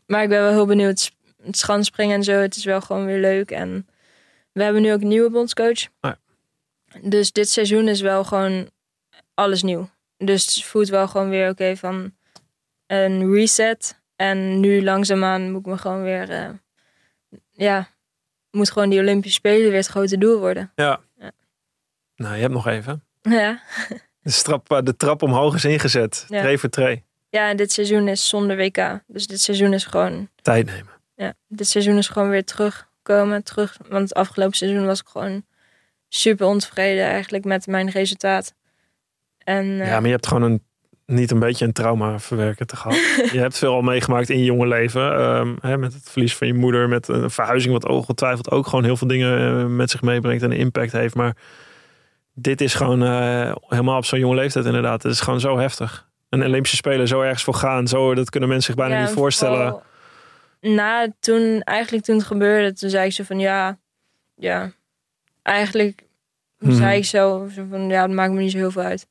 Maar 0.06 0.22
ik 0.22 0.28
ben 0.28 0.40
wel 0.42 0.50
heel 0.50 0.66
benieuwd. 0.66 1.12
Het 1.42 1.56
schansspringen 1.58 2.16
en 2.16 2.22
zo, 2.22 2.32
het 2.32 2.56
is 2.56 2.64
wel 2.64 2.80
gewoon 2.80 3.06
weer 3.06 3.20
leuk. 3.20 3.50
En 3.50 3.88
we 4.52 4.62
hebben 4.62 4.82
nu 4.82 4.92
ook 4.92 5.00
een 5.00 5.08
nieuwe 5.08 5.30
bondscoach. 5.30 5.86
Ah 6.00 6.12
Dus 7.00 7.32
dit 7.32 7.48
seizoen 7.50 7.88
is 7.88 8.00
wel 8.00 8.24
gewoon 8.24 8.70
alles 9.34 9.62
nieuw. 9.62 9.88
Dus 10.24 10.54
het 10.54 10.64
voelt 10.64 10.88
wel 10.88 11.08
gewoon 11.08 11.28
weer 11.28 11.48
oké 11.50 11.76
van 11.76 12.14
een 12.86 13.32
reset. 13.34 14.00
En 14.16 14.60
nu 14.60 14.82
langzaamaan 14.82 15.50
moet 15.50 15.60
ik 15.60 15.66
me 15.66 15.78
gewoon 15.78 16.02
weer... 16.02 16.30
eh, 16.30 16.48
ja, 17.50 17.88
moet 18.50 18.70
gewoon 18.70 18.90
die 18.90 19.00
Olympische 19.00 19.36
Spelen 19.36 19.68
weer 19.68 19.78
het 19.78 19.86
grote 19.86 20.18
doel 20.18 20.38
worden. 20.38 20.72
Ja. 20.74 21.00
Ja. 21.18 21.30
Nou, 22.16 22.34
je 22.34 22.40
hebt 22.40 22.52
nog 22.52 22.66
even. 22.66 23.04
Ja. 23.22 23.60
De, 24.22 24.30
strap, 24.30 24.80
de 24.84 24.96
trap 24.96 25.22
omhoog 25.22 25.54
is 25.54 25.64
ingezet. 25.64 26.24
Ja. 26.28 26.40
Tree 26.40 26.58
voor 26.58 26.68
tree. 26.68 27.04
ja, 27.28 27.48
en 27.48 27.56
dit 27.56 27.72
seizoen 27.72 28.08
is 28.08 28.28
zonder 28.28 28.56
WK. 28.56 29.00
Dus 29.06 29.26
dit 29.26 29.40
seizoen 29.40 29.72
is 29.72 29.84
gewoon 29.84 30.28
Tijd 30.42 30.66
nemen. 30.66 30.92
ja, 31.14 31.34
dit 31.48 31.68
seizoen 31.68 31.96
is 31.98 32.08
gewoon 32.08 32.28
weer 32.28 32.44
terugkomen. 32.44 33.42
Terug, 33.44 33.76
want 33.88 34.02
het 34.08 34.14
afgelopen 34.14 34.56
seizoen 34.56 34.86
was 34.86 35.00
ik 35.00 35.06
gewoon 35.06 35.44
super 36.08 36.46
ontevreden 36.46 37.04
eigenlijk 37.04 37.44
met 37.44 37.66
mijn 37.66 37.90
resultaat. 37.90 38.54
En 39.44 39.80
eh, 39.80 39.86
Ja, 39.86 39.94
maar 39.94 40.04
je 40.06 40.10
hebt 40.14 40.26
gewoon 40.26 40.42
een, 40.42 40.62
niet 41.06 41.30
een 41.30 41.38
beetje 41.38 41.64
een 41.64 41.72
trauma 41.72 42.18
verwerken 42.18 42.66
te 42.66 42.76
gehad. 42.76 42.96
je 43.32 43.38
hebt 43.38 43.58
veel 43.58 43.72
al 43.74 43.82
meegemaakt 43.82 44.30
in 44.30 44.38
je 44.38 44.44
jonge 44.44 44.66
leven. 44.66 45.16
ehm, 45.18 45.54
hè, 45.60 45.78
met 45.78 45.92
het 45.94 46.10
verlies 46.10 46.36
van 46.36 46.46
je 46.46 46.54
moeder. 46.54 46.88
Met 46.88 47.08
een 47.08 47.30
verhuizing 47.30 47.72
wat 47.72 47.88
ongetwijfeld 47.88 48.50
ook 48.50 48.66
gewoon 48.66 48.84
heel 48.84 48.96
veel 48.96 49.08
dingen 49.08 49.58
eh, 49.60 49.66
met 49.66 49.90
zich 49.90 50.02
meebrengt. 50.02 50.42
En 50.42 50.50
een 50.50 50.56
impact 50.58 50.92
heeft. 50.92 51.14
Maar 51.14 51.36
dit 52.34 52.60
is 52.60 52.74
gewoon 52.74 53.02
eh, 53.02 53.54
helemaal 53.68 53.96
op 53.96 54.04
zo'n 54.04 54.18
jonge 54.18 54.34
leeftijd 54.34 54.64
inderdaad. 54.64 55.02
Het 55.02 55.12
is 55.12 55.20
gewoon 55.20 55.40
zo 55.40 55.58
heftig. 55.58 56.08
Een 56.28 56.44
Olympische 56.44 56.76
Spelen 56.76 57.08
zo 57.08 57.20
ergens 57.20 57.44
voor 57.44 57.54
gaan. 57.54 57.88
Zo, 57.88 58.14
dat 58.14 58.30
kunnen 58.30 58.48
mensen 58.48 58.66
zich 58.74 58.82
bijna 58.82 58.98
ja, 58.98 59.04
niet 59.04 59.14
voorstellen. 59.14 59.80
Na 60.60 61.08
toen, 61.20 61.60
eigenlijk 61.60 62.04
toen 62.04 62.16
het 62.16 62.24
gebeurde, 62.26 62.72
toen 62.72 62.90
zei 62.90 63.06
ik 63.06 63.12
zo 63.12 63.24
van 63.24 63.38
ja, 63.38 63.78
ja, 64.34 64.72
eigenlijk 65.42 66.02
Mhm. 66.58 66.74
zei 66.74 66.96
ik 66.96 67.04
zo, 67.04 67.48
zo 67.54 67.64
van 67.70 67.88
ja, 67.88 68.02
het 68.02 68.10
maakt 68.10 68.32
me 68.32 68.40
niet 68.40 68.50
zo 68.50 68.56
heel 68.58 68.70
veel 68.70 68.82
uit. 68.82 69.06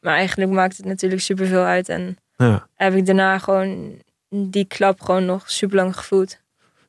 Maar 0.00 0.14
eigenlijk 0.14 0.50
maakt 0.50 0.76
het 0.76 0.86
natuurlijk 0.86 1.22
super 1.22 1.46
veel 1.46 1.64
uit. 1.64 1.88
En 1.88 2.16
Ja. 2.36 2.68
heb 2.74 2.94
ik 2.94 3.06
daarna 3.06 3.38
gewoon 3.38 4.02
die 4.28 4.64
klap 4.64 5.00
gewoon 5.00 5.24
nog 5.24 5.50
super 5.50 5.76
lang 5.76 5.96
gevoeld. 5.96 6.40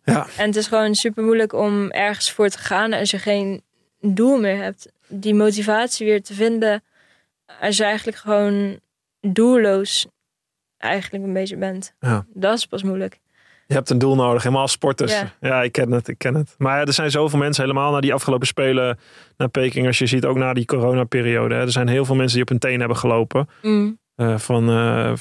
Ja. 0.03 0.27
En 0.37 0.45
het 0.45 0.55
is 0.55 0.67
gewoon 0.67 0.95
super 0.95 1.23
moeilijk 1.23 1.53
om 1.53 1.91
ergens 1.91 2.31
voor 2.31 2.49
te 2.49 2.57
gaan 2.57 2.93
als 2.93 3.11
je 3.11 3.17
geen 3.19 3.63
doel 4.01 4.39
meer 4.39 4.57
hebt. 4.57 4.91
Die 5.07 5.33
motivatie 5.35 6.05
weer 6.05 6.23
te 6.23 6.33
vinden 6.33 6.83
als 7.59 7.77
je 7.77 7.83
eigenlijk 7.83 8.17
gewoon 8.17 8.79
doelloos 9.21 10.07
eigenlijk 10.77 11.23
een 11.23 11.33
beetje 11.33 11.57
bent. 11.57 11.93
Ja. 11.99 12.25
Dat 12.33 12.57
is 12.57 12.65
pas 12.65 12.83
moeilijk. 12.83 13.19
Je 13.69 13.75
hebt 13.75 13.89
een 13.89 13.97
doel 13.97 14.15
nodig, 14.15 14.41
helemaal 14.41 14.61
als 14.61 14.71
sporters. 14.71 15.11
Ja. 15.11 15.33
Ja. 15.41 15.61
ik 15.63 15.71
ken 15.71 15.91
het, 15.91 16.07
ik 16.07 16.17
ken 16.17 16.35
het. 16.35 16.55
Maar 16.57 16.79
ja, 16.79 16.85
er 16.85 16.93
zijn 16.93 17.11
zoveel 17.11 17.39
mensen 17.39 17.63
helemaal 17.63 17.91
na 17.91 17.99
die 17.99 18.13
afgelopen 18.13 18.47
spelen 18.47 18.99
naar 19.37 19.49
Peking. 19.49 19.87
Als 19.87 19.97
je 19.97 20.05
ziet, 20.05 20.25
ook 20.25 20.37
na 20.37 20.53
die 20.53 20.65
coronaperiode. 20.65 21.55
hè. 21.55 21.61
Er 21.61 21.71
zijn 21.71 21.87
heel 21.87 22.05
veel 22.05 22.15
mensen 22.15 22.33
die 22.33 22.41
op 22.41 22.49
hun 22.49 22.59
teen 22.59 22.79
hebben 22.79 22.97
gelopen. 22.97 23.49
Mm. 23.61 23.99
Eh, 24.15 24.37
van, 24.37 24.69
eh, 24.69 25.13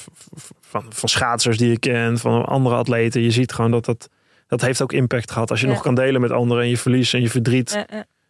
van, 0.59 0.85
van 0.89 1.09
schaatsers 1.09 1.57
die 1.57 1.69
je 1.69 1.79
kent, 1.79 2.21
van 2.21 2.45
andere 2.45 2.75
atleten. 2.75 3.21
Je 3.21 3.31
ziet 3.31 3.53
gewoon 3.53 3.71
dat 3.71 3.85
dat, 3.85 4.09
dat 4.47 4.61
heeft 4.61 4.81
ook 4.81 4.93
impact 4.93 5.31
gehad. 5.31 5.51
Als 5.51 5.61
je 5.61 5.67
nog 5.67 5.81
kan 5.81 5.95
delen 5.95 6.21
met 6.21 6.31
anderen 6.31 6.63
en 6.63 6.69
je 6.69 6.77
verlies 6.77 7.13
en 7.13 7.21
je 7.21 7.29
verdriet 7.29 7.85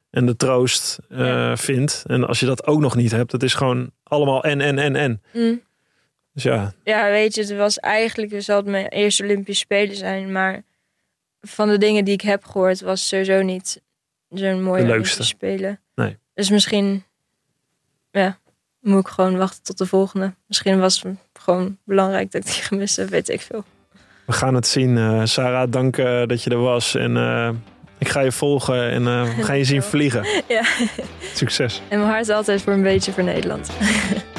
en 0.10 0.26
de 0.26 0.36
troost 0.36 1.00
eh, 1.10 1.56
vindt. 1.56 2.04
En 2.08 2.28
als 2.28 2.40
je 2.40 2.46
dat 2.46 2.68
ook 2.68 2.80
nog 2.80 2.96
niet 2.96 3.12
hebt, 3.12 3.32
het 3.32 3.44
is 3.44 3.54
gewoon 3.54 3.91
allemaal 4.04 4.44
en, 4.44 4.62
en, 4.62 4.80
en, 4.80 4.96
en. 4.96 5.22
Mm. 5.34 5.62
Dus 6.44 6.52
ja, 6.52 6.74
ja, 6.84 7.10
weet 7.10 7.36
je, 7.36 7.41
het 7.41 7.56
was 7.56 7.80
eigenlijk, 7.80 8.32
het 8.32 8.44
zal 8.44 8.57
het 8.57 8.66
mijn 8.66 8.88
eerste 8.88 9.24
Olympische 9.24 9.61
Spelen 9.64 9.95
zijn. 9.95 10.32
Maar 10.32 10.61
van 11.41 11.68
de 11.70 11.78
dingen 11.78 12.06
die 12.06 12.14
ik 12.14 12.22
heb 12.22 12.45
gehoord, 12.45 12.82
was 12.82 13.07
sowieso 13.07 13.41
niet 13.41 13.82
zo'n 14.30 14.64
mooie. 14.64 14.84
Olympische 14.84 15.24
Spelen. 15.24 15.80
Nee. 15.95 16.18
Dus 16.34 16.49
misschien, 16.49 17.03
ja, 18.11 18.40
moet 18.82 18.99
ik 18.99 19.07
gewoon 19.07 19.38
wachten 19.38 19.64
tot 19.64 19.78
de 19.78 19.86
volgende. 19.86 20.34
Misschien 20.48 20.80
was 20.80 21.02
het 21.02 21.18
gewoon 21.34 21.78
belangrijk 21.84 22.32
dat 22.32 22.45
ik 22.45 22.53
die 22.53 22.64
gemist 22.64 22.95
heb, 22.95 23.10
weet 23.10 23.30
ik 23.30 23.41
veel. 23.41 23.64
we 24.26 24.34
gaan 24.34 24.56
het 24.56 24.68
zien. 24.68 24.98
Eh, 24.98 25.22
Sarah, 25.24 25.72
dank 25.72 25.98
eh, 25.98 26.26
dat 26.26 26.44
je 26.44 26.49
er 26.49 26.61
was. 26.61 26.95
En 26.95 27.18
eh, 27.18 27.49
ik 27.98 28.07
ga 28.07 28.20
je 28.20 28.32
volgen 28.32 28.90
en 28.90 29.03
we 29.03 29.44
gaan 29.44 29.57
je 29.57 29.64
zien 29.74 29.84
vliegen. 29.84 30.26
Ja. 30.48 30.64
Succes. 31.34 31.82
En 31.88 31.99
mijn 31.99 32.11
hart 32.11 32.30
altijd 32.30 32.61
voor 32.61 32.74
een 32.74 32.82
beetje 32.82 33.11
voor 33.11 33.24
Nederland. 33.24 33.70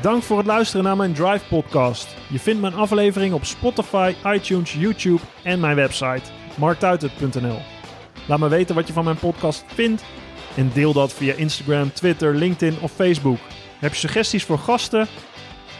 Dank 0.00 0.22
voor 0.22 0.38
het 0.38 0.46
luisteren 0.46 0.84
naar 0.84 0.96
mijn 0.96 1.12
Drive 1.12 1.46
podcast. 1.48 2.16
Je 2.28 2.38
vindt 2.38 2.60
mijn 2.60 2.74
aflevering 2.74 3.34
op 3.34 3.44
Spotify, 3.44 4.14
iTunes, 4.24 4.72
YouTube 4.72 5.20
en 5.42 5.60
mijn 5.60 5.76
website 5.76 6.22
marktuitert.nl. 6.54 7.58
Laat 8.26 8.38
me 8.38 8.48
weten 8.48 8.74
wat 8.74 8.86
je 8.86 8.92
van 8.92 9.04
mijn 9.04 9.16
podcast 9.16 9.64
vindt 9.66 10.04
en 10.56 10.70
deel 10.74 10.92
dat 10.92 11.12
via 11.12 11.34
Instagram, 11.34 11.92
Twitter, 11.92 12.34
LinkedIn 12.34 12.80
of 12.80 12.92
Facebook. 12.92 13.38
Heb 13.78 13.92
je 13.92 13.98
suggesties 13.98 14.44
voor 14.44 14.58
gasten? 14.58 15.06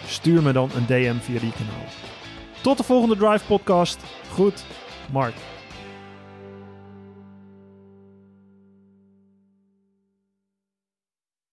Stuur 0.06 0.42
me 0.42 0.52
dan 0.52 0.70
een 0.74 0.86
DM 0.86 1.16
via 1.20 1.40
die 1.40 1.52
kanaal. 1.52 1.86
Tot 2.60 2.76
de 2.76 2.82
volgende 2.82 3.16
Drive 3.16 3.44
podcast. 3.44 3.98
Goed, 4.32 4.64
Mark. 5.12 5.34